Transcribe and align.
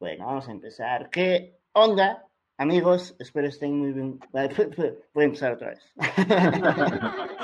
Bueno, 0.00 0.26
vamos 0.26 0.48
a 0.48 0.52
empezar. 0.52 1.08
¿Qué 1.08 1.56
onda, 1.72 2.26
amigos? 2.58 3.14
Espero 3.18 3.46
estén 3.46 3.78
muy 3.78 3.92
bien. 3.92 4.18
Voy 5.14 5.22
a 5.22 5.26
empezar 5.26 5.52
otra 5.52 5.70
vez. 5.70 5.94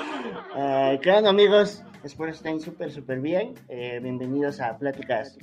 Eh, 0.53 0.99
¿Qué 1.01 1.11
onda, 1.11 1.29
amigos? 1.29 1.81
Espero 2.03 2.31
estén 2.31 2.59
súper, 2.59 2.91
súper 2.91 3.21
bien. 3.21 3.53
Eh, 3.69 3.99
bienvenidos 4.01 4.59
a 4.59 4.77
Pláticas 4.77 5.37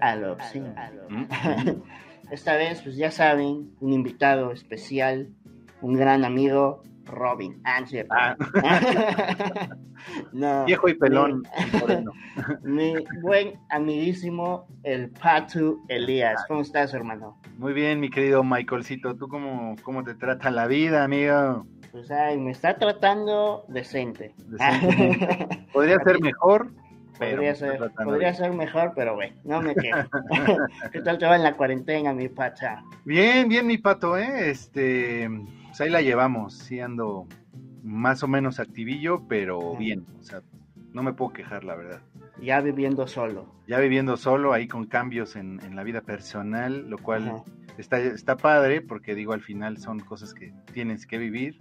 a 0.00 0.16
lo 0.16 0.32
Obsceno. 0.32 0.74
Esta 2.30 2.56
vez, 2.56 2.80
pues 2.80 2.96
ya 2.96 3.10
saben, 3.10 3.76
un 3.80 3.92
invitado 3.92 4.52
especial, 4.52 5.28
un 5.82 5.92
gran 5.94 6.24
amigo, 6.24 6.82
Robin. 7.06 7.60
Ah, 7.64 7.80
no. 7.80 8.04
Ah. 8.10 8.36
No, 10.32 10.64
Viejo 10.66 10.88
y 10.88 10.94
pelón. 10.94 11.42
mi- 12.62 13.04
buen 13.22 13.54
amiguísimo, 13.70 14.66
el 14.82 15.10
Patu 15.10 15.84
Elías. 15.88 16.44
¿Cómo 16.48 16.60
estás, 16.60 16.94
hermano? 16.94 17.38
Muy 17.58 17.72
bien, 17.72 18.00
mi 18.00 18.10
querido 18.10 18.44
Michaelcito. 18.44 19.16
¿Tú 19.16 19.28
cómo, 19.28 19.76
cómo 19.82 20.04
te 20.04 20.14
trata 20.14 20.50
la 20.50 20.66
vida, 20.66 21.04
amigo? 21.04 21.66
Pues 21.92 22.10
ay, 22.10 22.36
me 22.38 22.50
está 22.50 22.76
tratando 22.76 23.64
decente. 23.68 24.34
Decentemente. 24.46 25.66
Podría 25.72 25.98
ser 26.00 26.20
mejor, 26.20 26.70
pero 27.18 27.36
podría 27.36 27.54
ser, 27.54 27.90
podría 28.04 28.34
ser 28.34 28.52
mejor, 28.52 28.92
pero 28.94 29.14
bueno, 29.14 29.34
no 29.44 29.62
me 29.62 29.74
quejo. 29.74 30.08
¿Qué 30.92 31.00
tal 31.00 31.18
te 31.18 31.26
va 31.26 31.36
en 31.36 31.42
la 31.42 31.56
cuarentena, 31.56 32.12
mi 32.12 32.28
pacha? 32.28 32.82
Bien, 33.04 33.48
bien, 33.48 33.66
mi 33.66 33.78
pato, 33.78 34.18
¿eh? 34.18 34.50
Este, 34.50 35.30
pues 35.76 35.80
ahí 35.82 35.90
la 35.90 36.00
llevamos. 36.00 36.54
Sí 36.54 36.80
ando 36.80 37.26
más 37.82 38.22
o 38.22 38.28
menos 38.28 38.58
activillo, 38.60 39.26
pero 39.28 39.70
Ajá. 39.72 39.78
bien. 39.78 40.04
O 40.18 40.22
sea, 40.22 40.40
no 40.92 41.02
me 41.02 41.12
puedo 41.12 41.32
quejar, 41.34 41.64
la 41.64 41.74
verdad. 41.76 42.00
Ya 42.40 42.60
viviendo 42.60 43.06
solo. 43.06 43.46
Ya 43.66 43.78
viviendo 43.78 44.16
solo, 44.16 44.52
ahí 44.52 44.68
con 44.68 44.86
cambios 44.86 45.36
en, 45.36 45.60
en 45.62 45.76
la 45.76 45.82
vida 45.84 46.00
personal, 46.00 46.88
lo 46.88 46.96
cual 46.98 47.28
Ajá. 47.28 47.44
está, 47.78 47.98
está 47.98 48.36
padre, 48.36 48.80
porque 48.80 49.14
digo, 49.14 49.32
al 49.34 49.42
final 49.42 49.76
son 49.78 50.00
cosas 50.00 50.32
que 50.32 50.54
tienes 50.72 51.06
que 51.06 51.18
vivir. 51.18 51.58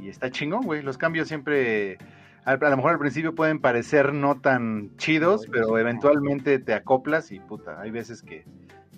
Y 0.00 0.08
está 0.08 0.30
chingón, 0.30 0.62
güey. 0.64 0.82
Los 0.82 0.98
cambios 0.98 1.28
siempre, 1.28 1.98
a, 2.44 2.52
a 2.52 2.70
lo 2.70 2.76
mejor 2.76 2.92
al 2.92 2.98
principio 2.98 3.34
pueden 3.34 3.60
parecer 3.60 4.12
no 4.12 4.40
tan 4.40 4.96
chidos, 4.96 5.42
Sí, 5.42 5.48
pero 5.52 5.68
sí. 5.68 5.74
eventualmente 5.80 6.58
te 6.58 6.74
acoplas 6.74 7.30
y 7.32 7.38
puta, 7.40 7.80
hay 7.80 7.90
veces 7.92 8.22
que 8.22 8.44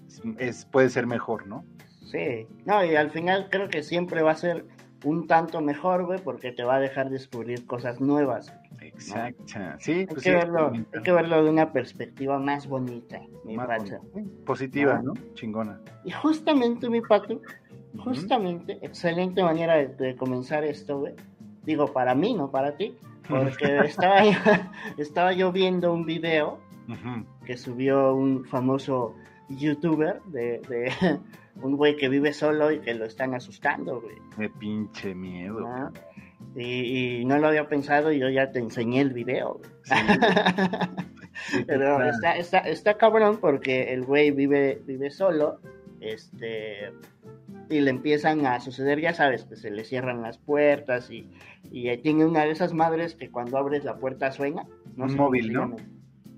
es, 0.09 0.23
es- 0.39 0.65
puede 0.65 0.89
ser 0.89 1.07
mejor, 1.07 1.47
¿no? 1.47 1.65
Sí, 2.11 2.47
no, 2.65 2.85
y 2.85 2.97
al 2.97 3.11
final 3.11 3.49
creo 3.51 3.69
que 3.69 3.83
siempre 3.83 4.23
va 4.23 4.33
a 4.33 4.37
ser 4.37 4.65
un 5.05 5.27
tanto 5.27 5.61
mejor, 5.63 6.05
güey, 6.05 6.19
porque 6.23 6.53
te 6.53 6.63
va 6.63 6.77
a 6.77 6.81
dejar 6.81 7.09
descubrir 7.09 7.65
cosas 7.67 8.01
nuevas. 8.01 8.53
Exacto. 8.83 9.45
Sí, 9.79 9.93
Hay, 9.93 10.07
pues 10.07 10.23
que 10.23 10.31
sí, 10.31 10.37
verlo, 10.37 10.73
hay 10.73 11.03
que 11.03 11.13
verlo 11.13 11.43
de 11.45 11.51
una 11.51 11.73
perspectiva 11.73 12.39
más 12.39 12.67
bonita, 12.69 13.21
mi 13.45 13.57
más. 13.57 13.83
Positiva, 14.45 14.97
Ah. 14.99 15.03
¿no? 15.03 15.15
Chingona. 15.35 15.81
Y 16.05 16.11
justamente, 16.11 16.91
mi 16.91 17.01
pato, 17.01 17.41
justamente, 17.99 18.79
excelente 18.83 19.43
manera 19.43 19.77
de, 19.77 19.89
de 19.89 20.17
comenzar 20.17 20.65
esto, 20.65 20.99
güey. 20.99 21.15
Digo, 21.65 21.93
para 21.93 22.15
mí, 22.15 22.35
no 22.35 22.51
para 22.51 22.77
ti, 22.77 22.95
porque 23.29 23.79
estaba 23.85 24.25
yo, 24.25 24.33
estaba 24.99 25.33
yo 25.33 25.53
viendo 25.53 25.93
un 25.93 26.05
video 26.05 26.59
que 27.45 27.57
subió 27.57 28.15
un 28.15 28.45
famoso 28.45 29.15
youtuber 29.49 30.21
de, 30.25 30.61
de 30.69 30.93
un 31.57 31.77
güey 31.77 31.97
que 31.97 32.09
vive 32.09 32.33
solo 32.33 32.71
y 32.71 32.81
que 32.81 32.95
lo 32.95 33.05
están 33.05 33.35
asustando, 33.35 34.01
güey. 34.01 34.17
De 34.37 34.49
pinche 34.49 35.15
miedo. 35.15 35.61
¿no? 35.61 35.93
Y, 36.57 37.21
y 37.21 37.25
no 37.25 37.39
lo 37.39 37.49
había 37.49 37.69
pensado 37.69 38.13
y 38.13 38.19
yo 38.19 38.29
ya 38.29 38.51
te 38.51 38.59
enseñé 38.59 39.01
el 39.01 39.13
video, 39.13 39.55
güey. 39.55 39.71
Sí, 39.83 39.95
sí, 41.51 41.65
Pero 41.67 42.03
está, 42.05 42.37
está, 42.37 42.59
está 42.61 42.95
cabrón 42.97 43.39
porque 43.41 43.93
el 43.93 44.05
güey 44.05 44.31
vive, 44.31 44.81
vive 44.87 45.11
solo, 45.11 45.61
este, 46.01 46.93
y 47.69 47.81
le 47.81 47.91
empiezan 47.91 48.47
a 48.47 48.61
suceder, 48.61 49.01
ya 49.01 49.15
sabes, 49.15 49.45
que 49.45 49.57
se 49.57 49.71
le 49.71 49.85
cierran 49.85 50.23
las 50.23 50.39
puertas 50.39 51.11
y, 51.11 51.31
y 51.71 51.97
tiene 51.99 52.25
una 52.25 52.45
de 52.45 52.51
esas 52.51 52.73
madres 52.73 53.15
que 53.15 53.31
cuando 53.31 53.59
abres 53.59 53.85
la 53.85 53.97
puerta 53.97 54.33
suena. 54.33 54.67
Un 54.97 55.11
sé 55.11 55.17
cómo 55.17 55.29
móvil, 55.29 55.47
se 55.47 55.53
¿no? 55.53 55.61
llama. 55.61 55.77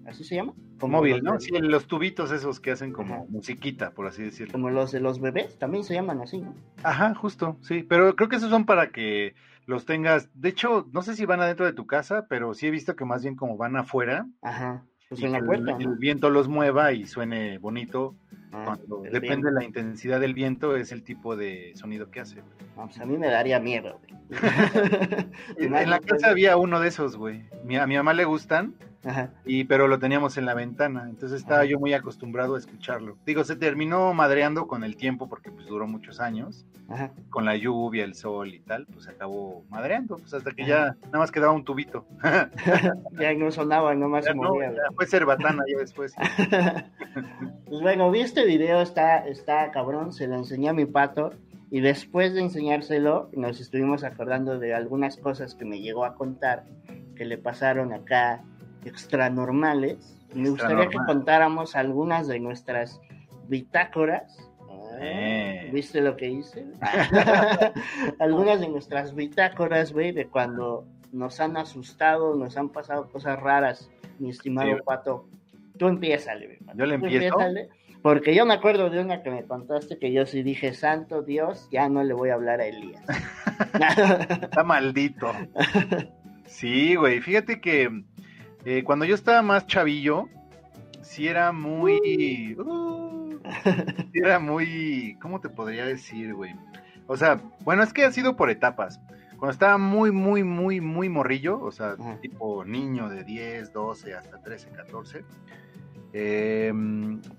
¿Así 0.06 0.24
se 0.24 0.34
llama? 0.34 0.52
Móvil, 0.88 1.22
¿no? 1.22 1.38
Sí, 1.40 1.52
los 1.60 1.86
tubitos 1.86 2.30
esos 2.32 2.60
que 2.60 2.70
hacen 2.72 2.92
como 2.92 3.14
Ajá. 3.14 3.24
musiquita, 3.28 3.90
por 3.92 4.06
así 4.06 4.22
decirlo. 4.22 4.52
Como 4.52 4.70
los 4.70 4.92
de 4.92 5.00
los 5.00 5.20
bebés, 5.20 5.58
también 5.58 5.84
se 5.84 5.94
llaman 5.94 6.20
así, 6.20 6.38
¿no? 6.38 6.54
Ajá, 6.82 7.14
justo, 7.14 7.56
sí, 7.62 7.82
pero 7.82 8.14
creo 8.16 8.28
que 8.28 8.36
esos 8.36 8.50
son 8.50 8.64
para 8.66 8.90
que 8.90 9.34
los 9.66 9.84
tengas, 9.86 10.28
de 10.34 10.48
hecho, 10.48 10.88
no 10.92 11.02
sé 11.02 11.14
si 11.14 11.24
van 11.24 11.40
adentro 11.40 11.64
de 11.66 11.72
tu 11.72 11.86
casa, 11.86 12.26
pero 12.28 12.54
sí 12.54 12.66
he 12.66 12.70
visto 12.70 12.96
que 12.96 13.04
más 13.04 13.22
bien 13.22 13.36
como 13.36 13.56
van 13.56 13.76
afuera, 13.76 14.26
Ajá. 14.42 14.84
Pues 15.08 15.20
y 15.20 15.26
en 15.26 15.32
la 15.32 15.38
que 15.40 15.44
puerta, 15.44 15.76
el, 15.76 15.84
¿no? 15.84 15.92
el 15.92 15.98
viento 15.98 16.30
los 16.30 16.48
mueva 16.48 16.92
y 16.92 17.06
suene 17.06 17.58
bonito, 17.58 18.16
Ah, 18.54 18.64
cuando 18.66 19.02
depende 19.10 19.48
de 19.48 19.54
la 19.54 19.64
intensidad 19.64 20.20
del 20.20 20.34
viento, 20.34 20.76
es 20.76 20.92
el 20.92 21.02
tipo 21.04 21.36
de 21.36 21.72
sonido 21.74 22.10
que 22.10 22.20
hace. 22.20 22.36
No, 22.76 22.84
pues 22.86 23.00
a 23.00 23.06
mí 23.06 23.16
me 23.16 23.28
daría 23.28 23.58
miedo, 23.60 23.98
güey. 23.98 24.20
En, 25.56 25.74
en 25.74 25.90
la 25.90 26.00
casa 26.00 26.30
había 26.30 26.56
uno 26.56 26.78
de 26.80 26.88
esos, 26.88 27.16
güey, 27.16 27.44
Mi- 27.64 27.76
a 27.76 27.86
mi 27.86 27.96
mamá 27.96 28.12
le 28.14 28.24
gustan, 28.24 28.74
Ajá. 29.04 29.30
y 29.44 29.64
pero 29.64 29.88
lo 29.88 29.98
teníamos 29.98 30.36
en 30.38 30.46
la 30.46 30.54
ventana, 30.54 31.06
entonces 31.08 31.40
estaba 31.40 31.60
Ajá. 31.62 31.68
yo 31.68 31.80
muy 31.80 31.92
acostumbrado 31.92 32.54
a 32.54 32.58
escucharlo. 32.58 33.16
Digo, 33.26 33.42
se 33.44 33.56
terminó 33.56 34.14
madreando 34.14 34.66
con 34.68 34.84
el 34.84 34.96
tiempo 34.96 35.28
porque 35.28 35.50
pues 35.50 35.66
duró 35.66 35.86
muchos 35.88 36.20
años, 36.20 36.64
Ajá. 36.88 37.10
con 37.30 37.44
la 37.44 37.56
lluvia, 37.56 38.04
el 38.04 38.14
sol 38.14 38.54
y 38.54 38.60
tal, 38.60 38.86
pues 38.86 39.04
se 39.06 39.10
acabó 39.10 39.64
madreando, 39.70 40.16
pues 40.18 40.32
hasta 40.34 40.52
que 40.52 40.64
ya 40.66 40.96
nada 41.06 41.18
más 41.18 41.32
quedaba 41.32 41.52
un 41.52 41.64
tubito. 41.64 42.06
Ya 43.18 43.34
no 43.34 43.50
sonaba, 43.50 43.94
nomás 43.94 44.24
Ya 44.24 44.32
se 44.32 44.36
no, 44.38 44.42
movía. 44.50 44.68
güey. 44.68 44.76
ya 44.78 44.94
fue 44.94 45.06
cerbatana 45.06 45.62
ya 45.70 45.78
después. 45.78 46.14
Pues 47.66 47.80
bueno, 47.80 48.10
vi 48.10 48.20
este 48.20 48.44
video, 48.46 48.80
está, 48.82 49.26
está 49.26 49.70
cabrón, 49.70 50.12
se 50.12 50.26
lo 50.26 50.36
enseñé 50.36 50.68
a 50.68 50.72
mi 50.72 50.84
pato 50.86 51.30
y 51.70 51.80
después 51.80 52.34
de 52.34 52.40
enseñárselo 52.42 53.30
nos 53.32 53.60
estuvimos 53.60 54.04
acordando 54.04 54.58
de 54.58 54.74
algunas 54.74 55.16
cosas 55.16 55.54
que 55.54 55.64
me 55.64 55.80
llegó 55.80 56.04
a 56.04 56.14
contar 56.14 56.64
que 57.16 57.24
le 57.24 57.38
pasaron 57.38 57.92
acá 57.92 58.42
extranormales. 58.84 60.18
Me 60.34 60.50
gustaría 60.50 60.88
que 60.88 60.98
contáramos 61.06 61.76
algunas 61.76 62.26
de 62.26 62.40
nuestras 62.40 63.00
bitácoras. 63.48 64.48
Eh. 65.00 65.70
¿Viste 65.72 66.00
lo 66.00 66.16
que 66.16 66.28
hice? 66.28 66.66
algunas 68.18 68.60
de 68.60 68.68
nuestras 68.68 69.14
bitácoras, 69.14 69.92
güey, 69.92 70.12
de 70.12 70.28
cuando 70.28 70.86
nos 71.12 71.40
han 71.40 71.56
asustado, 71.56 72.36
nos 72.36 72.56
han 72.56 72.70
pasado 72.70 73.10
cosas 73.10 73.38
raras, 73.40 73.90
mi 74.18 74.30
estimado 74.30 74.76
Sí. 74.76 74.82
pato. 74.84 75.28
Tú 75.78 75.88
güey. 75.88 76.58
Yo 76.74 76.86
le 76.86 76.94
empiezo. 76.94 77.40
empiézale, 77.40 77.68
porque 78.02 78.34
yo 78.34 78.46
me 78.46 78.54
acuerdo 78.54 78.90
de 78.90 79.00
una 79.00 79.22
que 79.22 79.30
me 79.30 79.44
contaste 79.44 79.98
que 79.98 80.12
yo 80.12 80.26
sí 80.26 80.42
dije, 80.42 80.74
santo 80.74 81.22
Dios, 81.22 81.68
ya 81.70 81.88
no 81.88 82.04
le 82.04 82.14
voy 82.14 82.30
a 82.30 82.34
hablar 82.34 82.60
a 82.60 82.66
Elías. 82.66 83.02
Está 84.42 84.64
maldito. 84.64 85.32
Sí, 86.46 86.96
güey. 86.96 87.20
Fíjate 87.22 87.62
que 87.62 88.04
eh, 88.64 88.82
cuando 88.84 89.04
yo 89.04 89.14
estaba 89.14 89.42
más 89.42 89.66
chavillo, 89.66 90.28
sí 91.02 91.28
era 91.28 91.52
muy. 91.52 92.54
uh, 92.58 93.38
sí 94.12 94.18
era 94.18 94.38
muy. 94.38 95.16
¿Cómo 95.20 95.40
te 95.40 95.48
podría 95.48 95.84
decir, 95.84 96.34
güey? 96.34 96.54
O 97.06 97.16
sea, 97.16 97.40
bueno, 97.64 97.82
es 97.82 97.92
que 97.92 98.04
ha 98.04 98.12
sido 98.12 98.36
por 98.36 98.50
etapas. 98.50 99.00
Cuando 99.38 99.52
estaba 99.52 99.76
muy, 99.76 100.12
muy, 100.12 100.44
muy, 100.44 100.80
muy 100.80 101.08
morrillo, 101.08 101.60
o 101.60 101.72
sea, 101.72 101.96
tipo 102.20 102.64
niño 102.64 103.08
de 103.08 103.24
10, 103.24 103.72
12 103.72 104.14
hasta 104.14 104.40
13, 104.40 104.68
14, 104.68 105.24
eh, 106.12 106.72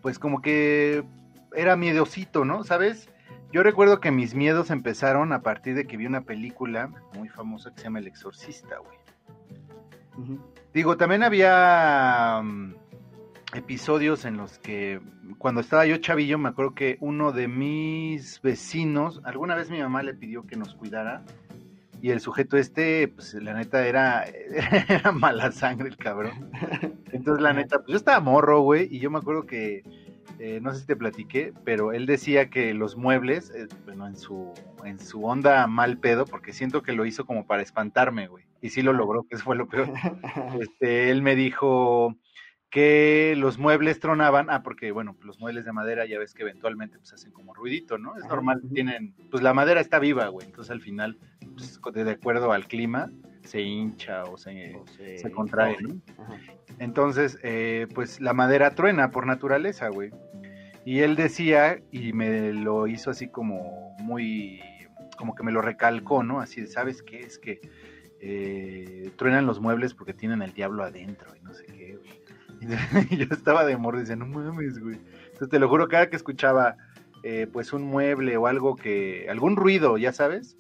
pues 0.02 0.20
como 0.20 0.42
que 0.42 1.06
era 1.56 1.78
miedosito, 1.78 2.44
¿no? 2.44 2.66
¿Sabes? 2.66 3.10
Yo 3.54 3.64
recuerdo 3.64 4.02
que 4.02 4.12
mis 4.12 4.36
miedos 4.36 4.70
empezaron 4.70 5.32
a 5.32 5.44
partir 5.44 5.76
de 5.76 5.86
que 5.86 5.96
vi 5.96 6.06
una 6.06 6.22
película 6.22 6.90
muy 7.16 7.30
famosa 7.30 7.72
que 7.72 7.78
se 7.78 7.84
llama 7.86 8.00
El 8.00 8.08
Exorcista, 8.08 8.80
güey. 8.80 8.98
Ujú. 10.18 10.53
Digo, 10.74 10.98
también 10.98 11.22
había 11.22 12.42
mm, 12.44 12.74
episodios 13.54 14.26
en 14.26 14.38
los 14.38 14.58
que 14.58 15.00
cuando 15.38 15.62
estaba 15.62 15.86
yo 15.86 15.98
chavillo, 15.98 16.38
me 16.38 16.50
acuerdo 16.50 16.74
que 16.74 16.98
uno 17.00 17.32
de 17.32 17.48
mis 17.48 18.42
vecinos, 18.42 19.22
alguna 19.24 19.56
vez 19.56 19.70
mi 19.70 19.80
mamá 19.80 20.02
le 20.02 20.14
pidió 20.16 20.48
que 20.48 20.56
nos 20.56 20.74
cuidara 20.74 21.24
y 22.02 22.10
el 22.10 22.20
sujeto 22.20 22.58
este, 22.58 23.08
pues 23.08 23.34
la 23.36 23.54
neta 23.54 23.88
era, 23.88 24.26
era 24.90 25.12
mala 25.12 25.52
sangre 25.52 25.90
el 25.90 25.98
cabrón. 25.98 26.50
Entonces 27.12 27.42
la 27.42 27.54
neta, 27.54 27.78
pues 27.78 27.90
yo 27.90 27.98
estaba 27.98 28.20
morro, 28.20 28.62
güey, 28.62 28.88
y 28.90 29.00
yo 29.00 29.12
me 29.12 29.20
acuerdo 29.20 29.46
que, 29.46 29.84
eh, 30.40 30.60
no 30.62 30.74
sé 30.74 30.82
si 30.82 30.88
te 30.88 30.96
platiqué, 30.96 31.54
pero 31.64 31.94
él 31.94 32.06
decía 32.06 32.50
que 32.50 32.74
los 32.74 32.98
muebles, 32.98 33.52
eh, 33.56 33.68
bueno, 33.86 34.08
en 34.08 34.18
su, 34.18 34.54
en 34.84 35.00
su 35.00 35.24
onda 35.26 35.68
mal 35.68 35.98
pedo, 35.98 36.26
porque 36.26 36.54
siento 36.54 36.82
que 36.84 36.94
lo 36.94 37.06
hizo 37.06 37.26
como 37.26 37.46
para 37.46 37.62
espantarme, 37.62 38.28
güey, 38.28 38.46
y 38.62 38.70
sí 38.70 38.82
lo 38.82 38.94
logró, 38.94 39.24
que 39.24 39.36
eso 39.36 39.44
fue 39.44 39.56
lo 39.56 39.68
peor. 39.68 39.90
Este, 40.62 41.10
él 41.10 41.22
me 41.22 41.36
dijo 41.36 42.16
que 42.70 43.36
los 43.38 43.60
muebles 43.60 44.00
tronaban, 44.00 44.50
ah, 44.50 44.64
porque 44.64 44.92
bueno, 44.92 45.16
los 45.22 45.40
muebles 45.40 45.64
de 45.64 45.72
madera 45.72 46.08
ya 46.08 46.18
ves 46.18 46.34
que 46.34 46.42
eventualmente 46.42 46.98
pues 46.98 47.14
hacen 47.14 47.32
como 47.32 47.54
ruidito, 47.54 48.00
¿no? 48.00 48.18
Es 48.18 48.26
normal, 48.26 48.64
tienen, 48.74 49.14
pues 49.30 49.44
la 49.44 49.54
madera 49.54 49.80
está 49.80 50.00
viva, 50.00 50.28
güey, 50.30 50.48
entonces 50.48 50.72
al 50.72 50.82
final, 50.82 51.20
pues, 51.54 51.80
de 51.94 52.12
acuerdo 52.12 52.52
al 52.52 52.68
clima, 52.68 53.12
se 53.44 53.62
hincha 53.62 54.24
o 54.24 54.38
se, 54.38 54.76
O 54.76 54.88
se- 54.88 55.18
se 55.18 55.32
contrae, 55.32 55.78
¿no? 55.82 55.96
Ajá. 56.24 56.38
Entonces, 56.80 57.38
eh, 57.44 57.88
pues 57.94 58.20
la 58.22 58.34
madera 58.34 58.72
truena 58.76 59.12
por 59.12 59.26
naturaleza, 59.28 59.90
güey. 59.90 60.12
Y 60.86 61.00
él 61.00 61.16
decía, 61.16 61.80
y 61.92 62.14
me 62.14 62.52
lo 62.54 62.88
hizo 62.88 63.10
así 63.12 63.28
como 63.30 63.96
muy, 64.00 64.62
como 65.18 65.34
que 65.36 65.44
me 65.44 65.52
lo 65.52 65.62
recalcó, 65.62 66.24
¿no? 66.24 66.42
Así 66.42 66.62
de, 66.62 66.68
¿sabes 66.68 67.04
qué? 67.04 67.20
Es 67.20 67.38
que 67.40 67.62
eh, 68.20 69.12
truenan 69.18 69.46
los 69.46 69.60
muebles 69.60 69.94
porque 69.94 70.14
tienen 70.14 70.42
el 70.42 70.54
diablo 70.54 70.84
adentro 70.84 71.36
y 71.36 71.42
no 71.42 71.54
sé 71.54 71.66
qué, 71.66 71.98
güey. 71.98 72.24
Y 73.12 73.18
yo 73.18 73.26
estaba 73.32 73.66
de 73.66 73.74
y 73.74 74.00
decía, 74.00 74.16
no 74.16 74.26
mames, 74.26 74.80
güey. 74.80 74.98
Entonces 75.26 75.50
te 75.50 75.60
lo 75.60 75.68
juro, 75.68 75.88
cada 75.90 76.10
que 76.10 76.16
escuchaba 76.16 76.78
eh, 77.26 77.48
pues 77.52 77.72
un 77.72 77.84
mueble 77.84 78.36
o 78.36 78.48
algo 78.48 78.76
que, 78.76 79.28
algún 79.30 79.56
ruido, 79.56 79.98
ya 79.98 80.12
sabes, 80.12 80.58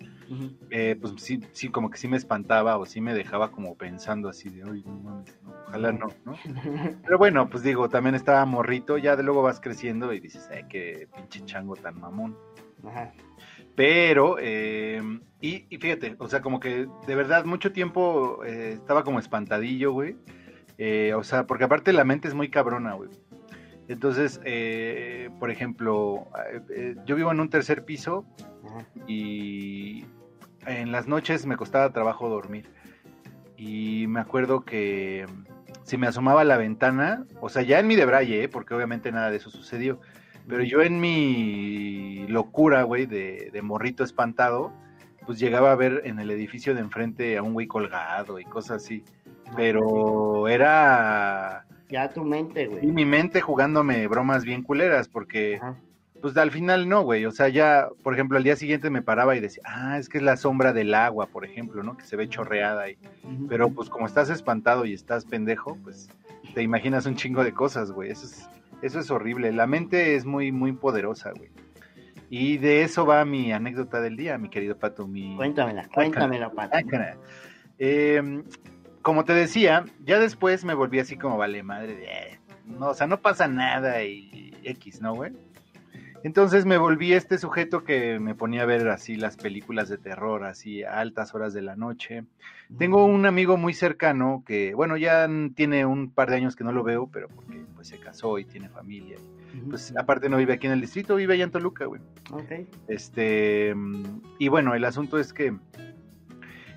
eh, 0.69 0.97
pues 0.99 1.13
sí, 1.17 1.41
sí, 1.51 1.67
como 1.67 1.89
que 1.89 1.97
sí 1.97 2.07
me 2.07 2.15
espantaba 2.15 2.77
o 2.77 2.85
sí 2.85 3.01
me 3.01 3.13
dejaba 3.13 3.51
como 3.51 3.75
pensando 3.75 4.29
así 4.29 4.49
de, 4.49 4.63
uy, 4.63 4.81
no 4.85 4.93
mames, 4.93 5.37
ojalá 5.67 5.91
no, 5.91 6.07
¿no? 6.23 6.35
Pero 7.03 7.17
bueno, 7.17 7.49
pues 7.49 7.63
digo, 7.63 7.89
también 7.89 8.15
estaba 8.15 8.45
morrito, 8.45 8.97
ya 8.97 9.17
de 9.17 9.23
luego 9.23 9.41
vas 9.41 9.59
creciendo 9.59 10.13
y 10.13 10.21
dices, 10.21 10.49
ay, 10.53 10.63
qué 10.69 11.09
pinche 11.13 11.43
chango 11.43 11.75
tan 11.75 11.99
mamón. 11.99 12.37
Ajá. 12.87 13.11
Pero, 13.75 14.37
eh, 14.39 15.01
y, 15.41 15.65
y, 15.69 15.77
fíjate, 15.77 16.15
o 16.17 16.29
sea, 16.29 16.41
como 16.41 16.61
que 16.61 16.87
de 17.05 17.15
verdad 17.15 17.43
mucho 17.43 17.73
tiempo 17.73 18.41
estaba 18.45 19.03
como 19.03 19.19
espantadillo, 19.19 19.91
güey. 19.91 20.15
o 21.13 21.23
sea, 21.23 21.45
porque 21.45 21.65
aparte 21.65 21.91
la 21.91 22.05
mente 22.05 22.29
es 22.29 22.33
muy 22.33 22.49
cabrona, 22.49 22.93
güey. 22.93 23.09
Entonces, 23.93 24.41
eh, 24.43 25.29
por 25.39 25.51
ejemplo, 25.51 26.27
eh, 26.51 26.61
eh, 26.75 26.95
yo 27.05 27.15
vivo 27.15 27.31
en 27.31 27.39
un 27.39 27.49
tercer 27.51 27.85
piso 27.85 28.25
y 29.05 30.03
en 30.65 30.91
las 30.91 31.07
noches 31.07 31.45
me 31.45 31.57
costaba 31.57 31.93
trabajo 31.93 32.27
dormir. 32.27 32.71
Y 33.55 34.07
me 34.07 34.19
acuerdo 34.19 34.65
que 34.65 35.27
si 35.83 35.97
me 35.97 36.07
asomaba 36.07 36.41
a 36.41 36.43
la 36.43 36.57
ventana, 36.57 37.27
o 37.39 37.49
sea, 37.49 37.61
ya 37.61 37.79
en 37.79 37.85
mi 37.85 37.95
debraye, 37.95 38.49
porque 38.49 38.73
obviamente 38.73 39.11
nada 39.11 39.29
de 39.29 39.37
eso 39.37 39.51
sucedió, 39.51 39.99
pero 40.47 40.63
yo 40.63 40.81
en 40.81 40.99
mi 40.99 42.25
locura, 42.29 42.81
güey, 42.81 43.05
de, 43.05 43.51
de 43.53 43.61
morrito 43.61 44.03
espantado, 44.03 44.73
pues 45.23 45.37
llegaba 45.37 45.71
a 45.71 45.75
ver 45.75 46.01
en 46.05 46.17
el 46.17 46.31
edificio 46.31 46.73
de 46.73 46.81
enfrente 46.81 47.37
a 47.37 47.43
un 47.43 47.53
güey 47.53 47.67
colgado 47.67 48.39
y 48.39 48.45
cosas 48.45 48.83
así. 48.83 49.03
Pero 49.55 50.47
era 50.47 51.67
ya 51.93 52.09
tu 52.09 52.23
mente, 52.23 52.65
güey. 52.65 52.83
Y 52.87 52.91
mi 52.91 53.05
mente 53.05 53.39
jugándome 53.39 54.07
bromas 54.07 54.43
bien 54.43 54.63
culeras, 54.63 55.07
porque, 55.07 55.61
pues 56.21 56.35
al 56.37 56.49
final 56.49 56.89
no, 56.89 57.03
güey. 57.03 57.25
O 57.25 57.31
sea, 57.31 57.49
ya, 57.49 57.87
por 58.01 58.15
ejemplo, 58.15 58.37
al 58.37 58.43
día 58.43 58.55
siguiente 58.55 58.89
me 58.89 59.03
paraba 59.03 59.35
y 59.35 59.39
decía, 59.39 59.61
ah, 59.65 59.99
es 59.99 60.09
que 60.09 60.17
es 60.17 60.23
la 60.23 60.35
sombra 60.35 60.73
del 60.73 60.95
agua, 60.95 61.27
por 61.27 61.45
ejemplo, 61.45 61.83
¿no? 61.83 61.95
Que 61.95 62.03
se 62.03 62.15
ve 62.15 62.27
chorreada 62.27 62.81
ahí. 62.81 62.97
Pero 63.47 63.69
pues 63.69 63.89
como 63.89 64.07
estás 64.07 64.31
espantado 64.31 64.85
y 64.85 64.93
estás 64.93 65.25
pendejo, 65.25 65.77
pues 65.83 66.09
te 66.55 66.63
imaginas 66.63 67.05
un 67.05 67.15
chingo 67.15 67.43
de 67.43 67.53
cosas, 67.53 67.91
güey. 67.91 68.09
Eso 68.09 68.25
es, 68.25 68.49
eso 68.81 68.99
es 68.99 69.11
horrible. 69.11 69.51
La 69.51 69.67
mente 69.67 70.15
es 70.15 70.25
muy, 70.25 70.51
muy 70.51 70.71
poderosa, 70.71 71.31
güey. 71.37 71.51
Y 72.31 72.57
de 72.57 72.81
eso 72.81 73.05
va 73.05 73.23
mi 73.23 73.51
anécdota 73.51 74.01
del 74.01 74.17
día, 74.17 74.39
mi 74.39 74.49
querido 74.49 74.79
Pato. 74.79 75.07
Mi... 75.07 75.35
Cuéntamela, 75.35 75.87
cuéntamela, 75.93 76.49
Pato. 76.49 76.75
Eh, 77.77 78.43
como 79.03 79.25
te 79.25 79.33
decía, 79.33 79.85
ya 80.03 80.17
después 80.17 80.65
me 80.65 80.73
volví 80.73 80.99
así 80.99 81.17
como 81.17 81.37
vale 81.37 81.61
madre 81.61 81.95
de, 81.95 82.05
eh, 82.05 82.39
no, 82.65 82.87
o 82.87 82.93
sea, 82.95 83.05
no 83.05 83.21
pasa 83.21 83.47
nada 83.47 84.03
y 84.03 84.57
X, 84.63 85.01
¿no, 85.01 85.13
güey? 85.13 85.33
Entonces 86.23 86.65
me 86.65 86.77
volví 86.77 87.11
este 87.11 87.37
sujeto 87.37 87.83
que 87.83 88.17
me 88.17 88.33
ponía 88.33 88.61
a 88.61 88.65
ver 88.65 88.87
así 88.87 89.15
las 89.15 89.35
películas 89.35 89.89
de 89.89 89.97
terror, 89.97 90.45
así 90.45 90.81
a 90.81 90.99
altas 90.99 91.35
horas 91.35 91.53
de 91.53 91.61
la 91.61 91.75
noche. 91.75 92.23
Tengo 92.77 93.05
un 93.05 93.25
amigo 93.25 93.57
muy 93.57 93.73
cercano 93.73 94.41
que, 94.47 94.73
bueno, 94.73 94.95
ya 94.95 95.27
tiene 95.53 95.85
un 95.85 96.09
par 96.09 96.29
de 96.29 96.37
años 96.37 96.55
que 96.55 96.63
no 96.63 96.71
lo 96.71 96.81
veo, 96.81 97.07
pero 97.11 97.27
porque 97.27 97.65
pues 97.75 97.89
se 97.89 97.99
casó 97.99 98.39
y 98.39 98.45
tiene 98.45 98.69
familia. 98.69 99.17
Pues 99.69 99.93
aparte 99.97 100.29
no 100.29 100.37
vive 100.37 100.53
aquí 100.53 100.65
en 100.65 100.73
el 100.73 100.81
distrito, 100.81 101.17
vive 101.17 101.33
allá 101.33 101.43
en 101.43 101.51
Toluca, 101.51 101.85
güey. 101.85 102.01
Ok. 102.31 102.69
Este, 102.87 103.75
y 104.39 104.47
bueno, 104.47 104.75
el 104.75 104.85
asunto 104.85 105.19
es 105.19 105.33
que 105.33 105.53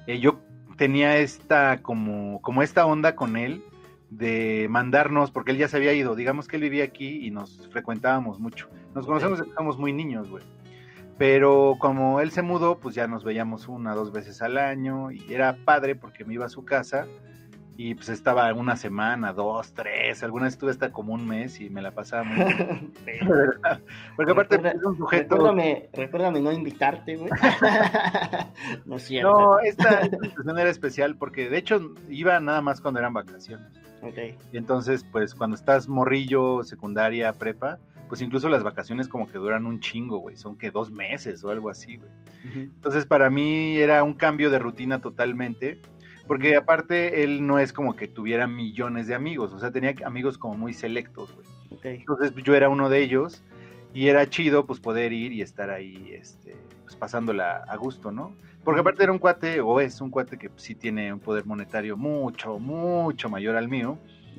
eh, 0.08 0.18
yo 0.18 0.40
tenía 0.76 1.18
esta 1.18 1.82
como, 1.82 2.40
como 2.42 2.62
esta 2.62 2.86
onda 2.86 3.16
con 3.16 3.36
él 3.36 3.62
de 4.10 4.66
mandarnos, 4.70 5.30
porque 5.30 5.50
él 5.50 5.58
ya 5.58 5.68
se 5.68 5.76
había 5.76 5.92
ido, 5.92 6.14
digamos 6.14 6.46
que 6.46 6.56
él 6.56 6.62
vivía 6.62 6.84
aquí 6.84 7.26
y 7.26 7.30
nos 7.30 7.68
frecuentábamos 7.70 8.38
mucho. 8.38 8.68
Nos 8.94 9.06
conocemos 9.06 9.42
que 9.42 9.50
éramos 9.50 9.78
muy 9.78 9.92
niños, 9.92 10.30
güey. 10.30 10.44
Pero 11.18 11.76
como 11.78 12.20
él 12.20 12.30
se 12.30 12.42
mudó, 12.42 12.78
pues 12.78 12.94
ya 12.94 13.06
nos 13.06 13.24
veíamos 13.24 13.68
una, 13.68 13.94
dos 13.94 14.12
veces 14.12 14.42
al 14.42 14.58
año 14.58 15.10
y 15.10 15.32
era 15.32 15.56
padre 15.64 15.94
porque 15.96 16.24
me 16.24 16.34
iba 16.34 16.44
a 16.44 16.50
su 16.50 16.64
casa 16.64 17.06
y 17.78 17.94
pues 17.94 18.08
estaba 18.08 18.52
una 18.54 18.76
semana, 18.76 19.32
dos, 19.32 19.72
tres, 19.74 20.22
alguna 20.22 20.44
vez 20.44 20.54
estuve 20.54 20.70
hasta 20.70 20.92
como 20.92 21.12
un 21.12 21.26
mes 21.26 21.60
y 21.60 21.68
me 21.68 21.82
la 21.82 21.90
pasaba 21.90 22.24
muy 22.24 22.44
bien. 22.44 22.92
Porque 24.16 24.32
aparte 24.32 24.56
es 24.56 24.82
un 24.82 24.96
sujeto... 24.96 25.36
Recuérdame, 25.36 25.90
recuérdame 25.92 26.40
no 26.40 26.52
invitarte, 26.52 27.16
güey. 27.16 27.30
no 28.86 28.96
es 28.96 29.02
cierto. 29.02 29.30
No, 29.30 29.58
esta, 29.58 30.04
situación 30.04 30.58
era 30.58 30.70
especial 30.70 31.16
porque 31.16 31.50
de 31.50 31.58
hecho 31.58 31.94
iba 32.08 32.40
nada 32.40 32.62
más 32.62 32.80
cuando 32.80 33.00
eran 33.00 33.12
vacaciones. 33.12 33.66
Okay. 34.02 34.36
Y 34.52 34.56
entonces, 34.56 35.04
pues 35.10 35.34
cuando 35.34 35.56
estás 35.56 35.88
morrillo, 35.88 36.62
secundaria, 36.64 37.32
prepa, 37.32 37.78
pues 38.08 38.22
incluso 38.22 38.48
las 38.48 38.62
vacaciones 38.62 39.08
como 39.08 39.28
que 39.28 39.38
duran 39.38 39.66
un 39.66 39.80
chingo, 39.80 40.18
güey, 40.18 40.36
son 40.36 40.56
que 40.56 40.70
dos 40.70 40.90
meses 40.90 41.44
o 41.44 41.50
algo 41.50 41.68
así, 41.70 41.96
güey. 41.96 42.10
Entonces 42.54 43.06
para 43.06 43.28
mí 43.28 43.76
era 43.76 44.04
un 44.04 44.14
cambio 44.14 44.50
de 44.50 44.60
rutina 44.60 45.00
totalmente 45.00 45.80
porque 46.26 46.56
aparte 46.56 47.22
él 47.22 47.46
no 47.46 47.58
es 47.58 47.72
como 47.72 47.94
que 47.94 48.08
tuviera 48.08 48.46
millones 48.46 49.06
de 49.06 49.14
amigos, 49.14 49.52
o 49.52 49.58
sea, 49.58 49.70
tenía 49.70 49.94
amigos 50.04 50.38
como 50.38 50.56
muy 50.56 50.74
selectos, 50.74 51.34
güey. 51.34 51.46
Entonces 51.82 52.32
yo 52.42 52.54
era 52.54 52.68
uno 52.68 52.88
de 52.88 53.00
ellos 53.00 53.42
y 53.94 54.08
era 54.08 54.28
chido 54.28 54.66
pues 54.66 54.80
poder 54.80 55.12
ir 55.12 55.32
y 55.32 55.42
estar 55.42 55.70
ahí, 55.70 56.12
este, 56.12 56.56
pues 56.82 56.96
pasándola 56.96 57.64
a 57.68 57.76
gusto, 57.76 58.10
¿no? 58.10 58.34
Porque 58.64 58.80
aparte 58.80 59.04
era 59.04 59.12
un 59.12 59.18
cuate, 59.18 59.60
o 59.60 59.80
es 59.80 60.00
un 60.00 60.10
cuate 60.10 60.36
que 60.36 60.50
sí 60.56 60.74
tiene 60.74 61.12
un 61.12 61.20
poder 61.20 61.46
monetario 61.46 61.96
mucho, 61.96 62.58
mucho 62.58 63.28
mayor 63.28 63.54
al 63.54 63.68
mío. 63.68 63.96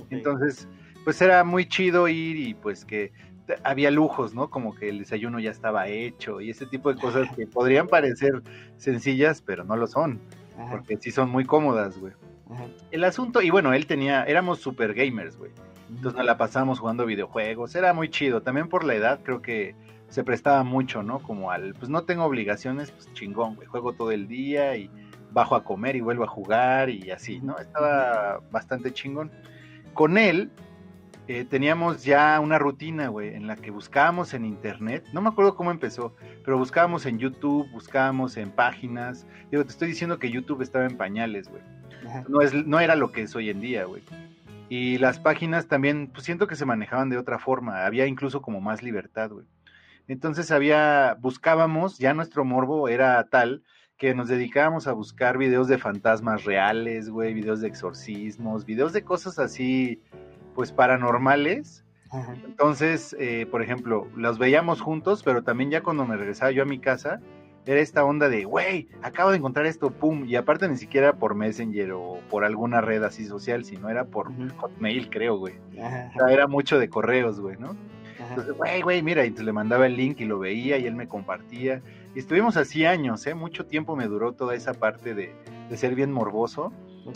Entonces, 0.10 0.68
pues 1.06 1.22
era 1.22 1.46
muy 1.46 1.66
chido 1.66 2.10
ir 2.10 2.36
y 2.36 2.54
pues 2.54 2.84
que 2.84 3.14
había 3.64 3.90
lujos, 3.90 4.34
¿no? 4.34 4.50
Como 4.50 4.76
que 4.76 4.90
el 4.90 5.00
desayuno 5.00 5.40
ya 5.40 5.52
estaba 5.52 5.88
hecho 5.88 6.42
y 6.42 6.50
ese 6.50 6.66
tipo 6.66 6.94
de 6.94 7.00
cosas 7.00 7.34
que 7.34 7.48
podrían 7.48 7.88
parecer 7.88 8.44
sencillas, 8.76 9.42
pero 9.42 9.64
no 9.64 9.78
lo 9.78 9.88
son 9.88 10.20
porque 10.70 10.98
sí 10.98 11.12
son 11.12 11.30
muy 11.30 11.46
cómodas, 11.46 11.98
güey. 11.98 12.14
El 12.92 13.04
asunto, 13.04 13.42
y 13.42 13.50
bueno, 13.50 13.74
él 13.74 13.88
tenía, 13.88 14.24
éramos 14.24 14.60
super 14.60 14.94
gamers, 14.94 15.38
güey. 15.38 15.52
Entonces 15.90 16.18
nos 16.18 16.26
la 16.26 16.38
pasamos 16.38 16.80
jugando 16.80 17.06
videojuegos, 17.06 17.76
era 17.76 17.94
muy 17.94 18.10
chido. 18.10 18.42
También 18.42 18.68
por 18.68 18.84
la 18.84 18.96
edad 18.96 19.20
creo 19.24 19.42
que 19.42 19.76
se 20.10 20.24
prestaba 20.24 20.64
mucho, 20.64 21.04
¿no? 21.04 21.20
Como 21.20 21.52
al, 21.52 21.74
pues 21.74 21.90
no 21.90 22.04
tengo 22.04 22.24
obligaciones, 22.24 22.92
pues 22.92 23.12
chingón, 23.14 23.56
güey. 23.56 23.68
Juego 23.68 23.94
todo 23.94 24.12
el 24.12 24.28
día 24.28 24.76
y 24.78 24.90
bajo 25.32 25.56
a 25.56 25.64
comer 25.64 25.96
y 25.96 26.02
vuelvo 26.02 26.24
a 26.24 26.28
jugar 26.28 26.90
y 26.90 27.12
así, 27.12 27.40
¿no? 27.40 27.58
Estaba 27.58 28.42
bastante 28.52 28.92
chingón. 28.94 29.32
Con 29.94 30.18
él, 30.18 30.52
eh, 31.28 31.44
teníamos 31.44 32.06
ya 32.06 32.40
una 32.40 32.58
rutina, 32.58 33.10
güey, 33.10 33.36
en 33.36 33.48
la 33.48 33.58
que 33.58 33.70
buscábamos 33.70 34.34
en 34.34 34.46
internet, 34.46 35.06
no 35.12 35.22
me 35.22 35.28
acuerdo 35.28 35.56
cómo 35.56 35.72
empezó, 35.72 36.16
pero 36.46 36.58
buscábamos 36.58 37.06
en 37.06 37.20
YouTube, 37.20 37.70
buscábamos 37.72 38.38
en 38.38 38.50
páginas. 38.50 39.28
Digo, 39.52 39.66
te 39.66 39.72
estoy 39.72 39.90
diciendo 39.90 40.20
que 40.20 40.32
YouTube 40.32 40.62
estaba 40.62 40.86
en 40.86 40.96
pañales, 40.96 41.50
güey. 41.50 41.62
No, 42.30 42.40
es, 42.40 42.54
no 42.54 42.80
era 42.80 42.96
lo 42.96 43.12
que 43.12 43.24
es 43.24 43.36
hoy 43.36 43.50
en 43.50 43.60
día, 43.60 43.84
güey. 43.84 44.04
Y 44.70 44.98
las 45.00 45.20
páginas 45.20 45.68
también, 45.68 46.08
pues 46.08 46.24
siento 46.24 46.48
que 46.48 46.56
se 46.56 46.66
manejaban 46.66 47.10
de 47.10 47.18
otra 47.18 47.40
forma, 47.40 47.86
había 47.86 48.06
incluso 48.06 48.42
como 48.42 48.62
más 48.62 48.82
libertad, 48.82 49.30
güey. 49.30 49.46
Entonces 50.08 50.52
había, 50.52 51.18
buscábamos, 51.20 51.98
ya 51.98 52.14
nuestro 52.14 52.46
morbo 52.46 52.88
era 52.88 53.22
tal 53.26 53.64
que 53.98 54.14
nos 54.14 54.30
dedicábamos 54.30 54.88
a 54.88 54.94
buscar 54.94 55.38
videos 55.38 55.68
de 55.68 55.78
fantasmas 55.78 56.46
reales, 56.46 57.10
güey, 57.10 57.34
videos 57.34 57.60
de 57.60 57.68
exorcismos, 57.68 58.66
videos 58.66 58.94
de 58.94 59.04
cosas 59.04 59.40
así 59.40 60.02
pues 60.58 60.72
paranormales. 60.72 61.86
Entonces, 62.44 63.16
eh, 63.20 63.46
por 63.46 63.62
ejemplo, 63.62 64.08
los 64.16 64.40
veíamos 64.40 64.82
juntos, 64.82 65.22
pero 65.22 65.44
también 65.44 65.70
ya 65.70 65.84
cuando 65.84 66.04
me 66.08 66.18
regresaba 66.18 66.50
yo 66.50 66.64
a 66.64 66.66
mi 66.66 66.80
casa, 66.80 67.20
era 67.68 67.80
esta 67.80 68.04
onda 68.04 68.28
de, 68.28 68.44
güey, 68.44 68.88
acabo 69.04 69.30
de 69.30 69.38
encontrar 69.38 69.68
esto, 69.68 69.92
pum, 69.92 70.26
y 70.26 70.36
aparte 70.36 70.68
ni 70.68 70.78
siquiera 70.78 71.14
por 71.14 71.36
Messenger 71.36 71.92
o 71.92 72.18
por 72.32 72.44
alguna 72.44 72.82
red 72.82 73.04
así 73.04 73.28
social, 73.28 73.66
sino 73.66 73.88
era 73.88 74.06
por 74.06 74.32
Hotmail, 74.58 75.12
creo, 75.12 75.38
güey. 75.38 75.54
O 75.76 76.20
sea, 76.20 76.34
era 76.34 76.48
mucho 76.48 76.80
de 76.80 76.90
correos, 76.90 77.40
güey, 77.40 77.58
¿no? 77.60 77.76
Entonces, 78.28 78.58
güey, 78.58 78.82
güey, 78.82 79.04
mira, 79.04 79.26
y 79.26 79.28
entonces 79.28 79.46
le 79.46 79.54
mandaba 79.54 79.86
el 79.86 79.96
link 79.96 80.20
y 80.22 80.26
lo 80.26 80.40
veía 80.40 80.80
y 80.80 80.88
él 80.88 80.96
me 80.96 81.08
compartía. 81.08 81.84
Y 82.16 82.20
estuvimos 82.20 82.58
así 82.58 82.84
años, 82.84 83.28
¿eh? 83.28 83.36
Mucho 83.36 83.68
tiempo 83.68 83.96
me 83.96 84.08
duró 84.08 84.32
toda 84.32 84.56
esa 84.56 84.74
parte 84.74 85.14
de, 85.14 85.36
de 85.70 85.78
ser 85.78 85.94
bien 85.94 86.12
morboso. 86.12 86.74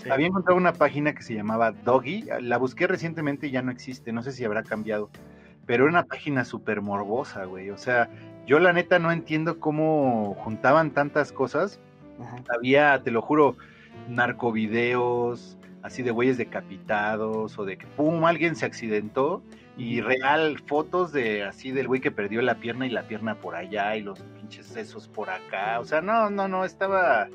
Había 0.10 0.28
encontrado 0.28 0.58
una 0.58 0.74
página 0.74 1.14
que 1.14 1.22
se 1.22 1.34
llamaba 1.34 1.72
Doggy, 1.72 2.26
la 2.42 2.58
busqué 2.58 2.88
recientemente 2.88 3.48
y 3.48 3.52
ya 3.52 3.62
no 3.62 3.72
existe, 3.72 4.12
no 4.12 4.24
sé 4.24 4.32
si 4.32 4.46
habrá 4.46 4.64
cambiado, 4.64 5.10
pero 5.66 5.84
era 5.84 5.92
una 5.92 6.06
página 6.06 6.46
súper 6.46 6.82
morbosa, 6.82 7.46
güey, 7.46 7.70
o 7.70 7.78
sea, 7.78 8.10
yo 8.46 8.60
la 8.60 8.74
neta 8.74 9.00
no 9.00 9.12
entiendo 9.12 9.60
cómo 9.60 10.36
juntaban 10.36 10.92
tantas 10.92 11.32
cosas, 11.32 11.80
había, 12.56 13.02
te 13.04 13.12
lo 13.12 13.22
juro, 13.22 13.58
narcovideos, 14.10 15.58
así 15.84 16.04
de 16.04 16.12
güeyes 16.12 16.38
decapitados 16.38 17.58
o 17.58 17.66
de 17.66 17.78
que, 17.78 17.88
pum, 17.88 18.24
alguien 18.26 18.56
se 18.56 18.66
accidentó 18.66 19.42
y 19.78 20.02
real 20.02 20.60
fotos 20.68 21.12
de 21.12 21.44
así 21.44 21.72
del 21.72 21.88
güey 21.88 22.02
que 22.02 22.12
perdió 22.12 22.42
la 22.42 22.56
pierna 22.56 22.86
y 22.86 22.90
la 22.90 23.04
pierna 23.04 23.36
por 23.36 23.56
allá 23.56 23.96
y 23.96 24.02
los 24.02 24.20
pinches 24.20 24.68
sesos 24.68 25.08
por 25.08 25.30
acá. 25.30 25.80
O 25.80 25.86
sea, 25.86 26.02
no, 26.02 26.30
no, 26.30 26.48
no, 26.48 26.66
estaba... 26.66 27.28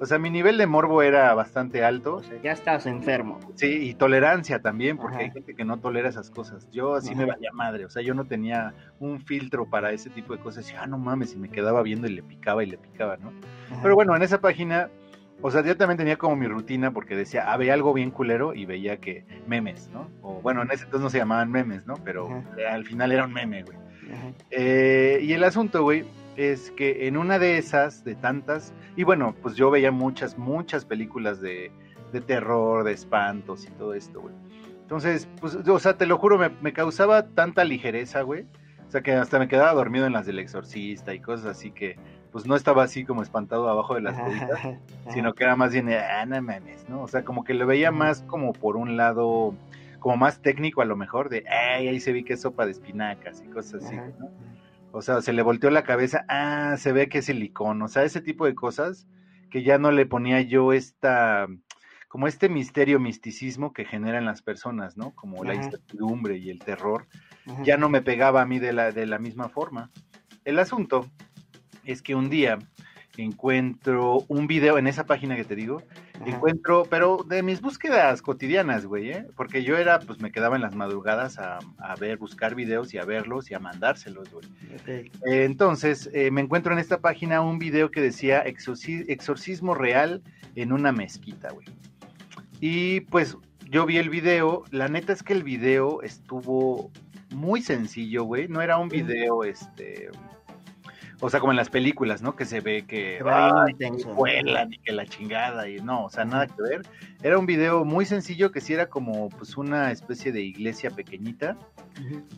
O 0.00 0.06
sea, 0.06 0.18
mi 0.18 0.30
nivel 0.30 0.56
de 0.56 0.66
morbo 0.66 1.02
era 1.02 1.34
bastante 1.34 1.84
alto. 1.84 2.16
O 2.16 2.22
sea, 2.22 2.40
ya 2.42 2.52
estabas 2.52 2.86
enfermo. 2.86 3.38
Sí, 3.54 3.90
y 3.90 3.94
tolerancia 3.94 4.60
también, 4.60 4.96
porque 4.96 5.18
hay 5.18 5.30
gente 5.30 5.54
que 5.54 5.64
no 5.64 5.78
tolera 5.78 6.08
esas 6.08 6.30
cosas. 6.30 6.66
Yo 6.70 6.94
así 6.94 7.14
me 7.14 7.26
valía 7.26 7.52
madre, 7.52 7.84
o 7.84 7.90
sea, 7.90 8.02
yo 8.02 8.14
no 8.14 8.24
tenía 8.24 8.74
un 8.98 9.20
filtro 9.20 9.68
para 9.68 9.92
ese 9.92 10.08
tipo 10.08 10.34
de 10.34 10.40
cosas. 10.40 10.70
Y, 10.72 10.74
ah, 10.74 10.86
no 10.86 10.96
mames, 10.96 11.34
y 11.34 11.36
me 11.36 11.50
quedaba 11.50 11.82
viendo 11.82 12.06
y 12.06 12.12
le 12.14 12.22
picaba 12.22 12.64
y 12.64 12.66
le 12.66 12.78
picaba, 12.78 13.18
¿no? 13.18 13.32
Pero 13.82 13.94
bueno, 13.94 14.16
en 14.16 14.22
esa 14.22 14.40
página 14.40 14.88
o 15.42 15.50
sea, 15.50 15.64
yo 15.64 15.76
también 15.76 15.96
tenía 15.96 16.16
como 16.16 16.36
mi 16.36 16.46
rutina 16.46 16.90
porque 16.92 17.16
decía, 17.16 17.50
ah, 17.50 17.56
veía 17.56 17.72
algo 17.72 17.94
bien 17.94 18.10
culero 18.10 18.54
y 18.54 18.66
veía 18.66 18.98
que 18.98 19.24
memes, 19.46 19.88
¿no? 19.90 20.10
O 20.22 20.40
bueno, 20.42 20.62
en 20.62 20.70
ese 20.70 20.84
entonces 20.84 21.02
no 21.02 21.10
se 21.10 21.18
llamaban 21.18 21.50
memes, 21.50 21.86
¿no? 21.86 21.94
Pero 22.04 22.44
al 22.70 22.84
final 22.84 23.10
era 23.12 23.24
un 23.24 23.32
meme, 23.32 23.62
güey. 23.62 23.78
Eh, 24.50 25.20
y 25.22 25.32
el 25.32 25.44
asunto, 25.44 25.82
güey, 25.82 26.04
es 26.40 26.70
que 26.70 27.06
en 27.06 27.16
una 27.16 27.38
de 27.38 27.58
esas, 27.58 28.02
de 28.04 28.14
tantas, 28.14 28.72
y 28.96 29.04
bueno, 29.04 29.34
pues 29.42 29.56
yo 29.56 29.70
veía 29.70 29.92
muchas, 29.92 30.38
muchas 30.38 30.84
películas 30.84 31.40
de, 31.40 31.70
de 32.12 32.20
terror, 32.20 32.84
de 32.84 32.92
espantos 32.92 33.66
y 33.66 33.70
todo 33.72 33.92
esto, 33.94 34.22
güey. 34.22 34.34
Entonces, 34.80 35.28
pues, 35.40 35.54
o 35.54 35.78
sea, 35.78 35.96
te 35.96 36.06
lo 36.06 36.18
juro, 36.18 36.38
me, 36.38 36.48
me 36.62 36.72
causaba 36.72 37.26
tanta 37.28 37.64
ligereza, 37.64 38.22
güey. 38.22 38.46
O 38.88 38.90
sea, 38.90 39.02
que 39.02 39.12
hasta 39.12 39.38
me 39.38 39.48
quedaba 39.48 39.72
dormido 39.72 40.06
en 40.06 40.12
las 40.12 40.26
del 40.26 40.38
exorcista 40.38 41.14
y 41.14 41.20
cosas 41.20 41.46
así 41.46 41.70
que 41.70 41.96
pues 42.32 42.46
no 42.46 42.56
estaba 42.56 42.82
así 42.82 43.04
como 43.04 43.22
espantado 43.22 43.68
abajo 43.68 43.94
de 43.94 44.02
las 44.02 44.18
coditas, 44.18 44.78
sino 45.10 45.34
que 45.34 45.44
era 45.44 45.56
más 45.56 45.72
bien, 45.72 45.88
ah, 45.90 46.24
no 46.26 46.40
mames, 46.40 46.88
¿no? 46.88 47.02
O 47.02 47.08
sea, 47.08 47.24
como 47.24 47.44
que 47.44 47.54
lo 47.54 47.66
veía 47.66 47.90
más 47.90 48.22
como 48.22 48.52
por 48.52 48.76
un 48.76 48.96
lado, 48.96 49.54
como 49.98 50.16
más 50.16 50.40
técnico 50.40 50.80
a 50.80 50.84
lo 50.84 50.96
mejor, 50.96 51.28
de, 51.28 51.44
ay, 51.48 51.88
ahí 51.88 52.00
se 52.00 52.12
vi 52.12 52.22
que 52.22 52.34
es 52.34 52.40
sopa 52.40 52.66
de 52.66 52.72
espinacas 52.72 53.42
y 53.44 53.50
cosas 53.50 53.84
así, 53.84 53.96
¿no? 53.96 54.30
O 54.92 55.02
sea, 55.02 55.20
se 55.22 55.32
le 55.32 55.42
volteó 55.42 55.70
la 55.70 55.84
cabeza, 55.84 56.24
ah, 56.28 56.76
se 56.78 56.92
ve 56.92 57.08
que 57.08 57.18
es 57.18 57.26
silicón, 57.26 57.80
o 57.82 57.88
sea, 57.88 58.02
ese 58.02 58.20
tipo 58.20 58.46
de 58.46 58.54
cosas 58.54 59.06
que 59.50 59.62
ya 59.62 59.78
no 59.78 59.90
le 59.90 60.06
ponía 60.06 60.40
yo 60.40 60.72
esta, 60.72 61.46
como 62.08 62.26
este 62.26 62.48
misterio, 62.48 62.98
misticismo 62.98 63.72
que 63.72 63.84
generan 63.84 64.24
las 64.24 64.42
personas, 64.42 64.96
¿no? 64.96 65.14
Como 65.14 65.44
la 65.44 65.54
incertidumbre 65.54 66.38
y 66.38 66.50
el 66.50 66.60
terror, 66.60 67.06
ya 67.62 67.76
no 67.76 67.88
me 67.88 68.02
pegaba 68.02 68.42
a 68.42 68.46
mí 68.46 68.58
de 68.58 68.72
la, 68.72 68.92
de 68.92 69.06
la 69.06 69.18
misma 69.18 69.48
forma. 69.48 69.90
El 70.44 70.58
asunto 70.58 71.06
es 71.84 72.02
que 72.02 72.14
un 72.14 72.30
día 72.30 72.58
encuentro 73.16 74.24
un 74.28 74.46
video 74.46 74.78
en 74.78 74.86
esa 74.86 75.04
página 75.04 75.36
que 75.36 75.44
te 75.44 75.56
digo, 75.56 75.82
encuentro, 76.24 76.86
pero 76.88 77.24
de 77.28 77.42
mis 77.42 77.60
búsquedas 77.60 78.22
cotidianas, 78.22 78.86
güey, 78.86 79.10
¿eh? 79.10 79.26
porque 79.36 79.62
yo 79.62 79.76
era, 79.76 80.00
pues 80.00 80.20
me 80.20 80.32
quedaba 80.32 80.56
en 80.56 80.62
las 80.62 80.74
madrugadas 80.74 81.38
a, 81.38 81.58
ver, 81.98 82.18
buscar 82.18 82.54
videos 82.54 82.94
y 82.94 82.98
a 82.98 83.04
verlos 83.04 83.50
y 83.50 83.54
a 83.54 83.58
mandárselos, 83.58 84.28
güey. 84.32 85.10
entonces, 85.24 86.08
eh, 86.12 86.30
me 86.30 86.40
encuentro 86.40 86.72
en 86.72 86.78
esta 86.78 87.00
página 87.00 87.40
un 87.40 87.58
video 87.58 87.90
que 87.90 88.00
decía 88.00 88.42
exorcismo 88.42 89.74
real 89.74 90.22
en 90.54 90.72
una 90.72 90.92
mezquita, 90.92 91.50
güey. 91.50 91.66
Y 92.60 93.00
pues 93.02 93.36
yo 93.70 93.86
vi 93.86 93.98
el 93.98 94.10
video, 94.10 94.64
la 94.70 94.88
neta 94.88 95.12
es 95.12 95.22
que 95.22 95.32
el 95.32 95.42
video 95.42 96.02
estuvo 96.02 96.90
muy 97.30 97.62
sencillo, 97.62 98.24
güey, 98.24 98.48
no 98.48 98.60
era 98.60 98.76
un 98.78 98.88
video, 98.88 99.44
este 99.44 100.10
o 101.20 101.28
sea, 101.28 101.40
como 101.40 101.52
en 101.52 101.56
las 101.56 101.68
películas, 101.68 102.22
¿no? 102.22 102.34
Que 102.34 102.44
se 102.44 102.60
ve 102.60 102.86
que 102.86 103.22
vuelan 104.14 104.72
y 104.72 104.78
que 104.78 104.92
la 104.92 105.06
chingada 105.06 105.68
y 105.68 105.76
no, 105.76 106.04
o 106.04 106.10
sea, 106.10 106.24
nada 106.24 106.46
que 106.46 106.62
ver. 106.62 106.82
Era 107.22 107.38
un 107.38 107.46
video 107.46 107.84
muy 107.84 108.06
sencillo 108.06 108.50
que 108.50 108.60
sí 108.60 108.72
era 108.72 108.88
como 108.88 109.28
pues 109.28 109.56
una 109.56 109.92
especie 109.92 110.32
de 110.32 110.40
iglesia 110.40 110.90
pequeñita 110.90 111.56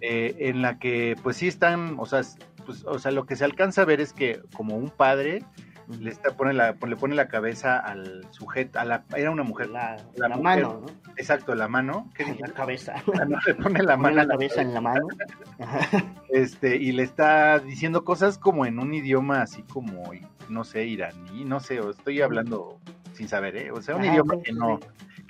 eh, 0.01 0.35
en 0.39 0.63
la 0.63 0.79
que 0.79 1.17
pues 1.23 1.37
sí 1.37 1.47
están, 1.47 1.97
o 1.99 2.07
sea, 2.07 2.23
pues, 2.67 2.85
o 2.85 2.99
sea, 2.99 3.13
lo 3.13 3.25
que 3.25 3.37
se 3.37 3.45
alcanza 3.45 3.83
a 3.83 3.85
ver 3.85 4.01
es 4.01 4.13
que 4.13 4.41
como 4.55 4.77
un 4.77 4.91
padre 4.91 5.45
le 6.01 6.11
está 6.11 6.37
pone 6.37 6.53
la 6.53 6.77
le 6.87 6.97
pone 6.97 7.15
la 7.15 7.29
cabeza 7.29 7.79
al 7.79 8.27
sujeto 8.31 8.79
a 8.79 8.85
la 8.85 9.05
era 9.17 9.31
una 9.31 9.43
mujer. 9.43 9.71
La, 9.71 9.97
la, 10.17 10.37
mano 10.37 10.83
¿no? 10.83 11.13
exacto 11.17 11.55
la 11.55 11.69
mano. 11.69 12.11
¿Qué 12.15 12.25
la 12.39 12.49
cabeza. 12.49 12.95
Le 13.47 13.55
pone 13.55 13.83
la 13.83 13.97
mano 13.97 14.17
la 14.17 14.27
cabeza 14.27 14.63
en 14.63 14.75
la 14.75 14.81
mano. 14.81 15.07
Este 16.29 16.77
y 16.77 16.93
le 16.93 17.03
está 17.03 17.59
diciendo 17.59 18.05
cosas 18.05 18.39
como 18.39 18.65
en 18.65 18.79
un 18.79 18.95
idioma 18.95 19.43
así 19.43 19.63
como 19.65 20.03
no 20.49 20.65
sé 20.65 20.87
iraní 20.87 21.45
no 21.45 21.61
sé 21.61 21.79
estoy 21.79 22.23
hablando 22.23 22.79
sin 23.13 23.29
saber 23.29 23.55
eh 23.57 23.71
o 23.71 23.83
sea 23.83 23.97
un 23.97 24.05
idioma 24.07 24.41
que 24.43 24.53
no 24.53 24.81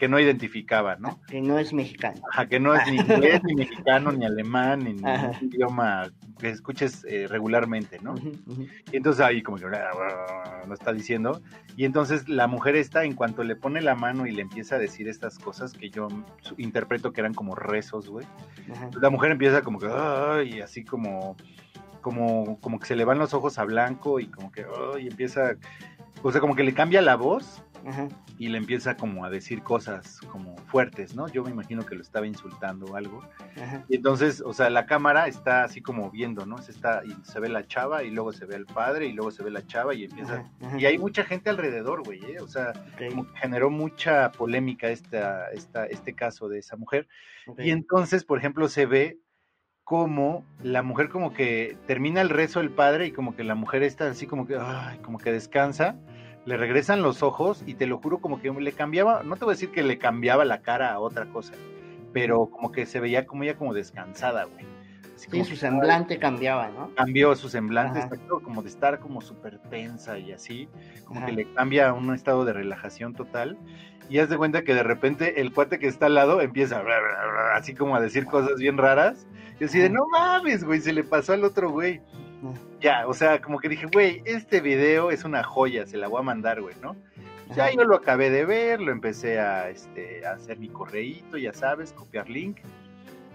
que 0.03 0.09
no 0.09 0.19
identificaba, 0.19 0.97
¿no? 0.97 1.21
Que 1.29 1.41
no 1.41 1.61
es 1.61 1.73
mexicano. 1.73 2.21
Ajá, 2.33 2.47
que 2.47 2.59
no 2.59 2.75
es 2.75 2.91
ni 2.91 2.97
inglés, 2.99 3.41
ni 3.45 3.55
mexicano, 3.55 4.11
ni 4.11 4.27
alemán, 4.27 4.81
ni 4.81 4.95
ningún 4.95 5.37
idioma 5.43 6.11
que 6.41 6.49
escuches 6.51 7.07
eh, 7.09 7.29
regularmente, 7.29 8.01
¿no? 8.03 8.17
Y 8.91 8.97
entonces 8.97 9.25
ahí 9.25 9.45
como 9.45 9.59
que 9.59 9.67
lo 9.67 10.75
está 10.75 10.93
diciendo. 10.93 11.41
Y 11.77 11.85
entonces 11.85 12.29
la 12.29 12.49
mujer 12.49 12.75
está, 12.75 13.05
en 13.05 13.15
cuanto 13.15 13.45
le 13.45 13.55
pone 13.55 13.81
la 13.81 13.95
mano 13.95 14.27
y 14.27 14.33
le 14.33 14.43
empieza 14.43 14.75
a 14.75 14.79
decir 14.81 15.07
estas 15.07 15.39
cosas 15.39 15.73
que 15.73 15.89
yo 15.89 16.09
interpreto 16.57 17.13
que 17.13 17.21
eran 17.21 17.33
como 17.33 17.55
rezos, 17.55 18.09
güey. 18.09 18.27
La 19.01 19.09
mujer 19.09 19.31
empieza 19.31 19.63
como 19.63 19.79
que, 19.79 19.87
y 20.47 20.63
así 20.63 20.83
como, 20.83 21.37
como, 22.01 22.59
como 22.59 22.81
que 22.81 22.87
se 22.87 22.97
le 22.97 23.05
van 23.05 23.21
los 23.21 23.35
ojos 23.35 23.57
a 23.57 23.65
blanco 23.65 24.19
y 24.19 24.27
como 24.27 24.51
que, 24.51 24.67
y 25.01 25.07
empieza, 25.07 25.53
o 26.25 26.33
sea, 26.33 26.41
como 26.41 26.57
que 26.57 26.65
le 26.65 26.75
cambia 26.75 27.01
la 27.03 27.15
voz 27.15 27.63
y 28.39 28.49
le 28.49 28.59
empieza 28.59 28.97
como 28.97 29.25
a 29.25 29.31
decir 29.31 29.63
cosas 29.63 30.21
como 30.31 30.57
fuertes, 30.57 31.15
¿no? 31.15 31.29
Yo 31.29 31.43
me 31.43 31.51
imagino 31.51 31.85
que 31.85 31.95
lo 31.95 32.03
estaba 32.03 32.27
insultando 32.27 32.87
o 32.87 32.97
algo. 32.97 33.23
Y 33.89 33.97
entonces, 33.97 34.43
o 34.45 34.53
sea, 34.53 34.71
la 34.71 34.87
cámara 34.87 35.27
está 35.27 35.65
así 35.65 35.81
como 35.81 36.11
viendo, 36.11 36.47
¿no? 36.47 36.59
Se 36.59 36.73
está 36.73 37.03
y 37.05 37.15
se 37.25 37.41
ve 37.41 37.49
la 37.49 37.67
chava 37.67 38.03
y 38.05 38.11
luego 38.11 38.33
se 38.33 38.47
ve 38.47 38.57
el 38.57 38.67
padre 38.67 39.07
y 39.07 39.13
luego 39.13 39.31
se 39.31 39.43
ve 39.43 39.51
la 39.51 39.67
chava 39.67 39.95
y 39.95 40.05
empieza 40.05 40.45
y 40.79 40.87
hay 40.87 40.99
mucha 40.99 41.25
gente 41.25 41.51
alrededor, 41.51 42.03
güey, 42.05 42.21
¿eh? 42.25 42.41
o 42.41 42.49
sea, 42.49 42.73
generó 43.35 43.71
mucha 43.71 44.33
polémica 44.33 44.89
esta, 44.89 45.51
esta 45.51 45.87
este 45.87 46.15
caso 46.15 46.49
de 46.49 46.59
esa 46.59 46.77
mujer. 46.77 47.09
Y 47.59 47.71
entonces, 47.71 48.25
por 48.25 48.39
ejemplo, 48.39 48.69
se 48.69 48.87
ve 48.87 49.19
como 49.85 50.45
la 50.63 50.83
mujer 50.83 51.09
como 51.09 51.33
que 51.33 51.77
termina 51.87 52.21
el 52.21 52.31
rezo 52.31 52.61
del 52.61 52.71
padre 52.71 53.07
y 53.07 53.13
como 53.13 53.35
que 53.35 53.45
la 53.45 53.55
mujer 53.55 53.83
está 53.83 54.07
así 54.09 54.27
como 54.27 54.47
que 54.47 54.57
ay, 54.57 54.99
como 54.99 55.19
que 55.19 55.33
descansa 55.33 55.97
le 56.45 56.57
regresan 56.57 57.03
los 57.03 57.23
ojos 57.23 57.63
y 57.67 57.75
te 57.75 57.87
lo 57.87 57.99
juro 57.99 58.19
como 58.19 58.41
que 58.41 58.51
le 58.51 58.73
cambiaba, 58.73 59.23
no 59.23 59.37
te 59.37 59.45
voy 59.45 59.53
a 59.53 59.55
decir 59.55 59.71
que 59.71 59.83
le 59.83 59.99
cambiaba 59.99 60.45
la 60.45 60.63
cara 60.63 60.93
a 60.93 60.99
otra 60.99 61.27
cosa, 61.27 61.55
pero 62.13 62.47
como 62.47 62.73
que 62.73 62.87
se 62.87 63.01
veía 63.01 63.27
como 63.27 63.45
ella 63.45 63.57
como 63.57 63.75
descansada, 63.75 64.45
güey. 64.45 64.67
sí, 65.15 65.45
su 65.45 65.57
semblante 65.57 66.19
cambiaba, 66.19 66.69
¿no? 66.69 66.93
Cambió 66.95 67.35
su 67.37 67.49
semblante, 67.49 68.01
como 68.43 68.63
de 68.63 68.69
estar 68.69 68.99
como 68.99 69.21
súper 69.21 69.59
tensa 69.71 70.19
y 70.19 70.33
así, 70.33 70.69
como 71.05 71.25
que 71.25 71.33
le 71.33 71.53
cambia 71.53 71.93
un 71.93 72.13
estado 72.13 72.45
de 72.45 72.53
relajación 72.53 73.15
total. 73.15 73.57
Y 74.09 74.19
haz 74.19 74.29
de 74.29 74.37
cuenta 74.37 74.63
que 74.63 74.75
de 74.75 74.83
repente 74.83 75.41
el 75.41 75.53
cuate 75.55 75.79
que 75.79 75.87
está 75.87 76.07
al 76.07 76.15
lado 76.15 76.41
empieza 76.43 76.83
así 77.55 77.73
como 77.75 77.97
a 77.97 78.01
decir 78.01 78.27
cosas 78.27 78.59
bien 78.59 78.77
raras. 78.77 79.27
Y 79.61 79.65
así 79.65 79.79
de, 79.79 79.89
no 79.89 80.07
mames, 80.09 80.65
güey, 80.65 80.81
se 80.81 80.93
le 80.93 81.05
pasó 81.05 81.33
al 81.33 81.45
otro 81.45 81.71
güey. 81.71 82.01
Ya, 82.81 83.07
o 83.07 83.15
sea, 83.15 83.41
como 83.41 83.59
que 83.59 83.69
dije, 83.69 83.87
güey, 83.93 84.23
este 84.25 84.61
video 84.61 85.11
es 85.11 85.25
una 85.25 85.43
joya, 85.43 85.87
se 85.87 85.97
la 85.97 86.09
voy 86.09 86.21
a 86.21 86.23
mandar, 86.23 86.61
güey, 86.61 86.75
¿no? 86.83 86.97
Ya 87.55 87.71
yo 87.71 87.85
lo 87.85 87.97
acabé 87.97 88.31
de 88.31 88.47
ver, 88.47 88.81
lo 88.81 88.93
empecé 88.93 89.39
a, 89.39 89.69
este, 89.69 90.25
a 90.27 90.33
hacer 90.33 90.59
mi 90.59 90.69
correíto, 90.69 91.37
ya 91.37 91.53
sabes, 91.53 91.93
copiar 91.93 92.29
link. 92.29 92.59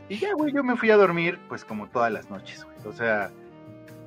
Y 0.10 0.18
ya, 0.18 0.34
güey, 0.34 0.52
yo 0.54 0.64
me 0.64 0.76
fui 0.76 0.90
a 0.90 0.98
dormir, 0.98 1.38
pues 1.48 1.64
como 1.64 1.88
todas 1.88 2.12
las 2.12 2.30
noches, 2.30 2.64
güey. 2.64 2.78
O 2.86 2.94
sea, 2.94 3.30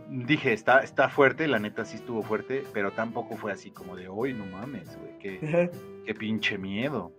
dije, 0.08 0.52
está, 0.52 0.80
está 0.80 1.08
fuerte, 1.08 1.46
la 1.46 1.58
neta 1.58 1.84
sí 1.84 1.96
estuvo 1.96 2.22
fuerte, 2.22 2.64
pero 2.72 2.90
tampoco 2.90 3.36
fue 3.36 3.52
así 3.52 3.70
como 3.70 3.94
de, 3.96 4.08
hoy 4.08 4.32
no 4.32 4.46
mames, 4.46 4.98
güey, 4.98 5.18
qué, 5.18 5.70
qué 6.04 6.14
pinche 6.14 6.58
miedo. 6.58 7.12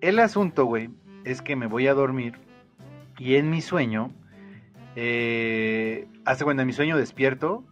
El 0.00 0.18
asunto, 0.18 0.66
güey, 0.66 0.90
es 1.24 1.40
que 1.40 1.56
me 1.56 1.66
voy 1.66 1.86
a 1.86 1.94
dormir 1.94 2.34
y 3.18 3.36
en 3.36 3.50
mi 3.50 3.60
sueño 3.60 4.10
eh, 4.96 6.06
hace 6.24 6.44
cuando 6.44 6.62
en 6.62 6.66
mi 6.66 6.72
sueño 6.72 6.96
despierto, 6.96 7.64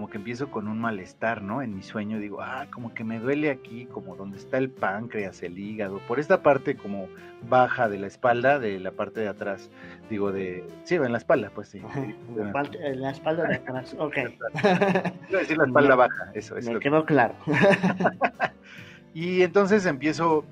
como 0.00 0.08
que 0.08 0.16
empiezo 0.16 0.50
con 0.50 0.66
un 0.66 0.80
malestar, 0.80 1.42
¿no? 1.42 1.60
En 1.60 1.76
mi 1.76 1.82
sueño 1.82 2.18
digo, 2.18 2.40
ah, 2.40 2.66
como 2.70 2.94
que 2.94 3.04
me 3.04 3.18
duele 3.18 3.50
aquí, 3.50 3.84
como 3.84 4.16
donde 4.16 4.38
está 4.38 4.56
el 4.56 4.70
páncreas, 4.70 5.42
el 5.42 5.58
hígado, 5.58 5.98
por 6.08 6.18
esta 6.18 6.42
parte 6.42 6.74
como 6.74 7.06
baja 7.46 7.86
de 7.86 7.98
la 7.98 8.06
espalda, 8.06 8.58
de 8.58 8.80
la 8.80 8.92
parte 8.92 9.20
de 9.20 9.28
atrás, 9.28 9.70
digo, 10.08 10.32
de, 10.32 10.64
sí, 10.84 10.94
en 10.94 11.12
la 11.12 11.18
espalda, 11.18 11.50
pues 11.54 11.68
sí. 11.68 11.82
En 12.34 13.00
la 13.02 13.10
espalda 13.10 13.44
de 13.44 13.56
atrás, 13.56 13.94
ok. 13.98 14.14
decir 15.30 15.58
la 15.58 15.66
espalda 15.66 15.94
baja, 15.96 16.30
eso. 16.32 16.54
Me 16.62 16.80
quedó 16.80 17.04
claro. 17.04 17.34
y 19.12 19.42
entonces 19.42 19.84
empiezo 19.84 20.46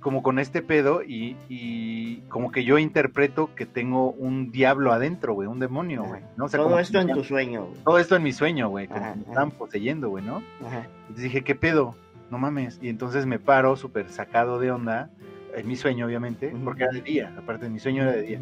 como 0.00 0.22
con 0.22 0.38
este 0.38 0.62
pedo 0.62 1.02
y, 1.06 2.22
como 2.28 2.50
que 2.50 2.64
yo 2.64 2.78
interpreto 2.78 3.54
que 3.54 3.66
tengo 3.66 4.10
un 4.12 4.50
diablo 4.50 4.92
adentro, 4.92 5.34
güey, 5.34 5.48
un 5.48 5.58
demonio, 5.58 6.04
güey. 6.04 6.22
¿no? 6.36 6.48
todo 6.48 6.78
esto 6.78 7.00
en 7.00 7.12
tu 7.12 7.24
sueño. 7.24 7.68
Todo 7.84 7.98
esto 7.98 8.16
en 8.16 8.22
mi 8.22 8.32
sueño, 8.32 8.68
güey, 8.68 8.88
como 8.88 9.14
me 9.14 9.22
están 9.22 9.50
poseyendo, 9.50 10.08
güey, 10.08 10.24
¿no? 10.24 10.42
Ajá. 10.64 10.86
Entonces 11.02 11.24
dije, 11.24 11.42
¿qué 11.42 11.54
pedo? 11.54 11.94
No 12.30 12.38
mames. 12.38 12.78
Y 12.80 12.88
entonces 12.88 13.26
me 13.26 13.38
paro 13.38 13.76
súper 13.76 14.08
sacado 14.08 14.58
de 14.58 14.70
onda 14.70 15.10
en 15.54 15.66
mi 15.66 15.76
sueño 15.76 16.06
obviamente, 16.06 16.52
porque 16.64 16.84
era 16.84 16.92
de 16.92 17.02
día, 17.02 17.34
aparte 17.36 17.64
de 17.64 17.70
mi 17.70 17.80
sueño 17.80 18.02
era 18.02 18.12
de 18.12 18.22
día. 18.22 18.40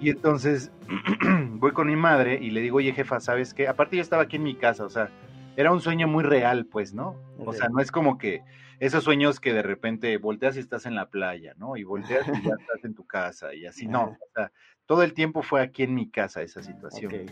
Y 0.00 0.10
entonces 0.10 0.70
voy 1.52 1.72
con 1.72 1.88
mi 1.88 1.96
madre 1.96 2.38
y 2.40 2.50
le 2.50 2.60
digo, 2.60 2.78
oye 2.78 2.92
jefa, 2.92 3.20
¿sabes 3.20 3.54
qué? 3.54 3.68
Aparte 3.68 3.96
yo 3.96 4.02
estaba 4.02 4.22
aquí 4.22 4.36
en 4.36 4.42
mi 4.42 4.54
casa, 4.54 4.84
o 4.84 4.90
sea, 4.90 5.10
era 5.56 5.72
un 5.72 5.80
sueño 5.80 6.08
muy 6.08 6.24
real, 6.24 6.66
pues, 6.66 6.94
¿no? 6.94 7.16
O 7.44 7.52
sea, 7.52 7.68
no 7.68 7.80
es 7.80 7.90
como 7.90 8.18
que 8.18 8.42
esos 8.82 9.04
sueños 9.04 9.38
que 9.38 9.52
de 9.52 9.62
repente 9.62 10.16
volteas 10.16 10.56
y 10.56 10.58
estás 10.58 10.86
en 10.86 10.96
la 10.96 11.08
playa, 11.08 11.54
¿no? 11.56 11.76
Y 11.76 11.84
volteas 11.84 12.26
y 12.26 12.32
ya 12.42 12.54
estás 12.58 12.84
en 12.84 12.94
tu 12.94 13.06
casa 13.06 13.54
y 13.54 13.64
así, 13.64 13.86
no. 13.86 14.00
Ajá. 14.00 14.18
O 14.20 14.32
sea, 14.34 14.52
todo 14.86 15.04
el 15.04 15.14
tiempo 15.14 15.42
fue 15.42 15.62
aquí 15.62 15.84
en 15.84 15.94
mi 15.94 16.10
casa 16.10 16.42
esa 16.42 16.64
situación. 16.64 17.26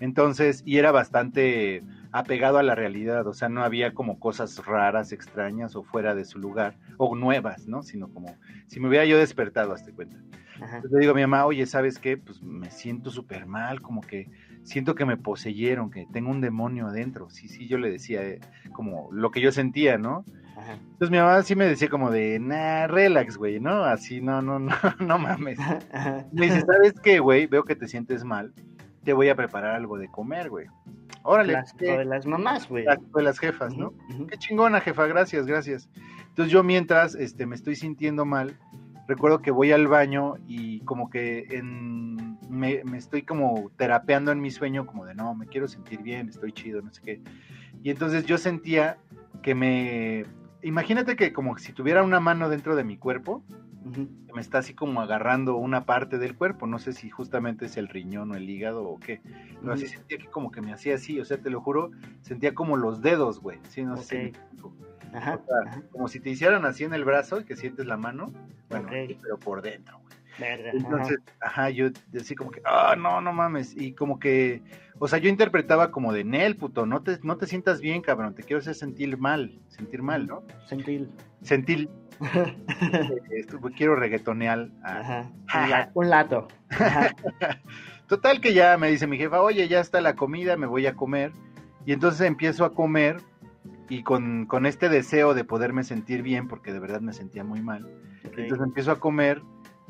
Entonces, 0.00 0.62
y 0.64 0.78
era 0.78 0.90
bastante 0.90 1.82
apegado 2.12 2.56
a 2.56 2.62
la 2.62 2.74
realidad, 2.74 3.26
o 3.26 3.34
sea, 3.34 3.50
no 3.50 3.62
había 3.62 3.92
como 3.92 4.18
cosas 4.18 4.64
raras, 4.64 5.12
extrañas 5.12 5.76
o 5.76 5.82
fuera 5.82 6.14
de 6.14 6.24
su 6.24 6.38
lugar, 6.38 6.78
o 6.96 7.14
nuevas, 7.14 7.68
¿no? 7.68 7.82
Sino 7.82 8.08
como 8.08 8.34
si 8.66 8.80
me 8.80 8.88
hubiera 8.88 9.04
yo 9.04 9.18
despertado, 9.18 9.74
hazte 9.74 9.92
cuenta. 9.92 10.16
Ajá. 10.62 10.76
Entonces 10.76 10.92
le 10.92 11.00
digo 11.00 11.12
a 11.12 11.16
mi 11.16 11.20
mamá, 11.20 11.44
oye, 11.44 11.66
¿sabes 11.66 11.98
qué? 11.98 12.16
Pues 12.16 12.42
me 12.42 12.70
siento 12.70 13.10
súper 13.10 13.44
mal, 13.44 13.82
como 13.82 14.00
que 14.00 14.30
siento 14.62 14.94
que 14.94 15.04
me 15.04 15.18
poseyeron, 15.18 15.90
que 15.90 16.06
tengo 16.10 16.30
un 16.30 16.40
demonio 16.40 16.86
adentro. 16.86 17.28
Sí, 17.28 17.48
sí, 17.48 17.68
yo 17.68 17.76
le 17.76 17.90
decía 17.90 18.22
eh, 18.22 18.40
como 18.72 19.10
lo 19.12 19.30
que 19.30 19.42
yo 19.42 19.52
sentía, 19.52 19.98
¿no? 19.98 20.24
Ajá. 20.60 20.72
Entonces 20.72 21.10
mi 21.10 21.18
mamá 21.18 21.42
sí 21.42 21.56
me 21.56 21.66
decía 21.66 21.88
como 21.88 22.10
de, 22.10 22.38
nah, 22.38 22.86
relax, 22.86 23.36
güey, 23.36 23.60
¿no? 23.60 23.84
Así, 23.84 24.20
no, 24.20 24.42
no, 24.42 24.58
no, 24.58 24.72
no 25.00 25.18
mames. 25.18 25.58
Ajá. 25.58 26.26
Me 26.32 26.46
dice, 26.46 26.60
¿sabes 26.60 26.94
qué, 27.02 27.18
güey? 27.18 27.46
Veo 27.46 27.64
que 27.64 27.76
te 27.76 27.88
sientes 27.88 28.24
mal, 28.24 28.52
te 29.04 29.12
voy 29.12 29.28
a 29.28 29.34
preparar 29.34 29.74
algo 29.74 29.98
de 29.98 30.08
comer, 30.08 30.50
güey. 30.50 30.66
Órale, 31.22 31.62
¿qué? 31.78 31.98
de 31.98 32.04
las 32.04 32.26
mamás, 32.26 32.68
güey. 32.68 32.84
De 32.84 33.22
las 33.22 33.38
jefas, 33.38 33.76
¿no? 33.76 33.92
Qué 34.28 34.36
chingona, 34.38 34.80
jefa, 34.80 35.06
gracias, 35.06 35.46
gracias. 35.46 35.88
Entonces 36.28 36.52
yo 36.52 36.62
mientras 36.62 37.14
este, 37.14 37.46
me 37.46 37.56
estoy 37.56 37.76
sintiendo 37.76 38.24
mal, 38.24 38.56
recuerdo 39.06 39.42
que 39.42 39.50
voy 39.50 39.72
al 39.72 39.86
baño 39.86 40.34
y 40.46 40.80
como 40.80 41.10
que 41.10 41.46
en, 41.50 42.38
me, 42.48 42.82
me 42.84 42.98
estoy 42.98 43.22
como 43.22 43.70
terapeando 43.76 44.32
en 44.32 44.40
mi 44.40 44.50
sueño, 44.50 44.86
como 44.86 45.04
de 45.04 45.14
no, 45.14 45.34
me 45.34 45.46
quiero 45.46 45.68
sentir 45.68 46.02
bien, 46.02 46.28
estoy 46.28 46.52
chido, 46.52 46.80
no 46.80 46.90
sé 46.92 47.02
qué. 47.02 47.20
Y 47.82 47.90
entonces 47.90 48.24
yo 48.26 48.38
sentía 48.38 48.98
que 49.42 49.54
me... 49.54 50.24
Imagínate 50.62 51.16
que 51.16 51.32
como 51.32 51.56
si 51.58 51.72
tuviera 51.72 52.02
una 52.02 52.20
mano 52.20 52.48
dentro 52.48 52.76
de 52.76 52.84
mi 52.84 52.96
cuerpo, 52.96 53.42
que 54.26 54.32
me 54.34 54.40
está 54.40 54.58
así 54.58 54.74
como 54.74 55.00
agarrando 55.00 55.56
una 55.56 55.86
parte 55.86 56.18
del 56.18 56.36
cuerpo, 56.36 56.66
no 56.66 56.78
sé 56.78 56.92
si 56.92 57.10
justamente 57.10 57.66
es 57.66 57.76
el 57.76 57.88
riñón 57.88 58.30
o 58.30 58.34
el 58.36 58.48
hígado 58.48 58.84
o 58.84 58.98
qué, 58.98 59.20
pero 59.60 59.72
así 59.72 59.86
Ujú. 59.86 59.94
sentía 59.94 60.18
que 60.18 60.26
como 60.28 60.50
que 60.52 60.60
me 60.60 60.72
hacía 60.72 60.94
así, 60.94 61.18
o 61.18 61.24
sea, 61.24 61.38
te 61.38 61.50
lo 61.50 61.60
juro, 61.60 61.90
sentía 62.20 62.54
como 62.54 62.76
los 62.76 63.02
dedos, 63.02 63.40
güey, 63.40 63.58
sí, 63.68 63.82
no 63.82 63.96
sé. 63.96 64.32
Ajá. 65.12 65.40
O 65.42 65.46
sea, 65.46 65.72
ajá. 65.72 65.82
como 65.90 66.08
si 66.08 66.20
te 66.20 66.30
hicieran 66.30 66.64
así 66.64 66.84
en 66.84 66.94
el 66.94 67.04
brazo 67.04 67.40
y 67.40 67.44
que 67.44 67.56
sientes 67.56 67.86
la 67.86 67.96
mano, 67.96 68.32
bueno, 68.68 68.88
pero 68.90 69.38
por 69.38 69.62
dentro, 69.62 69.98
güey. 69.98 70.09
Verga, 70.40 70.70
Entonces, 70.72 71.18
ajá, 71.40 71.70
yo 71.70 71.90
decía 72.10 72.36
como 72.36 72.50
que, 72.50 72.60
ah, 72.64 72.94
no, 72.98 73.20
no 73.20 73.32
mames, 73.32 73.76
y 73.76 73.92
como 73.92 74.18
que, 74.18 74.62
o 74.98 75.06
sea, 75.06 75.18
yo 75.18 75.28
interpretaba 75.28 75.90
como 75.90 76.12
de, 76.12 76.24
Nel, 76.24 76.56
puto, 76.56 76.86
no 76.86 77.02
te, 77.02 77.18
no 77.22 77.36
te 77.36 77.46
sientas 77.46 77.80
bien, 77.80 78.00
cabrón, 78.02 78.34
te 78.34 78.42
quiero 78.42 78.60
hacer 78.60 78.74
sentir 78.74 79.16
mal, 79.18 79.60
sentir 79.68 80.02
mal, 80.02 80.26
¿no? 80.26 80.42
ajá. 80.48 80.66
Sentil. 80.66 81.10
Sentir, 81.42 81.88
eh, 82.34 82.56
esto, 83.32 83.60
quiero 83.76 83.96
reggaetonear. 83.96 84.68
Ajá. 84.82 85.30
Un, 85.64 85.70
la- 85.70 85.90
un 85.94 86.10
lato. 86.10 86.48
Ajá. 86.70 87.10
Total 88.06 88.40
que 88.40 88.52
ya 88.54 88.76
me 88.76 88.88
dice 88.90 89.06
mi 89.06 89.16
jefa, 89.18 89.40
oye, 89.40 89.68
ya 89.68 89.80
está 89.80 90.00
la 90.00 90.14
comida, 90.16 90.56
me 90.56 90.66
voy 90.66 90.86
a 90.86 90.94
comer. 90.94 91.32
Y 91.86 91.92
entonces 91.92 92.26
empiezo 92.26 92.64
a 92.64 92.74
comer 92.74 93.18
y 93.88 94.02
con, 94.02 94.46
con 94.46 94.66
este 94.66 94.88
deseo 94.88 95.32
de 95.34 95.44
poderme 95.44 95.84
sentir 95.84 96.22
bien, 96.22 96.48
porque 96.48 96.72
de 96.72 96.80
verdad 96.80 97.00
me 97.00 97.12
sentía 97.12 97.44
muy 97.44 97.60
mal. 97.60 97.88
Entonces 98.24 98.66
empiezo 98.66 98.90
a 98.92 99.00
comer 99.00 99.42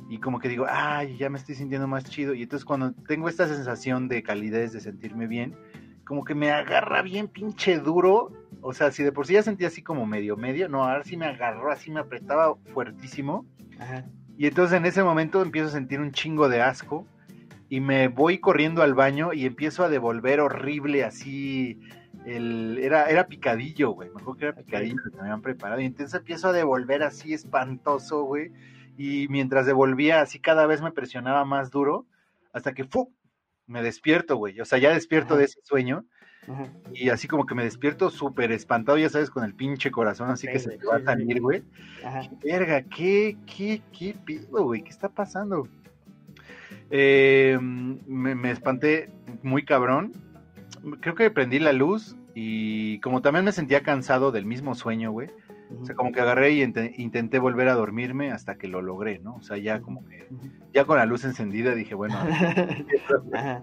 y 0.08 0.18
como 0.18 0.38
que 0.38 0.48
digo, 0.48 0.66
ay, 0.68 1.16
ya 1.16 1.30
me 1.30 1.38
estoy 1.38 1.54
sintiendo 1.54 1.86
más 1.86 2.04
chido. 2.04 2.34
Y 2.34 2.42
entonces 2.42 2.64
cuando 2.64 2.92
tengo 2.92 3.28
esta 3.28 3.46
sensación 3.46 4.08
de 4.08 4.22
calidez, 4.22 4.72
de 4.72 4.80
sentirme 4.80 5.26
bien, 5.26 5.54
como 6.04 6.24
que 6.24 6.34
me 6.34 6.50
agarra 6.50 7.02
bien 7.02 7.28
pinche 7.28 7.78
duro. 7.78 8.32
O 8.62 8.72
sea, 8.72 8.90
si 8.90 9.02
de 9.02 9.12
por 9.12 9.26
sí 9.26 9.34
ya 9.34 9.42
sentía 9.42 9.68
así 9.68 9.82
como 9.82 10.06
medio 10.06 10.36
medio, 10.36 10.68
no, 10.68 10.84
ahora 10.84 11.04
sí 11.04 11.16
me 11.16 11.26
agarró, 11.26 11.70
así 11.70 11.90
me 11.90 12.00
apretaba 12.00 12.56
fuertísimo. 12.72 13.46
Ajá. 13.78 14.04
Y 14.36 14.46
entonces 14.46 14.76
en 14.78 14.86
ese 14.86 15.02
momento 15.04 15.42
empiezo 15.42 15.68
a 15.68 15.72
sentir 15.72 16.00
un 16.00 16.12
chingo 16.12 16.48
de 16.48 16.62
asco 16.62 17.06
y 17.68 17.80
me 17.80 18.08
voy 18.08 18.38
corriendo 18.38 18.82
al 18.82 18.94
baño 18.94 19.32
y 19.32 19.46
empiezo 19.46 19.84
a 19.84 19.88
devolver 19.88 20.40
horrible 20.40 21.04
así 21.04 21.78
el 22.26 22.78
era 22.78 23.08
era 23.08 23.26
picadillo, 23.26 23.90
güey. 23.90 24.08
Me 24.08 24.20
acuerdo 24.20 24.38
que 24.38 24.44
era 24.46 24.56
picadillo 24.56 24.96
que 25.04 25.16
me 25.16 25.22
habían 25.22 25.42
preparado 25.42 25.80
y 25.80 25.86
entonces 25.86 26.18
empiezo 26.18 26.48
a 26.48 26.52
devolver 26.52 27.02
así 27.02 27.32
espantoso, 27.32 28.24
güey. 28.24 28.50
Y 29.02 29.28
mientras 29.28 29.64
devolvía 29.64 30.20
así 30.20 30.40
cada 30.40 30.66
vez 30.66 30.82
me 30.82 30.92
presionaba 30.92 31.46
más 31.46 31.70
duro 31.70 32.04
hasta 32.52 32.74
que 32.74 32.84
¡fu! 32.84 33.10
me 33.66 33.82
despierto, 33.82 34.36
güey. 34.36 34.60
O 34.60 34.66
sea, 34.66 34.78
ya 34.78 34.92
despierto 34.92 35.32
Ajá. 35.32 35.38
de 35.38 35.44
ese 35.46 35.60
sueño 35.62 36.04
Ajá. 36.46 36.70
y 36.92 37.08
así 37.08 37.26
como 37.26 37.46
que 37.46 37.54
me 37.54 37.64
despierto 37.64 38.10
súper 38.10 38.52
espantado, 38.52 38.98
ya 38.98 39.08
sabes, 39.08 39.30
con 39.30 39.42
el 39.42 39.54
pinche 39.54 39.90
corazón 39.90 40.28
así 40.28 40.46
que 40.48 40.58
se 40.58 40.76
te 40.76 40.86
va 40.86 40.96
a 40.96 41.02
salir, 41.02 41.40
güey. 41.40 41.62
Verga, 42.44 42.82
¿qué, 42.82 43.38
qué, 43.46 43.80
qué 43.98 44.14
pido, 44.22 44.64
güey? 44.64 44.82
¿Qué 44.82 44.90
está 44.90 45.08
pasando? 45.08 45.66
Eh, 46.90 47.58
me, 47.58 48.34
me 48.34 48.50
espanté 48.50 49.08
muy 49.42 49.64
cabrón. 49.64 50.12
Creo 51.00 51.14
que 51.14 51.30
prendí 51.30 51.58
la 51.58 51.72
luz 51.72 52.16
y 52.34 52.98
como 53.00 53.22
también 53.22 53.46
me 53.46 53.52
sentía 53.52 53.82
cansado 53.82 54.30
del 54.30 54.44
mismo 54.44 54.74
sueño, 54.74 55.10
güey. 55.10 55.30
O 55.80 55.84
sea, 55.84 55.94
como 55.94 56.12
que 56.12 56.20
agarré 56.20 56.52
y 56.52 56.62
int- 56.62 56.94
intenté 56.98 57.38
volver 57.38 57.68
a 57.68 57.74
dormirme 57.74 58.32
hasta 58.32 58.56
que 58.56 58.68
lo 58.68 58.82
logré, 58.82 59.18
¿no? 59.20 59.36
O 59.36 59.42
sea, 59.42 59.56
ya 59.56 59.80
como 59.80 60.04
que, 60.06 60.26
ya 60.74 60.84
con 60.84 60.96
la 60.98 61.06
luz 61.06 61.24
encendida 61.24 61.74
dije, 61.74 61.94
bueno. 61.94 62.16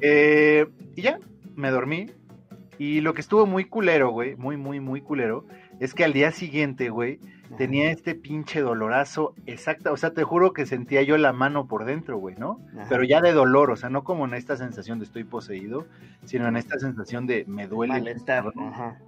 Eh, 0.00 0.66
y 0.94 1.02
ya, 1.02 1.18
me 1.54 1.70
dormí. 1.70 2.10
Y 2.78 3.00
lo 3.00 3.14
que 3.14 3.20
estuvo 3.22 3.46
muy 3.46 3.64
culero, 3.64 4.10
güey, 4.10 4.36
muy, 4.36 4.56
muy, 4.56 4.80
muy 4.80 5.00
culero, 5.00 5.46
es 5.80 5.94
que 5.94 6.04
al 6.04 6.12
día 6.12 6.30
siguiente, 6.30 6.90
güey, 6.90 7.20
tenía 7.56 7.90
este 7.90 8.14
pinche 8.14 8.60
dolorazo 8.60 9.34
exacta. 9.46 9.92
O 9.92 9.96
sea, 9.96 10.10
te 10.12 10.24
juro 10.24 10.52
que 10.52 10.66
sentía 10.66 11.02
yo 11.02 11.16
la 11.16 11.32
mano 11.32 11.68
por 11.68 11.86
dentro, 11.86 12.18
güey, 12.18 12.36
¿no? 12.36 12.60
Ajá. 12.76 12.86
Pero 12.90 13.04
ya 13.04 13.22
de 13.22 13.32
dolor, 13.32 13.70
o 13.70 13.76
sea, 13.76 13.88
no 13.88 14.04
como 14.04 14.26
en 14.26 14.34
esta 14.34 14.56
sensación 14.58 14.98
de 14.98 15.06
estoy 15.06 15.24
poseído, 15.24 15.86
sino 16.24 16.46
en 16.48 16.56
esta 16.56 16.78
sensación 16.78 17.26
de 17.26 17.44
me 17.46 17.66
duele. 17.66 17.94
Malestar. 17.94 18.52
Ajá. 18.58 18.98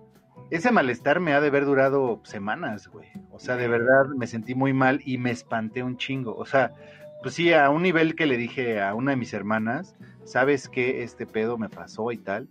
Ese 0.51 0.73
malestar 0.73 1.21
me 1.21 1.35
ha 1.35 1.41
de 1.41 1.49
haber 1.49 1.67
durado 1.67 2.21
semanas, 2.25 2.89
güey. 2.89 3.09
O 3.31 3.39
sea, 3.39 3.57
de 3.57 3.69
verdad 3.69 4.07
me 4.17 4.27
sentí 4.27 4.55
muy 4.55 4.73
mal 4.73 5.01
y 5.05 5.19
me 5.19 5.31
espanté 5.31 5.83
un 5.83 5.99
chingo. 5.99 6.35
O 6.37 6.47
sea, 6.47 6.73
pues 7.23 7.35
sí, 7.35 7.53
a 7.53 7.69
un 7.71 7.83
nivel 7.83 8.15
que 8.15 8.27
le 8.27 8.37
dije 8.37 8.81
a 8.81 8.95
una 8.95 9.11
de 9.11 9.17
mis 9.17 9.35
hermanas, 9.35 9.97
¿sabes 10.25 10.69
qué? 10.69 11.03
Este 11.03 11.27
pedo 11.27 11.59
me 11.59 11.69
pasó 11.69 12.13
y 12.13 12.19
tal. 12.19 12.49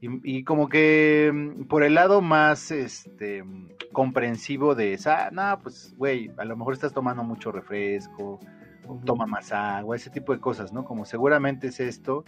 Y, 0.00 0.38
y 0.38 0.44
como 0.44 0.68
que 0.68 1.30
mm, 1.32 1.64
por 1.64 1.84
el 1.84 1.94
lado 1.94 2.20
más 2.20 2.70
este 2.70 3.44
mm, 3.44 3.68
comprensivo 3.92 4.74
de 4.74 4.94
esa, 4.94 5.30
no, 5.30 5.58
pues, 5.62 5.94
güey, 5.96 6.30
a 6.36 6.44
lo 6.44 6.56
mejor 6.56 6.74
estás 6.74 6.92
tomando 6.92 7.22
mucho 7.22 7.52
refresco, 7.52 8.40
o 8.86 9.00
toma 9.04 9.26
más 9.26 9.52
agua, 9.52 9.96
ese 9.96 10.10
tipo 10.10 10.32
de 10.32 10.40
cosas, 10.40 10.72
¿no? 10.72 10.84
Como 10.84 11.04
seguramente 11.04 11.68
es 11.68 11.80
esto. 11.80 12.24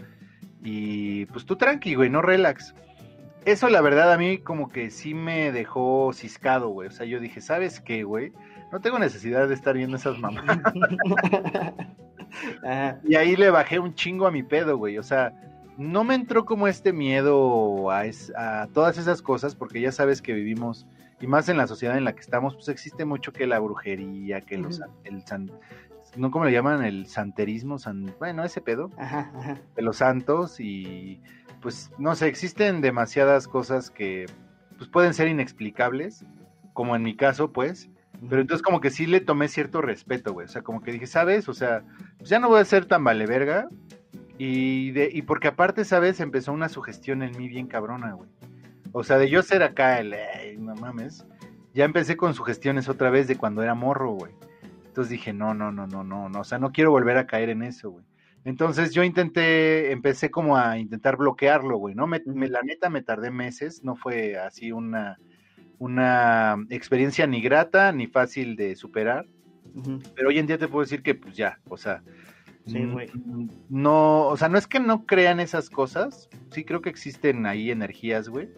Y 0.62 1.26
pues 1.26 1.44
tú 1.44 1.56
tranqui, 1.56 1.94
güey, 1.94 2.08
no 2.08 2.22
relax. 2.22 2.74
Eso 3.44 3.68
la 3.68 3.80
verdad 3.80 4.12
a 4.12 4.18
mí 4.18 4.38
como 4.38 4.68
que 4.70 4.90
sí 4.90 5.14
me 5.14 5.52
dejó 5.52 6.12
ciscado, 6.14 6.68
güey. 6.70 6.88
O 6.88 6.90
sea, 6.90 7.04
yo 7.07 7.20
dije, 7.20 7.40
¿sabes 7.40 7.80
qué, 7.80 8.02
güey? 8.04 8.33
No 8.72 8.80
tengo 8.80 8.98
necesidad 8.98 9.46
de 9.48 9.54
estar 9.54 9.74
viendo 9.76 9.96
esas 9.96 10.18
mamás. 10.18 10.44
Y 13.04 13.14
ahí 13.14 13.37
le 13.37 13.50
bajé 13.50 13.78
un 13.78 13.94
chingo 13.94 14.26
a 14.26 14.30
mi 14.30 14.42
pedo, 14.42 14.76
güey. 14.76 14.98
O 14.98 15.02
sea, 15.04 15.33
no 15.78 16.02
me 16.02 16.14
entró 16.16 16.44
como 16.44 16.66
este 16.66 16.92
miedo 16.92 17.90
a, 17.90 18.07
es- 18.07 18.33
a 18.37 18.66
todas 18.72 18.98
esas 18.98 19.22
cosas, 19.22 19.54
porque 19.54 19.80
ya 19.80 19.92
sabes 19.92 20.20
que 20.20 20.33
vivimos, 20.33 20.87
y 21.20 21.26
más 21.28 21.48
en 21.48 21.57
la 21.57 21.66
sociedad 21.68 21.96
en 21.96 22.04
la 22.04 22.12
que 22.14 22.20
estamos, 22.20 22.54
pues 22.57 22.68
existe 22.68 23.04
mucho 23.04 23.33
que 23.33 23.46
la 23.46 23.61
brujería, 23.61 24.40
que 24.40 24.59
los, 24.59 24.80
el 25.04 25.24
san, 25.26 25.50
¿no? 26.16 26.30
¿Cómo 26.33 26.44
le 26.44 26.50
llaman? 26.52 26.85
El 26.85 27.07
santerismo, 27.07 27.78
san, 27.78 28.12
bueno, 28.18 28.42
ese 28.44 28.61
pedo 28.61 28.90
Ajá. 28.98 29.30
Ajá. 29.37 29.59
de 29.76 29.83
los 29.83 29.96
santos 29.98 30.59
y 30.59 31.20
pues 31.64 31.90
no 31.96 32.14
sé, 32.14 32.27
existen 32.29 32.83
demasiadas 32.83 33.48
cosas 33.48 33.88
que 33.90 34.27
pues 34.77 34.90
pueden 34.90 35.14
ser 35.14 35.29
inexplicables, 35.29 36.27
como 36.74 36.94
en 36.94 37.03
mi 37.03 37.16
caso, 37.16 37.53
pues, 37.55 37.88
pero 38.29 38.42
entonces 38.42 38.62
como 38.62 38.83
que 38.83 38.90
sí 38.90 39.07
le 39.07 39.22
tomé 39.22 39.48
cierto 39.48 39.81
respeto, 39.81 40.35
güey, 40.35 40.44
o 40.44 40.48
sea, 40.48 40.61
como 40.61 40.83
que 40.83 40.92
dije, 40.92 41.07
¿sabes? 41.07 41.48
O 41.48 41.55
sea, 41.55 41.83
pues 42.18 42.29
ya 42.29 42.38
no 42.38 42.50
voy 42.50 42.61
a 42.61 42.66
ser 42.66 42.85
tan 42.85 43.03
vale 43.03 43.24
verga 43.24 43.66
y 44.37 44.90
de 44.90 45.09
y 45.11 45.22
porque 45.22 45.48
aparte, 45.48 45.87
¿sabes? 45.87 46.20
Empezó 46.20 46.53
una 46.53 46.68
sugestión 46.68 47.22
en 47.22 47.35
mí 47.38 47.48
bien 47.48 47.66
cabrona, 47.66 48.12
güey. 48.12 48.29
O 48.92 49.03
sea, 49.03 49.16
de 49.16 49.31
yo 49.31 49.42
ser 49.42 49.62
acá 49.62 50.00
el, 50.00 50.12
"Ey, 50.12 50.59
no 50.59 50.74
mames, 50.74 51.27
ya 51.72 51.87
empecé 51.87 52.18
con 52.18 52.35
sugestiones 52.35 52.90
otra 52.90 53.09
vez 53.09 53.27
de 53.27 53.37
cuando 53.37 53.62
era 53.62 53.74
morro, 53.74 54.11
güey. 54.11 54.35
Entonces 54.85 55.11
dije, 55.11 55.33
no, 55.33 55.55
no, 55.55 55.72
no, 55.72 55.87
no, 55.87 56.05
no, 56.05 56.29
no, 56.29 56.40
o 56.40 56.44
sea, 56.44 56.59
no 56.59 56.72
quiero 56.72 56.90
volver 56.90 57.16
a 57.16 57.27
caer 57.27 57.48
en 57.48 57.62
eso, 57.62 57.90
güey. 57.90 58.05
Entonces 58.44 58.92
yo 58.92 59.02
intenté, 59.02 59.90
empecé 59.92 60.30
como 60.30 60.57
a 60.57 60.78
intentar 60.78 61.16
bloquearlo, 61.16 61.78
güey, 61.78 61.94
¿no? 61.94 62.07
Me, 62.07 62.22
me- 62.26 62.48
la 62.48 62.61
neta 62.62 62.90
me 62.90 63.02
tardé 63.02 63.30
meses, 63.30 63.83
no 63.83 63.96
fue 63.96 64.37
así 64.37 64.70
una, 64.70 65.18
una 65.78 66.57
experiencia 66.70 67.26
ni 67.26 67.40
grata 67.40 67.92
ni 67.92 68.07
fácil 68.07 68.57
de 68.57 68.76
superar. 68.76 69.26
Pero 70.14 70.28
hoy 70.28 70.38
en 70.38 70.46
día 70.46 70.59
te 70.59 70.68
puedo 70.68 70.85
decir 70.85 71.02
que 71.02 71.14
pues 71.14 71.37
ya, 71.37 71.59
o 71.68 71.76
sea, 71.76 72.02
Sí, 72.66 72.83
güey. 72.85 73.11
no, 73.68 74.26
o 74.28 74.37
sea, 74.37 74.48
no 74.48 74.57
es 74.57 74.66
que 74.66 74.80
no 74.80 75.04
crean 75.04 75.38
esas 75.40 75.68
cosas, 75.68 76.28
sí 76.50 76.64
creo 76.64 76.80
que 76.80 76.88
existen 76.90 77.44
ahí 77.46 77.70
energías, 77.70 78.28
güey. 78.28 78.48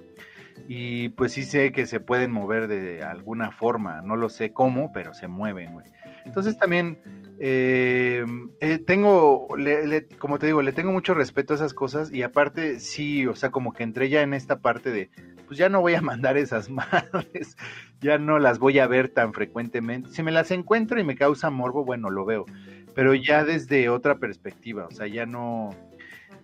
Y 0.69 1.11
pues 1.11 1.33
sí 1.33 1.45
sé 1.45 1.71
que 1.73 1.87
se 1.87 2.01
pueden 2.01 2.33
mover 2.33 2.67
de 2.69 3.03
alguna 3.03 3.51
forma, 3.53 4.03
no 4.03 4.17
lo 4.17 4.29
sé 4.29 4.53
cómo, 4.53 4.91
pero 4.93 5.15
se 5.15 5.29
mueven, 5.29 5.73
güey. 5.75 5.87
Entonces 6.25 6.59
también 6.59 6.99
eh, 7.39 8.25
eh, 8.61 8.79
tengo, 8.79 9.49
le- 9.57 9.87
le- 9.87 10.07
como 10.19 10.39
te 10.39 10.47
digo, 10.47 10.63
le 10.63 10.73
tengo 10.73 10.91
mucho 10.93 11.15
respeto 11.15 11.53
a 11.53 11.57
esas 11.57 11.75
cosas 11.75 12.13
y 12.13 12.23
aparte 12.23 12.81
sí, 12.81 13.27
o 13.27 13.35
sea, 13.35 13.51
como 13.51 13.73
que 13.73 13.83
entré 13.85 14.09
ya 14.09 14.23
en 14.23 14.35
esta 14.35 14.59
parte 14.61 14.91
de, 14.91 15.11
pues 15.47 15.59
ya 15.59 15.69
no 15.69 15.81
voy 15.83 15.95
a 15.95 16.01
mandar 16.03 16.37
esas 16.37 16.69
madres, 16.71 17.57
ya 18.01 18.19
no 18.19 18.39
las 18.39 18.59
voy 18.59 18.79
a 18.79 18.87
ver 18.87 19.11
tan 19.11 19.35
frecuentemente. 19.35 20.11
Si 20.11 20.23
me 20.23 20.33
las 20.33 20.51
encuentro 20.51 20.99
y 20.99 21.05
me 21.05 21.15
causa 21.15 21.51
morbo, 21.51 21.85
bueno, 21.85 22.11
lo 22.11 22.25
veo, 22.25 22.47
pero 22.95 23.15
ya 23.15 23.45
desde 23.45 23.89
otra 23.91 24.17
perspectiva, 24.19 24.87
o 24.87 24.91
sea, 24.91 25.07
ya 25.07 25.27
no, 25.27 25.77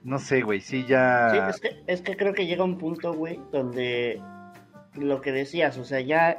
no 0.05 0.19
sé, 0.19 0.43
güey, 0.43 0.61
sí 0.61 0.83
Sí, 0.83 0.89
ya... 0.89 1.49
es 1.49 1.61
que, 1.61 1.83
es 1.87 2.03
que 2.03 2.17
creo 2.17 2.35
que 2.35 2.47
llega 2.47 2.65
un 2.65 2.79
punto, 2.79 3.13
güey, 3.15 3.41
donde 3.53 4.21
lo 4.95 5.21
que 5.21 5.33
decías, 5.33 5.79
o 5.79 5.85
sea, 5.85 6.01
ya, 6.01 6.37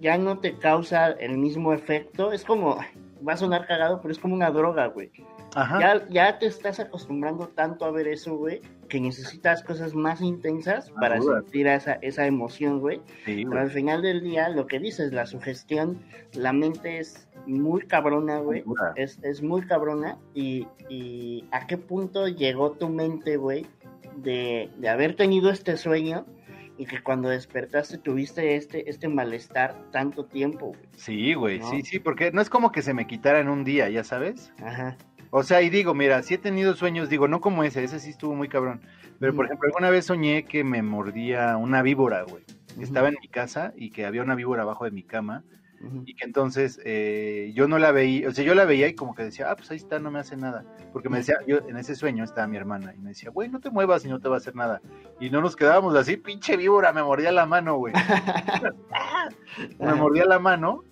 ya 0.00 0.16
no 0.18 0.38
te 0.38 0.56
causa 0.58 1.08
el 1.08 1.38
mismo 1.38 1.72
efecto. 1.72 2.32
Es 2.32 2.44
como, 2.44 2.78
va 3.26 3.32
a 3.32 3.36
sonar 3.36 3.66
cagado, 3.66 4.00
pero 4.00 4.12
es 4.12 4.18
como 4.18 4.34
una 4.34 4.50
droga, 4.50 4.86
güey. 4.86 5.10
Ajá. 5.54 5.80
Ya, 5.80 6.08
ya 6.10 6.38
te 6.38 6.46
estás 6.46 6.78
acostumbrando 6.80 7.48
tanto 7.48 7.86
a 7.86 7.90
ver 7.90 8.06
eso, 8.08 8.36
güey, 8.36 8.60
que 8.90 9.00
necesitas 9.00 9.62
cosas 9.62 9.94
más 9.94 10.20
intensas 10.20 10.92
Ah, 10.94 11.00
para 11.00 11.16
duda. 11.18 11.40
sentir 11.40 11.66
esa, 11.66 11.94
esa 12.02 12.26
emoción, 12.26 12.78
güey. 12.80 13.00
Sí, 13.24 13.44
Pero 13.48 13.60
al 13.62 13.70
final 13.70 14.02
del 14.02 14.20
día, 14.22 14.50
lo 14.50 14.66
que 14.66 14.78
dices, 14.78 15.12
la 15.12 15.24
sugestión, 15.26 16.02
la 16.34 16.52
mente 16.52 16.98
es 16.98 17.26
muy 17.46 17.82
cabrona, 17.82 18.38
güey. 18.38 18.64
Es, 18.96 19.18
es 19.22 19.42
muy 19.42 19.62
cabrona. 19.62 20.18
Y, 20.34 20.66
y 20.88 21.44
a 21.50 21.66
qué 21.66 21.78
punto 21.78 22.28
llegó 22.28 22.72
tu 22.72 22.88
mente, 22.88 23.36
güey, 23.36 23.66
de, 24.16 24.70
de 24.76 24.88
haber 24.88 25.16
tenido 25.16 25.50
este 25.50 25.76
sueño 25.76 26.26
y 26.78 26.86
que 26.86 27.02
cuando 27.02 27.28
despertaste 27.28 27.98
tuviste 27.98 28.56
este, 28.56 28.90
este 28.90 29.08
malestar 29.08 29.76
tanto 29.92 30.26
tiempo, 30.26 30.68
güey. 30.68 30.80
Sí, 30.96 31.34
güey, 31.34 31.58
¿no? 31.60 31.70
sí, 31.70 31.82
sí, 31.82 31.98
porque 31.98 32.32
no 32.32 32.40
es 32.40 32.50
como 32.50 32.70
que 32.70 32.82
se 32.82 32.94
me 32.94 33.06
quitara 33.06 33.40
en 33.40 33.48
un 33.48 33.64
día, 33.64 33.88
ya 33.88 34.04
sabes. 34.04 34.52
Ajá. 34.62 34.96
O 35.30 35.42
sea, 35.42 35.62
y 35.62 35.70
digo, 35.70 35.94
mira, 35.94 36.22
sí 36.22 36.34
he 36.34 36.38
tenido 36.38 36.74
sueños, 36.74 37.08
digo, 37.08 37.28
no 37.28 37.40
como 37.40 37.64
ese, 37.64 37.82
ese 37.82 37.98
sí 37.98 38.10
estuvo 38.10 38.34
muy 38.34 38.48
cabrón. 38.48 38.80
Pero, 39.18 39.34
por 39.34 39.46
ejemplo, 39.46 39.66
alguna 39.66 39.90
vez 39.90 40.06
soñé 40.06 40.44
que 40.44 40.62
me 40.62 40.82
mordía 40.82 41.56
una 41.56 41.82
víbora, 41.82 42.22
güey. 42.22 42.44
Estaba 42.78 43.08
en 43.08 43.16
mi 43.20 43.28
casa 43.28 43.72
y 43.74 43.90
que 43.90 44.04
había 44.04 44.22
una 44.22 44.34
víbora 44.34 44.62
abajo 44.62 44.84
de 44.84 44.90
mi 44.90 45.02
cama 45.02 45.44
Y 46.04 46.14
que 46.14 46.24
entonces 46.24 46.80
eh, 46.84 47.52
yo 47.54 47.68
no 47.68 47.78
la 47.78 47.92
veía, 47.92 48.28
o 48.28 48.32
sea, 48.32 48.44
yo 48.44 48.54
la 48.54 48.64
veía 48.64 48.88
y 48.88 48.94
como 48.94 49.14
que 49.14 49.24
decía, 49.24 49.50
ah, 49.50 49.56
pues 49.56 49.70
ahí 49.70 49.76
está, 49.76 49.98
no 49.98 50.10
me 50.10 50.18
hace 50.18 50.36
nada. 50.36 50.64
Porque 50.92 51.08
me 51.08 51.18
decía, 51.18 51.36
yo 51.46 51.58
en 51.68 51.76
ese 51.76 51.94
sueño 51.94 52.24
estaba 52.24 52.46
mi 52.46 52.56
hermana 52.56 52.94
y 52.94 52.98
me 52.98 53.10
decía, 53.10 53.30
güey, 53.30 53.48
no 53.48 53.60
te 53.60 53.70
muevas 53.70 54.04
y 54.04 54.08
no 54.08 54.20
te 54.20 54.28
va 54.28 54.36
a 54.36 54.38
hacer 54.38 54.54
nada. 54.54 54.80
Y 55.20 55.30
no 55.30 55.40
nos 55.40 55.56
quedábamos 55.56 55.94
así, 55.94 56.16
pinche 56.16 56.56
víbora, 56.56 56.92
me 56.92 57.02
mordía 57.02 57.32
la 57.32 57.46
mano, 57.46 57.76
güey. 57.76 57.94
me 59.78 59.94
mordía 59.94 60.24
la 60.24 60.38
mano 60.38 60.84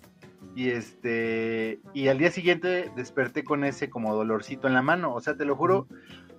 y 0.55 0.69
este 0.69 1.81
y 1.93 2.07
al 2.07 2.17
día 2.17 2.31
siguiente 2.31 2.89
desperté 2.95 3.43
con 3.43 3.65
ese 3.65 3.89
como 3.89 4.15
dolorcito 4.15 4.67
en 4.67 4.73
la 4.73 4.81
mano, 4.81 5.13
o 5.13 5.19
sea, 5.19 5.35
te 5.35 5.45
lo 5.45 5.55
juro, 5.55 5.87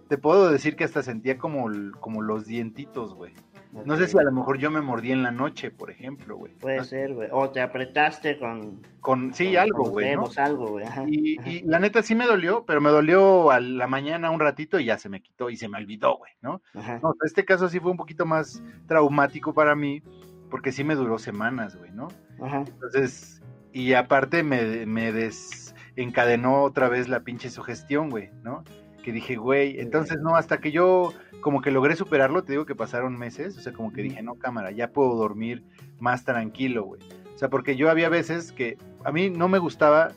te 0.08 0.16
puedo 0.16 0.50
decir 0.50 0.74
que 0.74 0.84
hasta 0.84 1.02
sentía 1.02 1.36
como 1.38 1.68
como 2.00 2.22
los 2.22 2.46
dientitos, 2.46 3.14
güey. 3.14 3.34
No 3.72 3.96
sé 3.96 4.06
si 4.06 4.18
a 4.18 4.22
lo 4.22 4.32
mejor 4.32 4.58
yo 4.58 4.70
me 4.70 4.80
mordí 4.80 5.12
en 5.12 5.22
la 5.22 5.30
noche, 5.30 5.70
por 5.70 5.90
ejemplo, 5.90 6.36
güey. 6.36 6.54
Puede 6.54 6.78
No- 6.78 6.84
ser, 6.84 7.12
güey. 7.14 7.28
O 7.32 7.50
te 7.50 7.60
apretaste 7.60 8.38
con. 8.38 8.80
Con 9.00 9.34
sí, 9.34 9.48
con- 9.48 9.56
algo, 9.58 9.84
güey, 9.90 10.16
¿no? 10.16 10.28
algo, 10.38 10.66
güey. 10.68 10.86
Y, 11.06 11.60
la 11.62 11.78
neta 11.78 12.02
sí 12.02 12.14
me 12.14 12.26
dolió, 12.26 12.64
pero 12.66 12.80
me 12.80 12.90
dolió 12.90 13.50
a 13.50 13.60
la 13.60 13.86
mañana 13.86 14.30
un 14.30 14.40
ratito 14.40 14.78
y 14.80 14.86
ya 14.86 14.98
se 14.98 15.08
me 15.08 15.20
quitó 15.20 15.50
y 15.50 15.56
se 15.56 15.68
me 15.68 15.78
olvidó, 15.78 16.16
güey, 16.16 16.32
¿no? 16.40 16.62
Ajá. 16.74 17.00
No, 17.02 17.14
este 17.24 17.44
caso 17.44 17.68
sí 17.68 17.78
fue 17.80 17.90
un 17.90 17.96
poquito 17.98 18.24
más 18.24 18.62
traumático 18.86 19.52
para 19.52 19.74
mí, 19.76 20.02
porque 20.50 20.72
sí 20.72 20.82
me 20.82 20.94
duró 20.94 21.18
semanas, 21.18 21.76
güey, 21.76 21.90
¿no? 21.92 22.08
Ajá. 22.42 22.64
Entonces, 22.66 23.42
y 23.72 23.92
aparte 23.92 24.42
me, 24.42 24.86
me 24.86 25.12
desencadenó 25.12 26.62
otra 26.62 26.88
vez 26.88 27.08
la 27.08 27.20
pinche 27.20 27.50
sugestión, 27.50 28.10
güey, 28.10 28.30
¿no? 28.42 28.64
Que 29.06 29.12
dije, 29.12 29.36
güey, 29.36 29.78
entonces 29.78 30.18
no, 30.20 30.34
hasta 30.34 30.58
que 30.58 30.72
yo 30.72 31.12
como 31.40 31.60
que 31.62 31.70
logré 31.70 31.94
superarlo, 31.94 32.42
te 32.42 32.54
digo 32.54 32.66
que 32.66 32.74
pasaron 32.74 33.16
meses, 33.16 33.56
o 33.56 33.60
sea, 33.60 33.72
como 33.72 33.92
que 33.92 34.02
dije, 34.02 34.20
no, 34.20 34.34
cámara, 34.34 34.72
ya 34.72 34.90
puedo 34.90 35.14
dormir 35.14 35.62
más 36.00 36.24
tranquilo, 36.24 36.82
güey. 36.82 37.00
O 37.32 37.38
sea, 37.38 37.48
porque 37.48 37.76
yo 37.76 37.88
había 37.88 38.08
veces 38.08 38.50
que 38.50 38.76
a 39.04 39.12
mí 39.12 39.30
no 39.30 39.46
me 39.46 39.58
gustaba, 39.58 40.08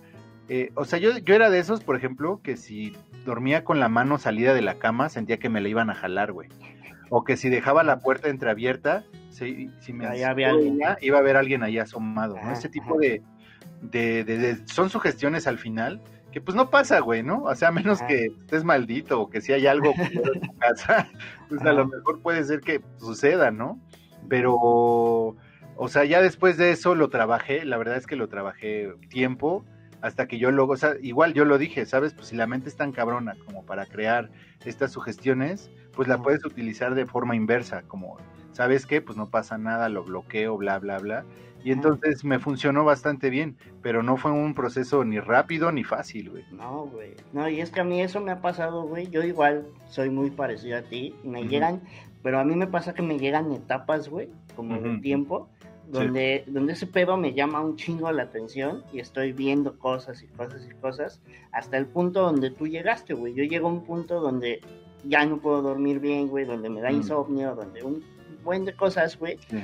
eh, 0.47 0.71
o 0.73 0.86
sea, 0.86 0.97
yo, 0.97 1.15
yo 1.19 1.36
era 1.36 1.52
de 1.52 1.60
esos, 1.60 1.84
por 1.84 1.95
ejemplo, 1.95 2.39
que 2.43 2.58
si 2.58 2.93
dormía 3.28 3.63
con 3.63 3.80
la 3.80 3.89
mano 3.89 4.17
salida 4.17 4.56
de 4.56 4.63
la 4.63 4.80
cama, 4.80 5.08
sentía 5.10 5.38
que 5.38 5.49
me 5.49 5.62
la 5.62 5.69
iban 5.69 5.91
a 5.91 5.93
jalar, 5.93 6.32
güey. 6.32 6.49
O 7.12 7.23
que 7.23 7.38
si 7.38 7.49
dejaba 7.49 7.84
la 7.84 7.99
puerta 7.99 8.30
entreabierta, 8.30 9.04
si, 9.30 9.69
si 9.82 9.93
me 9.93 10.06
había 10.08 10.32
iba 11.02 11.17
a 11.17 11.19
haber 11.19 11.38
alguien 11.38 11.62
ahí 11.62 11.78
asomado, 11.78 12.38
¿no? 12.43 12.52
Ese 12.54 12.69
tipo 12.69 12.97
de, 12.97 13.21
de, 13.84 14.23
de- 14.23 14.38
de- 14.39 14.67
son 14.67 14.89
sugestiones 14.89 15.45
al 15.45 15.60
final 15.60 16.02
que 16.32 16.42
pues 16.42 16.56
no 16.56 16.70
pasa, 16.70 17.00
güey, 17.00 17.24
¿no? 17.24 17.44
O 17.44 17.56
sea, 17.56 17.70
a 17.70 17.72
menos 17.72 18.00
Ajá. 18.00 18.08
que 18.08 18.26
estés 18.26 18.63
maldito 18.63 19.22
o 19.22 19.30
que 19.30 19.42
si 19.42 19.54
hay 19.54 19.68
algo 19.68 19.94
en 20.12 20.42
tu 20.42 20.58
casa, 20.58 21.10
pues 21.48 21.62
a 21.62 21.74
lo 21.74 21.88
mejor 21.88 22.22
puede 22.22 22.44
ser 22.44 22.62
que 22.62 22.82
suceda, 22.98 23.52
¿no? 23.52 23.80
Pero, 24.28 24.56
o 24.56 25.88
sea, 25.88 26.06
ya 26.06 26.22
después 26.22 26.58
de 26.58 26.72
eso 26.72 26.94
lo 26.96 27.10
trabajé, 27.10 27.65
la 27.65 27.78
verdad 27.78 27.98
es 27.98 28.06
que 28.06 28.15
lo 28.15 28.28
trabajé 28.28 28.94
tiempo 29.10 29.65
hasta 30.02 30.28
que 30.28 30.38
yo 30.38 30.52
luego, 30.52 30.74
o 30.74 30.78
sea, 30.78 30.96
igual 31.02 31.34
yo 31.34 31.46
lo 31.46 31.58
dije, 31.58 31.86
¿sabes? 31.86 32.13
Pues 32.13 32.28
si 32.28 32.36
la 32.36 32.48
mente 32.48 32.70
es 32.70 32.76
tan 32.76 32.92
cabrona 32.92 33.36
como 33.46 33.65
para 33.65 33.86
crear 33.86 34.30
estas 34.63 34.92
sugestiones, 34.92 35.70
pues 35.94 36.08
la 36.08 36.15
Ajá. 36.15 36.24
puedes 36.24 36.46
utilizar 36.46 36.96
de 36.96 37.06
forma 37.06 37.36
inversa, 37.36 37.82
como, 37.84 38.18
¿sabes 38.54 38.86
qué? 38.86 39.02
Pues 39.02 39.18
no 39.18 39.30
pasa 39.30 39.58
nada, 39.58 39.89
lo 39.89 40.04
bloqueo, 40.04 40.58
bla, 40.58 40.80
bla, 40.80 41.00
bla. 41.00 41.26
Y 41.63 41.72
entonces 41.72 42.24
me 42.24 42.39
funcionó 42.39 42.84
bastante 42.86 43.30
bien, 43.30 43.58
pero 43.82 44.02
no 44.04 44.17
fue 44.17 44.32
un 44.32 44.54
proceso 44.54 45.04
ni 45.04 45.19
rápido 45.19 45.72
ni 45.72 45.84
fácil, 45.84 46.30
güey. 46.30 46.43
No, 46.52 46.86
güey. 46.86 47.13
No, 47.34 47.50
y 47.50 47.60
es 47.62 47.69
que 47.69 47.82
a 47.82 47.84
mí 47.84 48.02
eso 48.02 48.22
me 48.22 48.32
ha 48.32 48.41
pasado, 48.41 48.84
güey. 48.84 49.08
Yo 49.10 49.24
igual 49.24 49.67
soy 49.89 50.10
muy 50.10 50.30
parecido 50.32 50.78
a 50.78 50.82
ti. 50.84 51.13
Me 51.24 51.43
llegan, 51.48 51.82
pero 52.24 52.39
a 52.39 52.45
mí 52.45 52.56
me 52.56 52.67
pasa 52.67 52.93
que 52.93 53.02
me 53.02 53.19
llegan 53.19 53.52
etapas, 53.52 54.08
güey, 54.10 54.30
como 54.56 54.78
de 54.80 54.89
Ujú. 54.89 55.02
tiempo, 55.02 55.50
donde, 55.91 56.43
donde 56.48 56.74
ese 56.74 56.88
pedo 56.88 57.17
me 57.17 57.34
llama 57.34 57.62
un 57.62 57.76
chingo 57.76 58.12
la 58.12 58.24
atención 58.24 58.84
y 58.93 59.00
estoy 59.00 59.34
viendo 59.34 59.78
cosas 59.80 60.22
y 60.24 60.28
cosas 60.28 60.65
y 60.65 60.74
cosas, 60.80 61.22
hasta 61.52 61.78
el 61.78 61.88
punto 61.88 62.22
donde 62.22 62.52
tú 62.52 62.67
llegaste, 62.67 63.13
güey. 63.15 63.34
Yo 63.34 63.43
llego 63.43 63.67
a 63.67 63.72
un 63.72 63.84
punto 63.84 64.22
donde 64.22 64.62
ya 65.04 65.26
no 65.26 65.38
puedo 65.39 65.62
dormir 65.62 66.00
bien, 66.00 66.28
güey, 66.28 66.45
donde 66.45 66.69
me 66.69 66.80
da 66.82 66.91
Mm. 66.91 66.95
insomnio, 66.95 67.56
donde 67.56 67.84
un 67.84 68.04
buen 68.43 68.65
de 68.65 68.74
cosas, 68.76 69.17
güey 69.17 69.38
Sí. 69.50 69.58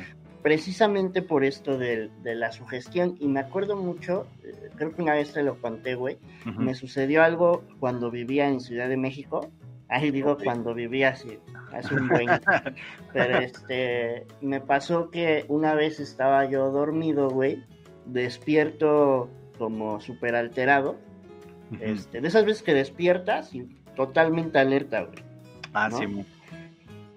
Precisamente 0.45 1.23
por 1.23 1.43
esto 1.43 1.75
del- 1.75 2.11
de, 2.21 2.35
la 2.35 2.51
sugestión. 2.51 3.17
Y 3.19 3.27
me 3.27 3.39
acuerdo 3.39 3.75
mucho, 3.75 4.27
eh, 4.43 4.69
creo 4.75 4.93
que 4.93 5.01
una 5.01 5.15
vez 5.15 5.33
te 5.33 5.41
lo 5.41 5.59
conté, 5.59 5.95
güey, 5.95 6.19
me 6.55 6.75
sucedió 6.75 7.23
algo 7.23 7.63
cuando 7.79 8.11
vivía 8.11 8.47
en 8.47 8.59
Ciudad 8.61 8.87
de 8.87 8.95
México. 8.95 9.49
Ahí 9.89 10.11
digo 10.11 10.37
cuando 10.37 10.75
vivía 10.75 11.09
así, 11.09 11.39
hace 11.73 11.95
un 11.95 12.09
buen. 12.09 12.27
Pero 13.13 13.39
este, 13.39 14.27
me 14.39 14.61
pasó 14.61 15.09
que 15.09 15.45
una 15.47 15.73
vez 15.73 15.99
estaba 15.99 16.45
yo 16.47 16.69
dormido, 16.69 17.31
güey, 17.31 17.63
despierto 18.05 19.31
como 19.57 19.99
súper 19.99 20.35
alterado. 20.35 20.95
Este, 21.79 22.21
de 22.21 22.27
esas 22.27 22.45
veces 22.45 22.61
que 22.61 22.75
despiertas 22.75 23.55
y 23.55 23.63
totalmente 23.95 24.59
alerta, 24.59 25.05
güey. 25.05 25.23
Ah, 25.73 25.89
¿no? 25.89 25.97
sí, 25.97 26.05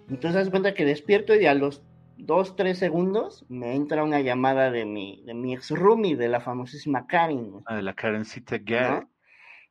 Entonces 0.09 0.41
haz 0.41 0.49
cuenta 0.49 0.73
que 0.73 0.87
despierto 0.87 1.35
y 1.35 1.45
a 1.45 1.53
los 1.53 1.83
2, 2.19 2.57
3 2.57 2.77
segundos 2.79 3.45
me 3.49 3.75
entra 3.75 4.03
una 4.05 4.21
llamada 4.21 4.71
de 4.71 4.85
mi, 4.85 5.23
de 5.25 5.35
mi 5.35 5.55
ex 5.55 5.71
roomie, 5.71 6.17
de 6.17 6.29
la 6.29 6.41
famosísima 6.41 7.07
Karen. 7.07 7.53
ah, 7.67 7.77
de 7.77 7.83
la 7.83 7.95
Karencita 7.95 8.59
¿no? 8.59 8.65
Garrett. 8.67 9.09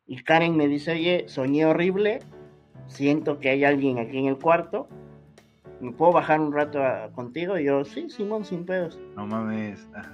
Y 0.07 0.23
Karen 0.23 0.55
me 0.55 0.67
dice, 0.67 0.93
oye, 0.93 1.25
soñé 1.27 1.65
horrible, 1.65 2.19
siento 2.88 3.39
que 3.39 3.49
hay 3.49 3.63
alguien 3.65 3.99
aquí 3.99 4.17
en 4.17 4.27
el 4.27 4.38
cuarto, 4.38 4.88
¿me 5.81 5.91
puedo 5.91 6.13
bajar 6.13 6.39
un 6.39 6.53
rato 6.53 6.81
a- 6.81 7.12
contigo? 7.12 7.60
Y 7.60 7.65
yo, 7.65 7.83
sí, 7.83 8.10
Simón, 8.10 8.45
sin 8.45 8.65
pedos. 8.65 8.97
No 9.15 9.27
mames. 9.27 9.88
Ah, 9.93 10.13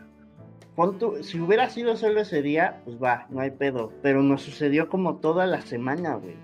Pon 0.76 0.98
tú- 0.98 1.24
si 1.24 1.40
hubiera 1.40 1.70
sido 1.70 1.96
solo 1.96 2.20
ese 2.22 2.42
día, 2.42 2.82
pues 2.84 2.98
va, 3.02 3.28
no 3.30 3.42
hay 3.42 3.52
pedo. 3.52 3.94
Pero 4.02 4.24
nos 4.24 4.42
sucedió 4.42 4.90
como 4.90 5.18
toda 5.18 5.46
la 5.46 5.62
semana, 5.62 6.16
güey. 6.16 6.36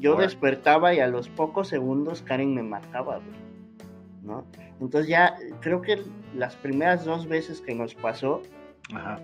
Yo 0.00 0.16
despertaba 0.16 0.94
y 0.94 1.00
a 1.00 1.06
los 1.08 1.28
pocos 1.28 1.68
segundos 1.68 2.22
Karen 2.22 2.54
me 2.54 2.62
marcaba, 2.62 3.16
güey. 3.18 3.36
¿No? 4.22 4.46
Entonces 4.80 5.08
ya 5.08 5.36
creo 5.60 5.80
que 5.82 6.02
las 6.34 6.56
primeras 6.56 7.04
dos 7.04 7.26
veces 7.26 7.60
que 7.60 7.74
nos 7.74 7.94
pasó, 7.94 8.42
Ajá. 8.94 9.18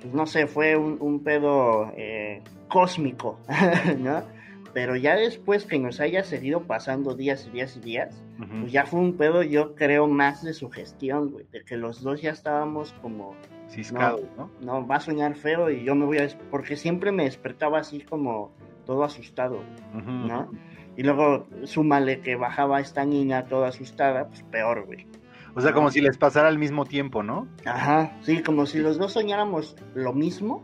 pues 0.00 0.12
no 0.12 0.26
sé, 0.26 0.46
fue 0.46 0.76
un, 0.76 0.98
un 1.00 1.22
pedo 1.22 1.92
eh, 1.96 2.42
cósmico, 2.68 3.38
¿no? 3.98 4.22
Pero 4.72 4.94
ya 4.94 5.16
después 5.16 5.64
que 5.64 5.78
nos 5.78 6.00
haya 6.00 6.22
seguido 6.22 6.62
pasando 6.62 7.14
días 7.14 7.46
y 7.48 7.50
días 7.50 7.76
y 7.76 7.80
días, 7.80 8.22
ujú. 8.38 8.60
pues 8.60 8.72
ya 8.72 8.86
fue 8.86 9.00
un 9.00 9.16
pedo, 9.16 9.42
yo 9.42 9.74
creo, 9.74 10.06
más 10.06 10.44
de 10.44 10.54
sugestión, 10.54 11.30
güey, 11.30 11.46
de 11.50 11.64
que 11.64 11.76
los 11.76 12.02
dos 12.02 12.22
ya 12.22 12.30
estábamos 12.30 12.92
como 13.02 13.34
Ciscado, 13.68 14.20
¿no? 14.36 14.50
No, 14.60 14.86
va 14.86 14.96
a 14.96 15.00
soñar 15.00 15.36
feo 15.36 15.70
y 15.70 15.84
yo 15.84 15.94
me 15.94 16.04
voy 16.04 16.18
a... 16.18 16.28
Porque 16.50 16.76
siempre 16.76 17.12
me 17.12 17.24
despertaba 17.24 17.78
así 17.78 18.00
como 18.00 18.52
todo 18.84 19.04
asustado, 19.04 19.60
Ujú, 19.94 20.10
¿no? 20.10 20.50
Y 20.96 21.02
luego 21.02 21.46
súmale 21.64 22.20
que 22.20 22.36
bajaba 22.36 22.80
esta 22.80 23.04
niña 23.04 23.44
toda 23.46 23.68
asustada, 23.68 24.26
pues 24.28 24.42
peor, 24.44 24.86
güey. 24.86 25.06
O 25.54 25.60
sea, 25.60 25.72
como 25.72 25.90
si 25.90 26.00
les 26.00 26.16
pasara 26.18 26.48
al 26.48 26.58
mismo 26.58 26.84
tiempo, 26.84 27.22
¿no? 27.22 27.48
Ajá, 27.64 28.12
sí, 28.22 28.42
como 28.42 28.66
si 28.66 28.78
los 28.78 28.98
dos 28.98 29.12
soñáramos 29.14 29.76
lo 29.94 30.12
mismo 30.12 30.62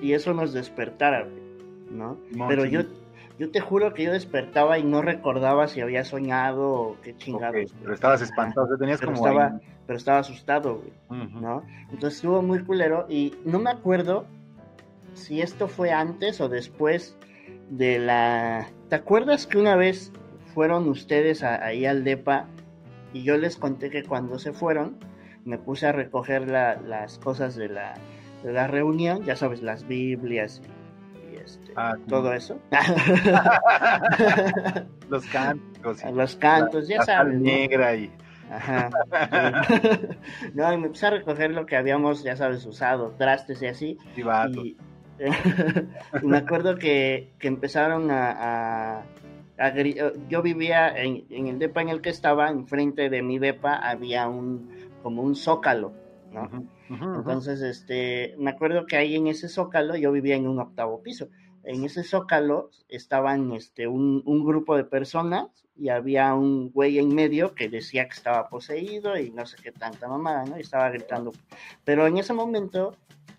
y 0.00 0.12
eso 0.12 0.32
nos 0.34 0.52
despertara, 0.52 1.24
güey, 1.24 1.42
¿no? 1.90 2.16
Pero 2.48 2.64
yo, 2.64 2.82
yo 3.38 3.50
te 3.50 3.60
juro 3.60 3.92
que 3.92 4.04
yo 4.04 4.12
despertaba 4.12 4.78
y 4.78 4.84
no 4.84 5.02
recordaba 5.02 5.66
si 5.68 5.80
había 5.80 6.04
soñado 6.04 6.70
o 6.72 6.96
qué 7.02 7.14
chingados. 7.16 7.74
pero 7.82 7.94
estabas 7.94 8.22
espantado, 8.22 8.76
tenías 8.78 9.00
Pero 9.00 9.12
como... 9.12 9.26
estaba, 9.26 9.46
ahí- 9.48 9.66
pero 9.86 9.96
estaba 9.98 10.18
asustado, 10.18 10.76
güey. 11.08 11.28
¿no? 11.40 11.62
Entonces 11.90 12.14
estuvo 12.16 12.40
muy 12.42 12.60
culero 12.64 13.06
y 13.08 13.34
no 13.44 13.58
me 13.58 13.70
acuerdo 13.70 14.26
si 15.14 15.40
esto 15.42 15.68
fue 15.68 15.92
antes 15.92 16.40
o 16.40 16.48
después 16.48 17.16
de 17.70 17.98
la... 17.98 18.66
¿Te 18.88 18.96
acuerdas 18.96 19.46
que 19.46 19.58
una 19.58 19.76
vez 19.76 20.12
fueron 20.54 20.88
ustedes 20.88 21.42
a- 21.42 21.64
ahí 21.64 21.86
al 21.86 22.04
DEPA 22.04 22.46
y 23.12 23.22
yo 23.24 23.36
les 23.36 23.56
conté 23.56 23.90
que 23.90 24.04
cuando 24.04 24.38
se 24.38 24.52
fueron 24.52 24.98
me 25.44 25.58
puse 25.58 25.86
a 25.86 25.92
recoger 25.92 26.48
la- 26.48 26.76
las 26.80 27.18
cosas 27.18 27.54
de 27.56 27.68
la, 27.68 27.94
de 28.42 28.52
la 28.52 28.66
reunión, 28.66 29.22
ya 29.24 29.36
sabes, 29.36 29.62
las 29.62 29.86
Biblias 29.86 30.60
y, 31.30 31.34
y 31.34 31.38
este, 31.38 31.72
Ah, 31.76 31.94
sí. 31.96 32.02
todo 32.08 32.32
eso, 32.32 32.58
Los 35.08 35.26
cánticos. 35.26 36.02
y 36.04 36.12
los 36.12 36.36
cantos, 36.36 36.88
ya 36.88 36.98
la 36.98 37.04
sabes. 37.04 37.34
¿no? 37.34 37.40
negra 37.44 37.94
y... 37.94 38.10
Ajá. 38.50 38.90
sí. 38.90 40.50
no, 40.54 40.72
y 40.72 40.78
me 40.78 40.88
puse 40.88 41.06
a 41.06 41.10
recoger 41.10 41.50
lo 41.50 41.66
que 41.66 41.76
habíamos, 41.76 42.22
ya 42.22 42.36
sabes, 42.36 42.64
usado, 42.66 43.14
trastes 43.18 43.62
y 43.62 43.66
así. 43.66 43.98
y 44.16 44.76
me 46.22 46.36
acuerdo 46.38 46.76
que, 46.76 47.32
que 47.38 47.48
empezaron 47.48 48.10
a, 48.10 48.30
a- 48.98 49.02
a 49.58 49.74
Yo 50.28 50.42
vivía 50.42 50.88
en, 50.96 51.24
en 51.30 51.46
el 51.46 51.58
depa 51.58 51.80
en 51.82 51.88
el 51.88 52.00
que 52.02 52.10
estaba, 52.10 52.50
enfrente 52.50 53.08
de 53.08 53.22
mi 53.22 53.38
depa 53.38 53.74
había 53.76 54.28
un 54.28 54.70
como 55.02 55.22
un 55.22 55.34
zócalo, 55.36 55.92
¿no? 56.32 56.44
Ujú, 56.44 56.56
ujú, 56.90 57.04
ujú. 57.04 57.14
Entonces, 57.20 57.62
este, 57.62 58.34
me 58.38 58.50
acuerdo 58.50 58.86
que 58.86 58.96
ahí 58.96 59.14
en 59.14 59.28
ese 59.28 59.48
zócalo 59.48 59.96
yo 59.96 60.12
vivía 60.12 60.34
en 60.36 60.46
un 60.48 60.58
octavo 60.58 61.02
piso. 61.02 61.28
En 61.64 61.84
ese 61.84 62.02
zócalo 62.04 62.70
estaban 62.88 63.52
este, 63.52 63.86
un, 63.88 64.22
un 64.26 64.44
grupo 64.44 64.76
de 64.76 64.84
personas 64.84 65.46
y 65.76 65.88
había 65.88 66.34
un 66.34 66.70
güey 66.70 66.98
en 66.98 67.14
medio 67.14 67.54
que 67.54 67.68
decía 67.68 68.04
que 68.08 68.14
estaba 68.14 68.48
poseído 68.48 69.16
y 69.18 69.30
no 69.30 69.46
sé 69.46 69.56
qué 69.62 69.72
tanta 69.72 70.06
mamada, 70.08 70.44
¿no? 70.44 70.58
Y 70.58 70.62
estaba 70.62 70.90
gritando. 70.90 71.32
Pero 71.84 72.06
en 72.06 72.18
ese 72.18 72.32
momento 72.34 72.96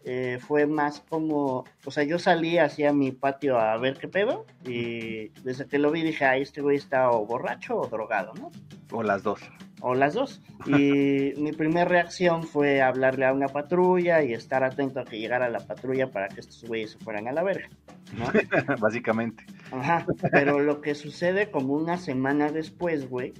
eh, 0.09 0.39
fue 0.39 0.65
más 0.67 1.01
como, 1.09 1.65
o 1.83 1.91
sea, 1.91 2.05
yo 2.05 2.17
salí 2.17 2.57
hacia 2.57 2.93
mi 2.93 3.11
patio 3.11 3.59
a 3.59 3.75
ver 3.75 3.97
qué 3.97 4.07
pedo 4.07 4.45
y 4.63 5.27
desde 5.43 5.67
que 5.67 5.79
lo 5.79 5.91
vi 5.91 6.01
dije, 6.01 6.23
ay, 6.23 6.43
este 6.43 6.61
güey 6.61 6.77
está 6.77 7.11
o 7.11 7.25
borracho 7.25 7.75
o 7.75 7.87
drogado, 7.87 8.33
¿no? 8.35 8.49
O 8.93 9.03
las 9.03 9.21
dos. 9.21 9.41
o 9.81 9.95
las 9.95 10.13
dos. 10.13 10.41
Y 10.65 11.33
mi 11.37 11.51
primera 11.51 11.83
reacción 11.83 12.43
fue 12.43 12.81
hablarle 12.81 13.25
a 13.25 13.33
una 13.33 13.49
patrulla 13.49 14.23
y 14.23 14.31
estar 14.31 14.63
atento 14.63 15.01
a 15.01 15.03
que 15.03 15.19
llegara 15.19 15.49
la 15.49 15.59
patrulla 15.59 16.09
para 16.09 16.29
que 16.29 16.39
estos 16.39 16.63
güeyes 16.63 16.91
se 16.91 16.99
fueran 16.99 17.27
a 17.27 17.33
la 17.33 17.43
verga. 17.43 17.67
¿no? 18.13 18.27
Básicamente. 18.79 19.43
Ajá. 19.71 20.05
Pero 20.31 20.61
lo 20.61 20.79
que 20.79 20.95
sucede 20.95 21.51
como 21.51 21.73
una 21.73 21.97
semana 21.97 22.49
después, 22.49 23.09
güey, 23.09 23.33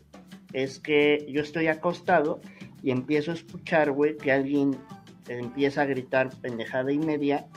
es 0.52 0.80
que 0.80 1.26
yo 1.30 1.40
estoy 1.40 1.68
acostado 1.68 2.42
y 2.84 2.92
empiezo 2.92 3.32
a 3.32 3.36
escuchar, 3.36 3.92
güey, 3.92 4.18
que 4.18 4.34
alguien 4.34 4.78
empieza 5.28 5.84
a 5.84 5.86
gritar 5.86 6.30
pendejada 6.42 6.92
y 6.92 7.00
media, 7.00 7.48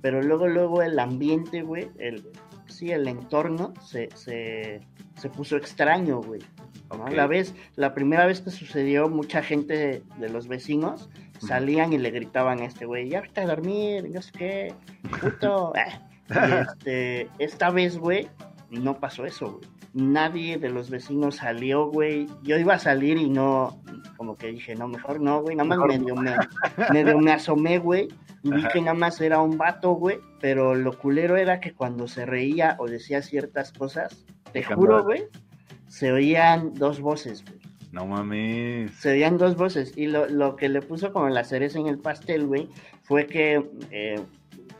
pero 0.00 0.22
luego, 0.22 0.48
luego 0.48 0.82
el 0.82 0.98
ambiente, 0.98 1.62
güey, 1.62 1.88
el, 1.98 2.26
sí, 2.66 2.90
el 2.90 3.08
entorno 3.08 3.72
se, 3.82 4.08
se, 4.14 4.80
se 5.16 5.30
puso 5.30 5.56
extraño, 5.56 6.20
güey. 6.20 6.42
La 7.10 7.26
vez, 7.26 7.54
la 7.76 7.94
primera 7.94 8.26
vez 8.26 8.40
que 8.40 8.50
sucedió, 8.50 9.08
mucha 9.08 9.42
gente 9.42 9.76
de, 9.76 10.02
de 10.18 10.28
los 10.28 10.46
vecinos 10.46 11.08
salían 11.40 11.92
y 11.92 11.98
le 11.98 12.10
gritaban 12.10 12.60
a 12.60 12.66
este 12.66 12.86
güey, 12.86 13.08
ya 13.08 13.20
vete 13.20 13.40
a 13.40 13.46
dormir, 13.46 14.08
no 14.10 14.22
sé 14.22 14.32
qué, 14.32 14.74
puto. 15.20 15.72
Y 16.30 16.52
este, 16.52 17.28
esta 17.38 17.68
vez, 17.68 17.98
güey, 17.98 18.28
no 18.82 18.98
pasó 18.98 19.24
eso, 19.24 19.52
güey. 19.52 19.68
Nadie 19.94 20.58
de 20.58 20.70
los 20.70 20.90
vecinos 20.90 21.36
salió, 21.36 21.86
güey. 21.86 22.26
Yo 22.42 22.58
iba 22.58 22.74
a 22.74 22.78
salir 22.78 23.16
y 23.16 23.30
no, 23.30 23.80
como 24.16 24.36
que 24.36 24.48
dije, 24.48 24.74
no, 24.74 24.88
mejor 24.88 25.20
no, 25.20 25.40
güey. 25.40 25.56
Nada 25.56 25.68
más 25.68 25.78
Mejor 25.78 25.98
medio 25.98 26.16
me, 26.16 26.36
medio 26.92 27.18
me 27.18 27.32
asomé, 27.32 27.78
güey. 27.78 28.08
Y 28.42 28.50
vi 28.52 28.64
que 28.72 28.80
nada 28.80 28.94
más 28.94 29.20
era 29.20 29.40
un 29.40 29.56
vato, 29.56 29.92
güey. 29.92 30.18
Pero 30.40 30.74
lo 30.74 30.98
culero 30.98 31.36
era 31.36 31.60
que 31.60 31.72
cuando 31.72 32.08
se 32.08 32.26
reía 32.26 32.76
o 32.78 32.86
decía 32.86 33.22
ciertas 33.22 33.72
cosas, 33.72 34.24
te 34.52 34.62
juro, 34.62 35.04
güey, 35.04 35.24
se 35.86 36.12
oían 36.12 36.74
dos 36.74 37.00
voces, 37.00 37.44
güey. 37.44 37.60
No 37.94 38.06
mames. 38.06 38.90
Se 38.96 39.12
oían 39.12 39.38
dos 39.38 39.56
voces. 39.56 39.96
Y 39.96 40.08
lo, 40.08 40.26
lo 40.26 40.56
que 40.56 40.68
le 40.68 40.82
puso 40.82 41.12
como 41.12 41.28
la 41.28 41.44
cereza 41.44 41.78
en 41.78 41.86
el 41.86 41.98
pastel, 41.98 42.46
güey, 42.46 42.68
fue 43.02 43.26
que 43.26 43.64
eh, 43.92 44.20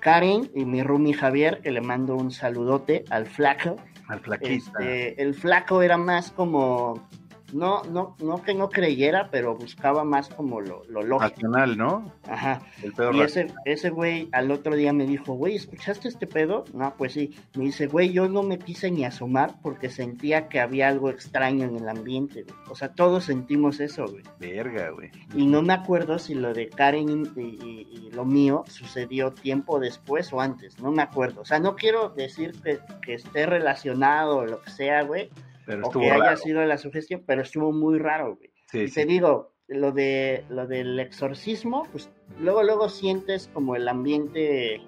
Karen 0.04 0.50
y 0.54 0.66
mi 0.66 0.82
roomie 0.82 1.14
Javier, 1.14 1.62
que 1.62 1.70
le 1.70 1.80
mando 1.80 2.14
un 2.14 2.30
saludote 2.30 3.04
al 3.08 3.26
flaco, 3.26 3.76
Al 4.06 4.20
flaquista. 4.20 4.78
este, 4.78 5.22
el 5.22 5.34
flaco 5.34 5.80
era 5.80 5.96
más 5.96 6.30
como, 6.30 7.08
no, 7.54 7.82
no, 7.84 8.16
no 8.18 8.42
que 8.42 8.52
no 8.52 8.68
creyera, 8.68 9.28
pero 9.30 9.56
buscaba 9.56 10.04
más 10.04 10.28
como 10.28 10.60
lo, 10.60 10.82
lo 10.88 11.02
lógico. 11.02 11.30
Nacional, 11.48 11.78
¿no? 11.78 12.12
Ajá. 12.28 12.60
El 12.82 12.92
pedo 12.92 13.12
Y 13.12 13.20
racional. 13.20 13.54
ese, 13.64 13.72
ese 13.72 13.90
güey 13.90 14.28
al 14.32 14.50
otro 14.50 14.74
día 14.76 14.92
me 14.92 15.06
dijo, 15.06 15.34
güey, 15.34 15.54
¿escuchaste 15.54 16.08
este 16.08 16.26
pedo? 16.26 16.64
No, 16.74 16.94
pues 16.98 17.12
sí. 17.12 17.34
Me 17.54 17.64
dice, 17.64 17.86
güey, 17.86 18.10
yo 18.12 18.28
no 18.28 18.42
me 18.42 18.58
quise 18.58 18.90
ni 18.90 19.04
asomar 19.04 19.54
porque 19.62 19.88
sentía 19.88 20.48
que 20.48 20.60
había 20.60 20.88
algo 20.88 21.10
extraño 21.10 21.64
en 21.64 21.76
el 21.76 21.88
ambiente, 21.88 22.42
güey. 22.42 22.56
O 22.68 22.74
sea, 22.74 22.88
todos 22.92 23.24
sentimos 23.24 23.80
eso, 23.80 24.06
güey. 24.08 24.24
Verga, 24.40 24.90
güey. 24.90 25.10
Y 25.34 25.46
no 25.46 25.62
me 25.62 25.72
acuerdo 25.72 26.18
si 26.18 26.34
lo 26.34 26.52
de 26.52 26.68
Karen 26.68 27.32
y, 27.36 27.40
y- 27.40 27.88
y 27.90 28.10
lo 28.10 28.24
mío 28.24 28.64
sucedió 28.68 29.30
tiempo 29.32 29.78
después 29.78 30.32
o 30.32 30.40
antes. 30.40 30.78
No 30.80 30.90
me 30.90 31.02
acuerdo. 31.02 31.42
O 31.42 31.44
sea, 31.44 31.60
no 31.60 31.76
quiero 31.76 32.08
decir 32.10 32.52
que, 32.62 32.78
que 33.00 33.14
esté 33.14 33.46
relacionado 33.46 34.38
o 34.38 34.44
lo 34.46 34.60
que 34.60 34.70
sea, 34.70 35.02
güey. 35.04 35.30
Pero 35.66 35.86
O 35.86 35.90
que 35.90 36.10
haya 36.10 36.18
raro. 36.24 36.36
sido 36.36 36.64
la 36.64 36.78
sugestión, 36.78 37.22
pero 37.26 37.42
estuvo 37.42 37.72
muy 37.72 37.98
raro, 37.98 38.36
güey. 38.36 38.50
Sí, 38.70 38.80
Y 38.80 38.88
sí. 38.88 38.94
te 38.94 39.06
digo, 39.06 39.52
lo 39.68 39.92
de 39.92 40.44
lo 40.48 40.66
del 40.66 40.98
exorcismo, 41.00 41.86
pues 41.92 42.10
luego 42.38 42.62
luego 42.62 42.88
sientes 42.88 43.48
como 43.52 43.76
el 43.76 43.88
ambiente 43.88 44.82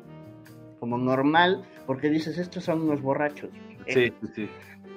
como 0.81 0.99
normal, 0.99 1.63
porque 1.87 2.11
dices, 2.11 2.39
estos 2.39 2.65
son 2.65 2.83
unos 2.83 3.01
borrachos. 3.01 3.51
Sí, 3.89 4.01
Eh, 4.01 4.13
sí, 4.21 4.29
sí. 4.35 4.49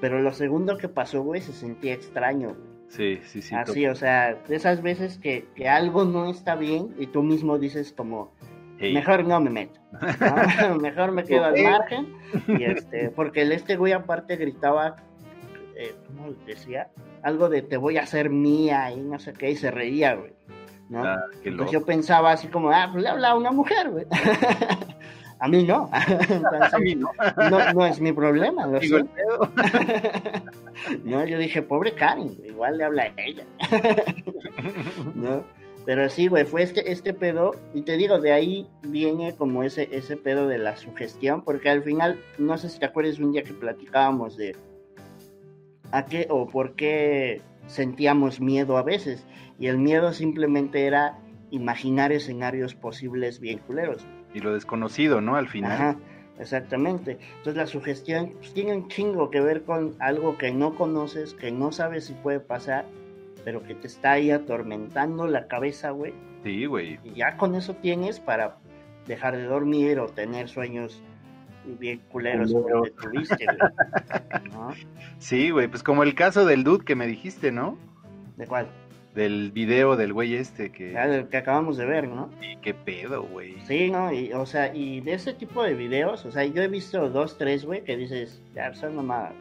Pero 0.02 0.20
lo 0.20 0.32
segundo 0.34 0.78
que 0.78 0.88
pasó, 0.90 1.22
güey, 1.24 1.42
se 1.42 1.54
sentía 1.54 1.94
extraño. 1.94 2.50
güey. 2.50 2.70
Sí, 2.90 3.20
sí, 3.24 3.42
sí. 3.42 3.54
Así, 3.56 3.86
o 3.86 3.96
sea, 3.96 4.34
de 4.48 4.56
esas 4.56 4.82
veces 4.82 5.18
que, 5.20 5.46
que 5.56 5.68
algo 5.70 6.06
no 6.06 6.30
está 6.30 6.56
bien 6.56 6.96
y 6.98 7.08
tú 7.08 7.22
mismo 7.22 7.60
dices 7.60 7.94
como, 7.94 8.34
Ey, 8.80 8.94
mejor 8.94 9.26
no 9.26 9.40
me 9.40 9.50
meto, 9.52 9.80
¿no? 9.92 10.00
mejor 10.82 11.12
me 11.12 11.24
quedo 11.24 11.46
al 11.46 11.62
margen. 11.62 12.14
Y 12.48 12.64
este, 12.66 13.10
porque 13.12 13.42
el 13.44 13.52
este 13.52 13.76
güey 13.78 13.94
aparte 13.94 14.38
gritaba, 14.38 14.96
eh, 15.80 15.96
¿cómo 16.08 16.34
decía? 16.46 16.90
Algo 17.24 17.48
de 17.48 17.62
te 17.62 17.78
voy 17.78 17.98
a 17.98 18.02
hacer 18.02 18.30
mía 18.30 18.92
y 18.92 19.00
no 19.00 19.18
sé 19.18 19.32
qué, 19.32 19.52
y 19.52 19.56
se 19.56 19.72
reía, 19.72 20.14
güey. 20.16 20.34
¿no? 20.90 21.04
ah, 21.04 21.24
Entonces 21.44 21.72
yo 21.72 21.86
pensaba 21.86 22.34
así 22.34 22.50
como, 22.50 22.70
ah, 22.70 22.90
pues 22.92 23.04
le 23.04 23.10
habla 23.10 23.30
a 23.30 23.38
una 23.38 23.52
mujer, 23.52 23.90
güey. 23.90 24.06
a 25.40 25.48
mí 25.48 25.64
no. 25.64 25.90
Entonces, 26.08 26.74
A 26.74 26.78
mí 26.80 26.96
no. 26.96 27.12
no, 27.50 27.74
no 27.74 27.86
es 27.86 28.02
mi 28.02 28.12
problema, 28.12 28.68
lo 28.68 28.80
Digo. 28.80 29.00
No, 31.06 31.26
yo 31.26 31.38
dije, 31.38 31.62
pobre 31.62 31.94
Karen, 31.94 32.36
igual 32.44 32.78
le 32.78 32.84
habla 32.84 33.04
a 33.04 33.22
ella. 33.22 33.46
¿no? 35.16 35.44
Pero 35.86 36.10
sí, 36.10 36.28
güey, 36.28 36.44
fue 36.44 36.64
este, 36.64 36.92
este 36.92 37.14
pedo, 37.14 37.56
y 37.74 37.84
te 37.84 37.96
digo, 37.96 38.20
de 38.20 38.34
ahí 38.34 38.68
viene 38.82 39.34
como 39.36 39.64
ese, 39.64 39.88
ese 39.94 40.18
pedo 40.18 40.48
de 40.48 40.58
la 40.58 40.76
sugestión, 40.76 41.42
porque 41.42 41.70
al 41.70 41.84
final, 41.84 42.20
no 42.38 42.58
sé 42.58 42.70
si 42.70 42.80
te 42.80 42.86
acuerdas 42.86 43.18
un 43.20 43.32
día 43.32 43.44
que 43.44 43.54
platicábamos 43.54 44.36
de 44.36 44.56
a 45.92 46.06
qué 46.06 46.28
o 46.30 46.48
por 46.48 46.76
qué 46.76 47.42
sentíamos 47.68 48.42
miedo 48.42 48.78
a 48.78 48.84
veces, 48.84 49.26
y 49.60 49.68
el 49.68 49.78
miedo 49.78 50.14
simplemente 50.14 50.86
era 50.86 51.20
imaginar 51.52 52.12
escenarios 52.12 52.76
posibles 52.76 53.40
bien 53.40 53.60
culeros. 53.60 54.06
Y 54.34 54.40
lo 54.40 54.54
desconocido, 54.54 55.22
¿no? 55.22 55.36
Al 55.36 55.48
final. 55.48 55.72
Ajá, 55.72 55.98
exactamente. 56.40 57.18
Entonces 57.38 57.56
la 57.56 57.68
sugestión 57.68 58.34
pues, 58.38 58.54
tiene 58.54 58.76
un 58.76 58.88
chingo 58.88 59.30
que 59.30 59.42
ver 59.42 59.64
con 59.64 59.96
algo 60.00 60.38
que 60.38 60.52
no 60.52 60.76
conoces, 60.76 61.34
que 61.34 61.52
no 61.52 61.72
sabes 61.72 62.06
si 62.06 62.14
puede 62.14 62.40
pasar, 62.40 62.86
pero 63.44 63.64
que 63.64 63.76
te 63.76 63.88
está 63.88 64.14
ahí 64.14 64.32
atormentando 64.32 65.28
la 65.28 65.48
cabeza, 65.48 65.92
güey. 65.92 66.14
Sí, 66.44 66.66
güey. 66.66 67.00
Y 67.04 67.16
ya 67.16 67.38
con 67.38 67.56
eso 67.56 67.76
tienes 67.76 68.20
para 68.20 68.58
dejar 69.08 69.36
de 69.36 69.44
dormir 69.44 70.00
o 70.00 70.08
tener 70.08 70.50
sueños 70.50 71.02
bien 71.78 72.02
culeros 72.12 72.52
como 72.54 72.86
tuviste, 73.02 73.46
güey. 73.46 74.52
¿No? 74.52 74.74
Sí, 75.20 75.50
güey. 75.50 75.68
Pues 75.68 75.84
como 75.84 76.04
el 76.04 76.16
caso 76.16 76.46
del 76.46 76.64
dude 76.64 76.86
que 76.86 76.96
me 76.96 77.08
dijiste, 77.08 77.52
¿no? 77.52 77.78
¿De 78.38 78.48
cuál? 78.48 78.68
del 79.16 79.52
video 79.52 79.96
del 79.98 80.14
güey 80.14 80.36
este 80.36 80.72
que... 80.72 80.98
Ah, 80.98 81.08
del 81.08 81.28
que 81.28 81.38
acabamos 81.38 81.78
de 81.78 81.86
ver, 81.86 82.08
¿no? 82.08 82.30
Y 82.42 82.56
qué 82.58 82.74
pedo, 82.74 83.24
güey. 83.24 83.56
Sí, 83.66 83.90
¿no? 83.90 84.14
Y, 84.14 84.32
o 84.34 84.46
sea, 84.46 84.74
y 84.74 85.02
de 85.02 85.14
ese 85.14 85.34
tipo 85.34 85.64
de 85.64 85.74
videos, 85.74 86.26
o 86.26 86.32
sea, 86.32 86.46
yo 86.46 86.62
he 86.62 86.68
visto 86.68 87.10
dos, 87.10 87.38
tres, 87.38 87.66
güey, 87.66 87.84
que 87.84 87.98
dices, 87.98 88.42
ya, 88.54 88.74
son 88.74 88.96
mamadas, 88.96 89.34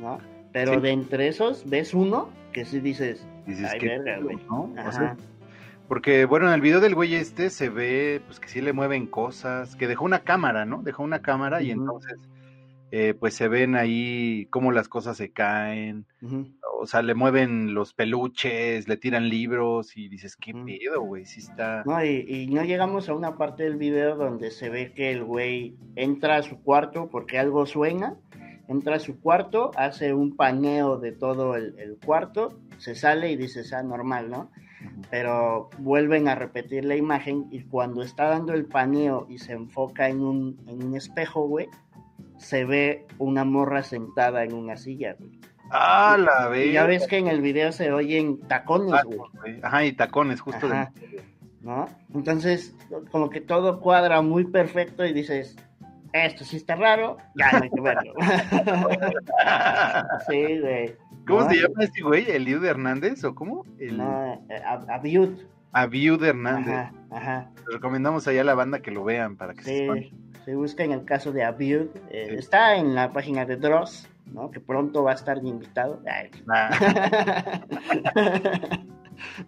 ¿no? 0.00 0.18
Pero 0.52 0.74
Sí. 0.74 0.80
de 0.80 0.90
entre 0.90 1.28
esos, 1.28 1.68
ves 1.68 1.94
uno 1.94 2.28
que 2.52 2.64
sí 2.64 2.78
dices, 2.80 3.26
Dices, 3.46 3.70
ay, 3.72 3.80
verga, 3.80 4.18
güey. 4.20 4.36
¿no? 4.48 4.62
O 4.62 4.74
Ajá. 4.78 4.92
sea, 4.92 5.16
porque, 5.88 6.24
bueno, 6.24 6.46
en 6.48 6.54
el 6.54 6.60
video 6.60 6.80
del 6.80 6.94
güey 6.94 7.14
este 7.14 7.50
se 7.50 7.68
ve, 7.68 8.20
pues, 8.26 8.40
que 8.40 8.48
sí 8.48 8.60
le 8.60 8.72
mueven 8.72 9.06
cosas, 9.06 9.76
que 9.76 9.86
dejó 9.86 10.04
una 10.04 10.20
cámara, 10.20 10.64
¿no? 10.64 10.82
Dejó 10.82 11.02
una 11.02 11.22
cámara 11.22 11.62
y 11.62 11.70
entonces, 11.70 12.18
eh, 12.90 13.14
pues, 13.18 13.34
se 13.34 13.48
ven 13.48 13.74
ahí 13.74 14.46
cómo 14.50 14.72
las 14.72 14.88
cosas 14.88 15.16
se 15.16 15.30
caen, 15.32 16.06
o 16.78 16.86
sea, 16.86 17.02
le 17.02 17.14
mueven 17.14 17.74
los 17.74 17.94
peluches, 17.94 18.88
le 18.88 18.96
tiran 18.96 19.28
libros 19.28 19.96
y 19.96 20.08
dices, 20.08 20.36
qué 20.36 20.52
pedo, 20.52 21.02
güey, 21.02 21.24
sí 21.24 21.40
está... 21.40 21.82
No, 21.86 22.04
y, 22.04 22.24
y 22.28 22.46
no 22.48 22.62
llegamos 22.64 23.08
a 23.08 23.14
una 23.14 23.36
parte 23.36 23.64
del 23.64 23.76
video 23.76 24.16
donde 24.16 24.50
se 24.50 24.68
ve 24.68 24.92
que 24.92 25.10
el 25.10 25.24
güey 25.24 25.76
entra 25.94 26.36
a 26.36 26.42
su 26.42 26.62
cuarto 26.62 27.08
porque 27.10 27.38
algo 27.38 27.66
suena, 27.66 28.16
entra 28.68 28.96
a 28.96 29.00
su 29.00 29.20
cuarto, 29.20 29.70
hace 29.76 30.12
un 30.12 30.36
paneo 30.36 30.98
de 30.98 31.12
todo 31.12 31.56
el, 31.56 31.78
el 31.78 31.96
cuarto, 32.04 32.58
se 32.78 32.94
sale 32.94 33.30
y 33.30 33.36
dices, 33.36 33.72
ah, 33.72 33.82
normal, 33.82 34.30
¿no? 34.30 34.50
Pero 35.10 35.70
vuelven 35.78 36.28
a 36.28 36.34
repetir 36.34 36.84
la 36.84 36.96
imagen 36.96 37.46
y 37.50 37.62
cuando 37.62 38.02
está 38.02 38.28
dando 38.28 38.54
el 38.54 38.66
paneo 38.66 39.26
y 39.28 39.38
se 39.38 39.52
enfoca 39.52 40.08
en 40.08 40.20
un, 40.20 40.58
en 40.66 40.82
un 40.82 40.96
espejo, 40.96 41.46
güey, 41.46 41.68
se 42.38 42.64
ve 42.64 43.06
una 43.18 43.44
morra 43.44 43.82
sentada 43.82 44.44
en 44.44 44.54
una 44.54 44.76
silla, 44.76 45.16
güey. 45.18 45.38
Ah, 45.70 46.16
la 46.18 46.56
Y 46.56 46.72
ya 46.72 46.86
ves 46.86 47.06
que 47.06 47.18
en 47.18 47.26
el 47.26 47.40
video 47.40 47.72
se 47.72 47.92
oyen 47.92 48.38
tacones, 48.40 49.02
güey. 49.04 49.60
Ajá, 49.62 49.84
y 49.84 49.92
tacones, 49.92 50.40
justo. 50.40 50.66
Ajá. 50.66 50.92
de- 51.00 51.22
¿no? 51.60 51.88
Entonces, 52.14 52.74
como 53.10 53.28
que 53.28 53.40
todo 53.40 53.80
cuadra 53.80 54.22
muy 54.22 54.44
perfecto 54.44 55.04
y 55.04 55.12
dices, 55.12 55.56
esto 56.12 56.44
sí 56.44 56.56
está 56.58 56.76
raro, 56.76 57.16
ya 57.34 57.50
no 57.58 57.64
hay 57.64 57.70
que 57.70 57.80
verlo. 57.80 58.14
sí, 60.28 60.60
güey. 60.60 60.94
¿Cómo 61.26 61.40
¿No? 61.42 61.50
se 61.50 61.56
llama 61.56 61.74
este 61.84 62.02
güey? 62.02 62.30
¿Eliud 62.30 62.64
Hernández 62.64 63.22
o 63.24 63.34
cómo? 63.34 63.64
El 63.78 63.98
No, 63.98 64.34
eh, 64.48 64.62
Ab- 64.64 64.86
Abiud. 64.88 65.30
Abiud 65.72 66.22
Hernández. 66.22 66.74
Ajá, 66.74 66.92
ajá. 67.10 67.50
Les 67.66 67.74
recomendamos 67.74 68.26
allá 68.28 68.42
a 68.42 68.44
la 68.44 68.54
banda 68.54 68.80
que 68.80 68.90
lo 68.90 69.04
vean 69.04 69.36
para 69.36 69.54
que 69.54 69.62
se 69.62 69.70
Sí, 69.70 69.82
espanten. 69.82 70.10
se 70.44 70.54
busca 70.54 70.84
en 70.84 70.92
el 70.92 71.04
caso 71.04 71.32
de 71.32 71.44
Abiud. 71.44 71.88
eh, 72.10 72.26
Sí. 72.30 72.34
Está 72.36 72.76
en 72.76 72.94
la 72.94 73.12
página 73.12 73.44
de 73.44 73.56
Dross, 73.56 74.08
¿no? 74.32 74.50
Que 74.50 74.60
pronto 74.60 75.02
va 75.02 75.12
a 75.12 75.14
estar 75.14 75.40
de 75.42 75.48
invitado. 75.48 76.00
Ay. 76.10 76.30
Ah, 76.48 76.70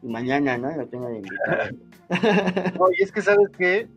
Mañana, 0.03 0.59
¿no? 0.59 0.75
Lo 0.77 0.87
tengo 0.89 1.09
de 1.09 1.17
invitado. 1.19 1.71
no, 2.79 2.87
y 2.99 3.03
es 3.03 3.13
que, 3.13 3.23
¿sabes 3.23 3.49
qué? 3.57 3.89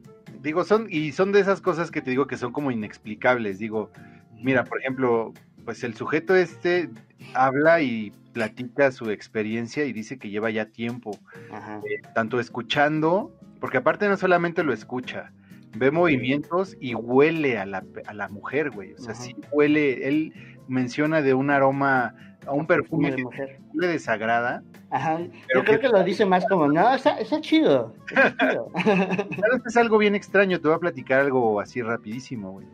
Digo, 0.42 0.64
son, 0.64 0.88
y 0.90 1.12
son 1.12 1.32
de 1.32 1.40
esas 1.40 1.62
cosas 1.62 1.92
que 1.92 2.02
te 2.02 2.10
digo 2.12 2.28
que 2.28 2.38
son 2.38 2.52
como 2.52 2.72
inexplicables. 2.72 3.60
Digo, 3.60 3.92
mira, 4.42 4.64
por 4.64 4.80
ejemplo, 4.80 5.34
pues 5.66 5.84
el 5.84 5.94
sujeto 5.96 6.36
este 6.36 6.90
habla 7.34 7.82
y 7.82 8.12
platica 8.34 8.92
su 8.92 9.10
experiencia 9.10 9.86
y 9.86 9.94
dice 9.94 10.18
que 10.18 10.30
lleva 10.30 10.50
ya 10.50 10.66
tiempo, 10.66 11.12
Ajá. 11.52 11.82
tanto 12.16 12.40
escuchando, 12.40 13.32
porque 13.60 13.78
aparte 13.78 14.08
no 14.08 14.18
solamente 14.18 14.64
lo 14.64 14.74
escucha, 14.74 15.32
ve 15.78 15.92
movimientos 15.92 16.76
y 16.80 16.96
huele 16.96 17.58
a 17.58 17.66
la, 17.66 17.84
a 18.06 18.14
la 18.14 18.28
mujer, 18.30 18.72
güey. 18.72 18.94
O 18.94 18.98
sea, 18.98 19.14
Ajá. 19.14 19.22
sí 19.22 19.36
huele, 19.52 20.08
él 20.08 20.34
menciona 20.68 21.22
de 21.22 21.34
un 21.34 21.50
aroma, 21.50 22.16
a 22.48 22.54
un 22.54 22.66
perfume 22.66 23.12
de 23.12 23.18
que 23.18 23.24
mujer. 23.24 23.60
le 23.74 23.88
desagrada. 23.88 24.64
Ajá. 24.90 25.20
Yo 25.54 25.64
creo 25.64 25.80
que- 25.80 25.80
que 25.82 25.90
lo 25.90 26.04
dice 26.04 26.26
más 26.26 26.46
como, 26.48 26.68
no, 26.68 26.94
está, 26.96 27.20
está 27.20 27.40
chido. 27.42 27.94
Está 28.10 28.36
chido. 28.50 28.68
Claro, 29.36 29.62
es 29.66 29.78
algo 29.78 29.98
bien 29.98 30.16
extraño, 30.16 30.60
te 30.60 30.68
voy 30.68 30.76
a 30.76 30.80
platicar 30.80 31.20
algo 31.20 31.60
así 31.60 31.82
rapidísimo, 31.82 32.52
güey. 32.54 32.68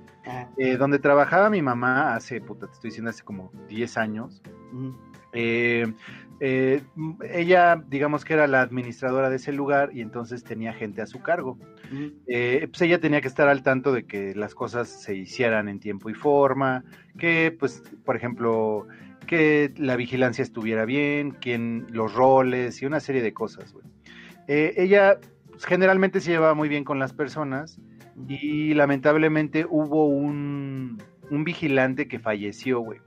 Eh, 0.58 0.78
donde 0.78 1.00
trabajaba 1.00 1.50
mi 1.50 1.62
mamá 1.62 2.16
hace, 2.16 2.42
puta, 2.42 2.68
te 2.68 2.74
estoy 2.74 2.90
diciendo, 2.90 3.10
hace 3.10 3.24
como 3.24 3.52
10 3.68 3.98
años. 3.98 4.42
Eh, 5.34 5.86
eh, 6.40 6.84
ella, 7.34 7.84
digamos 7.88 8.24
que 8.24 8.34
era 8.34 8.46
la 8.48 8.62
administradora 8.62 9.30
de 9.30 9.38
ese 9.38 9.52
lugar 9.52 9.90
y 9.94 10.02
entonces 10.02 10.44
tenía 10.44 10.74
gente 10.74 11.02
a 11.02 11.08
su 11.08 11.22
cargo. 11.22 11.58
Eh, 12.28 12.68
pues 12.70 12.82
ella 12.82 13.00
tenía 13.00 13.22
que 13.22 13.28
estar 13.28 13.48
al 13.48 13.63
tanto 13.63 13.92
de 13.92 14.06
que 14.06 14.36
las 14.36 14.54
cosas 14.54 14.88
se 14.88 15.16
hicieran 15.16 15.68
en 15.68 15.80
tiempo 15.80 16.10
y 16.10 16.13
forma, 16.13 16.84
que 17.18 17.56
pues, 17.58 17.82
por 18.06 18.16
ejemplo, 18.16 18.88
que 19.26 19.74
la 19.78 19.96
vigilancia 19.96 20.44
estuviera 20.44 20.86
bien, 20.86 21.32
quién, 21.32 21.88
los 21.90 22.13
roles 22.13 22.82
y 22.82 22.86
una 22.86 23.00
serie 23.00 23.24
de 23.24 23.34
cosas. 23.34 23.74
Eh, 24.48 24.76
ella 24.78 25.20
pues, 25.50 25.66
generalmente 25.66 26.22
se 26.22 26.32
llevaba 26.32 26.54
muy 26.54 26.70
bien 26.70 26.84
con 26.84 27.00
las 27.00 27.13
personas 27.13 27.80
y 28.27 28.73
lamentablemente 28.73 29.65
hubo 29.69 30.08
un, 30.08 31.01
un 31.30 31.43
vigilante 31.43 32.08
que 32.08 32.19
falleció, 32.19 32.80
güey. 32.80 32.99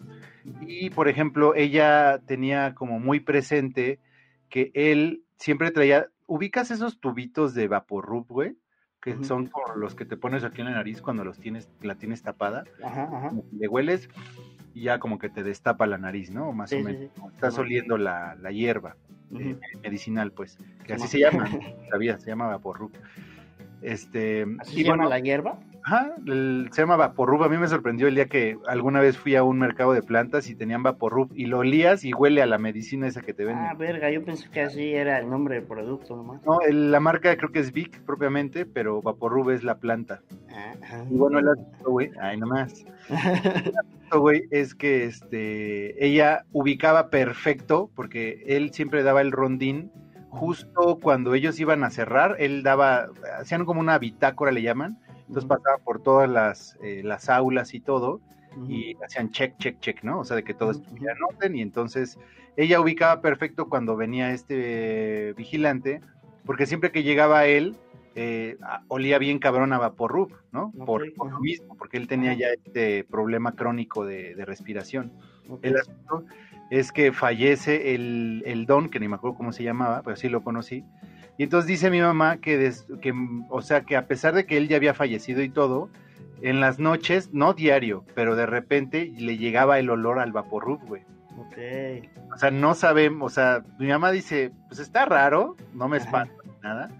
Y 0.66 0.90
por 0.90 1.08
ejemplo, 1.08 1.54
ella 1.54 2.20
tenía 2.26 2.74
como 2.74 2.98
muy 3.00 3.20
presente 3.20 3.98
que 4.48 4.70
él 4.74 5.22
siempre 5.36 5.70
traía, 5.70 6.06
ubicas 6.26 6.70
esos 6.70 7.00
tubitos 7.00 7.54
de 7.54 7.68
Vaporub, 7.68 8.26
güey, 8.28 8.56
que 9.02 9.22
son 9.24 9.46
como 9.46 9.74
los 9.76 9.94
que 9.94 10.04
te 10.04 10.16
pones 10.16 10.44
aquí 10.44 10.60
en 10.60 10.66
la 10.66 10.72
nariz 10.74 11.00
cuando 11.00 11.24
los 11.24 11.38
tienes, 11.38 11.68
la 11.80 11.94
tienes 11.96 12.22
tapada, 12.22 12.64
Ajá, 12.82 13.32
le 13.52 13.68
hueles 13.68 14.08
y 14.74 14.82
ya 14.84 14.98
como 14.98 15.18
que 15.18 15.28
te 15.30 15.42
destapa 15.42 15.86
la 15.86 15.98
nariz, 15.98 16.30
¿no? 16.30 16.52
Más 16.52 16.70
Sí, 16.70 16.76
o 16.76 16.84
menos. 16.84 17.10
sí. 17.14 17.22
Estás 17.34 17.58
oliendo 17.58 17.96
la, 17.98 18.34
la 18.36 18.52
hierba 18.52 18.96
eh, 19.38 19.56
medicinal, 19.82 20.32
pues, 20.32 20.58
que 20.84 20.92
así 20.94 21.08
se 21.08 21.18
llama, 21.20 21.48
sabía, 21.90 22.18
se 22.18 22.26
llama 22.30 22.46
Vaporub. 22.48 22.92
Este, 23.82 24.46
¿Así 24.58 24.80
y 24.80 24.82
se 24.84 24.88
llama 24.90 25.06
la 25.06 25.18
hierba? 25.20 25.58
Ajá, 25.82 26.12
el- 26.26 26.68
se 26.72 26.82
llama 26.82 26.96
Vaporrub. 26.96 27.42
A 27.42 27.48
mí 27.48 27.56
me 27.56 27.66
sorprendió 27.66 28.06
el 28.06 28.14
día 28.14 28.26
que 28.26 28.58
alguna 28.68 29.00
vez 29.00 29.16
fui 29.16 29.34
a 29.34 29.42
un 29.42 29.58
mercado 29.58 29.94
de 29.94 30.02
plantas 30.02 30.50
y 30.50 30.54
tenían 30.54 30.82
Vaporrub 30.82 31.30
y 31.34 31.46
lo 31.46 31.60
olías 31.60 32.04
y 32.04 32.12
huele 32.12 32.42
a 32.42 32.46
la 32.46 32.58
medicina 32.58 33.06
esa 33.06 33.22
que 33.22 33.32
te 33.32 33.46
venden. 33.46 33.64
Ah, 33.64 33.72
verga, 33.74 34.10
yo 34.10 34.22
pensé 34.22 34.50
que 34.50 34.60
así 34.60 34.92
era 34.92 35.18
el 35.18 35.30
nombre 35.30 35.54
del 35.54 35.64
producto 35.64 36.14
nomás. 36.16 36.44
No, 36.44 36.60
el- 36.60 36.90
la 36.92 37.00
marca 37.00 37.34
creo 37.38 37.50
que 37.50 37.60
es 37.60 37.72
Vic 37.72 38.02
propiamente, 38.02 38.66
pero 38.66 39.00
Vaporrub 39.00 39.48
es 39.50 39.64
la 39.64 39.78
planta. 39.78 40.20
Ah, 40.50 40.74
ajá. 40.82 41.04
Y 41.10 41.14
bueno, 41.14 41.38
el 41.38 41.48
asunto, 41.48 41.90
güey, 41.90 42.10
ay, 42.20 42.36
nomás. 42.38 42.84
El 43.08 43.72
asunto, 43.78 44.20
güey, 44.20 44.42
es 44.50 44.74
que 44.74 45.04
este, 45.06 46.04
ella 46.04 46.44
ubicaba 46.52 47.08
perfecto, 47.08 47.90
porque 47.96 48.42
él 48.46 48.72
siempre 48.74 49.02
daba 49.02 49.22
el 49.22 49.32
rondín, 49.32 49.90
justo 50.30 50.98
cuando 51.02 51.34
ellos 51.34 51.58
iban 51.60 51.84
a 51.84 51.90
cerrar, 51.90 52.36
él 52.38 52.62
daba, 52.62 53.08
hacían 53.38 53.64
como 53.64 53.80
una 53.80 53.98
bitácora, 53.98 54.52
le 54.52 54.62
llaman, 54.62 54.98
entonces 55.28 55.44
pasaba 55.44 55.78
por 55.78 56.02
todas 56.02 56.28
las, 56.28 56.78
eh, 56.82 57.02
las 57.04 57.28
aulas 57.28 57.74
y 57.74 57.80
todo, 57.80 58.20
Ujú. 58.56 58.70
y 58.70 58.96
hacían 59.04 59.30
check, 59.30 59.56
check, 59.58 59.78
check, 59.80 60.02
¿no? 60.02 60.20
O 60.20 60.24
sea, 60.24 60.36
de 60.36 60.44
que 60.44 60.54
todo 60.54 60.70
estuviera 60.70 61.12
en 61.12 61.36
orden, 61.36 61.56
y 61.56 61.62
entonces 61.62 62.18
ella 62.56 62.80
ubicaba 62.80 63.20
perfecto 63.20 63.68
cuando 63.68 63.96
venía 63.96 64.32
este 64.32 65.34
vigilante, 65.36 66.00
porque 66.46 66.66
siempre 66.66 66.90
que 66.90 67.02
llegaba 67.02 67.46
él, 67.46 67.76
eh, 68.16 68.56
olía 68.88 69.18
bien 69.18 69.38
cabrón 69.38 69.72
a 69.72 69.78
Vaporrub, 69.78 70.32
¿no? 70.50 70.72
Por, 70.84 71.12
por 71.14 71.30
lo 71.30 71.40
mismo, 71.40 71.76
porque 71.76 71.96
él 71.96 72.08
tenía 72.08 72.34
ya 72.34 72.48
este 72.48 73.04
problema 73.04 73.54
crónico 73.54 74.04
de, 74.04 74.34
de 74.34 74.44
respiración. 74.44 75.12
El 75.62 75.76
asunto 75.76 76.24
es 76.70 76.92
que 76.92 77.12
fallece 77.12 77.94
el, 77.94 78.42
el 78.46 78.64
don, 78.66 78.88
que 78.88 79.00
ni 79.00 79.08
me 79.08 79.16
acuerdo 79.16 79.36
cómo 79.36 79.52
se 79.52 79.62
llamaba, 79.64 80.02
pero 80.02 80.16
sí 80.16 80.28
lo 80.28 80.42
conocí. 80.42 80.84
Y 81.36 81.42
entonces 81.44 81.66
dice 81.68 81.90
mi 81.90 82.00
mamá 82.00 82.36
que, 82.38 82.56
des- 82.58 82.86
que, 83.02 83.12
o 83.48 83.60
sea, 83.62 83.82
que 83.82 83.96
a 83.96 84.06
pesar 84.06 84.34
de 84.34 84.46
que 84.46 84.56
él 84.56 84.68
ya 84.68 84.76
había 84.76 84.94
fallecido 84.94 85.42
y 85.42 85.48
todo, 85.48 85.90
en 86.42 86.60
las 86.60 86.78
noches, 86.78 87.30
no 87.32 87.52
diario, 87.54 88.04
pero 88.14 88.34
de 88.36 88.46
repente 88.46 89.12
le 89.18 89.36
llegaba 89.36 89.78
el 89.78 89.90
olor 89.90 90.18
al 90.20 90.32
vaporrub, 90.32 90.80
güey. 90.86 91.02
Ok. 91.38 91.56
O 92.34 92.38
sea, 92.38 92.50
no 92.50 92.74
sabemos, 92.74 93.32
o 93.32 93.34
sea, 93.34 93.62
mi 93.78 93.88
mamá 93.88 94.10
dice, 94.10 94.52
pues 94.68 94.78
está 94.80 95.04
raro, 95.06 95.56
no 95.74 95.88
me 95.88 95.96
espanta 95.96 96.32
ni 96.44 96.52
nada, 96.62 96.90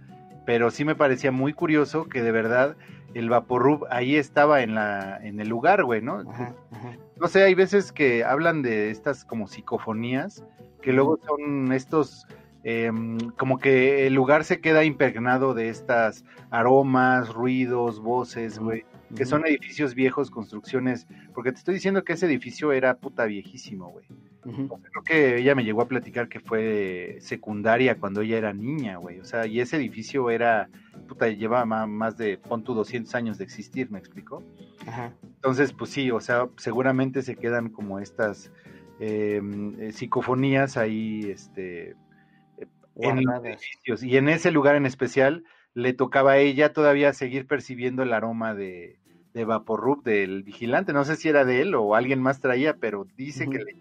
pero 0.46 0.70
sí 0.70 0.84
me 0.84 0.94
parecía 0.94 1.30
muy 1.32 1.52
curioso 1.52 2.06
que 2.08 2.22
de 2.22 2.32
verdad 2.32 2.76
el 3.14 3.28
vaporrub 3.28 3.86
ahí 3.90 4.16
estaba 4.16 4.62
en 4.62 4.74
la 4.74 5.18
en 5.22 5.40
el 5.40 5.48
lugar, 5.48 5.84
güey, 5.84 6.00
¿no? 6.02 6.20
Ajá, 6.20 6.54
ajá. 6.72 6.96
No 7.20 7.28
sé, 7.28 7.44
hay 7.44 7.54
veces 7.54 7.92
que 7.92 8.24
hablan 8.24 8.62
de 8.62 8.90
estas 8.90 9.26
como 9.26 9.46
psicofonías, 9.46 10.42
que 10.80 10.94
luego 10.94 11.18
son 11.26 11.70
estos, 11.70 12.26
em, 12.64 13.18
como 13.36 13.58
que 13.58 14.06
el 14.06 14.14
lugar 14.14 14.42
se 14.42 14.62
queda 14.62 14.84
impregnado 14.84 15.52
de 15.52 15.68
estas 15.68 16.24
aromas, 16.50 17.28
ruidos, 17.28 18.00
voces, 18.00 18.58
güey, 18.58 18.86
que 19.14 19.26
son 19.26 19.46
edificios 19.46 19.94
viejos, 19.94 20.30
construcciones, 20.30 21.06
porque 21.34 21.52
te 21.52 21.58
estoy 21.58 21.74
diciendo 21.74 22.04
que 22.04 22.12
ese 22.12 22.26
edificio 22.26 22.72
era 22.72 22.96
puta 22.96 23.24
viejísimo, 23.24 23.90
güey. 23.90 24.06
Creo 24.42 25.02
que 25.04 25.38
ella 25.38 25.54
me 25.54 25.64
llegó 25.64 25.82
a 25.82 25.88
platicar 25.88 26.28
que 26.28 26.40
fue 26.40 27.18
secundaria 27.20 27.98
cuando 27.98 28.22
ella 28.22 28.38
era 28.38 28.52
niña, 28.54 28.96
güey. 28.96 29.20
O 29.20 29.24
sea, 29.24 29.46
y 29.46 29.60
ese 29.60 29.76
edificio 29.76 30.30
era, 30.30 30.70
puta, 31.08 31.28
llevaba 31.28 31.86
más 31.86 32.16
de, 32.16 32.38
pon 32.38 32.64
tú, 32.64 32.74
200 32.74 33.14
años 33.14 33.38
de 33.38 33.44
existir, 33.44 33.90
¿me 33.90 33.98
explicó? 33.98 34.42
Ajá. 34.86 35.12
Entonces, 35.22 35.72
pues 35.72 35.90
sí, 35.90 36.10
o 36.10 36.20
sea, 36.20 36.48
seguramente 36.56 37.22
se 37.22 37.36
quedan 37.36 37.68
como 37.68 37.98
estas 37.98 38.50
eh, 38.98 39.42
eh, 39.78 39.92
psicofonías 39.92 40.76
ahí, 40.76 41.30
este, 41.30 41.90
eh, 41.90 42.66
en 42.96 43.24
los 43.24 43.44
edificios. 43.44 44.02
Y 44.02 44.16
en 44.16 44.28
ese 44.28 44.50
lugar 44.50 44.76
en 44.76 44.86
especial 44.86 45.44
le 45.74 45.92
tocaba 45.92 46.32
a 46.32 46.38
ella 46.38 46.72
todavía 46.72 47.12
seguir 47.12 47.46
percibiendo 47.46 48.02
el 48.02 48.12
aroma 48.12 48.54
de, 48.54 48.99
de 49.34 49.44
Vaporrup 49.44 50.04
del 50.04 50.42
vigilante. 50.42 50.92
No 50.92 51.04
sé 51.04 51.16
si 51.16 51.28
era 51.28 51.44
de 51.44 51.62
él 51.62 51.74
o 51.74 51.94
alguien 51.94 52.20
más 52.20 52.40
traía, 52.40 52.74
pero 52.74 53.06
dice 53.16 53.48
que, 53.48 53.58
le- 53.58 53.76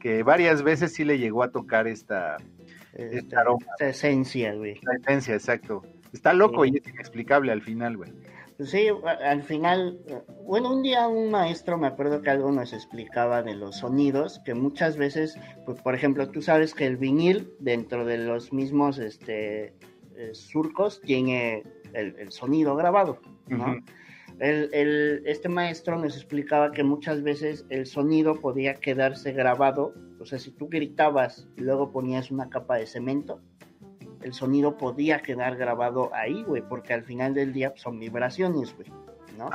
que 0.00 0.22
varias 0.22 0.62
veces 0.62 0.92
sí 0.92 1.04
le 1.04 1.18
llegó 1.18 1.42
a 1.42 1.50
tocar 1.50 1.86
esta, 1.88 2.36
Esta, 2.92 3.40
aroma. 3.40 3.66
esta 3.72 3.88
esencia, 3.88 4.54
güey. 4.54 4.72
esta 4.72 4.92
esencia, 4.96 5.34
exacto. 5.34 5.82
Está 6.12 6.32
loco 6.32 6.64
y 6.64 6.76
es 6.76 6.86
inexplicable 6.88 7.50
al 7.50 7.60
final, 7.62 7.96
güey. 7.96 8.12
Pues 8.56 8.70
sí, 8.70 8.86
al 9.24 9.42
final, 9.42 9.98
bueno, 10.46 10.72
un 10.72 10.82
día 10.84 11.08
un 11.08 11.28
maestro, 11.32 11.76
me 11.76 11.88
acuerdo 11.88 12.22
que 12.22 12.30
algo 12.30 12.52
nos 12.52 12.72
explicaba 12.72 13.42
de 13.42 13.56
los 13.56 13.78
sonidos, 13.78 14.40
que 14.44 14.54
muchas 14.54 14.96
veces, 14.96 15.36
pues 15.66 15.82
por 15.82 15.96
ejemplo, 15.96 16.28
tú 16.30 16.40
sabes 16.40 16.72
que 16.72 16.86
el 16.86 16.96
vinil 16.96 17.50
dentro 17.58 18.04
de 18.04 18.18
los 18.18 18.52
mismos 18.52 18.98
este, 18.98 19.74
eh, 20.16 20.30
surcos 20.34 21.00
tiene 21.00 21.64
el, 21.94 22.14
el 22.16 22.30
sonido 22.30 22.76
grabado, 22.76 23.18
¿no? 23.48 23.76
El- 24.40 24.68
el- 24.72 25.22
este 25.26 25.48
maestro 25.48 25.98
nos 25.98 26.16
explicaba 26.16 26.72
que 26.72 26.82
muchas 26.82 27.22
veces 27.22 27.64
el 27.68 27.86
sonido 27.86 28.34
podía 28.40 28.74
quedarse 28.74 29.32
grabado, 29.32 29.94
o 30.20 30.26
sea, 30.26 30.38
si 30.38 30.50
tú 30.50 30.68
gritabas 30.68 31.46
y 31.56 31.60
luego 31.62 31.92
ponías 31.92 32.30
una 32.30 32.48
capa 32.50 32.76
de 32.76 32.86
cemento, 32.86 33.40
el 34.22 34.32
sonido 34.32 34.76
podía 34.76 35.20
quedar 35.20 35.56
grabado 35.56 36.10
ahí, 36.14 36.42
güey, 36.44 36.62
porque 36.68 36.94
al 36.94 37.04
final 37.04 37.34
del 37.34 37.52
día 37.52 37.70
pues, 37.70 37.82
son 37.82 37.98
vibraciones, 38.00 38.74
güey, 38.74 38.88
¿no? 39.38 39.50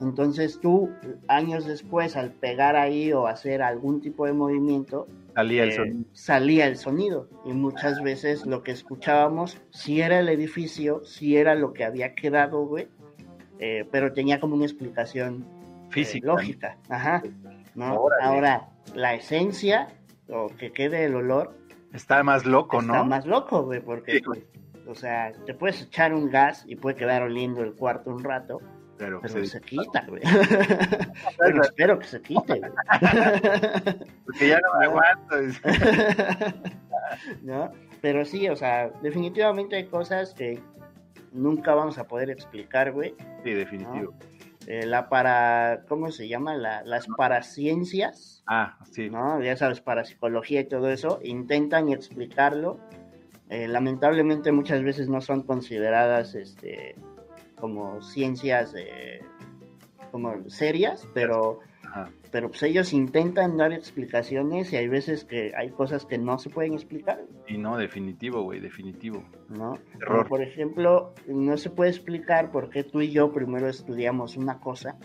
Entonces 0.00 0.60
tú, 0.60 0.90
años 1.28 1.66
después, 1.66 2.16
al 2.16 2.32
pegar 2.32 2.76
ahí 2.76 3.12
o 3.12 3.26
hacer 3.26 3.62
algún 3.62 4.00
tipo 4.00 4.26
de 4.26 4.34
movimiento, 4.34 5.08
Salía 5.34 5.64
el 5.64 5.70
eh, 5.70 5.76
sonido. 5.76 6.04
salía 6.12 6.66
el 6.66 6.76
sonido. 6.76 7.28
Y 7.44 7.52
muchas 7.52 8.02
veces 8.02 8.44
lo 8.46 8.62
que 8.62 8.72
escuchábamos, 8.72 9.58
si 9.70 10.00
era 10.00 10.20
el 10.20 10.28
edificio, 10.28 11.04
si 11.04 11.36
era 11.36 11.54
lo 11.54 11.72
que 11.72 11.84
había 11.84 12.14
quedado, 12.14 12.66
güey, 12.66 12.88
eh, 13.58 13.86
pero 13.90 14.12
tenía 14.12 14.38
como 14.40 14.54
una 14.54 14.64
explicación 14.64 15.44
eh, 15.44 15.86
Física. 15.90 16.26
lógica. 16.28 16.76
Ajá. 16.88 17.22
¿no? 17.74 17.94
Órale. 18.00 18.22
Ahora, 18.24 18.68
la 18.94 19.14
esencia, 19.14 19.88
o 20.28 20.48
que 20.48 20.72
quede 20.72 21.04
el 21.04 21.14
olor, 21.14 21.54
Está 21.92 22.22
más 22.22 22.44
loco, 22.44 22.80
está 22.80 22.92
¿no? 22.98 23.04
más 23.04 23.24
loco, 23.26 23.62
güey, 23.64 23.80
porque, 23.80 24.12
Sí. 24.14 24.20
pues, 24.20 24.40
o 24.86 24.94
sea, 24.94 25.32
te 25.46 25.54
puedes 25.54 25.80
echar 25.82 26.12
un 26.14 26.30
gas 26.30 26.64
y 26.66 26.76
puede 26.76 26.96
quedar 26.96 27.22
oliendo 27.22 27.62
el 27.62 27.74
cuarto 27.74 28.10
un 28.10 28.22
rato, 28.22 28.60
Pero, 28.98 29.20
pero 29.20 29.32
se- 29.34 29.46
se 29.46 29.60
quita, 29.60 30.04
güey. 30.08 30.22
Bueno, 31.38 31.62
espero 31.62 31.98
que 31.98 32.06
se 32.06 32.20
quite, 32.22 32.58
güey. 32.60 32.72
porque 34.24 34.48
ya 34.48 34.60
no 34.60 34.78
me 34.78 34.84
aguanto. 34.86 35.36
¿no? 37.42 37.70
Pero 38.00 38.24
sí, 38.24 38.48
o 38.48 38.56
sea, 38.56 38.90
definitivamente 39.02 39.76
hay 39.76 39.86
cosas 39.86 40.34
que 40.34 40.60
nunca 41.36 41.74
vamos 41.74 41.98
a 41.98 42.04
poder 42.08 42.30
explicar, 42.30 42.92
güey. 42.92 43.14
Sí, 43.44 43.52
definitivo. 43.52 44.14
Eh, 44.66 44.84
la 44.84 45.08
para, 45.08 45.84
¿cómo 45.88 46.10
se 46.10 46.26
llama? 46.26 46.54
La, 46.56 46.82
las 46.84 47.06
paraciencias, 47.16 48.42
Ah, 48.48 48.78
sí. 48.90 49.10
¿no? 49.10 49.40
Ya 49.42 49.56
sabes, 49.56 49.80
parapsicología 49.80 50.60
y 50.60 50.64
todo 50.64 50.90
eso, 50.90 51.20
intentan 51.22 51.88
explicarlo. 51.90 52.78
Eh, 53.48 53.68
lamentablemente 53.68 54.50
muchas 54.50 54.82
veces 54.82 55.08
no 55.08 55.20
son 55.20 55.42
consideradas 55.42 56.34
este, 56.34 56.96
como 57.60 58.02
ciencias 58.02 58.74
eh, 58.76 59.20
como 60.10 60.48
serias, 60.50 61.06
pero. 61.14 61.60
Pero 62.36 62.50
pues 62.50 62.62
ellos 62.64 62.92
intentan 62.92 63.56
dar 63.56 63.72
explicaciones 63.72 64.70
y 64.70 64.76
hay 64.76 64.88
veces 64.88 65.24
que 65.24 65.54
hay 65.56 65.70
cosas 65.70 66.04
que 66.04 66.18
no 66.18 66.38
se 66.38 66.50
pueden 66.50 66.74
explicar. 66.74 67.24
Y 67.48 67.56
no, 67.56 67.78
definitivo, 67.78 68.42
güey, 68.42 68.60
definitivo. 68.60 69.24
¿no? 69.48 69.78
Error. 69.94 70.28
Por 70.28 70.42
ejemplo, 70.42 71.14
no 71.26 71.56
se 71.56 71.70
puede 71.70 71.88
explicar 71.88 72.50
por 72.50 72.68
qué 72.68 72.84
tú 72.84 73.00
y 73.00 73.10
yo 73.10 73.32
primero 73.32 73.70
estudiamos 73.70 74.36
una 74.36 74.60
cosa 74.60 74.98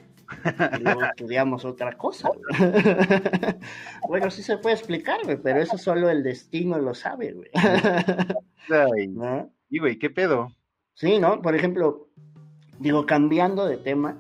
y 0.78 0.84
luego 0.84 1.04
estudiamos 1.16 1.64
otra 1.64 1.94
cosa. 1.98 2.30
bueno, 4.10 4.30
sí 4.30 4.44
se 4.44 4.58
puede 4.58 4.76
explicar, 4.76 5.22
güey, 5.24 5.38
pero 5.42 5.62
eso 5.62 5.78
solo 5.78 6.10
el 6.10 6.24
destino 6.24 6.80
lo 6.80 6.94
sabe, 6.94 7.32
güey. 7.32 7.50
¿No? 9.16 9.50
y 9.70 9.80
güey, 9.80 9.98
¿qué 9.98 10.10
pedo? 10.10 10.50
Sí, 10.96 11.18
¿no? 11.18 11.42
Por 11.42 11.56
ejemplo, 11.56 12.10
digo, 12.78 13.06
cambiando 13.06 13.68
de 13.68 13.78
tema, 13.78 14.18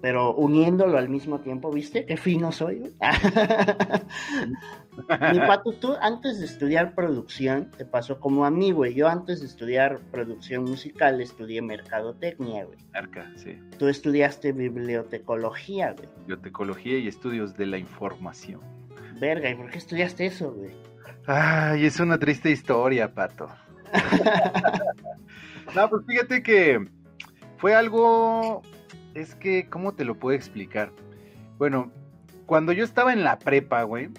pero 0.00 0.34
uniéndolo 0.34 0.98
al 0.98 1.08
mismo 1.08 1.40
tiempo, 1.40 1.70
¿viste? 1.70 2.04
Qué 2.04 2.16
fino 2.16 2.50
soy, 2.52 2.78
güey. 2.78 2.92
Mi 5.32 5.38
pato, 5.40 5.72
tú 5.72 5.94
antes 6.00 6.40
de 6.40 6.46
estudiar 6.46 6.94
producción, 6.94 7.70
te 7.76 7.84
pasó 7.84 8.18
como 8.18 8.46
a 8.46 8.50
mí, 8.50 8.72
güey. 8.72 8.94
Yo 8.94 9.08
antes 9.08 9.40
de 9.40 9.46
estudiar 9.46 10.00
producción 10.10 10.64
musical 10.64 11.20
estudié 11.20 11.62
mercadotecnia, 11.62 12.64
güey. 12.64 12.78
Arca, 12.94 13.30
sí. 13.36 13.58
Tú 13.78 13.88
estudiaste 13.88 14.52
bibliotecología, 14.52 15.92
güey. 15.92 16.08
Biotecología 16.26 16.98
y 16.98 17.08
estudios 17.08 17.56
de 17.56 17.66
la 17.66 17.78
información. 17.78 18.60
Verga, 19.20 19.50
¿y 19.50 19.54
por 19.54 19.70
qué 19.70 19.78
estudiaste 19.78 20.26
eso, 20.26 20.52
güey? 20.52 20.72
Ay, 21.26 21.86
es 21.86 21.98
una 21.98 22.18
triste 22.18 22.50
historia, 22.50 23.12
pato. 23.12 23.48
no, 25.74 25.90
pues 25.90 26.06
fíjate 26.06 26.42
que 26.42 26.86
fue 27.58 27.74
algo. 27.74 28.62
Es 29.16 29.34
que, 29.34 29.66
¿cómo 29.70 29.94
te 29.94 30.04
lo 30.04 30.14
puedo 30.18 30.36
explicar? 30.36 30.92
Bueno, 31.56 31.90
cuando 32.44 32.72
yo 32.72 32.84
estaba 32.84 33.14
en 33.14 33.24
la 33.24 33.38
prepa, 33.38 33.82
güey, 33.82 34.10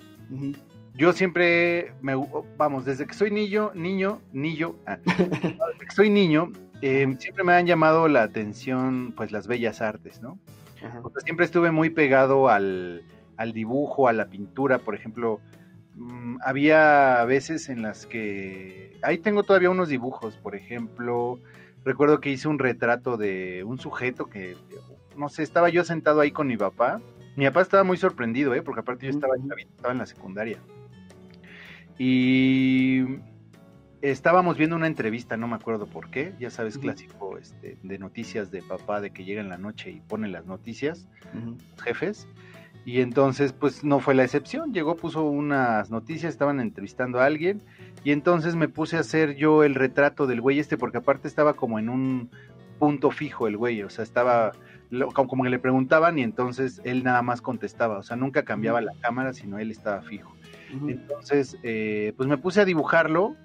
yo 0.96 1.14
siempre 1.14 1.94
me 2.02 2.16
vamos 2.58 2.84
desde 2.84 3.06
que 3.06 3.14
soy 3.14 3.30
niño 3.30 3.72
niño 3.76 4.20
niño 4.34 4.76
ah, 4.88 4.98
desde 5.06 5.86
que 5.86 5.96
soy 5.96 6.10
niño 6.10 6.52
eh, 6.82 7.16
siempre 7.20 7.44
me 7.44 7.54
han 7.54 7.68
llamado 7.68 8.08
la 8.08 8.24
atención 8.24 9.14
pues 9.16 9.32
las 9.32 9.48
bellas 9.48 9.82
artes 9.82 10.22
no. 10.22 10.40
O 11.04 11.10
sea, 11.10 11.22
siempre 11.24 11.46
estuve 11.46 11.72
muy 11.72 11.92
pegado 11.92 12.50
al, 12.50 13.04
al 13.38 13.54
dibujo 13.54 14.08
a 14.08 14.14
la 14.14 14.28
pintura 14.28 14.80
por 14.80 14.96
ejemplo 14.96 15.40
mm, 15.94 16.38
había 16.44 17.24
veces 17.26 17.70
en 17.70 17.84
las 17.84 18.08
que 18.08 18.98
ahí 19.04 19.20
tengo 19.20 19.44
todavía 19.44 19.70
unos 19.70 19.90
dibujos 19.90 20.38
por 20.38 20.56
ejemplo 20.56 21.40
recuerdo 21.88 22.20
que 22.20 22.30
hice 22.30 22.48
un 22.48 22.60
retrato 22.60 23.18
de 23.18 23.64
un 23.64 23.80
sujeto 23.80 24.28
que 24.30 24.56
no 25.16 25.30
sé 25.30 25.42
estaba 25.42 25.70
yo 25.70 25.84
sentado 25.84 26.22
ahí 26.22 26.32
con 26.32 26.48
mi 26.48 26.58
papá 26.58 27.02
mi 27.38 27.46
papá 27.46 27.62
estaba 27.62 27.84
muy 27.84 27.98
sorprendido, 27.98 28.56
¿eh? 28.56 28.64
porque 28.64 28.82
aparte 28.82 29.06
yo 29.06 29.12
estaba, 29.12 29.36
en 29.36 29.98
la 30.00 30.08
secundaria. 30.08 30.58
Y 32.00 33.20
estábamos 34.02 34.58
viendo 34.58 34.76
una 34.76 34.88
entrevista, 34.88 35.38
no 35.38 35.48
me 35.48 35.56
acuerdo 35.56 35.86
por 35.86 36.10
qué, 36.10 36.34
ya 36.40 36.50
sabes, 36.50 36.80
clásico 36.80 37.38
este, 37.38 37.78
de 37.84 38.00
noticias 38.00 38.50
de 38.50 38.64
papá, 38.64 39.02
de 39.02 39.12
que 39.12 39.24
llega 39.24 39.40
en 39.40 39.50
la 39.50 39.60
noche 39.60 39.92
y 39.92 40.00
pone 40.00 40.28
las 40.30 40.48
noticias, 40.48 41.08
los 41.32 41.84
jefes. 41.84 42.28
Y 42.86 43.02
entonces, 43.02 43.54
pues 43.54 43.84
no 43.84 44.00
fue 44.00 44.16
la 44.16 44.24
excepción, 44.24 44.74
llegó, 44.74 44.96
puso 44.96 45.24
unas 45.24 45.92
noticias, 45.92 46.34
estaban 46.34 46.60
entrevistando 46.60 47.20
a 47.20 47.26
alguien, 47.26 47.62
y 48.04 48.12
entonces 48.12 48.56
me 48.56 48.68
puse 48.68 48.98
a 48.98 49.02
hacer 49.02 49.36
yo 49.36 49.64
el 49.64 49.76
retrato 49.76 50.28
del 50.28 50.42
güey 50.42 50.60
este, 50.60 50.78
porque 50.78 50.98
aparte 50.98 51.28
estaba 51.28 51.54
como 51.54 51.80
en 51.80 51.90
un 51.90 52.30
punto 52.80 53.12
fijo 53.12 53.48
el 53.48 53.58
güey, 53.58 53.84
o 53.84 53.90
sea, 53.90 54.04
estaba 54.04 54.54
como, 55.14 55.44
que 55.44 55.50
le 55.50 55.60
preguntaban 55.60 56.18
y 56.18 56.24
entonces 56.24 56.82
él 56.86 57.04
nada 57.04 57.22
más 57.22 57.42
contestaba, 57.42 57.98
o 57.98 58.04
sea, 58.04 58.16
nunca 58.16 58.44
cambiaba 58.44 58.82
la 58.82 58.94
cámara, 59.02 59.34
sino 59.34 59.60
él 59.60 59.72
estaba 59.72 60.02
fijo. 60.02 60.34
Entonces, 60.88 61.58
eh, 61.64 62.14
pues 62.16 62.30
me 62.30 62.38
puse 62.38 62.62
a 62.62 62.66
dibujarlo 62.66 63.36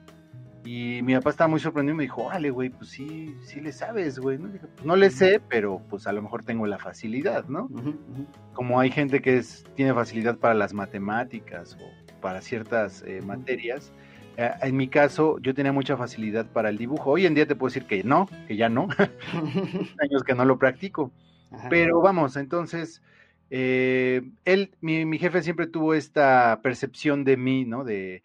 y 0.64 1.00
mi 1.02 1.14
papá 1.14 1.30
estaba 1.30 1.48
muy 1.48 1.60
sorprendido 1.60 1.94
y 1.94 1.98
me 1.98 2.02
dijo, 2.04 2.22
órale, 2.22 2.50
güey, 2.50 2.70
pues 2.70 2.90
sí, 2.90 3.34
sí 3.42 3.60
le 3.60 3.72
sabes, 3.72 4.18
güey. 4.18 4.38
¿no? 4.38 4.48
Dije, 4.48 4.66
pues 4.66 4.86
no 4.86 4.94
le 4.94 5.10
sé, 5.10 5.40
pero 5.48 5.82
pues 5.90 6.06
a 6.06 6.12
lo 6.12 6.22
mejor 6.22 6.44
tengo 6.44 6.66
la 6.66 6.78
facilidad, 6.78 7.46
¿no? 7.46 7.64
Ujú, 7.64 7.88
ujú. 7.88 8.26
Como 8.52 8.78
hay 8.78 8.90
gente 8.90 9.20
que 9.20 9.38
es, 9.38 9.64
tiene 9.74 9.92
facilidad 9.92 10.36
para 10.38 10.54
las 10.54 10.72
matemáticas 10.72 11.76
o 11.80 12.20
para 12.20 12.40
ciertas 12.40 13.02
eh, 13.06 13.20
materias, 13.22 13.92
en 14.36 14.76
mi 14.76 14.88
caso 14.88 15.38
yo 15.40 15.54
tenía 15.54 15.72
mucha 15.72 15.96
facilidad 15.96 16.46
para 16.46 16.68
el 16.68 16.78
dibujo. 16.78 17.10
Hoy 17.10 17.26
en 17.26 17.34
día 17.34 17.46
te 17.46 17.54
puedo 17.54 17.72
decir 17.72 17.86
que 17.86 18.02
no, 18.04 18.28
que 18.46 18.56
ya 18.56 18.68
no, 18.68 18.88
años 19.98 20.22
que 20.24 20.34
no 20.34 20.44
lo 20.44 20.58
practico. 20.58 21.12
Ajá. 21.50 21.68
Pero 21.68 22.00
vamos, 22.00 22.36
entonces, 22.36 23.02
eh, 23.50 24.22
él, 24.44 24.74
mi, 24.80 25.04
mi 25.04 25.18
jefe 25.18 25.42
siempre 25.42 25.66
tuvo 25.66 25.94
esta 25.94 26.60
percepción 26.62 27.24
de 27.24 27.36
mí, 27.36 27.64
¿no? 27.64 27.84
De, 27.84 28.22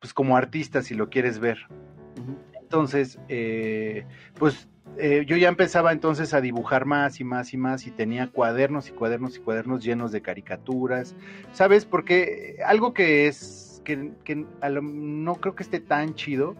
pues 0.00 0.14
como 0.14 0.36
artista, 0.36 0.82
si 0.82 0.94
lo 0.94 1.10
quieres 1.10 1.38
ver. 1.38 1.58
Entonces, 2.58 3.18
eh, 3.28 4.06
pues 4.38 4.68
eh, 4.96 5.24
yo 5.26 5.36
ya 5.36 5.48
empezaba 5.48 5.92
entonces 5.92 6.34
a 6.34 6.40
dibujar 6.40 6.86
más 6.86 7.20
y 7.20 7.24
más 7.24 7.52
y 7.52 7.56
más 7.56 7.86
y 7.86 7.90
tenía 7.90 8.28
cuadernos 8.28 8.88
y 8.88 8.92
cuadernos 8.92 9.36
y 9.36 9.40
cuadernos 9.40 9.84
llenos 9.84 10.12
de 10.12 10.22
caricaturas, 10.22 11.14
¿sabes? 11.52 11.84
Porque 11.84 12.56
algo 12.64 12.94
que 12.94 13.26
es, 13.26 13.59
que, 13.84 14.12
que 14.24 14.44
a 14.60 14.68
lo- 14.68 14.82
no 14.82 15.36
creo 15.36 15.54
que 15.54 15.62
esté 15.62 15.80
tan 15.80 16.14
chido. 16.14 16.56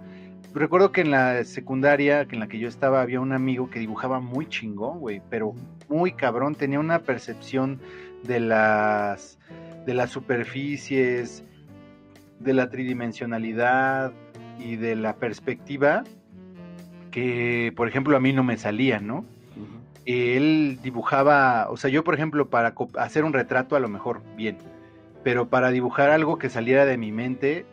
Recuerdo 0.55 0.91
que 0.91 1.03
en 1.03 1.11
la 1.11 1.45
secundaria, 1.45 2.27
que 2.27 2.35
en 2.37 2.41
la 2.41 2.49
que 2.49 2.59
yo 2.59 2.69
estaba, 2.69 3.03
había 3.03 3.21
un 3.21 3.33
amigo 3.33 3.71
que 3.71 3.79
dibujaba 3.79 4.21
muy 4.21 4.47
chingón, 4.49 4.99
güey, 4.99 5.23
pero 5.31 5.55
muy 5.89 6.13
cabrón, 6.13 6.55
tenía 6.57 6.81
una 6.81 7.01
percepción 7.01 7.81
de 8.25 8.41
las 8.41 9.39
de 9.87 9.95
las 9.95 10.11
superficies, 10.11 11.45
de 12.41 12.53
la 12.53 12.69
tridimensionalidad, 12.69 14.13
y 14.59 14.77
de 14.77 14.95
la 14.95 15.17
perspectiva 15.17 16.05
que, 17.11 17.73
por 17.77 17.89
ejemplo, 17.89 18.17
a 18.17 18.21
mí 18.21 18.33
no 18.33 18.45
me 18.45 18.57
salía, 18.57 19.01
¿no? 19.01 19.25
Él 20.07 20.79
dibujaba, 20.83 21.69
o 21.71 21.77
sea, 21.77 21.91
yo, 21.91 22.05
por 22.05 22.15
ejemplo, 22.15 22.49
para 22.49 22.75
hacer 22.99 23.25
un 23.25 23.33
retrato 23.33 23.77
a 23.77 23.81
lo 23.81 23.89
mejor 23.89 24.23
bien, 24.37 24.59
pero 25.23 25.49
para 25.49 25.71
dibujar 25.71 26.11
algo 26.11 26.39
que 26.39 26.49
saliera 26.49 26.87
de 26.87 26.97
mi 26.97 27.13
mente, 27.13 27.67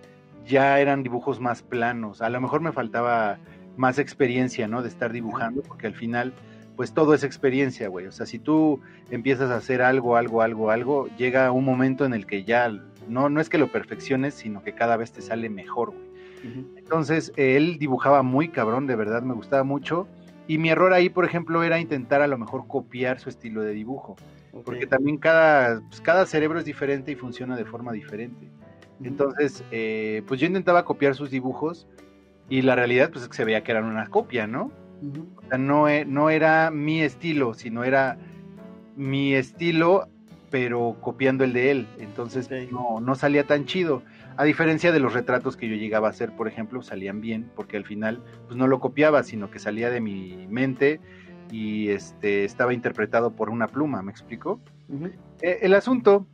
ya 0.46 0.80
eran 0.80 1.04
dibujos 1.04 1.40
más 1.40 1.62
planos. 1.62 2.22
A 2.22 2.30
lo 2.30 2.42
mejor 2.42 2.62
me 2.62 2.72
faltaba 2.72 3.38
más 3.76 4.00
experiencia, 4.00 4.68
¿no? 4.68 4.82
De 4.82 4.90
estar 4.90 5.12
dibujando, 5.12 5.62
porque 5.62 5.88
al 5.88 5.94
final, 5.94 6.34
pues 6.76 6.94
todo 6.94 7.14
es 7.14 7.24
experiencia, 7.24 7.88
güey. 7.88 8.08
O 8.08 8.12
sea, 8.12 8.26
si 8.26 8.40
tú 8.40 8.82
empiezas 9.12 9.52
a 9.52 9.58
hacer 9.58 9.82
algo, 9.82 10.16
algo, 10.16 10.42
algo, 10.42 10.72
algo, 10.72 11.08
llega 11.18 11.52
un 11.52 11.66
momento 11.66 12.06
en 12.06 12.14
el 12.14 12.26
que 12.26 12.44
ya 12.44 12.70
no, 13.08 13.30
no 13.30 13.40
es 13.40 13.50
que 13.50 13.58
lo 13.58 13.72
perfecciones, 13.72 14.34
sino 14.34 14.64
que 14.64 14.74
cada 14.74 14.98
vez 14.98 15.12
te 15.12 15.22
sale 15.22 15.50
mejor, 15.50 15.92
güey. 15.92 16.08
Entonces, 16.78 17.34
él 17.36 17.78
dibujaba 17.78 18.24
muy 18.24 18.48
cabrón, 18.48 18.88
de 18.88 18.96
verdad, 18.96 19.22
me 19.22 19.34
gustaba 19.34 19.64
mucho. 19.64 20.08
Y 20.48 20.60
mi 20.60 20.70
error 20.70 20.94
ahí, 20.94 21.10
por 21.10 21.26
ejemplo, 21.26 21.62
era 21.64 21.80
intentar 21.80 22.22
a 22.22 22.28
lo 22.28 22.38
mejor 22.38 22.68
copiar 22.68 23.20
su 23.20 23.28
estilo 23.28 23.62
de 23.62 23.74
dibujo. 23.74 24.16
Porque 24.64 24.88
también 24.88 25.18
cada, 25.18 25.82
pues, 25.82 26.02
cada 26.02 26.26
cerebro 26.26 26.60
es 26.60 26.66
diferente 26.66 27.12
y 27.12 27.16
funciona 27.16 27.56
de 27.56 27.66
forma 27.66 27.92
diferente. 27.92 28.50
Entonces, 29.04 29.64
eh, 29.72 30.24
pues 30.28 30.40
yo 30.40 30.48
intentaba 30.48 30.84
copiar 30.84 31.16
sus 31.16 31.30
dibujos 31.30 31.88
y 32.50 32.62
la 32.62 32.76
realidad 32.76 33.12
pues 33.12 33.24
es 33.24 33.30
que 33.30 33.36
se 33.36 33.46
veía 33.46 33.64
que 33.64 33.72
eran 33.72 33.86
una 33.86 34.08
copia, 34.08 34.48
¿no? 34.48 34.72
O 35.36 35.48
sea, 35.48 35.58
no, 35.58 35.88
e, 35.88 36.06
no 36.06 36.30
era 36.30 36.72
mi 36.72 37.02
estilo, 37.02 37.54
sino 37.54 37.84
era 37.84 38.18
mi 38.96 39.36
estilo, 39.36 40.08
pero 40.50 40.98
copiando 41.02 41.44
el 41.44 41.54
de 41.54 41.72
él. 41.72 41.88
Entonces 42.00 42.50
no, 42.72 43.00
no 43.00 43.16
salía 43.16 43.46
tan 43.46 43.66
chido. 43.66 44.02
A 44.38 44.44
diferencia 44.44 44.92
de 44.92 45.00
los 45.00 45.14
retratos 45.14 45.58
que 45.58 45.70
yo 45.70 45.76
llegaba 45.76 46.08
a 46.08 46.12
hacer, 46.12 46.36
por 46.36 46.48
ejemplo, 46.48 46.82
salían 46.82 47.22
bien, 47.22 47.52
porque 47.56 47.78
al 47.78 47.86
final 47.86 48.24
pues 48.48 48.58
no 48.58 48.68
lo 48.68 48.80
copiaba, 48.80 49.24
sino 49.24 49.52
que 49.52 49.60
salía 49.60 49.90
de 49.90 50.02
mi 50.02 50.48
mente 50.48 51.00
y 51.52 51.90
este 51.90 52.46
estaba 52.46 52.74
interpretado 52.74 53.36
por 53.36 53.50
una 53.50 53.68
pluma, 53.68 54.02
¿me 54.02 54.12
explico? 54.12 54.60
Eh, 55.42 55.60
el 55.62 55.74
asunto 55.74 56.28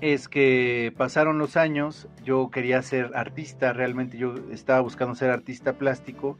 es 0.00 0.28
que 0.28 0.92
pasaron 0.96 1.38
los 1.38 1.56
años, 1.56 2.08
yo 2.24 2.50
quería 2.50 2.82
ser 2.82 3.12
artista, 3.14 3.72
realmente 3.72 4.18
yo 4.18 4.34
estaba 4.50 4.80
buscando 4.80 5.14
ser 5.14 5.30
artista 5.30 5.74
plástico, 5.74 6.38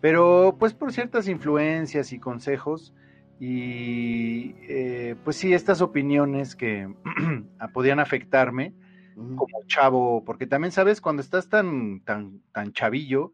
pero 0.00 0.56
pues 0.58 0.72
por 0.74 0.92
ciertas 0.92 1.28
influencias 1.28 2.12
y 2.12 2.18
consejos 2.18 2.94
y 3.38 4.54
eh, 4.68 5.16
pues 5.24 5.36
sí, 5.36 5.52
estas 5.52 5.80
opiniones 5.80 6.54
que 6.54 6.88
podían 7.72 7.98
afectarme 7.98 8.72
como 9.14 9.66
chavo, 9.66 10.24
porque 10.24 10.46
también 10.46 10.72
sabes, 10.72 11.00
cuando 11.00 11.22
estás 11.22 11.48
tan, 11.48 12.00
tan, 12.00 12.40
tan 12.52 12.72
chavillo, 12.72 13.32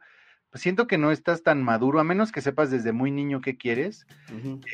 pues 0.50 0.62
siento 0.62 0.86
que 0.86 0.96
no 0.96 1.12
estás 1.12 1.42
tan 1.42 1.62
maduro, 1.62 2.00
a 2.00 2.04
menos 2.04 2.32
que 2.32 2.40
sepas 2.40 2.70
desde 2.70 2.92
muy 2.92 3.10
niño 3.10 3.42
qué 3.42 3.58
quieres. 3.58 4.06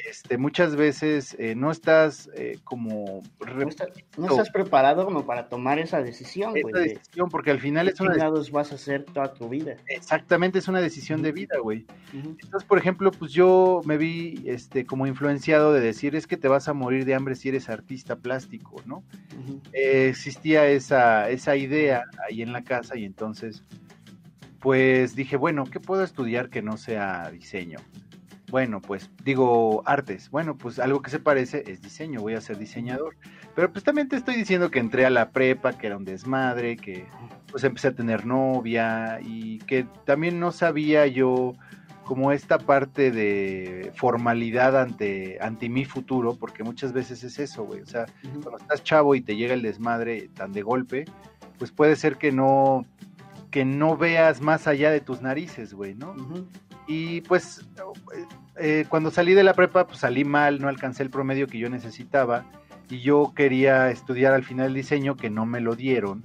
este, 0.09 0.39
muchas 0.39 0.77
veces 0.77 1.35
eh, 1.39 1.57
no 1.57 1.73
estás 1.73 2.31
eh, 2.35 2.59
como... 2.63 3.23
No, 4.17 4.29
estás 4.29 4.51
preparado 4.51 5.05
como 5.05 5.27
para 5.27 5.49
tomar 5.49 5.81
esa 5.81 6.01
decisión, 6.01 6.57
esa 6.57 6.79
decisión, 6.79 7.29
porque 7.29 7.51
al 7.51 7.59
final 7.59 7.89
es 7.89 8.01
una 8.01 8.15
decisión... 8.15 8.53
vas 8.53 8.71
a 8.71 8.77
hacer 8.77 9.05
toda 9.05 9.35
tu 9.35 9.49
vida. 9.49 9.77
Exactamente, 9.89 10.61
es 10.61 10.69
una 10.69 10.81
decisión 10.81 11.23
de 11.23 11.33
vida, 11.33 11.59
güey. 11.61 11.87
Entonces, 12.13 12.65
por 12.69 12.79
ejemplo, 12.79 13.11
pues 13.11 13.33
yo 13.33 13.81
me 13.85 13.97
vi 13.97 14.43
este, 14.47 14.87
como 14.87 15.09
influenciado 15.09 15.73
de 15.73 15.81
decir, 15.81 16.15
es 16.15 16.29
que 16.29 16.37
te 16.37 16.47
vas 16.47 16.69
a 16.69 16.73
morir 16.73 17.05
de 17.05 17.15
hambre 17.15 17.35
si 17.35 17.49
eres 17.49 17.69
artista 17.69 18.17
plástico, 18.17 18.81
¿no? 18.87 19.03
Eh, 19.73 20.09
existía 20.09 20.69
esa, 20.69 21.29
esa 21.31 21.57
idea 21.57 22.05
ahí 22.29 22.43
en 22.43 22.53
la 22.53 22.63
casa 22.63 22.97
y 22.97 23.05
entonces 23.05 23.65
pues 24.65 25.15
dije, 25.15 25.37
bueno, 25.37 25.65
¿qué 25.65 25.79
puedo 25.79 26.03
estudiar 26.03 26.49
que 26.49 26.63
no 26.63 26.79
sea 26.79 27.31
diseño? 27.31 27.81
Bueno, 28.51 28.81
pues 28.81 29.11
digo 29.23 29.83
artes. 29.85 30.31
Bueno, 30.31 30.57
pues 30.57 30.79
algo 30.79 31.03
que 31.03 31.11
se 31.11 31.19
parece 31.19 31.65
es 31.67 31.83
diseño, 31.83 32.23
voy 32.23 32.33
a 32.33 32.41
ser 32.41 32.57
diseñador. 32.57 33.15
Pero 33.55 33.71
pues 33.71 33.85
también 33.85 34.09
te 34.09 34.17
estoy 34.17 34.37
diciendo 34.37 34.71
que 34.71 34.79
entré 34.79 35.05
a 35.05 35.11
la 35.11 35.33
prepa, 35.33 35.77
que 35.77 35.89
era 35.89 35.99
un 35.99 36.07
desmadre, 36.07 36.79
que 36.79 37.05
pues 37.51 37.63
empecé 37.63 37.89
a 37.89 37.95
tener 37.95 38.25
novia 38.25 39.21
y 39.23 39.59
que 39.59 39.87
también 40.07 40.41
no 40.41 40.51
sabía 40.51 41.07
yo 41.09 41.53
como 42.05 42.33
esta 42.33 42.57
parte 42.57 43.11
de 43.11 43.93
formalidad 43.97 44.81
ante, 44.81 45.37
ante 45.43 45.69
mi 45.69 45.85
futuro, 45.85 46.37
porque 46.37 46.65
muchas 46.65 46.95
veces 46.95 47.23
es 47.23 47.39
eso, 47.39 47.65
güey. 47.65 47.83
O 47.83 47.87
sea, 47.87 48.07
cuando 48.43 48.57
estás 48.57 48.83
chavo 48.83 49.15
y 49.15 49.21
te 49.21 49.37
llega 49.37 49.53
el 49.53 49.61
desmadre 49.61 50.31
tan 50.33 50.55
de 50.55 50.63
golpe, 50.63 51.05
pues 51.59 51.71
puede 51.71 51.97
ser 51.97 52.17
que 52.17 52.33
no, 52.33 52.87
que 53.55 53.65
no 53.65 53.97
veas 53.97 54.41
más 54.41 54.67
allá 54.67 54.91
de 54.91 55.01
tus 55.01 55.23
narices, 55.23 55.75
güey, 55.75 55.95
¿no? 55.95 56.17
Y 56.89 57.21
pues 57.21 57.65
eh, 58.57 58.85
cuando 58.89 59.13
salí 59.13 59.33
de 59.33 59.45
la 59.45 59.55
prepa, 59.55 59.87
pues 59.87 60.01
salí 60.01 60.25
mal, 60.25 60.61
no 60.61 60.67
alcancé 60.67 61.05
el 61.05 61.11
promedio 61.11 61.47
que 61.47 61.59
yo 61.59 61.71
necesitaba 61.71 62.47
y 62.91 62.99
yo 62.99 63.33
quería 63.33 63.93
estudiar 63.93 64.35
al 64.35 64.43
final 64.43 64.67
el 64.67 64.75
diseño 64.75 65.17
que 65.17 65.31
no 65.31 65.47
me 65.47 65.61
lo 65.61 65.77
dieron. 65.77 66.25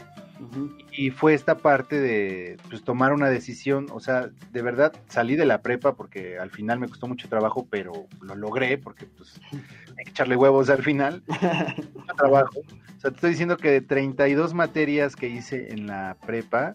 Y 0.92 1.12
fue 1.12 1.36
esta 1.36 1.58
parte 1.58 2.00
de 2.00 2.58
pues, 2.68 2.84
tomar 2.84 3.14
una 3.14 3.30
decisión, 3.30 3.86
o 3.92 4.00
sea, 4.00 4.32
de 4.52 4.62
verdad 4.64 4.92
salí 5.08 5.36
de 5.36 5.46
la 5.46 5.62
prepa 5.62 5.94
porque 5.94 6.40
al 6.40 6.50
final 6.50 6.80
me 6.80 6.88
costó 6.88 7.08
mucho 7.08 7.30
trabajo, 7.30 7.68
pero 7.70 8.08
lo 8.22 8.34
logré 8.34 8.80
porque 8.80 9.06
pues 9.06 9.40
hay 10.00 10.06
que 10.06 10.10
echarle 10.10 10.36
huevos 10.36 10.72
al 10.72 10.82
final. 10.82 11.22
mucho 11.28 12.14
trabajo. 12.18 12.60
O 12.98 13.00
sea, 13.00 13.12
te 13.12 13.18
estoy 13.18 13.30
diciendo 13.30 13.56
que 13.56 13.70
de 13.70 13.82
32 13.82 14.56
materias 14.56 15.16
que 15.16 15.30
hice 15.30 15.72
en 15.72 15.86
la 15.86 16.18
prepa, 16.26 16.74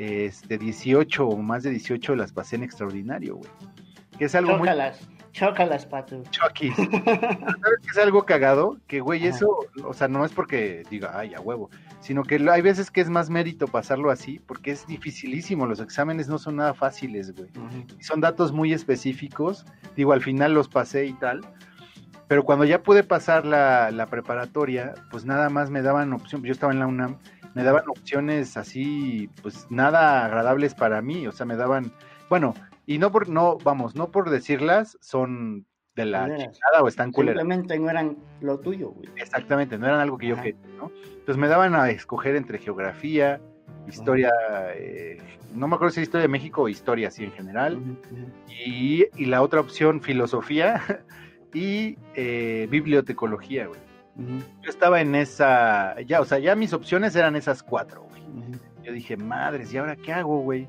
este, 0.00 0.58
18 0.58 1.26
o 1.26 1.36
más 1.36 1.62
de 1.62 1.70
18 1.70 2.16
las 2.16 2.32
pasé 2.32 2.56
en 2.56 2.64
extraordinario, 2.64 3.36
güey. 3.36 3.50
Que 4.18 4.24
es 4.24 4.34
algo 4.34 4.52
chócalas, 4.52 5.06
muy... 5.06 5.20
Chócalas, 5.32 5.86
pato. 5.86 6.22
Chokis. 6.30 6.74
¿Sabes 6.76 7.80
que 7.82 7.90
es 7.92 7.98
algo 7.98 8.24
cagado? 8.24 8.78
Que, 8.86 9.00
güey, 9.00 9.26
eso, 9.26 9.58
o 9.84 9.94
sea, 9.94 10.08
no 10.08 10.24
es 10.24 10.32
porque 10.32 10.82
diga, 10.90 11.12
ay, 11.14 11.34
a 11.34 11.40
huevo, 11.40 11.70
sino 12.00 12.24
que 12.24 12.44
hay 12.50 12.62
veces 12.62 12.90
que 12.90 13.00
es 13.00 13.10
más 13.10 13.30
mérito 13.30 13.66
pasarlo 13.66 14.10
así, 14.10 14.40
porque 14.46 14.72
es 14.72 14.86
dificilísimo, 14.86 15.66
los 15.66 15.80
exámenes 15.80 16.28
no 16.28 16.38
son 16.38 16.56
nada 16.56 16.74
fáciles, 16.74 17.34
güey. 17.34 17.50
Y 17.98 18.02
son 18.02 18.20
datos 18.20 18.52
muy 18.52 18.72
específicos, 18.72 19.66
digo, 19.96 20.12
al 20.12 20.22
final 20.22 20.54
los 20.54 20.68
pasé 20.68 21.06
y 21.06 21.12
tal, 21.12 21.42
pero 22.26 22.44
cuando 22.44 22.64
ya 22.64 22.82
pude 22.82 23.02
pasar 23.04 23.44
la, 23.44 23.90
la 23.90 24.06
preparatoria, 24.06 24.94
pues 25.10 25.24
nada 25.24 25.48
más 25.48 25.70
me 25.70 25.82
daban 25.82 26.12
opción, 26.12 26.42
yo 26.42 26.52
estaba 26.52 26.72
en 26.72 26.78
la 26.78 26.86
UNAM, 26.86 27.18
me 27.54 27.64
daban 27.64 27.88
opciones 27.88 28.56
así, 28.56 29.28
pues 29.42 29.66
nada 29.70 30.24
agradables 30.24 30.74
para 30.74 31.02
mí, 31.02 31.26
o 31.26 31.32
sea, 31.32 31.46
me 31.46 31.56
daban, 31.56 31.92
bueno, 32.28 32.54
y 32.86 32.98
no 32.98 33.10
por, 33.10 33.28
no, 33.28 33.58
vamos, 33.58 33.94
no 33.94 34.10
por 34.10 34.30
decirlas, 34.30 34.98
son 35.00 35.66
de 35.96 36.04
la 36.06 36.26
chingada 36.26 36.82
o 36.82 36.88
están 36.88 37.12
culeras. 37.12 37.40
Simplemente 37.40 37.78
no 37.78 37.90
eran 37.90 38.16
lo 38.40 38.58
tuyo, 38.58 38.90
güey. 38.90 39.08
Exactamente, 39.16 39.78
no 39.78 39.86
eran 39.86 40.00
algo 40.00 40.18
que 40.18 40.28
yo 40.28 40.36
quería, 40.36 40.60
¿no? 40.76 40.90
Entonces 41.04 41.36
me 41.36 41.48
daban 41.48 41.74
a 41.74 41.90
escoger 41.90 42.36
entre 42.36 42.58
geografía, 42.58 43.40
historia, 43.88 44.30
eh, 44.74 45.18
no 45.54 45.66
me 45.68 45.74
acuerdo 45.74 45.92
si 45.94 46.02
historia 46.02 46.22
de 46.22 46.28
México 46.28 46.62
o 46.62 46.68
historia 46.68 47.08
así 47.08 47.24
en 47.24 47.32
general, 47.32 47.78
y, 48.48 49.06
y, 49.16 49.24
la 49.26 49.42
otra 49.42 49.60
opción, 49.60 50.00
filosofía 50.00 50.80
y 51.54 51.96
eh, 52.14 52.68
bibliotecología, 52.70 53.66
güey. 53.66 53.89
Yo 54.62 54.70
estaba 54.70 55.00
en 55.00 55.14
esa, 55.14 55.98
ya, 56.02 56.20
o 56.20 56.24
sea, 56.24 56.38
ya 56.38 56.54
mis 56.54 56.72
opciones 56.72 57.16
eran 57.16 57.36
esas 57.36 57.62
cuatro, 57.62 58.02
güey. 58.02 58.22
Yo 58.82 58.92
dije, 58.92 59.16
madres, 59.16 59.72
¿y 59.72 59.78
ahora 59.78 59.96
qué 59.96 60.12
hago, 60.12 60.40
güey? 60.40 60.68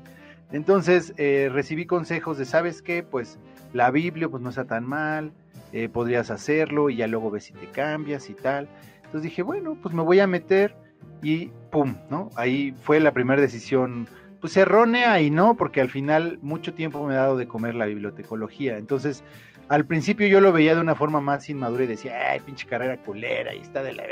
Entonces 0.52 1.14
eh, 1.16 1.50
recibí 1.52 1.86
consejos 1.86 2.38
de, 2.38 2.44
¿sabes 2.44 2.82
qué? 2.82 3.02
Pues 3.02 3.38
la 3.72 3.90
Biblia 3.90 4.28
pues 4.28 4.42
no 4.42 4.50
está 4.50 4.66
tan 4.66 4.86
mal, 4.86 5.32
eh, 5.72 5.88
podrías 5.88 6.30
hacerlo 6.30 6.90
y 6.90 6.96
ya 6.96 7.06
luego 7.06 7.30
ves 7.30 7.44
si 7.44 7.52
te 7.52 7.66
cambias 7.66 8.28
y 8.30 8.34
tal. 8.34 8.68
Entonces 8.96 9.22
dije, 9.22 9.42
bueno, 9.42 9.76
pues 9.82 9.94
me 9.94 10.02
voy 10.02 10.20
a 10.20 10.26
meter 10.26 10.74
y 11.22 11.50
pum, 11.70 11.96
¿no? 12.10 12.30
Ahí 12.36 12.74
fue 12.82 13.00
la 13.00 13.12
primera 13.12 13.40
decisión, 13.40 14.06
pues 14.40 14.56
errónea 14.56 15.20
y 15.20 15.30
no, 15.30 15.56
porque 15.56 15.80
al 15.80 15.88
final 15.88 16.38
mucho 16.42 16.74
tiempo 16.74 17.06
me 17.06 17.14
ha 17.14 17.18
dado 17.18 17.36
de 17.36 17.48
comer 17.48 17.74
la 17.74 17.86
bibliotecología. 17.86 18.76
Entonces 18.76 19.24
al 19.68 19.86
principio 19.86 20.26
yo 20.26 20.40
lo 20.40 20.52
veía 20.52 20.74
de 20.74 20.80
una 20.80 20.94
forma 20.94 21.20
más 21.20 21.48
inmadura 21.48 21.84
y 21.84 21.88
decía, 21.88 22.30
ay, 22.30 22.40
pinche 22.40 22.66
carrera 22.66 22.96
culera 22.98 23.54
y 23.54 23.60
está 23.60 23.82
de 23.82 23.92
la 23.92 24.04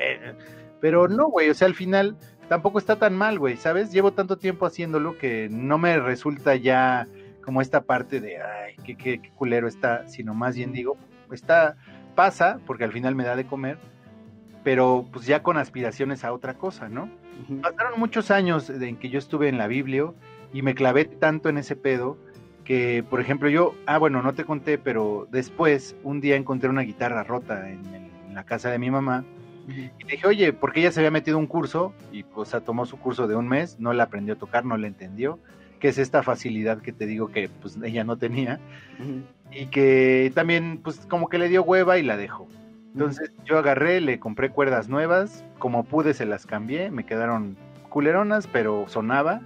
Pero 0.80 1.09
no, 1.09 1.28
güey, 1.28 1.51
o 1.51 1.55
sea, 1.55 1.66
al 1.66 1.74
final 1.74 2.16
tampoco 2.48 2.78
está 2.78 2.96
tan 2.96 3.14
mal, 3.16 3.38
güey, 3.38 3.57
¿sabes? 3.57 3.92
Llevo 3.92 4.12
tanto 4.12 4.38
tiempo 4.38 4.66
haciéndolo 4.66 5.18
que 5.18 5.48
no 5.51 5.78
me 5.78 5.98
resulta 5.98 6.57
ya 6.57 7.07
como 7.44 7.62
esta 7.62 7.82
parte 7.82 8.20
de, 8.20 8.42
ay, 8.42 8.76
qué, 8.84 8.96
qué, 8.96 9.20
culero 9.34 9.68
está, 9.68 10.07
sino 10.09 10.34
más 10.34 10.57
bien 10.57 10.72
digo, 10.72 10.96
está, 11.30 11.76
pasa, 12.14 12.59
porque 12.66 12.84
al 12.84 12.92
final 12.92 13.14
me 13.14 13.24
da 13.24 13.36
de 13.36 13.46
comer, 13.46 13.78
pero 14.64 15.07
pues 15.12 15.26
ya 15.26 15.42
con 15.42 15.57
aspiraciones 15.57 16.24
a 16.24 16.32
otra 16.32 16.55
cosa, 16.55 16.88
¿no? 16.88 17.09
Pasaron 17.62 17.98
muchos 17.98 18.30
años 18.30 18.68
en 18.68 18.96
que 18.96 19.09
yo 19.09 19.18
estuve 19.18 19.48
en 19.48 19.57
la 19.57 19.66
Biblia 19.66 20.12
y 20.53 20.62
me 20.62 20.74
clavé 20.74 21.07
tanto 21.07 21.48
en 21.48 21.57
ese 21.57 21.76
pedo 21.76 22.18
que, 22.64 23.04
por 23.08 23.20
ejemplo, 23.20 23.48
yo, 23.48 23.74
ah, 23.86 23.98
bueno, 23.98 24.22
no 24.22 24.34
te 24.34 24.44
conté, 24.44 24.78
pero 24.78 25.26
después, 25.30 25.96
un 26.02 26.20
día 26.20 26.36
encontré 26.36 26.68
una 26.68 26.82
guitarra 26.82 27.24
rota 27.24 27.70
en, 27.70 28.11
la 28.34 28.44
casa 28.44 28.70
de 28.70 28.78
mi 28.78 28.90
mamá. 28.90 29.24
Y 29.68 30.04
dije, 30.04 30.26
oye, 30.26 30.52
porque 30.52 30.80
ella 30.80 30.92
se 30.92 31.00
había 31.00 31.11
metido 31.11 31.36
un 31.36 31.46
curso 31.46 31.92
y 32.12 32.22
pues 32.22 32.54
tomó 32.64 32.86
su 32.86 32.98
curso 32.98 33.26
de 33.26 33.36
un 33.36 33.48
mes, 33.48 33.78
no 33.80 33.92
la 33.92 34.04
aprendió 34.04 34.34
a 34.34 34.38
tocar, 34.38 34.64
no 34.64 34.76
la 34.76 34.86
entendió. 34.86 35.38
que 35.80 35.88
es 35.88 35.98
esta 35.98 36.22
facilidad 36.22 36.80
que 36.80 36.92
te 36.92 37.06
digo 37.06 37.28
que 37.28 37.48
pues 37.48 37.76
ella 37.82 38.04
no 38.04 38.18
tenía 38.18 38.61
y 39.50 39.66
que 39.66 40.30
también 40.34 40.80
pues 40.82 41.06
como 41.06 41.28
que 41.28 41.38
le 41.38 41.48
dio 41.48 41.62
hueva 41.62 41.98
y 41.98 42.02
la 42.02 42.16
dejó. 42.16 42.48
Entonces 42.92 43.32
yo 43.44 43.58
agarré, 43.58 44.00
le 44.00 44.18
compré 44.18 44.50
cuerdas 44.50 44.88
nuevas, 44.88 45.44
como 45.58 45.84
pude 45.84 46.14
se 46.14 46.26
las 46.26 46.46
cambié, 46.46 46.90
me 46.90 47.04
quedaron 47.04 47.56
culeronas, 47.88 48.46
pero 48.46 48.86
sonaba. 48.88 49.40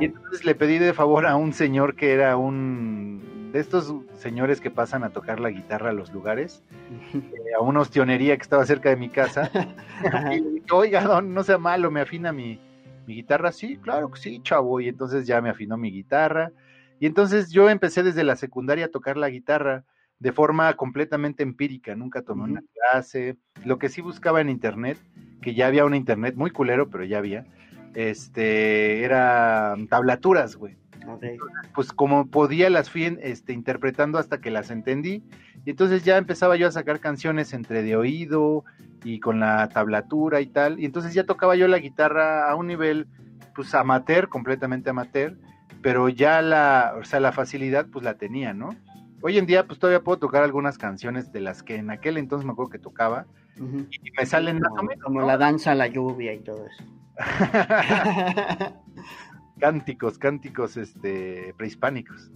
Y 0.00 0.06
entonces 0.06 0.44
le 0.44 0.54
pedí 0.54 0.78
de 0.78 0.92
favor 0.92 1.26
a 1.26 1.36
un 1.36 1.52
señor 1.52 1.94
que 1.94 2.12
era 2.12 2.36
un 2.36 3.50
de 3.52 3.60
estos 3.60 3.94
señores 4.18 4.60
que 4.60 4.70
pasan 4.70 5.04
a 5.04 5.10
tocar 5.10 5.38
la 5.38 5.50
guitarra 5.50 5.90
a 5.90 5.92
los 5.92 6.12
lugares, 6.12 6.64
eh, 7.14 7.54
a 7.56 7.62
una 7.62 7.80
ostionería 7.80 8.36
que 8.36 8.42
estaba 8.42 8.66
cerca 8.66 8.88
de 8.88 8.96
mi 8.96 9.08
casa. 9.08 9.48
y 10.32 10.40
le 10.40 10.50
dije, 10.50 10.66
oiga, 10.72 11.02
don, 11.02 11.32
no 11.32 11.44
sea 11.44 11.58
malo, 11.58 11.90
me 11.90 12.00
afina 12.00 12.32
mi, 12.32 12.58
mi 13.06 13.14
guitarra. 13.14 13.52
Sí, 13.52 13.76
claro 13.76 14.10
que 14.10 14.20
sí, 14.20 14.40
chavo. 14.42 14.80
Y 14.80 14.88
entonces 14.88 15.26
ya 15.26 15.40
me 15.40 15.50
afinó 15.50 15.76
mi 15.76 15.92
guitarra. 15.92 16.50
Y 16.98 17.06
entonces 17.06 17.50
yo 17.50 17.70
empecé 17.70 18.02
desde 18.02 18.24
la 18.24 18.34
secundaria 18.34 18.86
a 18.86 18.90
tocar 18.90 19.16
la 19.16 19.30
guitarra 19.30 19.84
de 20.18 20.32
forma 20.32 20.72
completamente 20.74 21.42
empírica, 21.42 21.94
nunca 21.94 22.22
tomé 22.22 22.44
una 22.44 22.62
clase. 22.72 23.36
Lo 23.64 23.78
que 23.78 23.88
sí 23.88 24.00
buscaba 24.00 24.40
en 24.40 24.48
internet, 24.48 24.98
que 25.42 25.54
ya 25.54 25.66
había 25.66 25.84
un 25.84 25.94
internet 25.94 26.34
muy 26.34 26.50
culero, 26.50 26.88
pero 26.88 27.04
ya 27.04 27.18
había, 27.18 27.46
este, 27.94 29.04
era 29.04 29.76
tablaturas, 29.88 30.56
güey. 30.56 30.76
Pues 31.74 31.92
como 31.92 32.26
podía 32.26 32.70
las 32.70 32.90
fui 32.90 33.18
este, 33.20 33.52
interpretando 33.52 34.18
hasta 34.18 34.40
que 34.40 34.50
las 34.50 34.70
entendí. 34.70 35.22
Y 35.64 35.70
entonces 35.70 36.04
ya 36.04 36.16
empezaba 36.16 36.56
yo 36.56 36.66
a 36.66 36.72
sacar 36.72 37.00
canciones 37.00 37.52
entre 37.52 37.82
de 37.82 37.96
oído 37.96 38.64
y 39.04 39.20
con 39.20 39.40
la 39.40 39.68
tablatura 39.68 40.40
y 40.40 40.46
tal. 40.46 40.80
Y 40.80 40.86
entonces 40.86 41.14
ya 41.14 41.24
tocaba 41.24 41.56
yo 41.56 41.68
la 41.68 41.78
guitarra 41.78 42.50
a 42.50 42.54
un 42.54 42.66
nivel, 42.66 43.06
pues 43.54 43.74
amateur, 43.74 44.28
completamente 44.28 44.90
amateur. 44.90 45.36
Pero 45.82 46.08
ya 46.08 46.40
la, 46.40 46.94
o 46.98 47.04
sea, 47.04 47.20
la 47.20 47.32
facilidad 47.32 47.86
pues 47.92 48.04
la 48.04 48.14
tenía, 48.14 48.54
¿no? 48.54 48.70
Hoy 49.20 49.38
en 49.38 49.46
día 49.46 49.66
pues 49.66 49.78
todavía 49.78 50.02
puedo 50.02 50.18
tocar 50.18 50.42
algunas 50.42 50.78
canciones 50.78 51.32
de 51.32 51.40
las 51.40 51.62
que 51.62 51.76
en 51.76 51.90
aquel 51.90 52.16
entonces 52.16 52.46
me 52.46 52.52
acuerdo 52.52 52.70
que 52.70 52.78
tocaba. 52.78 53.26
Y 53.56 54.10
me 54.18 54.26
salen 54.26 54.60
como, 54.60 54.90
Como 55.02 55.20
la 55.20 55.36
danza, 55.36 55.74
la 55.74 55.86
lluvia 55.86 56.32
y 56.32 56.40
todo 56.40 56.66
eso. 56.66 56.84
cánticos, 59.58 60.18
cánticos 60.18 60.76
este, 60.76 61.54
prehispánicos. 61.56 62.30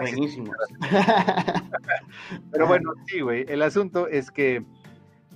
buenísimos. 0.00 0.56
Pero 2.52 2.66
bueno, 2.66 2.92
sí, 3.06 3.20
güey. 3.20 3.44
El 3.48 3.62
asunto 3.62 4.08
es 4.08 4.30
que, 4.30 4.64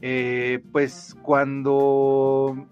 eh, 0.02 0.62
pues, 0.72 1.16
cuando 1.22 2.68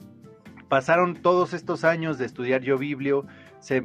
pasaron 0.68 1.14
todos 1.16 1.54
estos 1.54 1.84
años 1.84 2.18
de 2.18 2.26
estudiar 2.26 2.62
yo 2.62 2.78
biblio, 2.78 3.26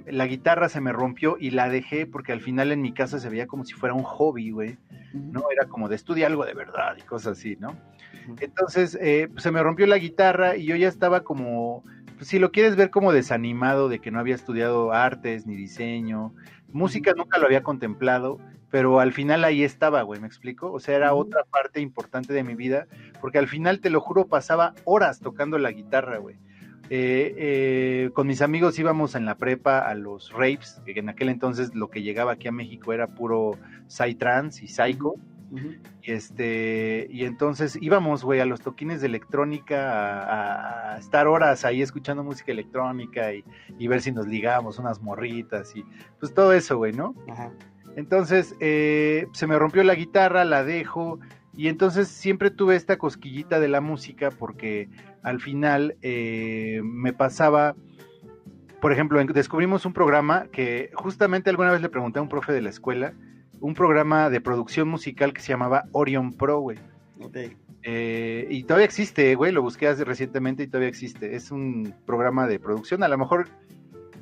la 0.07 0.27
guitarra 0.27 0.69
se 0.69 0.81
me 0.81 0.91
rompió 0.91 1.37
y 1.39 1.51
la 1.51 1.69
dejé 1.69 2.05
porque 2.05 2.33
al 2.33 2.41
final 2.41 2.71
en 2.71 2.81
mi 2.81 2.93
casa 2.93 3.19
se 3.19 3.29
veía 3.29 3.47
como 3.47 3.63
si 3.63 3.73
fuera 3.73 3.95
un 3.95 4.03
hobby, 4.03 4.51
güey. 4.51 4.77
¿No? 5.13 5.45
Era 5.51 5.67
como 5.67 5.87
de 5.89 5.95
estudiar 5.95 6.31
algo 6.31 6.45
de 6.45 6.53
verdad 6.53 6.95
y 6.97 7.01
cosas 7.01 7.37
así, 7.37 7.55
¿no? 7.59 7.75
Entonces, 8.39 8.97
eh, 9.01 9.27
pues, 9.31 9.43
se 9.43 9.51
me 9.51 9.63
rompió 9.63 9.87
la 9.87 9.97
guitarra 9.97 10.55
y 10.55 10.65
yo 10.65 10.75
ya 10.75 10.87
estaba 10.87 11.21
como 11.21 11.83
si 12.21 12.39
lo 12.39 12.51
quieres 12.51 12.75
ver 12.75 12.89
como 12.89 13.11
desanimado 13.13 13.89
de 13.89 13.99
que 13.99 14.11
no 14.11 14.19
había 14.19 14.35
estudiado 14.35 14.91
artes 14.91 15.45
ni 15.45 15.55
diseño, 15.55 16.33
música 16.71 17.13
nunca 17.15 17.39
lo 17.39 17.45
había 17.45 17.63
contemplado, 17.63 18.39
pero 18.69 18.99
al 18.99 19.13
final 19.13 19.43
ahí 19.43 19.63
estaba, 19.63 20.01
güey, 20.03 20.19
¿me 20.19 20.27
explico? 20.27 20.71
O 20.71 20.79
sea, 20.79 20.95
era 20.95 21.13
otra 21.13 21.43
parte 21.43 21.81
importante 21.81 22.33
de 22.33 22.43
mi 22.43 22.55
vida, 22.55 22.87
porque 23.19 23.39
al 23.39 23.47
final, 23.47 23.79
te 23.79 23.89
lo 23.89 24.01
juro, 24.01 24.27
pasaba 24.27 24.73
horas 24.85 25.19
tocando 25.19 25.57
la 25.57 25.71
guitarra, 25.71 26.17
güey. 26.17 26.37
Eh, 26.91 27.35
eh, 27.37 28.09
con 28.13 28.25
mis 28.25 28.41
amigos 28.41 28.79
íbamos 28.79 29.13
en 29.13 29.25
la 29.25 29.35
prepa 29.35 29.79
a 29.79 29.93
los 29.93 30.31
rapes, 30.31 30.81
que 30.85 30.99
en 30.99 31.09
aquel 31.09 31.29
entonces 31.29 31.75
lo 31.75 31.89
que 31.89 32.01
llegaba 32.01 32.33
aquí 32.33 32.47
a 32.47 32.51
México 32.51 32.93
era 32.93 33.07
puro 33.07 33.57
psytrance 33.87 34.63
y 34.63 34.67
psycho. 34.67 35.15
Y 36.01 36.11
este, 36.11 37.07
y 37.09 37.25
entonces 37.25 37.77
íbamos, 37.81 38.23
güey, 38.23 38.39
a 38.39 38.45
los 38.45 38.61
toquines 38.61 39.01
de 39.01 39.07
electrónica 39.07 40.93
a, 40.93 40.97
estar 40.97 41.27
horas 41.27 41.65
ahí 41.65 41.81
escuchando 41.81 42.23
música 42.23 42.51
electrónica 42.51 43.33
y, 43.33 43.87
ver 43.87 44.01
si 44.01 44.11
nos 44.11 44.27
ligábamos 44.27 44.77
unas 44.79 45.01
morritas 45.01 45.75
y 45.75 45.83
pues 46.19 46.33
todo 46.33 46.53
eso, 46.53 46.77
güey, 46.77 46.93
¿no? 46.93 47.15
Entonces, 47.95 48.55
eh, 48.59 49.27
se 49.33 49.47
me 49.47 49.57
rompió 49.57 49.83
la 49.83 49.95
guitarra, 49.95 50.45
la 50.45 50.63
dejo, 50.63 51.19
y 51.59 51.67
entonces 51.67 52.07
siempre 52.07 52.51
tuve 52.51 52.75
esta 52.75 52.97
cosquillita 52.97 53.59
de 53.59 53.67
la 53.67 53.81
música 53.81 54.29
porque 54.31 54.89
al 55.23 55.41
final 55.41 55.97
eh, 56.01 56.79
me 56.83 57.11
pasaba, 57.11 57.75
por 58.79 58.93
ejemplo, 58.93 59.21
descubrimos 59.25 59.85
un 59.85 59.91
programa 59.91 60.47
que 60.51 60.91
justamente 60.93 61.49
alguna 61.49 61.71
vez 61.71 61.81
le 61.81 61.89
pregunté 61.89 62.19
a 62.19 62.21
un 62.21 62.29
profe 62.29 62.53
de 62.53 62.61
la 62.61 62.69
escuela, 62.69 63.13
un 63.61 63.73
programa 63.73 64.29
de 64.29 64.41
producción 64.41 64.87
musical 64.87 65.33
que 65.33 65.41
se 65.41 65.49
llamaba 65.49 65.85
Orion 65.91 66.33
Pro, 66.33 66.59
güey. 66.59 66.77
Eh, 67.83 68.47
y 68.49 68.63
todavía 68.63 68.85
existe, 68.85 69.35
güey, 69.35 69.51
lo 69.51 69.61
busqué 69.61 69.87
hace 69.87 70.03
recientemente 70.03 70.63
y 70.63 70.67
todavía 70.67 70.89
existe. 70.89 71.35
Es 71.35 71.51
un 71.51 71.93
programa 72.05 72.47
de 72.47 72.59
producción, 72.59 73.03
a 73.03 73.07
lo 73.07 73.17
mejor 73.17 73.47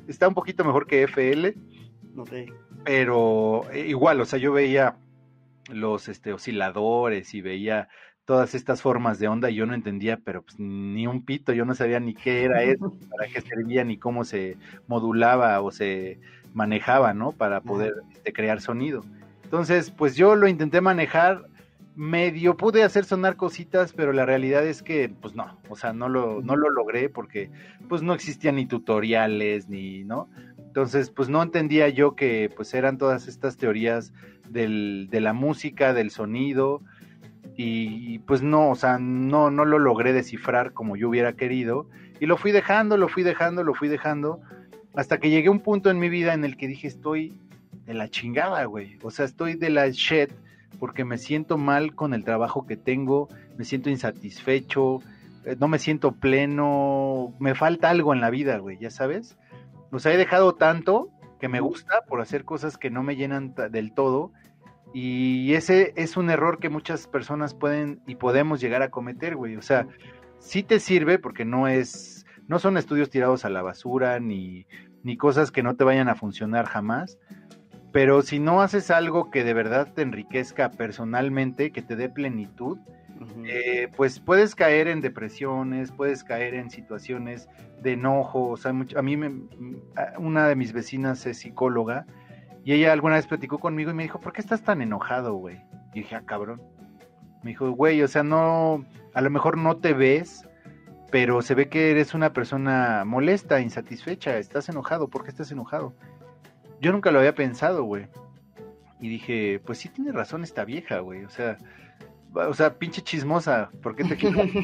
está 0.06 0.28
un 0.28 0.34
poquito 0.34 0.64
mejor 0.64 0.86
que 0.86 1.02
FL. 1.04 1.54
Pero 2.84 3.62
eh, 3.72 3.86
igual, 3.86 4.20
o 4.20 4.24
sea, 4.24 4.38
yo 4.38 4.52
veía 4.52 4.96
los 5.70 6.08
este, 6.08 6.32
osciladores 6.32 7.34
y 7.34 7.40
veía 7.40 7.88
todas 8.24 8.54
estas 8.54 8.82
formas 8.82 9.18
de 9.18 9.28
onda 9.28 9.50
y 9.50 9.54
yo 9.54 9.66
no 9.66 9.74
entendía, 9.74 10.18
pero 10.22 10.42
pues 10.42 10.58
ni 10.58 11.06
un 11.06 11.24
pito, 11.24 11.52
yo 11.52 11.64
no 11.64 11.74
sabía 11.74 12.00
ni 12.00 12.14
qué 12.14 12.44
era 12.44 12.62
eso, 12.62 12.94
para 13.10 13.30
qué 13.32 13.40
servía, 13.40 13.84
ni 13.84 13.96
cómo 13.96 14.24
se 14.24 14.56
modulaba 14.86 15.60
o 15.62 15.70
se 15.70 16.20
manejaba, 16.52 17.14
¿no? 17.14 17.32
Para 17.32 17.60
poder 17.60 17.94
este, 18.12 18.32
crear 18.32 18.60
sonido. 18.60 19.04
Entonces, 19.48 19.90
pues 19.90 20.14
yo 20.14 20.36
lo 20.36 20.46
intenté 20.46 20.82
manejar, 20.82 21.46
medio 21.96 22.58
pude 22.58 22.82
hacer 22.82 23.06
sonar 23.06 23.36
cositas, 23.36 23.94
pero 23.94 24.12
la 24.12 24.26
realidad 24.26 24.66
es 24.66 24.82
que, 24.82 25.08
pues 25.08 25.34
no, 25.34 25.58
o 25.70 25.74
sea, 25.74 25.94
no 25.94 26.10
lo, 26.10 26.42
no 26.42 26.54
lo 26.54 26.68
logré 26.68 27.08
porque, 27.08 27.50
pues 27.88 28.02
no 28.02 28.12
existían 28.12 28.56
ni 28.56 28.66
tutoriales, 28.66 29.70
ni, 29.70 30.04
¿no? 30.04 30.28
Entonces, 30.58 31.08
pues 31.08 31.30
no 31.30 31.42
entendía 31.42 31.88
yo 31.88 32.14
que, 32.14 32.52
pues 32.54 32.74
eran 32.74 32.98
todas 32.98 33.26
estas 33.26 33.56
teorías 33.56 34.12
del, 34.50 35.08
de 35.10 35.22
la 35.22 35.32
música, 35.32 35.94
del 35.94 36.10
sonido, 36.10 36.82
y 37.56 38.18
pues 38.18 38.42
no, 38.42 38.68
o 38.68 38.74
sea, 38.74 38.98
no, 38.98 39.50
no 39.50 39.64
lo 39.64 39.78
logré 39.78 40.12
descifrar 40.12 40.74
como 40.74 40.94
yo 40.94 41.08
hubiera 41.08 41.32
querido, 41.32 41.88
y 42.20 42.26
lo 42.26 42.36
fui 42.36 42.52
dejando, 42.52 42.98
lo 42.98 43.08
fui 43.08 43.22
dejando, 43.22 43.64
lo 43.64 43.72
fui 43.72 43.88
dejando, 43.88 44.42
hasta 44.94 45.16
que 45.16 45.30
llegué 45.30 45.48
a 45.48 45.52
un 45.52 45.60
punto 45.60 45.88
en 45.88 45.98
mi 45.98 46.10
vida 46.10 46.34
en 46.34 46.44
el 46.44 46.58
que 46.58 46.68
dije, 46.68 46.86
estoy 46.86 47.34
de 47.88 47.94
la 47.94 48.10
chingada, 48.10 48.66
güey. 48.66 48.98
O 49.02 49.10
sea, 49.10 49.24
estoy 49.24 49.54
de 49.54 49.70
la 49.70 49.88
shit 49.88 50.30
porque 50.78 51.06
me 51.06 51.16
siento 51.16 51.56
mal 51.56 51.94
con 51.94 52.12
el 52.12 52.22
trabajo 52.22 52.66
que 52.66 52.76
tengo, 52.76 53.28
me 53.56 53.64
siento 53.64 53.88
insatisfecho, 53.88 55.00
eh, 55.46 55.56
no 55.58 55.68
me 55.68 55.78
siento 55.78 56.12
pleno, 56.12 57.34
me 57.40 57.54
falta 57.54 57.88
algo 57.88 58.12
en 58.12 58.20
la 58.20 58.28
vida, 58.28 58.58
güey, 58.58 58.78
ya 58.78 58.90
sabes. 58.90 59.38
O 59.90 59.98
sea, 59.98 60.12
he 60.12 60.18
dejado 60.18 60.54
tanto 60.54 61.08
que 61.40 61.48
me 61.48 61.60
gusta 61.60 62.02
por 62.06 62.20
hacer 62.20 62.44
cosas 62.44 62.76
que 62.76 62.90
no 62.90 63.02
me 63.02 63.16
llenan 63.16 63.54
del 63.70 63.94
todo 63.94 64.32
y 64.92 65.54
ese 65.54 65.94
es 65.96 66.18
un 66.18 66.28
error 66.28 66.58
que 66.58 66.68
muchas 66.68 67.06
personas 67.06 67.54
pueden 67.54 68.02
y 68.06 68.16
podemos 68.16 68.60
llegar 68.60 68.82
a 68.82 68.90
cometer, 68.90 69.34
güey. 69.34 69.56
O 69.56 69.62
sea, 69.62 69.86
sí 70.40 70.62
te 70.62 70.78
sirve 70.78 71.18
porque 71.18 71.46
no 71.46 71.68
es, 71.68 72.26
no 72.48 72.58
son 72.58 72.76
estudios 72.76 73.08
tirados 73.08 73.46
a 73.46 73.50
la 73.50 73.62
basura 73.62 74.20
ni, 74.20 74.66
ni 75.02 75.16
cosas 75.16 75.50
que 75.50 75.62
no 75.62 75.74
te 75.74 75.84
vayan 75.84 76.08
a 76.08 76.14
funcionar 76.14 76.66
jamás, 76.66 77.18
pero 77.92 78.22
si 78.22 78.38
no 78.38 78.60
haces 78.60 78.90
algo 78.90 79.30
que 79.30 79.44
de 79.44 79.54
verdad 79.54 79.92
te 79.94 80.02
enriquezca 80.02 80.70
personalmente, 80.70 81.72
que 81.72 81.82
te 81.82 81.96
dé 81.96 82.08
plenitud, 82.08 82.78
eh, 83.44 83.88
pues 83.96 84.20
puedes 84.20 84.54
caer 84.54 84.88
en 84.88 85.00
depresiones, 85.00 85.90
puedes 85.90 86.22
caer 86.22 86.54
en 86.54 86.70
situaciones 86.70 87.48
de 87.82 87.92
enojo. 87.92 88.48
O 88.48 88.56
sea, 88.56 88.70
a 88.70 89.02
mí 89.02 89.16
me, 89.16 89.32
una 90.18 90.48
de 90.48 90.56
mis 90.56 90.72
vecinas 90.72 91.26
es 91.26 91.38
psicóloga 91.38 92.06
y 92.64 92.74
ella 92.74 92.92
alguna 92.92 93.16
vez 93.16 93.26
platicó 93.26 93.58
conmigo 93.58 93.90
y 93.90 93.94
me 93.94 94.02
dijo, 94.02 94.20
¿por 94.20 94.32
qué 94.32 94.40
estás 94.40 94.62
tan 94.62 94.82
enojado, 94.82 95.34
güey? 95.34 95.56
Y 95.94 96.00
dije, 96.00 96.16
ah, 96.16 96.22
cabrón. 96.24 96.62
Me 97.42 97.50
dijo, 97.52 97.70
güey, 97.70 98.02
o 98.02 98.08
sea, 98.08 98.22
no, 98.22 98.84
a 99.14 99.20
lo 99.20 99.30
mejor 99.30 99.56
no 99.56 99.78
te 99.78 99.94
ves, 99.94 100.46
pero 101.10 101.40
se 101.40 101.54
ve 101.54 101.68
que 101.68 101.90
eres 101.90 102.14
una 102.14 102.32
persona 102.32 103.04
molesta, 103.06 103.60
insatisfecha, 103.60 104.38
estás 104.38 104.68
enojado, 104.68 105.08
¿por 105.08 105.24
qué 105.24 105.30
estás 105.30 105.50
enojado? 105.50 105.94
Yo 106.80 106.92
nunca 106.92 107.10
lo 107.10 107.18
había 107.18 107.34
pensado, 107.34 107.84
güey. 107.84 108.06
Y 109.00 109.08
dije, 109.08 109.60
pues 109.64 109.78
sí 109.78 109.88
tiene 109.88 110.12
razón 110.12 110.42
esta 110.42 110.64
vieja, 110.64 111.00
güey. 111.00 111.24
O 111.24 111.30
sea, 111.30 111.58
o 112.34 112.54
sea, 112.54 112.78
pinche 112.78 113.02
chismosa, 113.02 113.70
¿por 113.82 113.96
qué 113.96 114.04
te 114.04 114.16
quitas? 114.16 114.46
no 114.54 114.62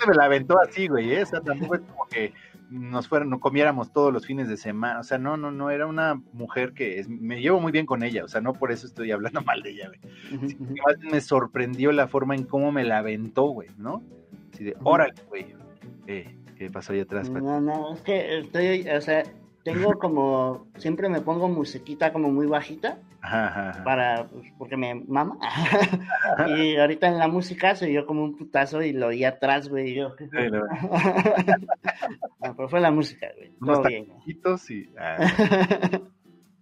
se 0.00 0.06
me 0.08 0.14
la 0.14 0.24
aventó 0.24 0.58
así, 0.60 0.88
güey, 0.88 1.12
¿eh? 1.12 1.22
O 1.22 1.26
sea, 1.26 1.40
tampoco 1.40 1.76
es 1.76 1.82
como 1.82 2.06
que 2.06 2.32
nos 2.70 3.06
fueran, 3.06 3.28
no 3.28 3.38
comiéramos 3.38 3.92
todos 3.92 4.12
los 4.12 4.26
fines 4.26 4.48
de 4.48 4.56
semana. 4.56 5.00
O 5.00 5.02
sea, 5.02 5.18
no, 5.18 5.36
no, 5.36 5.50
no, 5.50 5.70
era 5.70 5.86
una 5.86 6.20
mujer 6.32 6.72
que 6.72 7.04
me 7.08 7.40
llevo 7.40 7.60
muy 7.60 7.70
bien 7.70 7.86
con 7.86 8.02
ella. 8.02 8.24
O 8.24 8.28
sea, 8.28 8.40
no 8.40 8.54
por 8.54 8.72
eso 8.72 8.86
estoy 8.86 9.12
hablando 9.12 9.42
mal 9.42 9.62
de 9.62 9.70
ella, 9.70 9.88
güey. 9.88 10.00
me 11.00 11.20
sorprendió 11.20 11.92
la 11.92 12.08
forma 12.08 12.34
en 12.34 12.44
cómo 12.44 12.72
me 12.72 12.84
la 12.84 12.98
aventó, 12.98 13.44
güey, 13.44 13.68
¿no? 13.76 14.02
Así 14.52 14.64
de, 14.64 14.76
órale, 14.82 15.14
güey. 15.28 15.54
Eh, 16.06 16.36
¿Qué 16.56 16.70
pasó 16.70 16.92
ahí 16.92 17.00
atrás? 17.00 17.30
No, 17.30 17.60
no, 17.60 17.94
es 17.94 18.00
que 18.02 18.38
estoy, 18.38 18.88
o 18.88 19.00
sea, 19.00 19.24
tengo 19.64 19.98
como, 19.98 20.68
siempre 20.76 21.08
me 21.08 21.20
pongo 21.20 21.48
musiquita 21.48 22.12
como 22.12 22.30
muy 22.30 22.46
bajita. 22.46 22.98
Para, 23.84 24.28
pues, 24.28 24.46
porque 24.58 24.76
me 24.76 24.96
mama. 24.96 25.38
y 26.56 26.76
ahorita 26.76 27.06
en 27.06 27.18
la 27.18 27.28
música 27.28 27.76
se 27.76 27.92
yo 27.92 28.04
como 28.04 28.24
un 28.24 28.36
putazo 28.36 28.82
y 28.82 28.92
lo 28.92 29.06
oí 29.08 29.24
atrás, 29.24 29.68
güey. 29.68 29.94
yo. 29.94 30.16
pero 32.56 32.68
fue 32.68 32.80
la 32.80 32.90
música, 32.90 33.28
güey. 33.36 33.52
Todo 33.64 33.84
bien. 33.84 34.08
Ah. 34.98 35.18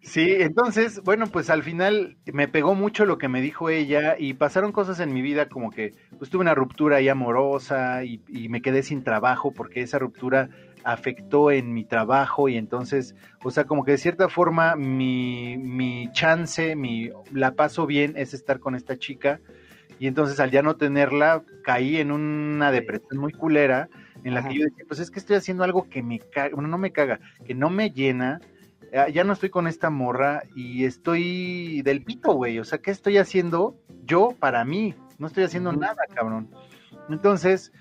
Sí, 0.03 0.37
entonces, 0.39 1.03
bueno, 1.05 1.27
pues 1.27 1.51
al 1.51 1.63
final 1.63 2.17
me 2.33 2.49
pegó 2.49 2.75
mucho 2.75 3.05
lo 3.05 3.19
que 3.19 3.29
me 3.29 3.43
dijo 3.43 3.69
ella 3.69 4.17
y 4.19 4.33
pasaron 4.33 4.73
cosas 4.73 4.99
en 5.01 5.13
mi 5.13 5.21
vida 5.21 5.51
como 5.51 5.71
que 5.71 5.93
pues 6.19 6.31
tuve 6.31 6.41
una 6.41 6.55
ruptura 6.55 6.97
ahí 6.97 7.09
amorosa 7.09 8.03
y, 8.05 8.21
me 8.49 8.63
quedé 8.63 8.83
sin 8.83 9.05
trabajo 9.05 9.53
porque 9.53 9.83
esa 9.83 9.99
ruptura 9.99 10.49
afectó 10.85 11.51
en 11.51 11.73
mi 11.73 11.85
trabajo 11.85 12.49
y 12.49 12.57
entonces, 12.57 13.15
o 13.45 13.51
sea, 13.51 13.65
como 13.65 13.85
que 13.85 13.93
de 13.93 13.99
cierta 13.99 14.29
forma 14.29 14.77
mi, 14.77 15.57
mi 15.59 16.11
chance, 16.13 16.77
mi 16.77 17.11
la 17.33 17.53
paso 17.53 17.87
bien 17.87 18.15
es 18.17 18.35
estar 18.35 18.61
con 18.61 18.75
esta 18.75 18.97
chica 18.97 19.41
y 19.99 20.07
entonces 20.07 20.41
al 20.41 20.51
ya 20.51 20.63
no 20.63 20.77
tenerla 20.77 21.43
caí 21.63 21.99
en 21.99 22.11
una 22.11 22.71
depresión 22.73 23.19
muy 23.21 23.33
culera 23.33 23.89
en 24.25 24.35
la 24.35 24.47
que 24.47 24.55
yo 24.55 24.65
decía, 24.65 24.85
pues 24.87 25.01
es 25.01 25.11
que 25.11 25.19
estoy 25.19 25.37
haciendo 25.37 25.65
algo 25.65 25.89
que 25.89 26.03
me 26.03 26.19
caga, 26.19 26.55
bueno, 26.55 26.69
no 26.69 26.79
me 26.79 26.93
caga, 26.93 27.21
que 27.47 27.55
no 27.55 27.71
me 27.71 27.91
llena 27.91 28.41
ya 29.13 29.25
no 29.25 29.33
estoy 29.33 29.51
con 29.51 29.67
esta 29.67 29.91
morra 29.91 30.43
y 30.55 30.85
estoy 30.85 31.83
del 31.83 32.03
pito, 32.03 32.33
güey. 32.33 32.59
O 32.59 32.65
sea, 32.65 32.79
¿qué 32.79 32.91
estoy 32.91 33.19
haciendo 33.19 33.77
yo 34.05 34.35
para 34.39 34.65
mí? 34.65 34.95
No 35.19 35.27
estoy 35.27 35.45
haciendo 35.45 35.73
nada, 35.73 36.03
cabrón. 36.13 36.51
Entonces, 37.09 37.73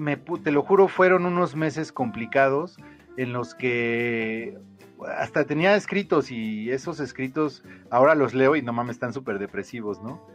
me, 0.00 0.16
te 0.16 0.50
lo 0.50 0.62
juro, 0.62 0.88
fueron 0.88 1.26
unos 1.26 1.54
meses 1.54 1.92
complicados 1.92 2.76
en 3.16 3.32
los 3.32 3.54
que 3.54 4.58
hasta 5.16 5.44
tenía 5.44 5.76
escritos 5.76 6.30
y 6.30 6.70
esos 6.70 7.00
escritos 7.00 7.62
ahora 7.90 8.14
los 8.14 8.34
leo 8.34 8.56
y 8.56 8.62
no 8.62 8.72
mames, 8.72 8.96
están 8.96 9.12
súper 9.12 9.38
depresivos, 9.38 10.02
¿no? 10.02 10.26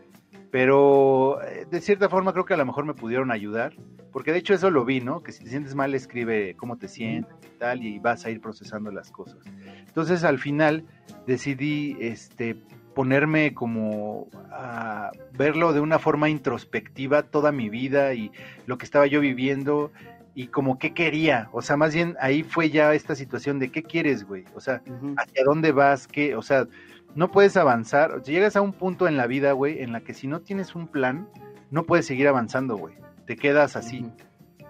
Pero 0.51 1.41
eh, 1.43 1.65
de 1.69 1.81
cierta 1.81 2.09
forma 2.09 2.31
creo 2.31 2.45
que 2.45 2.53
a 2.53 2.57
lo 2.57 2.65
mejor 2.65 2.85
me 2.85 2.93
pudieron 2.93 3.31
ayudar, 3.31 3.73
porque 4.11 4.31
de 4.31 4.37
hecho 4.37 4.53
eso 4.53 4.69
lo 4.69 4.85
vi, 4.85 5.01
¿no? 5.01 5.21
Que 5.21 5.31
si 5.31 5.43
te 5.43 5.49
sientes 5.49 5.75
mal, 5.75 5.93
escribe 5.93 6.55
cómo 6.55 6.77
te 6.77 6.87
sientes 6.87 7.35
y 7.43 7.57
tal, 7.57 7.83
y 7.83 7.99
vas 7.99 8.25
a 8.25 8.29
ir 8.29 8.39
procesando 8.39 8.91
las 8.91 9.11
cosas. 9.11 9.43
Entonces 9.87 10.23
al 10.23 10.39
final 10.39 10.85
decidí 11.25 11.97
este, 11.99 12.55
ponerme 12.95 13.53
como 13.53 14.27
a 14.51 15.11
verlo 15.37 15.73
de 15.73 15.81
una 15.81 15.99
forma 15.99 16.29
introspectiva 16.29 17.23
toda 17.23 17.51
mi 17.51 17.69
vida 17.69 18.13
y 18.15 18.31
lo 18.65 18.77
que 18.79 18.85
estaba 18.85 19.05
yo 19.05 19.21
viviendo 19.21 19.91
y 20.33 20.47
como 20.47 20.79
qué 20.79 20.93
quería, 20.93 21.49
o 21.53 21.61
sea, 21.61 21.77
más 21.77 21.93
bien 21.93 22.17
ahí 22.19 22.43
fue 22.43 22.69
ya 22.69 22.93
esta 22.93 23.15
situación 23.15 23.59
de 23.59 23.71
qué 23.71 23.83
quieres, 23.83 24.25
güey, 24.25 24.43
o 24.53 24.59
sea, 24.59 24.81
hacia 25.17 25.43
dónde 25.45 25.71
vas, 25.71 26.07
qué, 26.07 26.35
o 26.35 26.41
sea, 26.41 26.67
no 27.15 27.31
puedes 27.31 27.55
avanzar. 27.55 28.21
Llegas 28.23 28.57
a 28.57 28.61
un 28.61 28.73
punto 28.73 29.07
en 29.07 29.15
la 29.15 29.27
vida, 29.27 29.53
güey, 29.53 29.81
en 29.81 29.93
la 29.93 30.01
que 30.01 30.13
si 30.13 30.27
no 30.27 30.41
tienes 30.41 30.75
un 30.75 30.87
plan, 30.87 31.29
no 31.71 31.83
puedes 31.83 32.05
seguir 32.05 32.27
avanzando, 32.27 32.75
güey. 32.75 32.95
Te 33.25 33.37
quedas 33.37 33.77
así, 33.77 34.05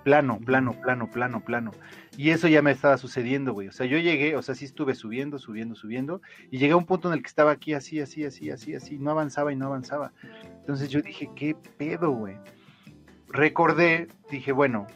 plano, 0.04 0.40
plano, 0.40 0.80
plano, 0.80 1.10
plano, 1.10 1.44
plano. 1.44 1.72
Y 2.18 2.30
eso 2.30 2.48
ya 2.48 2.62
me 2.62 2.72
estaba 2.72 2.98
sucediendo, 2.98 3.54
güey. 3.54 3.68
O 3.68 3.72
sea, 3.72 3.86
yo 3.86 3.98
llegué, 3.98 4.36
o 4.36 4.42
sea, 4.42 4.56
sí 4.56 4.66
estuve 4.66 4.96
subiendo, 4.96 5.38
subiendo, 5.38 5.76
subiendo, 5.76 6.22
y 6.50 6.58
llegué 6.58 6.74
a 6.74 6.78
un 6.78 6.86
punto 6.86 7.10
en 7.10 7.16
el 7.16 7.22
que 7.22 7.28
estaba 7.28 7.52
aquí 7.52 7.74
así, 7.74 8.00
así, 8.00 8.24
así, 8.24 8.50
así, 8.50 8.74
así, 8.76 8.98
no 8.98 9.12
avanzaba 9.12 9.52
y 9.52 9.56
no 9.56 9.66
avanzaba. 9.66 10.14
Entonces 10.60 10.90
yo 10.90 11.02
dije, 11.02 11.30
¿qué 11.36 11.56
pedo, 11.78 12.12
güey? 12.12 12.38
Recordé, 13.28 14.08
dije, 14.30 14.52
bueno, 14.52 14.88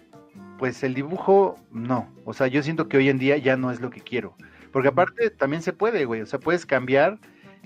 pues 0.58 0.84
el 0.84 0.94
dibujo, 0.94 1.56
no. 1.72 2.14
O 2.26 2.34
sea, 2.34 2.48
yo 2.48 2.64
siento 2.64 2.88
que 2.88 2.98
hoy 2.98 3.10
en 3.10 3.20
día 3.20 3.38
ya 3.38 3.58
no 3.58 3.72
es 3.72 3.82
lo 3.82 3.90
que 3.90 4.02
quiero. 4.02 4.36
Porque 4.72 4.90
aparte 4.90 5.30
también 5.30 5.62
se 5.62 5.74
puede, 5.74 6.06
güey. 6.06 6.22
O 6.22 6.26
sea, 6.26 6.40
puedes 6.40 6.66
cambiar 6.66 7.20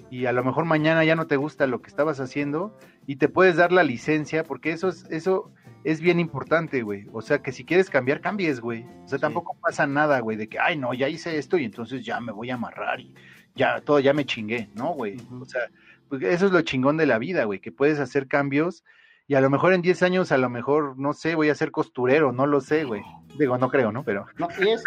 y 0.10 0.26
a 0.26 0.32
lo 0.32 0.44
mejor 0.44 0.66
mañana 0.66 1.04
ya 1.04 1.16
no 1.16 1.28
te 1.28 1.38
gusta 1.38 1.68
lo 1.68 1.82
que 1.82 1.90
estabas 1.90 2.20
haciendo 2.20 2.78
y 3.06 3.18
te 3.18 3.30
puedes 3.30 3.56
dar 3.56 3.72
la 3.72 3.84
licencia, 3.84 4.44
porque 4.44 4.72
eso 4.72 4.90
es, 4.90 5.06
eso 5.10 5.52
es 5.84 6.02
bien 6.02 6.20
importante, 6.20 6.82
güey. 6.82 7.08
O 7.12 7.22
sea, 7.22 7.42
que 7.42 7.52
si 7.52 7.66
quieres 7.66 7.90
cambiar, 7.90 8.22
cambies, 8.22 8.60
güey. 8.60 8.86
O 9.04 9.08
sea, 9.08 9.20
tampoco 9.20 9.58
pasa 9.62 9.86
nada, 9.88 10.20
güey, 10.20 10.38
de 10.38 10.48
que, 10.48 10.60
ay, 10.60 10.78
no, 10.78 10.94
ya 10.94 11.10
hice 11.10 11.38
esto 11.38 11.58
y 11.58 11.66
entonces 11.66 12.06
ya 12.06 12.20
me 12.20 12.32
voy 12.32 12.50
a 12.50 12.56
amarrar 12.56 13.00
y 13.00 13.14
ya 13.56 13.82
todo, 13.82 14.00
ya 14.00 14.14
me 14.14 14.26
chingué, 14.26 14.70
¿no, 14.76 14.94
güey? 14.94 15.18
O 15.40 15.46
sea, 15.46 15.62
pues 16.10 16.24
eso 16.24 16.48
es 16.48 16.52
lo 16.52 16.62
chingón 16.62 16.98
de 16.98 17.06
la 17.06 17.20
vida, 17.20 17.46
güey, 17.46 17.60
que 17.60 17.72
puedes 17.72 18.00
hacer 18.00 18.28
cambios 18.28 18.84
y 19.28 19.36
a 19.36 19.42
lo 19.42 19.50
mejor 19.50 19.74
en 19.74 19.82
10 19.82 20.04
años, 20.04 20.32
a 20.32 20.38
lo 20.38 20.50
mejor, 20.50 20.98
no 20.98 21.14
sé, 21.14 21.36
voy 21.36 21.50
a 21.50 21.56
ser 21.56 21.72
costurero, 21.72 22.32
no 22.32 22.46
lo 22.46 22.62
sé, 22.62 22.84
güey. 22.84 23.02
Digo, 23.38 23.58
no 23.58 23.70
creo, 23.70 23.92
¿no? 23.92 24.04
Pero... 24.04 24.26
No, 24.38 24.48
y 24.60 24.70
es, 24.70 24.84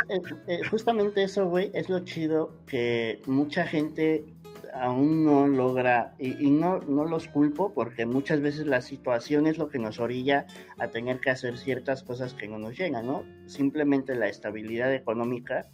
eh, 0.47 0.61
justamente 0.71 1.23
eso, 1.23 1.47
güey, 1.47 1.71
es 1.75 1.89
lo 1.89 2.01
chido 2.01 2.53
que 2.67 3.21
mucha 3.27 3.67
gente 3.67 4.25
aún 4.73 5.25
no 5.25 5.47
logra, 5.47 6.15
y, 6.19 6.51
no, 6.51 6.81
no 6.81 7.05
los 7.05 7.29
culpo 7.29 7.73
porque 7.73 8.05
muchas 8.05 8.41
veces 8.41 8.67
la 8.67 8.83
situación 8.83 9.47
es 9.47 9.59
lo 9.59 9.69
que 9.69 9.79
nos 9.79 9.99
orilla 9.99 10.47
a 10.79 10.89
tener 10.89 11.19
que 11.21 11.31
hacer 11.31 11.57
ciertas 11.57 12.03
cosas 12.03 12.35
que 12.35 12.47
no 12.47 12.59
nos 12.59 12.77
llegan, 12.77 13.07
¿no? 13.07 13.25
Simplemente 13.47 14.15
la 14.15 14.29
estabilidad 14.29 14.93
económica. 14.93 15.67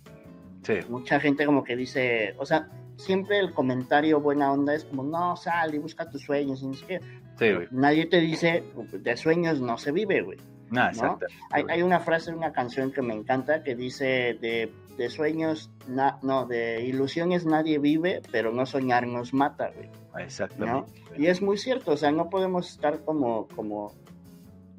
Sí. 0.62 0.74
Mucha 0.88 1.18
gente 1.18 1.44
como 1.44 1.64
que 1.64 1.74
dice, 1.74 2.34
o 2.38 2.46
sea, 2.46 2.68
siempre 2.96 3.40
el 3.40 3.52
comentario 3.52 4.20
buena 4.20 4.52
onda 4.52 4.74
es 4.74 4.84
como, 4.84 5.02
no, 5.02 5.36
sal 5.36 5.74
y 5.74 5.78
busca 5.78 6.08
tus 6.08 6.22
sueños, 6.22 6.62
y 6.62 6.66
no 6.66 6.74
sé 6.74 7.00
Sí, 7.38 7.46
Nadie 7.70 8.06
te 8.06 8.20
dice, 8.20 8.62
de 8.92 9.16
sueños 9.16 9.60
no 9.60 9.78
se 9.78 9.90
vive, 9.90 10.22
güey. 10.22 10.38
¿No? 10.72 11.18
Hay, 11.50 11.64
hay, 11.68 11.82
una 11.82 12.00
frase, 12.00 12.32
una 12.32 12.52
canción 12.52 12.92
que 12.92 13.02
me 13.02 13.14
encanta 13.14 13.62
que 13.62 13.74
dice 13.74 14.36
de 14.40 14.72
de 14.96 15.10
sueños, 15.10 15.70
no, 15.88 16.46
de 16.46 16.84
ilusiones 16.84 17.46
nadie 17.46 17.78
vive, 17.78 18.22
pero 18.30 18.52
no 18.52 18.66
soñar 18.66 19.06
nos 19.06 19.32
mata, 19.32 19.70
güey. 19.74 19.88
Exactamente. 20.24 20.92
Y 21.16 21.26
es 21.26 21.40
muy 21.40 21.58
cierto, 21.58 21.92
o 21.92 21.96
sea, 21.96 22.12
no 22.12 22.28
podemos 22.28 22.70
estar 22.70 23.00
como, 23.04 23.48
como 23.48 23.92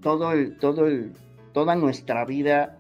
todo 0.02 0.32
el, 0.32 0.58
todo 0.58 0.88
el, 0.88 1.14
toda 1.54 1.76
nuestra 1.76 2.26
vida 2.26 2.78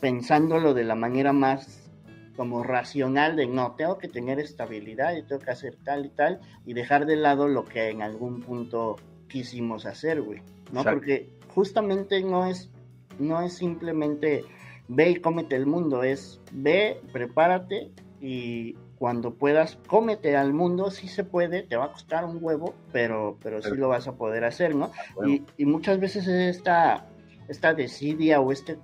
pensándolo 0.00 0.74
de 0.74 0.84
la 0.84 0.94
manera 0.94 1.32
más 1.32 1.90
como 2.36 2.62
racional 2.62 3.36
de 3.36 3.46
no, 3.46 3.72
tengo 3.72 3.98
que 3.98 4.08
tener 4.08 4.38
estabilidad 4.40 5.14
y 5.16 5.22
tengo 5.22 5.40
que 5.40 5.50
hacer 5.50 5.76
tal 5.84 6.06
y 6.06 6.08
tal 6.08 6.40
y 6.66 6.74
dejar 6.74 7.06
de 7.06 7.16
lado 7.16 7.46
lo 7.46 7.64
que 7.64 7.88
en 7.88 8.02
algún 8.02 8.40
punto 8.40 8.96
quisimos 9.28 9.86
hacer, 9.86 10.20
güey, 10.20 10.42
¿no? 10.72 10.82
Porque 10.82 11.30
justamente 11.54 12.22
no 12.22 12.46
es, 12.46 12.70
no 13.18 13.42
es 13.42 13.54
simplemente 13.54 14.44
ve 14.88 15.10
y 15.10 15.16
cómete 15.16 15.56
el 15.56 15.66
mundo, 15.66 16.02
es 16.02 16.40
ve, 16.52 17.00
prepárate 17.12 17.90
y 18.20 18.74
cuando 18.98 19.34
puedas, 19.34 19.78
cómete 19.88 20.36
al 20.36 20.52
mundo, 20.52 20.90
sí 20.90 21.08
se 21.08 21.24
puede, 21.24 21.62
te 21.62 21.76
va 21.76 21.86
a 21.86 21.92
costar 21.92 22.24
un 22.24 22.38
huevo, 22.40 22.74
pero, 22.92 23.36
pero 23.42 23.60
sí 23.60 23.74
lo 23.74 23.88
vas 23.88 24.06
a 24.06 24.14
poder 24.14 24.44
hacer, 24.44 24.76
¿no? 24.76 24.92
Ah, 25.20 25.26
y, 25.56 25.64
muchas 25.64 25.98
veces 25.98 26.28
esta, 26.28 27.08
esta 27.48 27.74
desidia 27.74 28.40
o 28.40 28.52
este, 28.52 28.78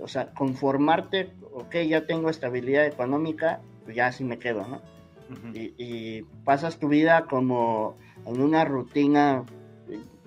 o 0.00 0.08
sea, 0.08 0.32
conformarte, 0.32 1.32
ok, 1.52 1.76
ya 1.86 2.06
tengo 2.06 2.30
estabilidad 2.30 2.86
económica, 2.86 3.60
pues 3.84 3.94
ya 3.94 4.06
así 4.06 4.24
me 4.24 4.38
quedo, 4.38 4.66
¿no? 4.66 4.80
y, 5.52 5.74
y, 5.76 6.22
pasas 6.44 6.78
tu 6.78 6.88
vida 6.88 7.26
como 7.26 7.96
en 8.26 8.40
una 8.40 8.64
rutina, 8.64 9.44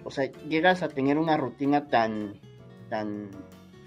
o 0.06 0.12
sea, 0.12 0.32
llegas 0.48 0.84
a 0.84 0.88
tener 0.88 1.18
una 1.18 1.36
rutina 1.36 1.88
tan, 1.88 2.40
tan 2.90 3.32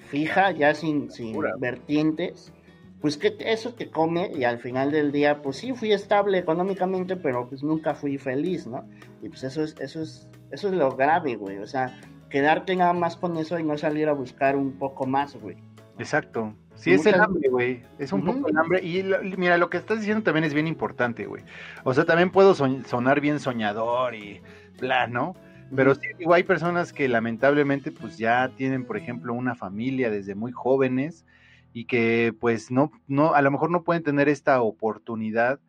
fija, 0.08 0.50
ya 0.50 0.74
sin, 0.74 1.10
sin 1.10 1.38
vertientes, 1.60 2.52
pues 3.00 3.16
que 3.16 3.36
eso 3.38 3.72
te 3.74 3.88
come 3.88 4.32
y 4.34 4.42
al 4.42 4.58
final 4.58 4.90
del 4.90 5.12
día, 5.12 5.40
pues 5.40 5.58
sí 5.58 5.72
fui 5.72 5.92
estable 5.92 6.38
económicamente, 6.38 7.16
pero 7.16 7.48
pues 7.48 7.62
nunca 7.62 7.94
fui 7.94 8.18
feliz, 8.18 8.66
¿no? 8.66 8.84
Y 9.22 9.28
pues 9.28 9.44
eso 9.44 9.62
es, 9.62 9.76
eso 9.78 10.02
es, 10.02 10.28
eso 10.50 10.68
es 10.68 10.74
lo 10.74 10.90
grave, 10.96 11.36
güey. 11.36 11.58
O 11.58 11.66
sea, 11.68 11.96
quedarte 12.28 12.74
nada 12.74 12.94
más 12.94 13.16
con 13.16 13.36
eso 13.36 13.56
y 13.56 13.62
no 13.62 13.78
salir 13.78 14.08
a 14.08 14.12
buscar 14.12 14.56
un 14.56 14.72
poco 14.76 15.06
más, 15.06 15.36
güey. 15.40 15.56
Exacto. 16.00 16.52
Sí, 16.74 16.92
es 16.92 17.06
el 17.06 17.20
hambre, 17.20 17.48
güey. 17.48 17.82
Es 17.98 18.12
un 18.12 18.24
poco 18.24 18.48
el 18.48 18.56
hambre. 18.56 18.84
Y 18.84 19.04
mira, 19.36 19.56
lo 19.56 19.70
que 19.70 19.76
estás 19.76 19.98
diciendo 19.98 20.24
también 20.24 20.44
es 20.44 20.54
bien 20.54 20.66
importante, 20.66 21.26
güey. 21.26 21.44
O 21.84 21.94
sea, 21.94 22.04
también 22.04 22.30
puedo 22.30 22.54
sonar 22.54 23.20
bien 23.20 23.38
soñador 23.40 24.14
y 24.14 24.40
bla, 24.80 25.06
¿no? 25.06 25.34
Pero 25.74 25.94
sí, 25.94 26.08
digo, 26.18 26.34
hay 26.34 26.44
personas 26.44 26.92
que 26.92 27.08
lamentablemente 27.08 27.92
pues 27.92 28.16
ya 28.18 28.48
tienen, 28.56 28.84
por 28.84 28.96
ejemplo, 28.96 29.34
una 29.34 29.54
familia 29.54 30.10
desde 30.10 30.34
muy 30.34 30.52
jóvenes 30.52 31.24
y 31.72 31.84
que 31.84 32.34
pues 32.40 32.70
no, 32.70 32.90
no, 33.06 33.34
a 33.34 33.42
lo 33.42 33.50
mejor 33.50 33.70
no 33.70 33.82
pueden 33.82 34.02
tener 34.02 34.28
esta 34.28 34.60
oportunidad 34.62 35.60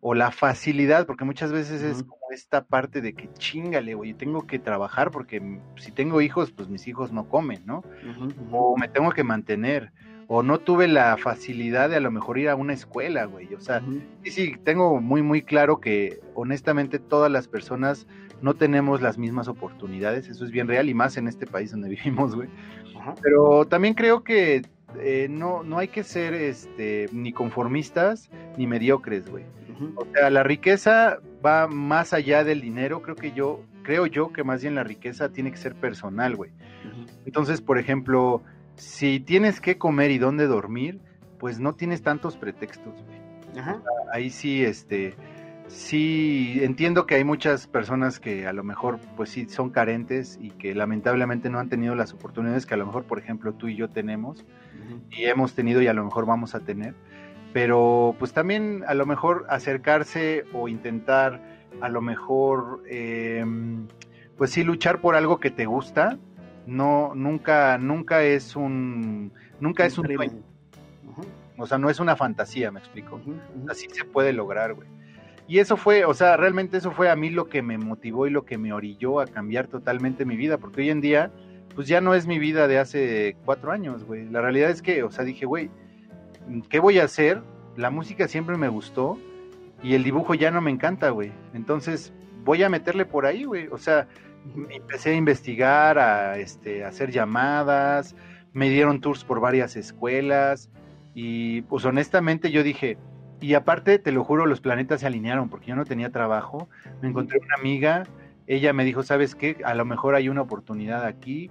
o 0.00 0.14
la 0.14 0.30
facilidad, 0.30 1.06
porque 1.06 1.24
muchas 1.24 1.52
veces 1.52 1.82
es 1.82 2.02
como 2.02 2.30
esta 2.30 2.64
parte 2.64 3.02
de 3.02 3.12
que 3.12 3.28
chingale, 3.34 3.94
güey, 3.94 4.14
tengo 4.14 4.46
que 4.46 4.58
trabajar 4.58 5.10
porque 5.10 5.42
si 5.76 5.92
tengo 5.92 6.22
hijos, 6.22 6.52
pues 6.52 6.68
mis 6.68 6.86
hijos 6.88 7.12
no 7.12 7.28
comen, 7.28 7.62
¿no? 7.66 7.82
O 8.50 8.76
me 8.78 8.88
tengo 8.88 9.10
que 9.10 9.24
mantener, 9.24 9.92
o 10.26 10.42
no 10.42 10.58
tuve 10.58 10.88
la 10.88 11.16
facilidad 11.18 11.90
de 11.90 11.96
a 11.96 12.00
lo 12.00 12.10
mejor 12.10 12.38
ir 12.38 12.48
a 12.48 12.56
una 12.56 12.72
escuela, 12.72 13.26
güey. 13.26 13.52
O 13.52 13.60
sea, 13.60 13.82
sí, 14.22 14.30
sí, 14.30 14.54
tengo 14.64 15.00
muy, 15.00 15.22
muy 15.22 15.42
claro 15.42 15.80
que 15.80 16.20
honestamente 16.34 16.98
todas 16.98 17.30
las 17.30 17.46
personas 17.48 18.06
no 18.42 18.54
tenemos 18.54 19.00
las 19.00 19.18
mismas 19.18 19.48
oportunidades, 19.48 20.28
eso 20.28 20.44
es 20.44 20.50
bien 20.50 20.68
real 20.68 20.88
y 20.88 20.94
más 20.94 21.16
en 21.16 21.28
este 21.28 21.46
país 21.46 21.70
donde 21.70 21.88
vivimos, 21.96 22.34
güey. 22.34 22.48
Pero 23.22 23.66
también 23.66 23.94
creo 23.94 24.22
que 24.24 24.62
eh, 24.98 25.28
no, 25.30 25.62
no 25.62 25.78
hay 25.78 25.88
que 25.88 26.02
ser 26.02 26.34
este, 26.34 27.08
ni 27.12 27.32
conformistas 27.32 28.30
ni 28.56 28.66
mediocres, 28.66 29.30
güey. 29.30 29.44
O 29.96 30.04
sea, 30.12 30.28
la 30.28 30.42
riqueza 30.42 31.20
va 31.44 31.66
más 31.66 32.12
allá 32.12 32.44
del 32.44 32.60
dinero. 32.60 33.00
Creo 33.00 33.16
que 33.16 33.32
yo, 33.32 33.64
creo 33.82 34.04
yo 34.06 34.30
que 34.30 34.44
más 34.44 34.60
bien 34.60 34.74
la 34.74 34.84
riqueza 34.84 35.30
tiene 35.30 35.50
que 35.50 35.56
ser 35.56 35.74
personal, 35.74 36.36
güey. 36.36 36.50
Entonces, 37.24 37.62
por 37.62 37.78
ejemplo, 37.78 38.42
si 38.76 39.20
tienes 39.20 39.60
que 39.60 39.78
comer 39.78 40.10
y 40.10 40.18
dónde 40.18 40.46
dormir, 40.46 41.00
pues 41.38 41.60
no 41.60 41.74
tienes 41.74 42.02
tantos 42.02 42.36
pretextos, 42.36 43.02
güey. 43.02 43.18
ahí 44.12 44.28
sí, 44.28 44.62
este, 44.62 45.14
sí 45.70 46.58
entiendo 46.62 47.06
que 47.06 47.14
hay 47.14 47.24
muchas 47.24 47.66
personas 47.66 48.20
que 48.20 48.46
a 48.46 48.52
lo 48.52 48.64
mejor, 48.64 48.98
pues 49.16 49.30
sí, 49.30 49.48
son 49.48 49.70
carentes 49.70 50.38
y 50.40 50.50
que 50.50 50.74
lamentablemente 50.74 51.48
no 51.48 51.58
han 51.58 51.68
tenido 51.68 51.94
las 51.94 52.12
oportunidades 52.12 52.66
que 52.66 52.74
a 52.74 52.76
lo 52.76 52.86
mejor, 52.86 53.04
por 53.04 53.18
ejemplo, 53.18 53.54
tú 53.54 53.68
y 53.68 53.76
yo 53.76 53.88
tenemos 53.88 54.44
y 55.10 55.24
hemos 55.24 55.54
tenido 55.54 55.80
y 55.80 55.86
a 55.86 55.94
lo 55.94 56.04
mejor 56.04 56.26
vamos 56.26 56.54
a 56.54 56.60
tener. 56.60 56.94
Pero 57.52 58.14
pues 58.18 58.32
también 58.32 58.84
a 58.86 58.94
lo 58.94 59.06
mejor 59.06 59.46
acercarse 59.48 60.44
o 60.52 60.68
intentar 60.68 61.40
a 61.80 61.88
lo 61.88 62.00
mejor, 62.00 62.82
em, 62.88 63.86
pues 64.36 64.50
sí, 64.50 64.62
luchar 64.64 65.00
por 65.00 65.14
algo 65.14 65.40
que 65.40 65.50
te 65.50 65.66
gusta, 65.66 66.18
no, 66.66 67.12
nunca, 67.14 67.78
nunca 67.78 68.22
es 68.22 68.54
un, 68.56 69.32
nunca 69.60 69.86
es 69.86 69.98
un 69.98 70.06
sueño. 70.06 70.42
O 71.56 71.66
sea, 71.66 71.76
no 71.78 71.90
es 71.90 72.00
una 72.00 72.16
fantasía, 72.16 72.70
me 72.70 72.80
explico. 72.80 73.20
Así 73.68 73.86
se 73.90 74.04
puede 74.04 74.32
lograr, 74.32 74.74
güey. 74.74 74.88
Y 75.50 75.58
eso 75.58 75.76
fue, 75.76 76.04
o 76.04 76.14
sea, 76.14 76.36
realmente 76.36 76.76
eso 76.76 76.92
fue 76.92 77.10
a 77.10 77.16
mí 77.16 77.28
lo 77.28 77.48
que 77.48 77.60
me 77.60 77.76
motivó 77.76 78.28
y 78.28 78.30
lo 78.30 78.44
que 78.44 78.56
me 78.56 78.72
orilló 78.72 79.18
a 79.18 79.26
cambiar 79.26 79.66
totalmente 79.66 80.24
mi 80.24 80.36
vida, 80.36 80.58
porque 80.58 80.82
hoy 80.82 80.90
en 80.90 81.00
día, 81.00 81.32
pues 81.74 81.88
ya 81.88 82.00
no 82.00 82.14
es 82.14 82.28
mi 82.28 82.38
vida 82.38 82.68
de 82.68 82.78
hace 82.78 83.36
cuatro 83.44 83.72
años, 83.72 84.04
güey. 84.04 84.30
La 84.30 84.40
realidad 84.40 84.70
es 84.70 84.80
que, 84.80 85.02
o 85.02 85.10
sea, 85.10 85.24
dije, 85.24 85.46
güey, 85.46 85.68
¿qué 86.68 86.78
voy 86.78 87.00
a 87.00 87.04
hacer? 87.04 87.42
La 87.76 87.90
música 87.90 88.28
siempre 88.28 88.56
me 88.58 88.68
gustó 88.68 89.18
y 89.82 89.94
el 89.94 90.04
dibujo 90.04 90.34
ya 90.34 90.52
no 90.52 90.60
me 90.60 90.70
encanta, 90.70 91.10
güey. 91.10 91.32
Entonces, 91.52 92.12
voy 92.44 92.62
a 92.62 92.68
meterle 92.68 93.04
por 93.04 93.26
ahí, 93.26 93.42
güey. 93.42 93.66
O 93.72 93.78
sea, 93.78 94.06
empecé 94.70 95.10
a 95.10 95.16
investigar, 95.16 95.98
a 95.98 96.38
este, 96.38 96.84
hacer 96.84 97.10
llamadas, 97.10 98.14
me 98.52 98.70
dieron 98.70 99.00
tours 99.00 99.24
por 99.24 99.40
varias 99.40 99.74
escuelas 99.74 100.70
y 101.12 101.62
pues 101.62 101.84
honestamente 101.84 102.52
yo 102.52 102.62
dije, 102.62 102.98
y 103.40 103.54
aparte 103.54 103.98
te 103.98 104.12
lo 104.12 104.24
juro, 104.24 104.46
los 104.46 104.60
planetas 104.60 105.00
se 105.00 105.06
alinearon 105.06 105.48
porque 105.48 105.66
yo 105.66 105.76
no 105.76 105.84
tenía 105.84 106.10
trabajo, 106.10 106.68
me 107.00 107.08
encontré 107.08 107.38
una 107.38 107.54
amiga, 107.58 108.04
ella 108.46 108.72
me 108.72 108.84
dijo, 108.84 109.02
¿sabes 109.02 109.34
qué? 109.34 109.58
A 109.64 109.74
lo 109.74 109.84
mejor 109.84 110.14
hay 110.14 110.28
una 110.28 110.42
oportunidad 110.42 111.04
aquí, 111.04 111.50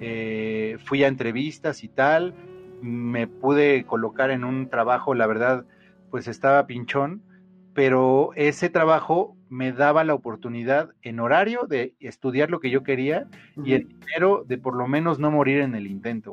eh, 0.00 0.76
fui 0.84 1.04
a 1.04 1.08
entrevistas 1.08 1.84
y 1.84 1.88
tal, 1.88 2.34
me 2.82 3.26
pude 3.26 3.84
colocar 3.84 4.30
en 4.30 4.44
un 4.44 4.68
trabajo, 4.68 5.14
la 5.14 5.26
verdad, 5.26 5.64
pues 6.10 6.28
estaba 6.28 6.66
pinchón, 6.66 7.22
pero 7.74 8.30
ese 8.36 8.68
trabajo 8.68 9.36
me 9.48 9.72
daba 9.72 10.04
la 10.04 10.14
oportunidad 10.14 10.90
en 11.02 11.20
horario 11.20 11.66
de 11.68 11.94
estudiar 12.00 12.50
lo 12.50 12.60
que 12.60 12.70
yo 12.70 12.82
quería 12.82 13.26
y 13.64 13.74
el 13.74 13.88
dinero 13.88 14.44
de 14.46 14.58
por 14.58 14.76
lo 14.76 14.86
menos 14.86 15.18
no 15.18 15.30
morir 15.30 15.60
en 15.60 15.74
el 15.74 15.86
intento. 15.86 16.32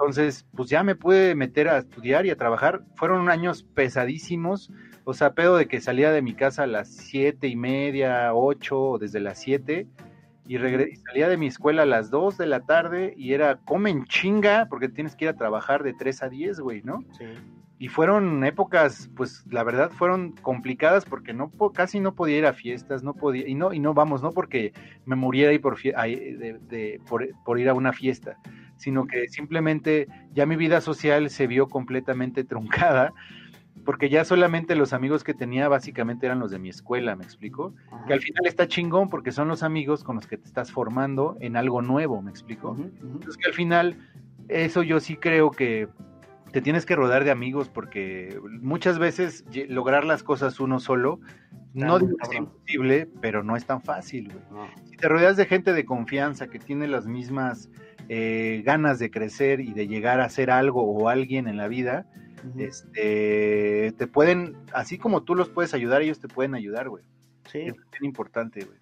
Entonces, 0.00 0.46
pues 0.54 0.70
ya 0.70 0.84
me 0.84 0.94
pude 0.94 1.34
meter 1.34 1.68
a 1.68 1.78
estudiar 1.78 2.24
y 2.24 2.30
a 2.30 2.36
trabajar. 2.36 2.82
Fueron 2.94 3.28
años 3.28 3.64
pesadísimos, 3.64 4.70
o 5.02 5.12
sea, 5.12 5.34
pedo 5.34 5.56
de 5.56 5.66
que 5.66 5.80
salía 5.80 6.12
de 6.12 6.22
mi 6.22 6.34
casa 6.34 6.62
a 6.62 6.66
las 6.68 6.88
siete 6.88 7.48
y 7.48 7.56
media, 7.56 8.32
ocho, 8.32 8.98
desde 9.00 9.18
las 9.18 9.40
siete, 9.40 9.88
y, 10.46 10.56
salía 10.56 11.28
de 11.28 11.36
mi 11.36 11.48
escuela 11.48 11.82
a 11.82 11.86
las 11.86 12.10
dos 12.10 12.38
de 12.38 12.46
la 12.46 12.60
tarde 12.60 13.12
y 13.16 13.32
era 13.32 13.56
comen 13.56 14.04
chinga, 14.04 14.68
porque 14.70 14.88
tienes 14.88 15.16
que 15.16 15.24
ir 15.24 15.30
a 15.30 15.36
trabajar 15.36 15.82
de 15.82 15.94
tres 15.94 16.22
a 16.22 16.28
diez, 16.28 16.60
güey, 16.60 16.80
¿no? 16.82 17.02
Sí 17.18 17.24
y 17.80 17.88
fueron 17.88 18.44
épocas, 18.44 19.08
pues 19.16 19.44
la 19.48 19.62
verdad 19.62 19.90
fueron 19.90 20.32
complicadas 20.42 21.04
porque 21.04 21.32
no 21.32 21.52
casi 21.72 22.00
no 22.00 22.14
podía 22.14 22.38
ir 22.38 22.46
a 22.46 22.52
fiestas, 22.52 23.04
no 23.04 23.14
podía 23.14 23.46
y 23.46 23.54
no 23.54 23.72
y 23.72 23.78
no 23.78 23.94
vamos, 23.94 24.20
no 24.20 24.32
porque 24.32 24.72
me 25.06 25.14
muriera 25.14 25.50
ahí 25.50 25.58
por, 25.58 25.80
de, 25.80 27.00
por, 27.44 27.60
ir 27.60 27.68
a 27.68 27.74
una 27.74 27.92
fiesta, 27.92 28.36
sino 28.78 29.06
que 29.06 29.28
simplemente 29.28 30.08
ya 30.32 30.46
mi 30.46 30.56
vida 30.56 30.80
social 30.80 31.28
se 31.28 31.46
vio 31.46 31.68
completamente 31.68 32.44
truncada 32.44 33.12
porque 33.84 34.10
ya 34.10 34.24
solamente 34.24 34.74
los 34.74 34.92
amigos 34.92 35.24
que 35.24 35.34
tenía 35.34 35.68
básicamente 35.68 36.26
eran 36.26 36.40
los 36.40 36.50
de 36.50 36.58
mi 36.58 36.68
escuela, 36.68 37.16
¿me 37.16 37.24
explico? 37.24 37.74
Que 38.06 38.12
al 38.12 38.20
final 38.20 38.46
está 38.46 38.68
chingón 38.68 39.08
porque 39.08 39.32
son 39.32 39.48
los 39.48 39.62
amigos 39.62 40.04
con 40.04 40.16
los 40.16 40.26
que 40.26 40.36
te 40.36 40.46
estás 40.46 40.70
formando 40.70 41.36
en 41.40 41.56
algo 41.56 41.80
nuevo, 41.80 42.20
¿me 42.20 42.30
explico? 42.30 42.76
Entonces 42.78 43.36
que 43.36 43.48
al 43.48 43.54
final 43.54 43.96
eso 44.48 44.82
yo 44.82 45.00
sí 45.00 45.16
creo 45.16 45.50
que 45.50 45.88
te 46.52 46.60
tienes 46.60 46.86
que 46.86 46.96
rodar 46.96 47.24
de 47.24 47.30
amigos 47.30 47.68
porque 47.68 48.38
muchas 48.60 48.98
veces 48.98 49.44
lograr 49.68 50.04
las 50.04 50.22
cosas 50.22 50.60
uno 50.60 50.80
solo 50.80 51.20
no 51.74 51.96
es 51.96 52.32
imposible, 52.36 53.08
pero 53.20 53.42
no 53.42 53.56
es 53.56 53.64
tan 53.64 53.82
fácil. 53.82 54.32
Si 54.84 54.96
te 54.96 55.08
rodeas 55.08 55.36
de 55.36 55.46
gente 55.46 55.72
de 55.72 55.84
confianza 55.84 56.48
que 56.48 56.58
tiene 56.58 56.88
las 56.88 57.06
mismas 57.06 57.70
eh, 58.08 58.62
ganas 58.64 58.98
de 58.98 59.10
crecer 59.10 59.60
y 59.60 59.72
de 59.72 59.86
llegar 59.86 60.20
a 60.20 60.28
ser 60.28 60.50
algo 60.50 60.82
o 60.82 61.08
alguien 61.08 61.48
en 61.48 61.56
la 61.56 61.68
vida, 61.68 62.06
este, 62.56 63.92
te 63.98 64.06
pueden, 64.06 64.56
así 64.72 64.98
como 64.98 65.22
tú 65.22 65.34
los 65.34 65.48
puedes 65.48 65.74
ayudar, 65.74 66.02
ellos 66.02 66.20
te 66.20 66.28
pueden 66.28 66.54
ayudar, 66.54 66.88
güey. 66.88 67.04
Sí. 67.50 67.60
Es 67.60 67.74
bien 67.74 68.04
importante, 68.04 68.64
güey. 68.64 68.78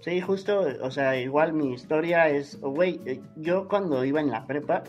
Sí, 0.00 0.20
justo, 0.20 0.64
o 0.82 0.90
sea, 0.90 1.20
igual 1.20 1.52
mi 1.52 1.72
historia 1.72 2.28
es, 2.28 2.60
güey, 2.60 3.00
eh, 3.06 3.20
yo 3.36 3.68
cuando 3.68 4.04
iba 4.04 4.20
en 4.20 4.30
la 4.30 4.46
prepa, 4.46 4.84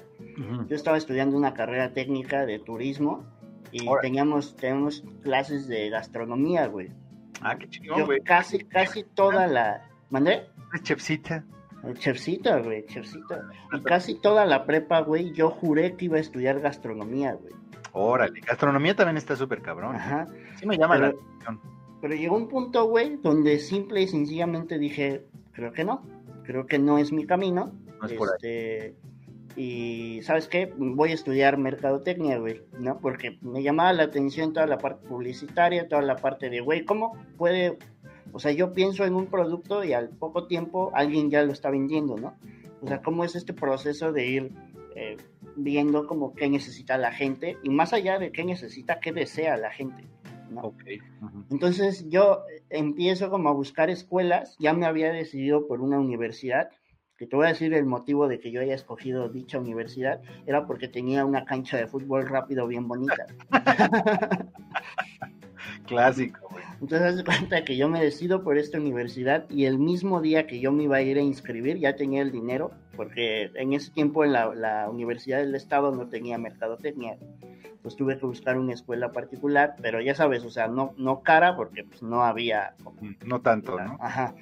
yo 0.68 0.76
estaba 0.76 0.98
estudiando 0.98 1.36
una 1.36 1.54
carrera 1.54 1.92
técnica 1.92 2.46
de 2.46 2.60
turismo 2.60 3.26
y 3.72 3.86
teníamos, 4.02 4.56
teníamos 4.56 5.04
clases 5.22 5.68
de 5.68 5.90
gastronomía, 5.90 6.68
güey. 6.68 6.92
Ah, 7.42 7.58
qué 7.58 7.68
chingón, 7.68 8.06
güey. 8.06 8.22
Casi, 8.22 8.60
casi 8.60 9.04
toda 9.04 9.48
la... 9.48 9.90
¿Mandé? 10.10 10.48
Chefcita. 10.84 11.44
Chefcita, 11.98 12.60
güey, 12.60 12.86
chefcita. 12.86 13.50
Y 13.74 13.82
casi 13.82 14.16
toda 14.16 14.46
la 14.46 14.66
prepa, 14.66 15.02
güey, 15.02 15.32
yo 15.34 15.50
juré 15.50 15.96
que 15.96 16.06
iba 16.06 16.18
a 16.18 16.22
estudiar 16.22 16.60
gastronomía, 16.60 17.34
güey. 17.34 17.54
Órale, 17.92 18.42
gastronomía 18.42 18.96
también 18.96 19.18
está 19.18 19.36
súper 19.36 19.62
cabrón. 19.62 19.96
Ajá. 19.96 20.28
Sí 20.60 20.66
me 20.66 20.78
llama 20.78 20.98
la 20.98 21.08
atención. 21.08 21.60
Pero 22.02 22.16
llegó 22.16 22.36
un 22.36 22.48
punto, 22.48 22.86
güey, 22.86 23.18
donde 23.18 23.60
simple 23.60 24.02
y 24.02 24.08
sencillamente 24.08 24.78
dije, 24.78 25.26
creo 25.54 25.72
que 25.74 25.84
no, 25.84 26.04
creo 26.44 26.66
que 26.66 26.80
no 26.80 26.98
es 26.98 27.12
mi 27.12 27.26
camino. 27.26 27.74
No 28.02 28.08
es 28.08 28.14
por 28.14 28.30
ahí. 28.30 28.36
Este, 28.36 28.96
y, 29.56 30.22
¿sabes 30.22 30.48
qué? 30.48 30.72
Voy 30.78 31.12
a 31.12 31.16
estudiar 31.16 31.58
mercadotecnia, 31.58 32.38
güey, 32.38 32.62
¿no? 32.80 33.00
Porque 33.00 33.38
me 33.42 33.64
llamaba 33.64 33.92
la 33.94 34.04
atención 34.04 34.54
toda 34.54 34.68
la 34.68 34.78
parte 34.78 35.08
publicitaria, 35.08 35.88
toda 35.88 36.02
la 36.02 36.16
parte 36.16 36.50
de, 36.50 36.62
güey, 36.62 36.86
¿cómo 36.86 37.18
puede...? 37.38 37.78
O 38.32 38.40
sea, 38.40 38.52
yo 38.52 38.74
pienso 38.74 39.06
en 39.06 39.16
un 39.16 39.28
producto 39.28 39.84
y 39.84 39.94
al 39.94 40.10
poco 40.10 40.48
tiempo 40.48 40.92
alguien 40.94 41.30
ya 41.30 41.44
lo 41.44 41.52
está 41.52 41.70
vendiendo, 41.70 42.18
¿no? 42.18 42.36
O 42.82 42.88
sea, 42.88 43.02
¿cómo 43.02 43.24
es 43.24 43.36
este 43.36 43.54
proceso 43.54 44.12
de 44.12 44.28
ir 44.28 44.52
eh, 44.96 45.18
viendo 45.56 46.08
como 46.08 46.34
qué 46.34 46.50
necesita 46.50 46.98
la 46.98 47.12
gente 47.12 47.58
y 47.64 47.70
más 47.70 47.94
allá 47.94 48.20
de 48.20 48.32
qué 48.32 48.44
necesita, 48.44 49.00
qué 49.00 49.12
desea 49.12 49.58
la 49.58 49.72
gente? 49.72 50.08
Entonces 51.52 52.10
yo 52.10 52.44
empiezo 52.70 53.30
como 53.30 53.50
a 53.50 53.54
buscar 53.54 53.90
escuelas, 53.90 54.56
ya 54.60 54.74
me 54.74 54.86
había 54.86 55.12
decidido 55.12 55.68
por 55.68 55.82
una 55.82 56.00
universidad, 56.00 56.70
que 57.18 57.28
te 57.28 57.36
voy 57.36 57.48
a 57.48 57.50
decir 57.50 57.74
el 57.74 57.86
motivo 57.86 58.28
de 58.28 58.40
que 58.40 58.52
yo 58.52 58.62
haya 58.62 58.74
escogido 58.74 59.30
dicha 59.30 59.60
universidad, 59.60 60.22
era 60.48 60.66
porque 60.66 60.88
tenía 60.88 61.26
una 61.26 61.46
cancha 61.46 61.78
de 61.78 61.88
fútbol 61.88 62.28
rápido 62.28 62.66
bien 62.66 62.88
bonita. 62.88 63.28
Clásico. 65.86 66.50
Entonces, 66.82 67.02
haz 67.02 67.24
cuenta 67.24 67.64
que 67.64 67.78
yo 67.78 67.90
me 67.90 68.04
decido 68.04 68.44
por 68.44 68.58
esta 68.58 68.78
universidad 68.78 69.50
y 69.50 69.66
el 69.66 69.80
mismo 69.80 70.22
día 70.22 70.48
que 70.48 70.60
yo 70.60 70.72
me 70.72 70.84
iba 70.84 70.98
a 70.98 71.02
ir 71.02 71.18
a 71.18 71.22
inscribir 71.22 71.78
ya 71.78 71.96
tenía 71.96 72.22
el 72.22 72.32
dinero, 72.32 72.72
porque 72.96 73.52
en 73.56 73.74
ese 73.74 73.92
tiempo 73.92 74.24
en 74.24 74.34
la, 74.34 74.54
la 74.54 74.90
Universidad 74.90 75.40
del 75.40 75.56
Estado 75.56 75.96
no 75.96 76.08
tenía 76.08 76.38
mercadotecnia 76.38 77.18
pues 77.82 77.96
tuve 77.96 78.18
que 78.18 78.26
buscar 78.26 78.58
una 78.58 78.74
escuela 78.74 79.12
particular, 79.12 79.76
pero 79.82 80.02
ya 80.02 80.14
sabes, 80.14 80.44
o 80.44 80.50
sea, 80.50 80.68
no, 80.68 80.94
no 80.98 81.22
cara 81.22 81.56
porque 81.56 81.84
pues 81.84 82.02
no 82.02 82.24
había... 82.24 82.76
Mm, 83.02 83.28
no 83.28 83.42
tanto, 83.42 83.80
¿no? 83.80 83.98
Ajá. 84.02 84.36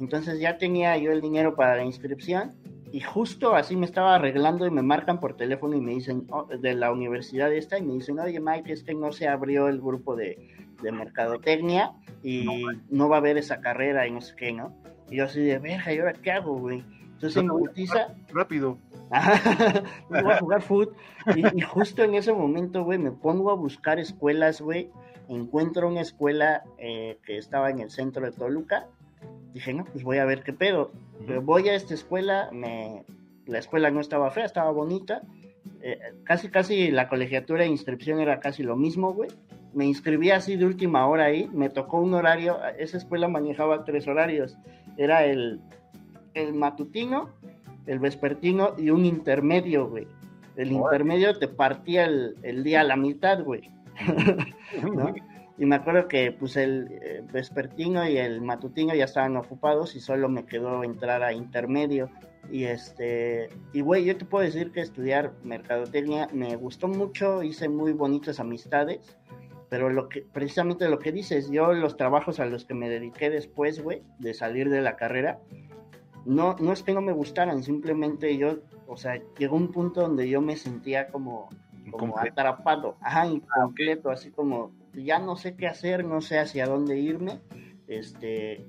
Entonces 0.00 0.38
ya 0.40 0.58
tenía 0.58 0.96
yo 0.96 1.12
el 1.12 1.20
dinero 1.20 1.56
para 1.56 1.76
la 1.76 1.84
inscripción 1.84 2.54
y 2.92 3.00
justo 3.00 3.56
así 3.56 3.74
me 3.76 3.86
estaba 3.86 4.14
arreglando 4.14 4.66
y 4.66 4.70
me 4.70 4.82
marcan 4.82 5.18
por 5.18 5.36
teléfono 5.36 5.76
y 5.76 5.80
me 5.80 5.94
dicen 5.94 6.26
oh, 6.30 6.44
de 6.44 6.74
la 6.74 6.92
universidad 6.92 7.52
esta 7.52 7.78
y 7.78 7.82
me 7.82 7.94
dicen, 7.94 8.20
oye 8.20 8.38
Mike, 8.38 8.72
es 8.72 8.84
que 8.84 8.94
no 8.94 9.10
se 9.10 9.26
abrió 9.26 9.68
el 9.68 9.80
grupo 9.80 10.14
de, 10.14 10.63
de 10.84 10.92
mercadotecnia 10.92 11.92
y 12.22 12.46
no, 12.90 13.08
va 13.08 13.16
a 13.16 13.18
haber 13.18 13.36
esa 13.36 13.60
carrera 13.60 14.06
y 14.06 14.12
no 14.12 14.20
sé 14.20 14.36
qué, 14.36 14.52
¿no? 14.52 14.72
Y 15.10 15.16
yo 15.16 15.24
así 15.24 15.40
de, 15.40 15.58
verga, 15.58 15.92
¿y 15.92 15.98
ahora 15.98 16.12
qué 16.12 16.30
hago, 16.30 16.58
güey? 16.58 16.84
Entonces 17.14 17.42
me 17.42 17.52
utiza... 17.52 18.14
Rápido. 18.32 18.78
voy 20.08 20.32
a 20.32 20.38
jugar 20.38 20.62
foot. 20.62 20.94
Y, 21.36 21.60
justo 21.60 22.02
en 22.02 22.14
ese 22.14 22.32
momento, 22.32 22.84
güey, 22.84 22.98
me 22.98 23.12
pongo 23.12 23.50
a 23.50 23.54
buscar 23.54 23.98
escuelas, 23.98 24.60
güey. 24.60 24.90
Encuentro 25.28 25.88
una 25.88 26.00
escuela 26.00 26.64
eh, 26.78 27.18
que 27.24 27.38
estaba 27.38 27.70
en 27.70 27.80
el 27.80 27.90
centro 27.90 28.24
de 28.24 28.32
Toluca. 28.32 28.86
Dije, 29.52 29.72
no, 29.72 29.84
pues 29.84 30.04
voy 30.04 30.18
a 30.18 30.24
ver 30.24 30.42
qué 30.42 30.52
pedo. 30.52 30.92
Voy 31.42 31.68
a 31.68 31.74
esta 31.74 31.94
escuela, 31.94 32.50
me... 32.52 33.04
la 33.46 33.58
escuela 33.58 33.90
no 33.90 34.00
estaba 34.00 34.30
fea, 34.30 34.44
estaba 34.44 34.70
bonita. 34.70 35.22
eh, 35.80 35.98
casi, 36.24 36.50
casi 36.50 36.90
la 36.90 37.08
colegiatura 37.08 37.64
e 37.64 37.68
inscripción 37.68 38.20
era 38.20 38.40
casi 38.40 38.62
lo 38.62 38.76
mismo, 38.76 39.12
güey. 39.14 39.30
Me 39.74 39.84
inscribí 39.84 40.30
así 40.30 40.56
de 40.56 40.66
última 40.66 41.06
hora 41.06 41.24
ahí, 41.24 41.48
me 41.52 41.68
tocó 41.68 42.00
un 42.00 42.14
horario, 42.14 42.58
esa 42.78 42.96
escuela 42.96 43.28
manejaba 43.28 43.84
tres 43.84 44.06
horarios, 44.06 44.56
era 44.96 45.24
el, 45.24 45.60
el 46.34 46.54
matutino, 46.54 47.30
el 47.86 47.98
vespertino 47.98 48.74
y 48.78 48.90
un 48.90 49.04
intermedio, 49.04 49.88
güey. 49.88 50.06
El 50.56 50.70
intermedio 50.70 51.36
te 51.36 51.48
partía 51.48 52.04
el, 52.04 52.36
el 52.42 52.62
día 52.62 52.82
a 52.82 52.84
la 52.84 52.96
mitad, 52.96 53.42
güey. 53.42 53.70
¿No? 54.94 55.12
Y 55.56 55.66
me 55.66 55.76
acuerdo 55.76 56.08
que 56.08 56.32
pues 56.32 56.56
el 56.56 56.88
eh, 56.90 57.22
vespertino 57.32 58.08
y 58.08 58.18
el 58.18 58.40
matutino 58.40 58.94
ya 58.94 59.04
estaban 59.04 59.36
ocupados 59.36 59.94
y 59.94 60.00
solo 60.00 60.28
me 60.28 60.44
quedó 60.46 60.82
entrar 60.82 61.22
a 61.22 61.32
intermedio. 61.32 62.10
Y 62.50 62.64
este, 62.64 63.48
y 63.72 63.80
güey, 63.80 64.04
yo 64.04 64.16
te 64.16 64.24
puedo 64.24 64.44
decir 64.44 64.72
que 64.72 64.80
estudiar 64.80 65.32
mercadotecnia 65.44 66.28
me 66.32 66.56
gustó 66.56 66.88
mucho, 66.88 67.42
hice 67.42 67.68
muy 67.68 67.92
bonitas 67.92 68.40
amistades, 68.40 69.16
pero 69.68 69.90
lo 69.90 70.08
que, 70.08 70.22
precisamente 70.22 70.88
lo 70.88 70.98
que 70.98 71.12
dices, 71.12 71.50
yo 71.50 71.72
los 71.72 71.96
trabajos 71.96 72.40
a 72.40 72.46
los 72.46 72.64
que 72.64 72.74
me 72.74 72.88
dediqué 72.88 73.30
después, 73.30 73.82
güey, 73.82 74.02
de 74.18 74.34
salir 74.34 74.70
de 74.70 74.80
la 74.80 74.96
carrera, 74.96 75.40
no, 76.24 76.56
no 76.58 76.72
es 76.72 76.82
que 76.82 76.92
no 76.92 77.00
me 77.00 77.12
gustaran, 77.12 77.62
simplemente 77.62 78.36
yo, 78.36 78.58
o 78.86 78.96
sea, 78.96 79.20
llegó 79.38 79.56
un 79.56 79.70
punto 79.70 80.02
donde 80.02 80.28
yo 80.28 80.40
me 80.40 80.56
sentía 80.56 81.08
como, 81.08 81.48
como 81.90 82.18
atrapado, 82.18 82.96
ajá, 83.00 83.22
ah, 83.22 83.26
incompleto, 83.26 84.10
así 84.10 84.30
como 84.30 84.72
ya 84.94 85.18
no 85.18 85.36
sé 85.36 85.56
qué 85.56 85.66
hacer, 85.66 86.04
no 86.04 86.20
sé 86.20 86.38
hacia 86.38 86.66
dónde 86.66 86.98
irme, 86.98 87.40
este, 87.88 88.64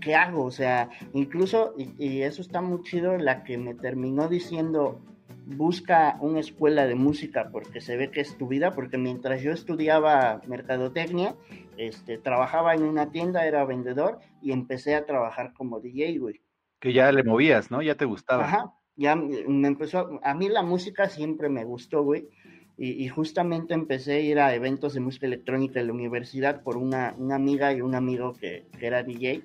¿qué 0.00 0.14
hago? 0.14 0.44
O 0.44 0.50
sea, 0.50 0.90
incluso, 1.12 1.74
y, 1.76 2.22
eso 2.22 2.42
está 2.42 2.60
muy 2.60 2.82
chido, 2.82 3.16
la 3.16 3.44
que 3.44 3.58
me 3.58 3.74
terminó 3.74 4.28
diciendo, 4.28 5.00
busca 5.46 6.16
una 6.20 6.40
escuela 6.40 6.86
de 6.86 6.94
música 6.94 7.48
porque 7.52 7.80
se 7.80 7.96
ve 7.96 8.10
que 8.10 8.20
es 8.20 8.36
tu 8.36 8.48
vida, 8.48 8.72
porque 8.72 8.98
mientras 8.98 9.42
yo 9.42 9.52
estudiaba 9.52 10.40
mercadotecnia, 10.46 11.36
este, 11.76 12.18
trabajaba 12.18 12.74
en 12.74 12.82
una 12.82 13.10
tienda, 13.10 13.46
era 13.46 13.64
vendedor 13.64 14.20
y 14.40 14.52
empecé 14.52 14.94
a 14.94 15.04
trabajar 15.04 15.52
como 15.52 15.80
DJ, 15.80 16.18
güey. 16.18 16.40
Que 16.80 16.92
ya 16.92 17.10
le 17.12 17.24
movías, 17.24 17.70
¿no? 17.70 17.82
Ya 17.82 17.94
te 17.94 18.04
gustaba. 18.04 18.44
Ajá, 18.44 18.74
ya 18.96 19.16
me 19.16 19.68
empezó, 19.68 20.20
a 20.22 20.34
mí 20.34 20.48
la 20.48 20.62
música 20.62 21.08
siempre 21.08 21.48
me 21.48 21.64
gustó, 21.64 22.02
güey. 22.02 22.28
Y, 22.76 23.06
justamente 23.06 23.72
empecé 23.72 24.14
a 24.14 24.20
ir 24.20 24.40
a 24.40 24.52
eventos 24.52 24.94
de 24.94 25.00
música 25.00 25.26
electrónica 25.26 25.78
en 25.78 25.86
la 25.86 25.92
universidad 25.92 26.64
por 26.64 26.76
una, 26.76 27.14
una 27.16 27.36
amiga 27.36 27.72
y 27.72 27.80
un 27.80 27.94
amigo 27.94 28.32
que, 28.32 28.66
que, 28.76 28.86
era 28.88 29.04
DJ. 29.04 29.44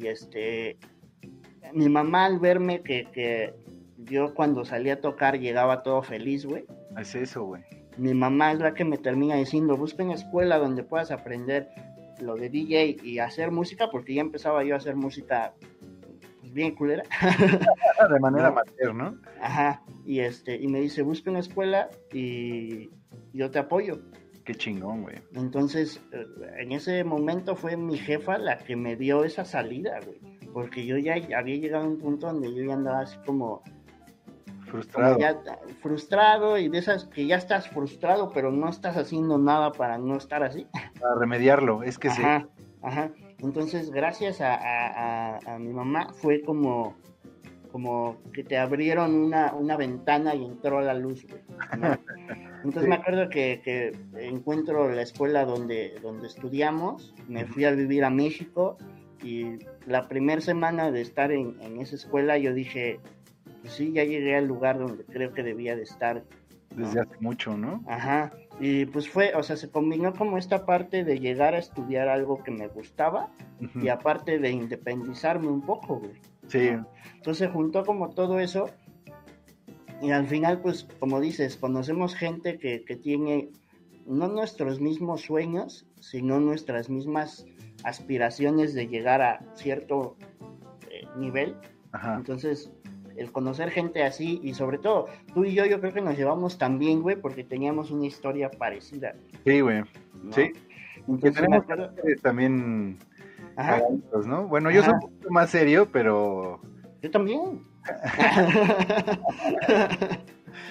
Y 0.00 0.06
este, 0.06 0.78
mi 1.74 1.90
mamá 1.90 2.24
al 2.24 2.38
verme 2.38 2.80
que, 2.80 3.06
que 3.12 3.52
yo 4.04 4.34
cuando 4.34 4.64
salía 4.64 4.94
a 4.94 5.00
tocar 5.00 5.38
llegaba 5.38 5.82
todo 5.82 6.02
feliz, 6.02 6.46
güey. 6.46 6.64
Es 6.98 7.14
eso, 7.14 7.44
güey. 7.44 7.62
Mi 7.96 8.14
mamá 8.14 8.52
es 8.52 8.60
la 8.60 8.74
que 8.74 8.84
me 8.84 8.98
termina 8.98 9.36
diciendo, 9.36 9.76
busca 9.76 10.02
una 10.02 10.14
escuela 10.14 10.58
donde 10.58 10.82
puedas 10.82 11.10
aprender 11.10 11.68
lo 12.20 12.36
de 12.36 12.48
DJ 12.48 12.98
y 13.02 13.18
hacer 13.18 13.50
música, 13.50 13.90
porque 13.90 14.14
ya 14.14 14.20
empezaba 14.20 14.64
yo 14.64 14.74
a 14.74 14.78
hacer 14.78 14.96
música 14.96 15.54
bien 16.52 16.74
culera. 16.74 17.04
de 18.10 18.20
manera 18.20 18.48
amateur, 18.48 18.94
¿no? 18.94 19.18
Ajá, 19.40 19.82
y 20.04 20.20
este, 20.20 20.56
y 20.56 20.68
me 20.68 20.80
dice, 20.80 21.02
busca 21.02 21.30
una 21.30 21.40
escuela 21.40 21.88
y 22.12 22.90
yo 23.32 23.50
te 23.50 23.58
apoyo. 23.58 24.00
Qué 24.44 24.54
chingón, 24.54 25.02
güey. 25.02 25.16
Entonces, 25.34 26.02
eh, 26.12 26.26
en 26.58 26.72
ese 26.72 27.04
momento 27.04 27.54
fue 27.54 27.76
mi 27.76 27.98
jefa 27.98 28.38
la 28.38 28.58
que 28.58 28.74
me 28.74 28.96
dio 28.96 29.24
esa 29.24 29.44
salida, 29.44 30.00
güey. 30.04 30.18
Porque 30.52 30.84
yo 30.84 30.96
ya 30.98 31.14
había 31.36 31.56
llegado 31.56 31.84
a 31.84 31.88
un 31.88 31.98
punto 31.98 32.26
donde 32.26 32.52
yo 32.54 32.64
ya 32.64 32.74
andaba 32.74 33.00
así 33.00 33.16
como... 33.24 33.62
Frustrado. 34.70 35.18
frustrado 35.82 36.58
y 36.58 36.68
de 36.68 36.78
esas 36.78 37.04
que 37.06 37.26
ya 37.26 37.36
estás 37.36 37.68
frustrado, 37.68 38.30
pero 38.32 38.52
no 38.52 38.68
estás 38.68 38.96
haciendo 38.96 39.36
nada 39.36 39.72
para 39.72 39.98
no 39.98 40.16
estar 40.16 40.42
así. 40.44 40.66
Para 41.00 41.16
remediarlo, 41.16 41.82
es 41.82 41.98
que 41.98 42.08
ajá, 42.08 42.46
sí. 42.56 42.64
Ajá. 42.82 43.10
Entonces, 43.38 43.90
gracias 43.90 44.38
a, 44.40 45.38
mi 45.58 45.72
mamá, 45.72 46.12
fue 46.12 46.42
como, 46.42 46.94
como 47.72 48.18
que 48.32 48.44
te 48.44 48.58
abrieron 48.58 49.14
una, 49.14 49.54
una 49.54 49.76
ventana 49.76 50.34
y 50.34 50.44
entró 50.44 50.80
la 50.80 50.94
luz, 50.94 51.26
Entonces 52.64 52.88
me 52.88 52.96
acuerdo 52.96 53.30
que, 53.30 53.92
encuentro 54.14 54.90
la 54.90 55.02
escuela 55.02 55.46
donde, 55.46 55.94
donde 56.02 56.26
estudiamos, 56.26 57.14
me 57.26 57.46
fui 57.46 57.64
a 57.64 57.70
vivir 57.70 58.04
a 58.04 58.10
México 58.10 58.76
y 59.22 59.58
la 59.86 60.08
primera 60.08 60.40
semana 60.42 60.90
de 60.90 61.00
estar 61.00 61.32
en, 61.32 61.56
en 61.62 61.80
esa 61.80 61.96
escuela 61.96 62.36
yo 62.36 62.52
dije, 62.52 63.00
pues 63.60 63.74
sí, 63.74 63.92
ya 63.92 64.04
llegué 64.04 64.36
al 64.36 64.46
lugar 64.46 64.78
donde 64.78 65.04
creo 65.04 65.32
que 65.32 65.42
debía 65.42 65.76
de 65.76 65.82
estar. 65.82 66.24
Desde 66.74 67.00
hace 67.00 67.16
mucho, 67.20 67.56
¿no? 67.56 67.82
Ajá. 67.88 68.32
Y 68.60 68.86
pues 68.86 69.08
fue, 69.08 69.34
o 69.34 69.42
sea, 69.42 69.56
se 69.56 69.70
combinó 69.70 70.12
como 70.12 70.38
esta 70.38 70.64
parte 70.64 71.02
de 71.02 71.18
llegar 71.18 71.54
a 71.54 71.58
estudiar 71.58 72.08
algo 72.08 72.44
que 72.44 72.52
me 72.52 72.68
gustaba 72.68 73.30
y 73.74 73.88
aparte 73.88 74.38
de 74.38 74.50
independizarme 74.50 75.48
un 75.48 75.62
poco, 75.62 75.96
güey. 75.96 76.12
Sí. 76.46 76.70
Entonces 77.16 77.50
juntó 77.50 77.84
como 77.84 78.10
todo 78.10 78.38
eso 78.38 78.70
y 80.02 80.12
al 80.12 80.26
final, 80.26 80.60
pues, 80.60 80.86
como 80.98 81.20
dices, 81.20 81.56
conocemos 81.56 82.14
gente 82.14 82.58
que, 82.58 82.84
que 82.84 82.96
tiene 82.96 83.50
no 84.06 84.28
nuestros 84.28 84.80
mismos 84.80 85.22
sueños, 85.22 85.86
sino 86.00 86.40
nuestras 86.40 86.88
mismas 86.88 87.46
aspiraciones 87.84 88.74
de 88.74 88.88
llegar 88.88 89.20
a 89.20 89.44
cierto 89.54 90.16
eh, 90.90 91.06
nivel. 91.16 91.54
Ajá. 91.92 92.16
Entonces, 92.16 92.72
el 93.20 93.32
conocer 93.32 93.70
gente 93.70 94.02
así 94.02 94.40
y 94.42 94.54
sobre 94.54 94.78
todo 94.78 95.06
tú 95.34 95.44
y 95.44 95.54
yo 95.54 95.66
yo 95.66 95.80
creo 95.80 95.92
que 95.92 96.00
nos 96.00 96.16
llevamos 96.16 96.58
también, 96.58 97.02
güey, 97.02 97.16
porque 97.16 97.44
teníamos 97.44 97.90
una 97.90 98.06
historia 98.06 98.50
parecida. 98.50 99.14
Sí, 99.44 99.60
güey. 99.60 99.82
Sí. 100.30 100.52
Entonces, 101.06 101.34
tenemos 101.34 101.64
también 102.22 102.98
Ajá. 103.56 103.82
¿no? 104.26 104.48
Bueno, 104.48 104.70
yo 104.70 104.82
soy 104.82 104.94
un 104.94 105.00
poco 105.00 105.30
más 105.30 105.50
serio, 105.50 105.88
pero 105.92 106.60
yo 107.02 107.10
también. 107.10 107.66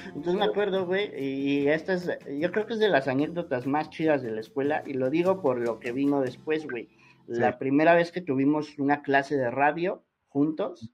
Entonces 0.07 0.35
me 0.35 0.45
acuerdo, 0.45 0.85
güey, 0.85 1.11
y 1.17 1.67
esta 1.67 1.93
es, 1.93 2.09
yo 2.39 2.51
creo 2.51 2.65
que 2.65 2.73
es 2.73 2.79
de 2.79 2.89
las 2.89 3.07
anécdotas 3.07 3.67
más 3.67 3.89
chidas 3.89 4.21
de 4.21 4.31
la 4.31 4.41
escuela, 4.41 4.83
y 4.85 4.93
lo 4.93 5.09
digo 5.09 5.41
por 5.41 5.59
lo 5.59 5.79
que 5.79 5.91
vino 5.91 6.21
después, 6.21 6.67
güey. 6.67 6.89
La 7.27 7.59
primera 7.59 7.93
vez 7.93 8.11
que 8.11 8.21
tuvimos 8.21 8.77
una 8.79 9.03
clase 9.03 9.37
de 9.37 9.51
radio 9.51 10.03
juntos, 10.29 10.91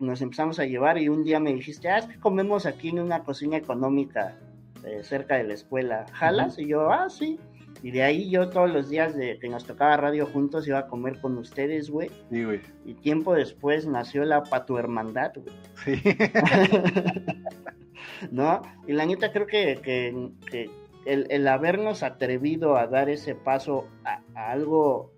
nos 0.00 0.22
empezamos 0.22 0.58
a 0.58 0.64
llevar 0.64 0.98
y 0.98 1.08
un 1.08 1.22
día 1.22 1.38
me 1.38 1.52
dijiste, 1.52 1.88
ah, 1.88 1.98
es 1.98 2.06
que 2.06 2.18
comemos 2.18 2.66
aquí 2.66 2.88
en 2.88 3.00
una 3.00 3.22
cocina 3.22 3.58
económica 3.58 4.36
eh, 4.84 5.02
cerca 5.04 5.36
de 5.36 5.44
la 5.44 5.54
escuela, 5.54 6.06
¿jalas? 6.12 6.58
Y 6.58 6.68
yo, 6.68 6.90
ah, 6.90 7.10
sí. 7.10 7.38
Y 7.82 7.92
de 7.92 8.02
ahí 8.02 8.30
yo 8.30 8.48
todos 8.48 8.70
los 8.70 8.88
días 8.88 9.14
de 9.14 9.38
que 9.38 9.48
nos 9.48 9.64
tocaba 9.64 9.96
radio 9.96 10.26
juntos 10.26 10.66
iba 10.66 10.78
a 10.78 10.86
comer 10.86 11.20
con 11.20 11.36
ustedes, 11.38 11.90
güey. 11.90 12.10
Sí, 12.30 12.44
güey. 12.44 12.60
Y 12.84 12.94
tiempo 12.94 13.34
después 13.34 13.86
nació 13.86 14.24
la 14.24 14.42
Patu 14.42 14.78
Hermandad, 14.78 15.32
güey. 15.36 15.54
Sí. 15.84 16.02
¿No? 18.30 18.62
Y 18.86 18.92
la 18.92 19.06
neta 19.06 19.32
creo 19.32 19.46
que, 19.46 19.80
que, 19.82 20.70
el, 21.04 21.46
habernos 21.46 22.02
atrevido 22.02 22.76
a 22.76 22.86
dar 22.86 23.08
ese 23.08 23.34
paso 23.34 23.86
a 24.04 24.50
algo 24.50 25.12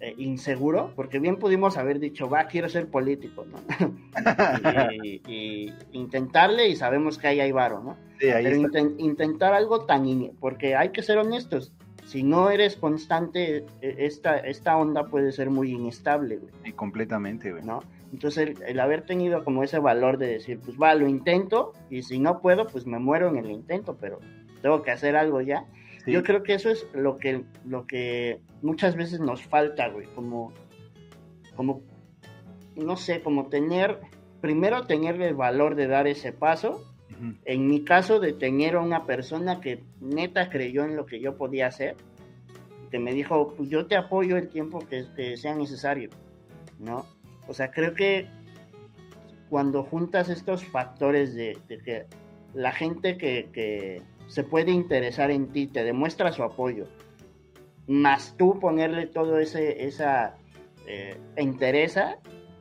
eh, 0.00 0.14
inseguro, 0.18 0.92
porque 0.96 1.18
bien 1.18 1.36
pudimos 1.36 1.76
haber 1.76 1.98
dicho, 2.00 2.28
va, 2.28 2.46
quiero 2.46 2.68
ser 2.68 2.88
político, 2.88 3.44
¿no? 3.44 3.58
y, 5.04 5.72
intentarle 5.92 6.68
y 6.68 6.76
sabemos 6.76 7.18
que 7.18 7.28
ahí 7.28 7.40
hay 7.40 7.52
varo, 7.52 7.82
¿no? 7.82 7.96
Pero 8.18 8.50
intentar 8.98 9.54
algo 9.54 9.84
tan... 9.84 10.04
porque 10.40 10.76
hay 10.76 10.90
que 10.90 11.02
ser 11.02 11.18
honestos, 11.18 11.72
si 12.04 12.22
no 12.22 12.50
eres 12.50 12.76
constante, 12.76 13.64
e, 13.80 13.96
esta, 13.98 14.36
esta 14.36 14.76
onda 14.76 15.06
puede 15.06 15.32
ser 15.32 15.50
muy 15.50 15.72
inestable, 15.72 16.36
güey. 16.36 16.52
Y 16.64 16.72
completamente, 16.72 17.50
güey. 17.50 17.64
¿No? 17.64 17.80
Entonces, 18.12 18.54
el, 18.66 18.80
haber 18.80 19.02
tenido 19.02 19.42
como 19.42 19.64
ese 19.64 19.78
valor 19.78 20.18
de 20.18 20.28
decir, 20.28 20.60
pues 20.60 20.76
va, 20.80 20.94
lo 20.94 21.08
intento, 21.08 21.72
y 21.90 22.02
si 22.02 22.18
no 22.18 22.40
puedo, 22.40 22.66
pues 22.66 22.86
me 22.86 22.98
muero 22.98 23.28
en 23.28 23.36
el 23.36 23.50
intento, 23.50 23.96
pero 24.00 24.20
tengo 24.62 24.82
que 24.82 24.90
hacer 24.90 25.16
algo 25.16 25.40
ya. 25.40 25.64
Yo 26.06 26.22
creo 26.22 26.42
que 26.42 26.54
eso 26.54 26.70
es 26.70 26.86
lo 26.92 27.16
que, 27.18 27.44
lo 27.64 27.86
que 27.86 28.40
muchas 28.62 28.94
veces 28.94 29.20
nos 29.20 29.42
falta, 29.42 29.88
güey, 29.88 30.06
como, 30.14 30.52
como, 31.56 31.82
no 32.76 32.96
sé, 32.96 33.22
como 33.22 33.48
tener, 33.48 34.00
primero 34.40 34.86
tener 34.86 35.20
el 35.22 35.34
valor 35.34 35.76
de 35.76 35.86
dar 35.86 36.06
ese 36.06 36.32
paso, 36.32 36.82
en 37.44 37.68
mi 37.68 37.84
caso 37.84 38.20
de 38.20 38.32
tener 38.34 38.74
a 38.74 38.80
una 38.80 39.06
persona 39.06 39.60
que 39.60 39.82
neta 40.00 40.50
creyó 40.50 40.84
en 40.84 40.96
lo 40.96 41.06
que 41.06 41.20
yo 41.20 41.36
podía 41.36 41.68
hacer, 41.68 41.96
que 42.90 42.98
me 42.98 43.14
dijo, 43.14 43.54
pues 43.56 43.70
yo 43.70 43.86
te 43.86 43.96
apoyo 43.96 44.36
el 44.36 44.48
tiempo 44.48 44.80
que, 44.80 45.36
sea 45.38 45.54
necesario, 45.54 46.10
¿no? 46.78 47.06
O 47.48 47.54
sea, 47.54 47.70
creo 47.70 47.94
que 47.94 48.28
cuando 49.48 49.84
juntas 49.84 50.28
estos 50.28 50.64
factores 50.64 51.34
de, 51.34 51.56
que 51.66 52.06
la 52.52 52.72
gente 52.72 53.16
que 53.16 54.02
se 54.26 54.42
puede 54.42 54.70
interesar 54.72 55.30
en 55.30 55.48
ti, 55.48 55.66
te 55.66 55.84
demuestra 55.84 56.32
su 56.32 56.42
apoyo, 56.42 56.86
más 57.86 58.34
tú 58.36 58.58
ponerle 58.58 59.06
todo 59.06 59.38
ese 59.38 59.86
esa 59.86 60.36
eh, 60.86 61.18
interesa, 61.38 62.18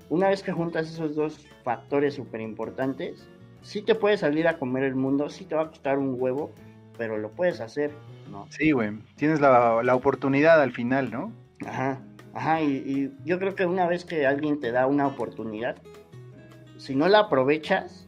una 0.09 0.29
vez 0.29 0.43
que 0.43 0.51
juntas 0.51 0.89
esos 0.91 1.15
dos 1.15 1.47
factores 1.63 2.15
súper 2.15 2.41
importantes, 2.41 3.27
sí 3.61 3.81
te 3.81 3.95
puedes 3.95 4.19
salir 4.19 4.47
a 4.47 4.57
comer 4.57 4.83
el 4.83 4.95
mundo, 4.95 5.29
sí 5.29 5.45
te 5.45 5.55
va 5.55 5.63
a 5.63 5.67
costar 5.69 5.97
un 5.97 6.15
huevo, 6.19 6.51
pero 6.97 7.17
lo 7.17 7.31
puedes 7.31 7.61
hacer, 7.61 7.91
¿no? 8.29 8.45
Sí, 8.49 8.71
güey, 8.71 8.91
tienes 9.15 9.39
la, 9.39 9.81
la 9.83 9.95
oportunidad 9.95 10.61
al 10.61 10.71
final, 10.71 11.09
¿no? 11.11 11.31
Ajá, 11.65 12.01
ajá, 12.33 12.61
y, 12.61 12.71
y 12.85 13.11
yo 13.25 13.39
creo 13.39 13.55
que 13.55 13.65
una 13.65 13.87
vez 13.87 14.05
que 14.05 14.27
alguien 14.27 14.59
te 14.59 14.71
da 14.71 14.85
una 14.87 15.07
oportunidad, 15.07 15.77
si 16.77 16.95
no 16.95 17.07
la 17.07 17.19
aprovechas, 17.19 18.07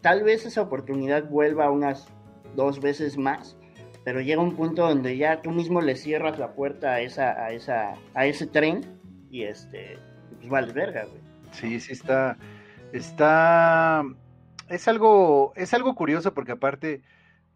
tal 0.00 0.24
vez 0.24 0.44
esa 0.44 0.62
oportunidad 0.62 1.28
vuelva 1.28 1.70
unas 1.70 2.08
dos 2.56 2.80
veces 2.80 3.16
más, 3.16 3.56
pero 4.04 4.20
llega 4.20 4.40
un 4.40 4.56
punto 4.56 4.88
donde 4.88 5.16
ya 5.16 5.42
tú 5.42 5.50
mismo 5.50 5.80
le 5.80 5.96
cierras 5.96 6.38
la 6.38 6.52
puerta 6.52 6.94
a 6.94 7.00
esa, 7.00 7.32
a 7.32 7.50
esa, 7.52 7.94
a 8.14 8.26
ese 8.26 8.46
tren 8.46 8.84
y 9.30 9.42
este, 9.42 9.98
pues 10.38 10.48
vale 10.48 10.72
verga, 10.72 11.04
güey. 11.04 11.20
Sí, 11.52 11.80
sí 11.80 11.92
está, 11.92 12.36
está, 12.92 14.04
es 14.68 14.88
algo, 14.88 15.52
es 15.56 15.74
algo 15.74 15.94
curioso 15.94 16.32
porque 16.32 16.52
aparte 16.52 17.02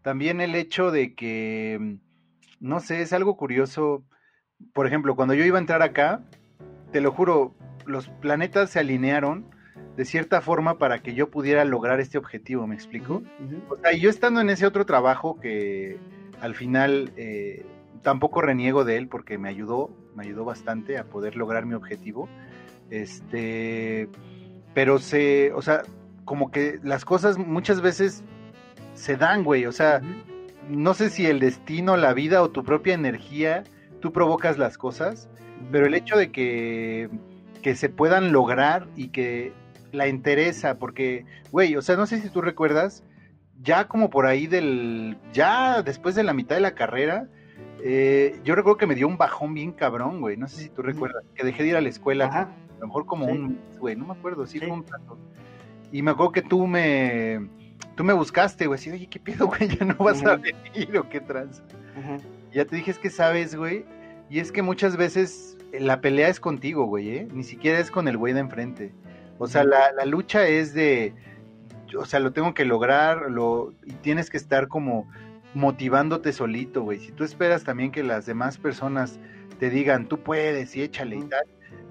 también 0.01 0.39
el 0.41 0.53
hecho 0.55 0.91
de 0.91 1.15
que, 1.15 1.97
no 2.59 2.79
sé, 2.79 3.01
es 3.01 3.11
algo 3.11 3.37
curioso. 3.37 4.03
Por 4.73 4.85
ejemplo, 4.85 5.15
cuando 5.15 5.33
yo 5.33 5.43
iba 5.43 5.57
a 5.57 5.61
entrar 5.61 5.81
acá, 5.81 6.21
te 6.91 7.01
lo 7.01 7.11
juro, 7.11 7.55
los 7.85 8.09
planetas 8.09 8.69
se 8.69 8.79
alinearon 8.79 9.49
de 9.95 10.05
cierta 10.05 10.41
forma 10.41 10.77
para 10.77 10.99
que 10.99 11.13
yo 11.13 11.29
pudiera 11.29 11.65
lograr 11.65 11.99
este 11.99 12.17
objetivo, 12.17 12.67
¿me 12.67 12.75
explico? 12.75 13.23
O 13.69 13.77
sea, 13.77 13.93
yo 13.93 14.09
estando 14.09 14.41
en 14.41 14.49
ese 14.49 14.65
otro 14.65 14.85
trabajo 14.85 15.39
que 15.39 15.97
al 16.41 16.55
final 16.55 17.11
eh, 17.17 17.65
tampoco 18.01 18.41
reniego 18.41 18.83
de 18.83 18.97
él 18.97 19.07
porque 19.07 19.37
me 19.37 19.49
ayudó, 19.49 19.89
me 20.15 20.23
ayudó 20.23 20.45
bastante 20.45 20.97
a 20.97 21.05
poder 21.05 21.35
lograr 21.35 21.65
mi 21.65 21.73
objetivo. 21.73 22.29
Este, 22.89 24.09
pero 24.73 24.99
se, 24.99 25.51
o 25.53 25.61
sea, 25.61 25.81
como 26.23 26.51
que 26.51 26.79
las 26.83 27.05
cosas 27.05 27.37
muchas 27.37 27.81
veces 27.81 28.23
se 28.93 29.17
dan, 29.17 29.43
güey, 29.43 29.65
o 29.65 29.71
sea, 29.71 30.01
no 30.69 30.93
sé 30.93 31.09
si 31.09 31.25
el 31.25 31.39
destino, 31.39 31.97
la 31.97 32.13
vida 32.13 32.41
o 32.41 32.49
tu 32.49 32.63
propia 32.63 32.93
energía, 32.93 33.63
tú 34.01 34.11
provocas 34.11 34.57
las 34.57 34.77
cosas, 34.77 35.29
pero 35.71 35.85
el 35.85 35.93
hecho 35.93 36.17
de 36.17 36.31
que, 36.31 37.09
que 37.61 37.75
se 37.75 37.89
puedan 37.89 38.31
lograr 38.31 38.87
y 38.95 39.09
que 39.09 39.53
la 39.95 40.07
interesa, 40.07 40.77
porque, 40.77 41.25
güey, 41.51 41.75
o 41.75 41.81
sea, 41.81 41.95
no 41.95 42.05
sé 42.05 42.21
si 42.21 42.29
tú 42.29 42.41
recuerdas, 42.41 43.03
ya 43.61 43.87
como 43.87 44.09
por 44.09 44.25
ahí 44.25 44.47
del, 44.47 45.17
ya 45.33 45.81
después 45.81 46.15
de 46.15 46.23
la 46.23 46.33
mitad 46.33 46.55
de 46.55 46.61
la 46.61 46.75
carrera, 46.75 47.27
eh, 47.83 48.39
yo 48.43 48.55
recuerdo 48.55 48.77
que 48.77 48.87
me 48.87 48.95
dio 48.95 49.07
un 49.07 49.17
bajón 49.17 49.53
bien 49.53 49.71
cabrón, 49.71 50.21
güey, 50.21 50.37
no 50.37 50.47
sé 50.47 50.63
si 50.63 50.69
tú 50.69 50.81
recuerdas, 50.81 51.23
que 51.35 51.43
dejé 51.43 51.63
de 51.63 51.69
ir 51.69 51.75
a 51.75 51.81
la 51.81 51.89
escuela, 51.89 52.25
a 52.25 52.79
lo 52.79 52.87
mejor 52.87 53.05
como 53.05 53.25
un, 53.25 53.59
güey, 53.79 53.95
no 53.95 54.05
me 54.05 54.13
acuerdo, 54.13 54.45
sí, 54.45 54.59
fue 54.59 54.69
un 54.69 54.85
rato. 54.85 55.17
Y 55.91 56.01
me 56.01 56.11
acuerdo 56.11 56.31
que 56.31 56.41
tú 56.41 56.67
me, 56.67 57.47
tú 57.95 58.03
me 58.03 58.13
buscaste, 58.13 58.67
güey, 58.67 58.79
así, 58.79 58.91
oye, 58.91 59.07
¿qué 59.07 59.19
pedo, 59.19 59.47
güey? 59.47 59.67
Ya 59.67 59.85
no 59.85 59.95
vas 59.95 60.23
a 60.25 60.35
venir 60.35 60.97
o 60.97 61.07
qué 61.09 61.21
trans. 61.21 61.63
Ya 62.51 62.65
te 62.65 62.75
dije, 62.75 62.91
es 62.91 62.99
que 62.99 63.09
sabes, 63.09 63.55
güey, 63.55 63.85
y 64.29 64.39
es 64.39 64.51
que 64.51 64.61
muchas 64.61 64.97
veces 64.97 65.57
la 65.79 66.01
pelea 66.01 66.29
es 66.29 66.39
contigo, 66.39 66.85
güey, 66.85 67.09
¿eh? 67.09 67.27
Ni 67.31 67.43
siquiera 67.43 67.79
es 67.79 67.91
con 67.91 68.07
el 68.07 68.17
güey 68.17 68.33
de 68.33 68.39
enfrente. 68.39 68.93
O 69.37 69.47
sea, 69.47 69.63
la, 69.63 69.91
la, 69.91 70.05
lucha 70.05 70.47
es 70.47 70.73
de, 70.73 71.13
o 71.97 72.05
sea, 72.05 72.19
lo 72.19 72.31
tengo 72.31 72.53
que 72.53 72.65
lograr, 72.65 73.29
lo, 73.29 73.73
y 73.85 73.93
tienes 73.93 74.29
que 74.29 74.37
estar 74.37 74.67
como 74.67 75.09
motivándote 75.53 76.33
solito, 76.33 76.83
güey. 76.83 76.99
Si 76.99 77.11
tú 77.11 77.23
esperas 77.23 77.63
también 77.63 77.91
que 77.91 78.03
las 78.03 78.25
demás 78.25 78.57
personas 78.57 79.19
te 79.59 79.69
digan, 79.69 80.07
tú 80.07 80.19
puedes 80.19 80.75
y 80.75 80.81
échale 80.81 81.17
y 81.17 81.23
tal, 81.23 81.45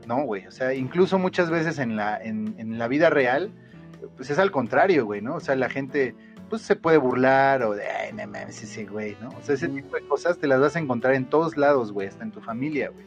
no, 0.07 0.23
güey. 0.25 0.47
O 0.47 0.51
sea, 0.51 0.75
incluso 0.75 1.19
muchas 1.19 1.51
veces 1.51 1.79
en 1.79 1.97
la, 1.97 2.17
en, 2.23 2.55
en 2.59 2.79
la 2.79 2.89
vida 2.89 3.11
real, 3.11 3.51
pues 4.17 4.31
es 4.31 4.39
al 4.39 4.51
contrario, 4.51 5.07
güey, 5.07 5.21
¿no? 5.21 5.37
O 5.37 5.41
sea, 5.41 5.57
la 5.57 5.69
gente, 5.69 6.15
pues 6.49 6.63
se 6.63 6.77
puede 6.77 6.99
burlar 6.99 7.63
o 7.63 7.75
de, 7.75 7.89
ay, 7.89 8.13
no 8.13 8.27
mames, 8.27 8.63
ese 8.63 8.85
güey, 8.85 9.17
¿no? 9.21 9.31
O 9.31 9.43
sea, 9.43 9.55
ese 9.55 9.69
tipo 9.69 9.97
de 9.97 10.07
cosas 10.07 10.39
te 10.39 10.47
las 10.47 10.61
vas 10.61 10.77
a 10.77 10.79
encontrar 10.79 11.15
en 11.15 11.29
todos 11.29 11.57
lados, 11.57 11.93
güey, 11.93 12.09
hasta 12.09 12.25
en 12.25 12.31
tu 12.31 12.41
familia, 12.41 12.91
güey. 12.91 13.07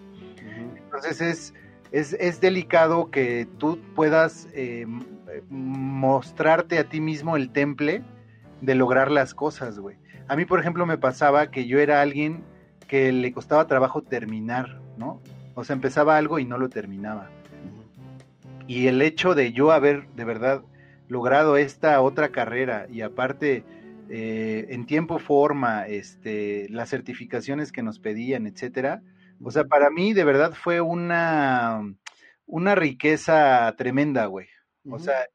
Entonces 0.78 1.22
es 1.22 1.54
es, 1.92 2.14
es 2.14 2.42
delicado 2.42 3.10
que 3.12 3.48
tú 3.58 3.80
puedas 3.96 4.48
eh, 4.54 4.86
mostrarte 5.50 6.80
a 6.80 6.90
ti 6.90 7.02
mismo 7.02 7.36
el 7.36 7.52
temple 7.52 8.04
de 8.62 8.76
lograr 8.76 9.12
las 9.12 9.34
cosas, 9.34 9.80
güey. 9.80 9.98
A 10.28 10.36
mí, 10.36 10.46
por 10.46 10.60
ejemplo, 10.60 10.86
me 10.86 10.98
pasaba 10.98 11.52
que 11.52 11.68
yo 11.68 11.80
era 11.80 12.02
alguien 12.02 12.44
que 12.88 13.12
le 13.12 13.32
costaba 13.32 13.68
trabajo 13.68 14.02
terminar, 14.02 14.82
¿no? 14.98 15.22
O 15.56 15.64
sea, 15.64 15.76
empezaba 15.76 16.18
algo 16.18 16.40
y 16.40 16.46
no 16.46 16.58
lo 16.58 16.70
terminaba. 16.70 17.30
Y 18.68 18.88
el 18.88 19.02
hecho 19.02 19.36
de 19.36 19.54
yo 19.54 19.72
haber 19.72 20.08
de 20.10 20.26
verdad 20.26 20.62
logrado 21.08 21.56
esta 21.58 22.02
otra 22.02 22.30
carrera 22.30 22.88
y 22.92 23.02
aparte 23.02 23.64
eh, 24.10 24.68
en 24.70 24.86
tiempo 24.86 25.20
forma, 25.20 25.88
este, 25.88 26.68
las 26.70 26.90
certificaciones 26.90 27.72
que 27.72 27.84
nos 27.84 28.00
pedían, 28.00 28.46
etcétera, 28.46 29.02
o 29.44 29.52
sea, 29.52 29.66
para 29.66 29.90
mí 29.90 30.14
de 30.14 30.24
verdad 30.24 30.54
fue 30.54 30.82
una, 30.82 31.82
una 32.46 32.76
riqueza 32.76 33.74
tremenda, 33.78 34.26
güey. 34.26 34.48
O 34.90 35.00
sea, 35.00 35.28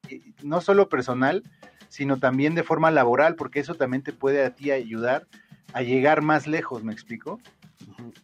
no 0.43 0.63
solo 0.63 0.89
personal, 0.89 1.43
sino 1.89 2.19
también 2.19 2.55
de 2.55 2.63
forma 2.63 2.91
laboral, 2.91 3.37
porque 3.37 3.61
eso 3.61 3.75
también 3.75 4.03
te 4.03 4.15
puede 4.15 4.45
a 4.45 4.55
ti 4.55 4.71
ayudar 4.71 5.27
a 5.75 5.83
llegar 5.83 6.23
más 6.23 6.47
lejos, 6.47 6.83
¿me 6.83 6.93
explico? 6.93 7.39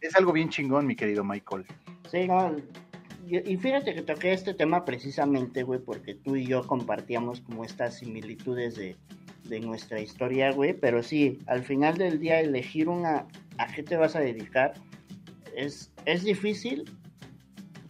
Es 0.01 0.15
algo 0.15 0.33
bien 0.33 0.49
chingón, 0.49 0.87
mi 0.87 0.95
querido 0.95 1.23
Michael. 1.23 1.65
Sí, 2.09 2.27
no, 2.27 2.55
y 3.29 3.57
fíjate 3.57 3.93
que 3.93 4.01
toqué 4.01 4.33
este 4.33 4.55
tema 4.55 4.85
precisamente, 4.85 5.61
güey, 5.61 5.79
porque 5.79 6.15
tú 6.15 6.35
y 6.35 6.47
yo 6.47 6.65
compartíamos 6.65 7.41
como 7.41 7.63
estas 7.63 7.97
similitudes 7.97 8.75
de, 8.75 8.95
de 9.43 9.59
nuestra 9.59 9.99
historia, 9.99 10.51
güey, 10.51 10.73
pero 10.73 11.03
sí, 11.03 11.39
al 11.45 11.63
final 11.63 11.97
del 11.97 12.19
día 12.19 12.39
elegir 12.39 12.89
una, 12.89 13.27
a 13.57 13.67
qué 13.67 13.83
te 13.83 13.97
vas 13.97 14.15
a 14.15 14.19
dedicar, 14.19 14.73
es, 15.65 15.91
es 16.05 16.23
difícil, 16.23 16.85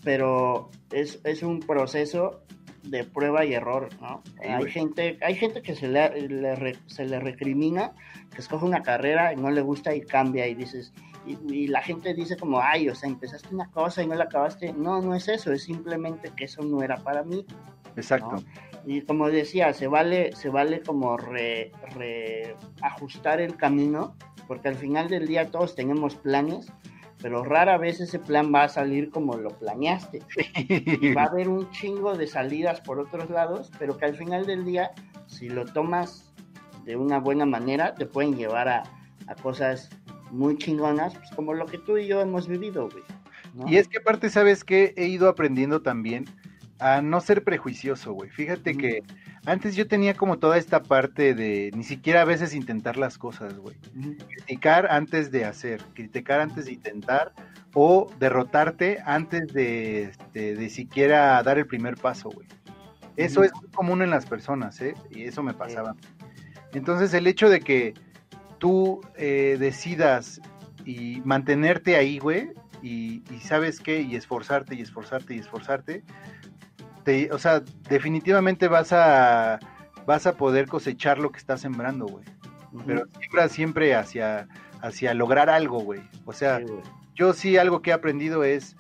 pero 0.04 0.70
es, 0.92 1.20
es, 1.24 1.44
un 1.44 1.60
proceso 1.60 2.42
de 2.84 3.04
prueba 3.04 3.46
y 3.46 3.54
error, 3.54 3.90
¿no? 4.02 4.24
hay 4.42 4.72
gente, 4.72 5.18
hay 5.22 5.36
gente 5.36 5.62
que 5.62 5.76
se 5.76 5.88
le, 5.88 6.76
se 6.88 7.06
le 7.06 7.20
recrimina, 7.20 7.94
que 8.34 8.42
escoge 8.42 8.66
una 8.66 8.82
carrera 8.82 9.34
y 9.34 9.36
no 9.36 9.52
le 9.52 9.62
gusta 9.62 9.94
y 9.94 10.02
cambia 10.02 10.48
y 10.48 10.56
dices, 10.56 10.94
y, 11.26 11.68
la 11.68 11.82
gente 11.82 12.14
dice 12.14 12.38
como, 12.38 12.60
ay, 12.60 12.90
o 12.90 12.96
sea, 12.96 13.10
empezaste 13.10 13.54
una 13.54 13.70
cosa 13.70 14.02
y 14.02 14.08
no 14.08 14.16
la 14.16 14.24
acabaste. 14.26 14.74
No, 14.74 15.02
no 15.02 15.14
es 15.14 15.28
eso, 15.28 15.52
es 15.52 15.64
simplemente 15.64 16.32
que 16.36 16.46
eso 16.46 16.64
no 16.64 16.82
era 16.82 16.98
para 16.98 17.24
mí. 17.24 17.46
Exacto. 17.96 18.38
Y 18.86 19.02
como 19.02 19.30
decía, 19.30 19.74
se 19.74 19.88
vale, 19.88 20.36
se 20.36 20.50
vale 20.50 20.82
como 20.82 21.18
re, 21.18 21.72
ajustar 22.82 23.42
el 23.42 23.58
camino, 23.58 24.16
porque 24.48 24.70
al 24.70 24.76
final 24.76 25.10
del 25.10 25.28
día 25.28 25.52
todos 25.52 25.76
tenemos 25.76 26.16
planes, 26.16 26.72
pero 27.22 27.44
rara 27.44 27.78
vez 27.78 28.00
ese 28.00 28.20
plan 28.20 28.54
va 28.54 28.64
a 28.64 28.70
salir 28.70 29.10
como 29.10 29.38
lo 29.38 29.50
planeaste. 29.50 30.22
Y 30.56 31.14
va 31.14 31.24
a 31.24 31.26
haber 31.26 31.50
un 31.50 31.70
chingo 31.72 32.18
de 32.18 32.28
salidas 32.28 32.82
por 32.82 33.00
otros 33.00 33.30
lados, 33.30 33.72
pero 33.78 33.98
que 33.98 34.06
al 34.06 34.16
final 34.16 34.46
del 34.46 34.66
día, 34.66 34.92
si 35.28 35.50
lo 35.50 35.66
tomas 35.66 36.34
de 36.86 36.96
una 36.96 37.20
buena 37.20 37.46
manera, 37.46 37.94
te 37.94 38.06
pueden 38.06 38.36
llevar 38.36 38.68
a, 38.70 38.84
a 39.28 39.36
cosas 39.36 39.90
muy 40.32 40.58
chingonas, 40.58 41.16
pues 41.16 41.30
como 41.32 41.54
lo 41.54 41.66
que 41.66 41.78
tú 41.78 41.98
y 41.98 42.08
yo 42.08 42.22
hemos 42.22 42.48
vivido, 42.48 42.90
güey. 42.90 43.04
Y 43.68 43.78
es 43.78 43.88
que 43.88 43.98
aparte, 43.98 44.30
¿sabes 44.30 44.64
que 44.64 44.94
He 44.96 45.08
ido 45.08 45.28
aprendiendo 45.28 45.82
también 45.82 46.26
a 46.80 47.02
no 47.02 47.20
ser 47.20 47.44
prejuicioso, 47.44 48.14
güey. 48.14 48.30
Fíjate 48.30 48.76
que 48.76 49.04
antes 49.50 49.76
yo 49.76 49.88
tenía 49.88 50.14
como 50.14 50.38
toda 50.38 50.58
esta 50.58 50.84
parte 50.84 51.34
de 51.34 51.72
ni 51.74 51.84
siquiera 51.84 52.22
a 52.22 52.26
veces 52.26 52.54
intentar 52.54 52.98
las 52.98 53.18
cosas, 53.18 53.58
güey. 53.58 53.76
Criticar 54.28 54.88
antes 54.92 55.32
de 55.32 55.46
hacer, 55.46 55.82
criticar 55.96 56.40
antes 56.40 56.66
de 56.66 56.74
intentar 56.74 57.34
o 57.74 58.12
derrotarte 58.20 59.00
antes 59.06 59.52
de, 59.52 60.04
este, 60.04 60.56
de, 60.56 60.70
siquiera 60.70 61.42
dar 61.42 61.58
el 61.58 61.66
primer 61.66 61.96
paso, 61.98 62.30
güey. 62.30 62.48
Eso 63.16 63.44
es 63.44 63.52
muy 63.56 63.70
común 63.72 64.04
en 64.04 64.12
las 64.12 64.28
personas, 64.28 64.80
¿eh? 64.82 64.94
Y 65.10 65.24
eso 65.24 65.42
me 65.42 65.54
pasaba. 65.54 65.96
Entonces 66.74 67.12
el 67.16 67.26
hecho 67.26 67.50
de 67.50 67.60
que 67.60 67.96
tú 68.60 69.02
eh, 69.16 69.58
decidas 69.60 70.40
y 70.86 71.22
mantenerte 71.26 71.96
ahí, 71.96 72.20
güey, 72.20 72.52
y, 72.84 73.24
y, 73.34 73.40
sabes 73.40 73.80
qué, 73.80 74.02
y 74.02 74.16
esforzarte 74.16 74.76
y 74.76 74.82
esforzarte 74.82 75.36
y 75.36 75.40
esforzarte, 75.40 76.04
te, 77.04 77.32
o 77.32 77.38
sea, 77.40 77.62
definitivamente 77.90 78.68
vas 78.68 78.92
a, 78.94 79.60
vas 80.06 80.28
a 80.28 80.38
poder 80.38 80.68
cosechar 80.68 81.20
lo 81.20 81.32
que 81.32 81.40
estás 81.40 81.62
sembrando, 81.62 82.06
güey. 82.06 82.26
Pero 82.86 83.06
siempre, 83.20 83.50
siempre 83.50 83.96
hacia, 83.96 84.48
hacia 84.82 85.14
lograr 85.14 85.50
algo, 85.50 85.80
güey. 85.80 86.02
O 86.26 86.34
sea, 86.34 86.62
yo 87.16 87.34
sí 87.34 87.58
algo 87.58 87.82
que 87.82 87.90
he 87.90 87.94
aprendido 87.94 88.44
es, 88.44 88.76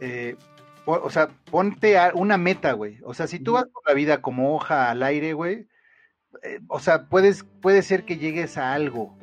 eh, 0.00 0.36
o, 0.84 1.10
sea, 1.10 1.28
ponte 1.50 1.96
una 2.14 2.38
meta, 2.38 2.72
güey. 2.72 2.98
O 3.04 3.14
sea, 3.14 3.26
si 3.26 3.38
tú 3.38 3.52
vas 3.52 3.66
por 3.66 3.86
la 3.86 3.94
vida 3.94 4.20
como 4.20 4.54
hoja 4.54 4.90
al 4.90 5.02
aire, 5.02 5.32
güey, 5.32 5.68
eh, 6.42 6.60
o 6.68 6.80
sea, 6.80 7.06
puedes, 7.08 7.44
puede 7.60 7.82
ser 7.82 8.04
que 8.04 8.16
llegues 8.16 8.58
a 8.58 8.72
algo, 8.72 9.16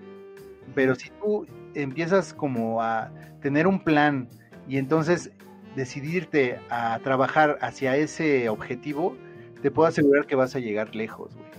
pero 0.76 0.96
si 0.96 1.10
tú 1.22 1.48
empiezas 1.74 2.34
como 2.34 2.82
a 2.82 3.12
tener 3.42 3.68
un 3.68 3.84
plan 3.84 4.30
y 4.68 4.78
entonces 4.78 5.32
decidirte 5.80 6.60
a 6.70 7.00
trabajar 7.00 7.58
hacia 7.62 7.96
ese 7.96 8.50
objetivo, 8.50 9.16
te 9.62 9.72
puedo 9.72 9.88
asegurar 9.88 10.28
que 10.28 10.36
vas 10.36 10.56
a 10.56 10.60
llegar 10.60 10.94
lejos, 10.96 11.34
güey. 11.36 11.50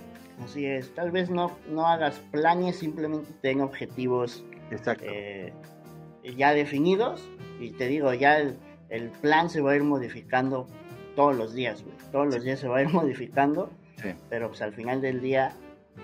Así 0.44 0.64
es, 0.66 0.94
tal 0.94 1.10
vez 1.10 1.28
no, 1.30 1.56
no 1.68 1.86
hagas 1.86 2.20
planes, 2.30 2.76
simplemente 2.78 3.30
ten 3.42 3.60
objetivos 3.60 4.44
Exacto. 4.70 5.05
eh, 5.06 5.52
ya 6.36 6.55
definidos 6.55 7.28
y 7.60 7.72
te 7.72 7.88
digo, 7.88 8.12
ya 8.14 8.38
el, 8.38 8.56
el 8.88 9.10
plan 9.10 9.51
se 9.51 9.60
va 9.60 9.72
a 9.72 9.76
ir 9.76 9.82
modificando 9.82 10.66
todos 11.16 11.36
los 11.36 11.52
días, 11.55 11.82
güey. 11.82 11.94
Todos 12.12 12.34
los 12.34 12.42
días 12.44 12.59
se 12.60 12.68
va 12.68 12.78
a 12.78 12.82
ir 12.82 12.88
modificando, 12.92 13.70
Sí. 13.97 14.10
pero 14.30 14.48
pues 14.48 14.62
al 14.62 14.72
final 14.72 15.02
del 15.02 15.20
día 15.20 15.52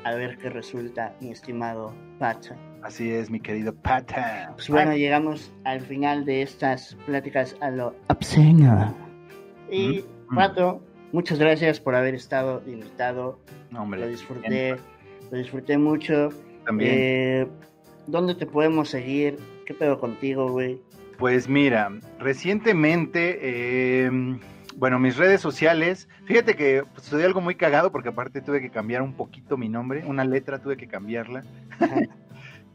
a 0.05 0.14
ver 0.14 0.36
qué 0.36 0.51
resulta, 0.51 1.14
mi 1.20 1.30
estimado 1.30 1.94
Pacha. 2.18 2.56
Así 2.87 3.11
es, 3.11 3.31
mi 3.31 3.41
querido 3.41 3.75
Pata. 3.75 4.53
Pues 4.55 4.69
bueno, 4.71 4.95
llegamos 4.95 5.53
al 5.65 5.81
final 5.81 6.25
de 6.25 6.43
estas 6.43 6.97
pláticas 7.05 7.57
a 7.61 7.71
lo 7.71 7.97
obsceno. 8.09 8.95
Y 9.71 10.05
Mm. 10.29 10.35
Pato, 10.37 10.83
muchas 11.13 11.39
gracias 11.41 11.81
por 11.81 11.97
haber 11.97 12.15
estado 12.15 12.63
invitado. 12.67 13.41
No, 13.71 13.79
Lo 13.79 13.83
hombre, 13.85 14.09
disfruté, 14.09 14.77
lo 15.31 15.37
disfruté 15.39 15.79
mucho. 15.79 16.29
también. 16.65 16.93
Eh, 16.97 17.47
¿Dónde 18.07 18.37
te 18.37 18.47
podemos 18.47 18.89
seguir? 18.89 19.37
¿Qué 19.67 19.75
pedo 19.75 19.99
contigo, 19.99 20.51
güey? 20.53 20.81
Pues 21.19 21.49
mira, 21.49 21.91
recientemente, 22.21 23.39
eh, 23.43 24.11
bueno, 24.77 24.99
mis 25.01 25.17
redes 25.17 25.41
sociales, 25.41 26.09
fíjate 26.27 26.55
que 26.55 26.85
sucedió 26.97 27.27
algo 27.27 27.41
muy 27.41 27.57
cagado 27.57 27.91
porque 27.91 28.11
aparte 28.11 28.41
tuve 28.43 28.61
que 28.61 28.71
cambiar 28.71 29.03
un 29.03 29.15
poquito 29.15 29.57
mi 29.57 29.69
nombre, 29.69 30.05
una 30.07 30.25
letra 30.25 30.61
tuve 30.61 30.77
que 30.77 30.87
cambiarla. 30.87 31.43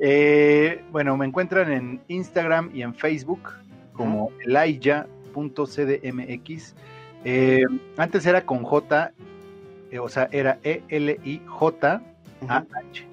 Eh, 0.04 0.84
bueno, 0.92 1.16
me 1.16 1.28
encuentran 1.28 1.72
en 1.72 2.02
Instagram 2.08 2.72
y 2.74 2.82
en 2.82 2.96
Facebook 2.96 3.52
como 3.94 4.32
elaya.cdmx. 4.44 5.06
Eh, 7.24 7.62
antes 7.98 8.26
era 8.26 8.44
con 8.44 8.64
J, 8.64 9.12
eh, 9.92 10.00
o 10.00 10.10
sea, 10.10 10.28
era 10.32 10.58
E-L-I-J-A-H, 10.64 12.00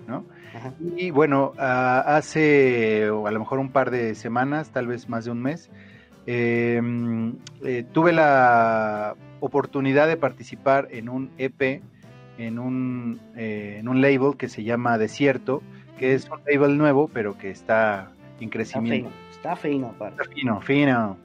¿no? 0.07 0.25
ajá. 0.57 0.73
Y 0.97 1.11
bueno, 1.11 1.53
ah, 1.59 2.05
hace 2.07 3.11
o 3.11 3.27
a 3.27 3.33
lo 3.33 3.41
mejor 3.41 3.59
un 3.59 3.69
par 3.69 3.91
de 3.91 4.15
semanas, 4.15 4.71
tal 4.71 4.87
vez 4.87 5.11
más 5.11 5.27
de 5.27 5.31
un 5.31 5.43
mes, 5.43 5.69
tuve 7.93 8.13
la 8.15 9.15
oportunidad 9.41 10.09
de 10.09 10.17
participar 10.17 10.89
en 10.91 11.11
un 11.11 11.31
EP, 11.37 11.83
en 12.39 12.59
un, 12.59 13.21
en 13.37 13.89
un 13.89 14.01
label 14.01 14.39
que 14.39 14.49
se 14.49 14.65
llama 14.65 14.97
Desierto, 14.97 15.63
que 15.99 16.15
es 16.15 16.29
un 16.31 16.39
label 16.51 16.79
nuevo, 16.79 17.09
pero 17.13 17.37
que 17.37 17.51
está 17.51 18.11
en 18.41 18.45
Está 18.45 18.51
crecimiento. 18.51 19.11
fino, 19.11 19.31
está 19.31 19.57
fino, 19.57 19.87
aparte. 19.89 20.23
Está 20.23 20.35
fino, 20.35 20.61
fino. 20.63 21.17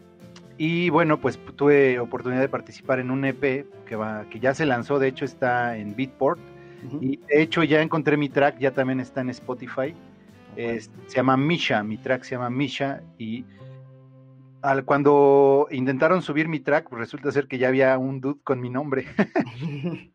Y 0.58 0.90
bueno, 0.90 1.20
pues 1.20 1.40
tuve 1.56 2.00
oportunidad 2.00 2.42
de 2.42 2.50
participar 2.50 3.00
en 3.00 3.10
un 3.12 3.26
EP 3.26 3.66
que, 3.86 3.96
va, 3.96 4.26
que 4.30 4.40
ya 4.40 4.54
se 4.54 4.66
lanzó, 4.66 5.00
de 5.00 5.08
hecho 5.08 5.26
está 5.26 5.78
en 5.78 5.96
Beatport. 5.96 6.40
Y 7.00 7.16
de 7.18 7.42
hecho 7.42 7.64
ya 7.64 7.82
encontré 7.82 8.18
mi 8.18 8.28
track, 8.28 8.60
ya 8.60 8.72
también 8.72 9.00
está 9.00 9.22
en 9.22 9.30
Spotify. 9.30 9.94
Es- 10.58 10.92
se 11.08 11.16
llama 11.16 11.38
Misha, 11.38 11.82
mi 11.84 11.98
track 11.98 12.24
se 12.24 12.36
llama 12.36 12.50
Misha. 12.50 13.02
Y 13.18 13.46
al, 14.62 14.84
cuando 14.86 15.68
intentaron 15.72 16.22
subir 16.22 16.48
mi 16.50 16.60
track, 16.60 16.90
pues 16.90 17.00
resulta 17.00 17.32
ser 17.32 17.48
que 17.48 17.58
ya 17.58 17.70
había 17.70 17.98
un 17.98 18.20
dude 18.22 18.40
con 18.44 18.60
mi 18.60 18.70
nombre. 18.70 19.06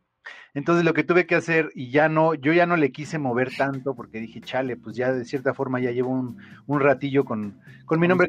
Entonces 0.55 0.85
lo 0.85 0.95
que 0.95 1.05
tuve 1.05 1.27
que 1.27 1.35
hacer, 1.35 1.71
y 1.75 1.91
ya 1.91 2.09
no, 2.09 2.35
yo 2.35 2.53
ya 2.53 2.67
no 2.67 2.77
le 2.77 2.91
quise 2.91 3.19
mover 3.19 3.51
tanto, 3.57 3.95
porque 3.95 4.21
dije, 4.21 4.41
chale, 4.41 4.77
pues 4.77 4.97
ya 4.97 5.13
de 5.13 5.25
cierta 5.25 5.55
forma 5.55 5.81
ya 5.81 5.91
llevo 5.91 6.11
un, 6.11 6.39
un 6.67 6.81
ratillo 6.81 7.25
con, 7.25 7.59
con 7.85 8.01
mi 8.01 8.09
nombre, 8.09 8.29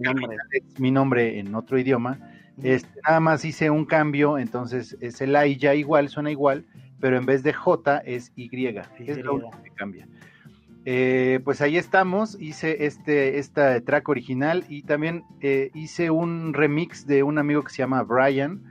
es 0.52 0.80
mi 0.80 0.91
nombre 0.91 1.40
en 1.40 1.56
otro 1.56 1.80
idioma. 1.80 2.20
Este, 2.62 2.90
nada 3.08 3.20
más 3.20 3.46
hice 3.46 3.70
un 3.70 3.86
cambio, 3.86 4.38
entonces 4.38 4.98
es 5.00 5.22
el 5.22 5.36
I 5.36 5.56
ya 5.58 5.76
igual, 5.76 6.10
suena 6.10 6.30
igual, 6.30 6.66
pero 7.00 7.18
en 7.18 7.26
vez 7.26 7.41
de 7.44 7.54
J 7.54 8.00
es 8.00 8.32
Y. 8.36 8.50
Es 8.98 9.18
Y. 9.18 9.22
lo 9.22 9.36
único 9.36 9.64
que 9.64 9.72
cambia. 9.72 10.08
Eh, 10.86 11.40
pues 11.44 11.62
ahí 11.62 11.78
estamos, 11.78 12.38
hice 12.40 12.86
este 12.86 13.38
esta 13.38 13.80
track 13.82 14.08
original 14.10 14.66
y 14.70 14.84
también 14.84 15.24
eh, 15.41 15.72
hice 15.74 16.10
un 16.10 16.54
remix 16.54 17.06
de 17.06 17.22
un 17.24 17.38
amigo 17.38 17.64
que 17.64 17.70
se 17.70 17.78
llama 17.78 18.04
Brian, 18.04 18.64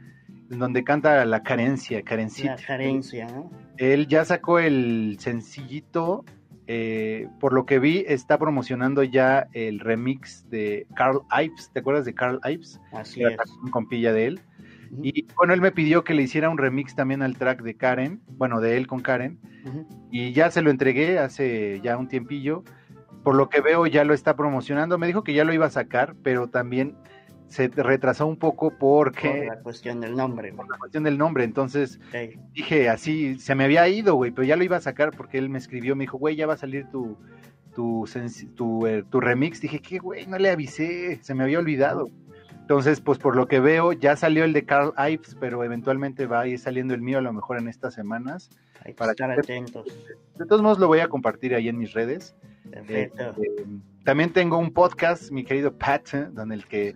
en 0.51 0.59
donde 0.59 0.85
canta 0.85 1.25
la 1.25 1.43
carencia, 1.43 2.03
carencita. 2.03 2.57
La 2.57 2.67
carencia, 2.67 3.27
¿no? 3.27 3.51
Él 3.77 4.09
ya 4.09 4.25
sacó 4.25 4.59
el 4.59 5.17
sencillito, 5.21 6.25
eh, 6.67 7.29
por 7.41 7.53
lo 7.53 7.67
que 7.67 7.79
vi, 7.79 8.05
está 8.07 8.39
promocionando 8.39 9.03
ya 9.03 9.49
el 9.53 9.81
remix 9.81 10.49
de 10.51 10.87
Carl 10.95 11.21
Ives. 11.31 11.71
¿Te 11.73 11.81
acuerdas 11.81 12.05
de 12.05 12.15
Carl 12.15 12.41
Ives? 12.45 12.81
Así 12.93 13.23
es. 13.23 13.37
un 13.63 13.71
compilla 13.71 14.13
de 14.13 14.27
él. 14.27 14.41
Y 15.03 15.27
bueno, 15.37 15.53
él 15.53 15.61
me 15.61 15.71
pidió 15.71 16.03
que 16.03 16.15
le 16.15 16.23
hiciera 16.23 16.49
un 16.49 16.59
remix 16.59 16.95
también 16.95 17.23
al 17.23 17.37
track 17.37 17.63
de 17.63 17.75
Karen, 17.75 18.23
bueno, 18.27 18.61
de 18.61 18.77
él 18.79 18.87
con 18.87 19.01
Karen, 19.01 19.39
y 20.11 20.33
ya 20.33 20.51
se 20.51 20.63
lo 20.63 20.71
entregué 20.71 21.19
hace 21.19 21.81
ya 21.83 21.99
un 21.99 22.09
tiempillo. 22.09 22.65
Por 23.23 23.35
lo 23.35 23.51
que 23.51 23.61
veo, 23.61 23.87
ya 23.87 24.05
lo 24.05 24.15
está 24.15 24.35
promocionando. 24.35 24.97
Me 24.97 25.07
dijo 25.07 25.25
que 25.25 25.35
ya 25.35 25.45
lo 25.45 25.53
iba 25.53 25.67
a 25.67 25.71
sacar, 25.71 26.15
pero 26.23 26.49
también 26.49 26.97
se 27.49 27.69
retrasó 27.69 28.27
un 28.27 28.37
poco 28.37 28.71
Por 28.71 29.13
porque 29.13 29.47
la 29.47 29.61
cuestión 29.61 30.01
del 30.01 30.15
nombre, 30.15 30.53
por 30.53 30.69
la 30.69 30.79
cuestión 30.79 31.05
del 31.05 31.19
nombre. 31.19 31.45
Entonces 31.45 31.99
dije 32.53 32.89
así, 32.89 33.39
se 33.39 33.55
me 33.55 33.65
había 33.65 33.89
ido, 33.89 34.15
güey, 34.15 34.31
pero 34.31 34.47
ya 34.47 34.57
lo 34.57 34.65
iba 34.65 34.77
a 34.77 34.81
sacar 34.81 35.17
porque 35.17 35.39
él 35.39 35.49
me 35.49 35.59
escribió, 35.59 35.97
me 35.97 36.05
dijo, 36.05 36.19
güey, 36.19 36.37
ya 36.37 36.47
va 36.47 36.55
a 36.55 36.59
salir 36.59 36.87
tu, 36.91 37.17
tu, 37.75 38.87
eh, 38.87 39.05
tu 39.09 39.21
remix. 39.21 39.61
Dije, 39.61 39.81
¿qué, 39.81 39.99
güey? 39.99 40.27
No 40.27 40.39
le 40.39 40.51
avisé, 40.51 41.19
se 41.23 41.35
me 41.35 41.45
había 41.45 41.59
olvidado. 41.59 42.11
Entonces, 42.61 43.01
pues 43.01 43.19
por 43.19 43.35
lo 43.35 43.49
que 43.49 43.61
veo, 43.61 43.93
ya 43.93 44.15
salió 44.15 44.45
el 44.45 44.53
de 44.53 44.67
Carl 44.67 44.93
Ives, 44.99 45.37
pero 45.41 45.65
eventualmente 45.65 46.27
va 46.27 46.41
a 46.41 46.47
ir 46.47 46.59
saliendo 46.59 46.93
el 46.93 47.01
mío 47.01 47.19
a 47.19 47.23
lo 47.23 47.33
mejor 47.33 47.59
en 47.59 47.67
estas 47.67 47.95
semanas. 47.95 48.51
Hay 48.85 48.93
que 48.93 48.99
Para 48.99 49.13
estar 49.13 49.35
que- 49.35 49.41
atentos. 49.41 49.87
De 50.39 50.47
todos 50.47 50.63
modos, 50.63 50.79
lo 50.79 50.87
voy 50.87 51.01
a 51.01 51.09
compartir 51.09 51.55
ahí 51.55 51.69
en 51.69 51.79
mis 51.79 51.93
redes. 51.93 52.35
Perfecto. 52.71 53.31
Este, 53.31 53.65
también 54.05 54.33
tengo 54.33 54.59
un 54.59 54.73
podcast, 54.73 55.31
mi 55.31 55.45
querido 55.45 55.73
Pat, 55.77 56.15
¿eh? 56.15 56.29
donde 56.33 56.55
el 56.55 56.67
que 56.67 56.95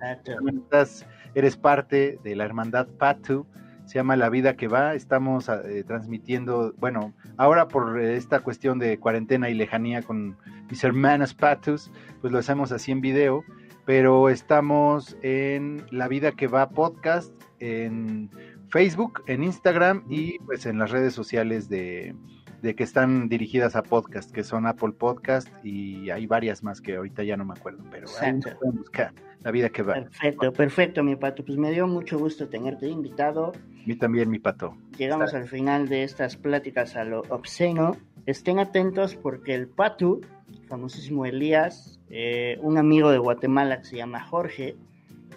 estás, 0.55 1.07
eres 1.35 1.57
parte 1.57 2.19
de 2.23 2.37
la 2.37 2.45
hermandad 2.45 2.87
Patu, 2.99 3.47
se 3.87 3.95
llama 3.95 4.17
La 4.17 4.29
Vida 4.29 4.55
que 4.57 4.69
Va, 4.69 4.95
estamos 4.95 5.49
eh, 5.49 5.83
transmitiendo, 5.87 6.73
bueno, 6.79 7.13
ahora 7.37 7.69
por 7.69 8.01
eh, 8.01 8.17
esta 8.17 8.41
cuestión 8.41 8.79
de 8.79 8.99
cuarentena 8.99 9.51
y 9.51 9.55
lejanía 9.55 10.03
con 10.03 10.37
mis 10.71 10.85
hermanos 10.85 11.35
Patus, 11.35 11.91
pues 12.21 12.33
lo 12.33 12.39
hacemos 12.39 12.71
así 12.73 12.93
en 12.93 13.01
video, 13.01 13.43
pero 13.85 14.29
estamos 14.29 15.17
en 15.23 15.85
La 15.91 16.07
Vida 16.09 16.33
que 16.33 16.47
Va 16.47 16.71
podcast, 16.71 17.35
en 17.59 18.31
Facebook, 18.73 19.23
en 19.27 19.45
Instagram 19.45 20.03
y 20.09 20.39
pues 20.39 20.65
en 20.65 20.79
las 20.79 20.91
redes 20.91 21.13
sociales 21.13 21.69
de, 21.69 22.17
de 22.63 22.75
que 22.75 22.85
están 22.85 23.29
dirigidas 23.29 23.77
a 23.77 23.83
podcast, 23.83 24.31
que 24.31 24.43
son 24.43 24.67
Apple 24.67 24.93
Podcast 24.93 25.49
y 25.63 26.09
hay 26.09 26.27
varias 26.27 26.63
más 26.63 26.81
que 26.81 26.97
ahorita 26.97 27.23
ya 27.23 27.37
no 27.37 27.45
me 27.45 27.53
acuerdo, 27.53 27.85
pero 27.91 28.07
ahí 28.19 28.33
nos 28.33 28.55
pueden 28.55 28.77
buscar 28.79 29.13
La 29.43 29.51
Vida 29.51 29.69
que 29.69 29.83
Va. 29.83 29.93
Perfecto, 29.93 30.53
perfecto, 30.55 31.03
mi 31.03 31.17
pato. 31.17 31.45
Pues 31.45 31.59
me 31.59 31.71
dio 31.71 31.87
mucho 31.87 32.19
gusto 32.19 32.49
tenerte 32.49 32.89
invitado. 32.89 33.53
A 33.55 33.87
mí 33.87 33.95
también, 33.95 34.31
mi 34.31 34.39
pato. 34.39 34.75
Llegamos 34.97 35.35
al 35.35 35.49
final 35.49 35.89
de 35.91 36.05
estas 36.05 36.39
pláticas 36.39 36.97
a 36.97 37.05
lo 37.05 37.21
obsceno. 37.29 37.99
Estén 38.25 38.59
atentos 38.59 39.17
porque 39.17 39.55
el 39.55 39.69
Patu, 39.69 40.23
famosísimo 40.69 41.27
Elías, 41.27 42.01
eh, 42.09 42.57
un 42.63 42.79
amigo 42.79 43.11
de 43.11 43.19
Guatemala 43.19 43.81
que 43.81 43.85
se 43.85 43.97
llama 43.97 44.25
Jorge, 44.25 44.77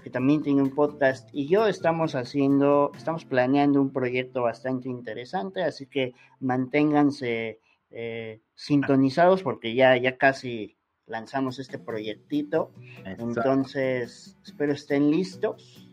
que 0.06 0.12
también 0.12 0.44
tiene 0.44 0.62
un 0.62 0.70
podcast, 0.70 1.28
y 1.32 1.48
yo 1.48 1.66
estamos 1.66 2.14
haciendo, 2.14 2.92
estamos 2.96 3.26
planeando 3.26 3.82
un 3.82 3.92
proyecto 3.92 4.44
bastante 4.44 4.88
interesante, 4.88 5.64
así 5.64 5.88
que 5.88 6.14
manténganse 6.40 7.60
eh, 7.90 8.40
sintonizados 8.54 9.42
porque 9.42 9.74
ya, 9.74 9.98
ya 9.98 10.16
casi 10.16 10.78
lanzamos 11.08 11.58
este 11.58 11.80
proyectito. 11.80 12.72
Entonces, 13.04 14.38
espero 14.46 14.74
estén 14.74 15.10
listos. 15.10 15.90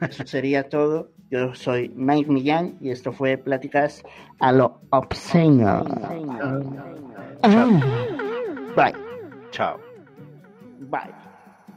Eso 0.00 0.26
sería 0.26 0.68
todo. 0.68 1.12
Yo 1.30 1.54
soy 1.54 1.90
Mike 1.90 2.32
Millán 2.32 2.76
y 2.80 2.90
esto 2.90 3.12
fue 3.12 3.38
Pláticas 3.38 4.02
a 4.40 4.50
lo 4.50 4.80
obsceno. 4.90 5.84
Bye. 8.74 8.94
Chao. 9.52 9.78
Bye. 10.90 11.14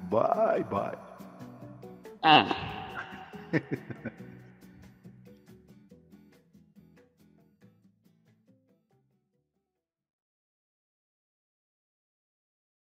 Bye, 0.10 0.64
bye. 0.72 1.07
Ah. 2.24 2.48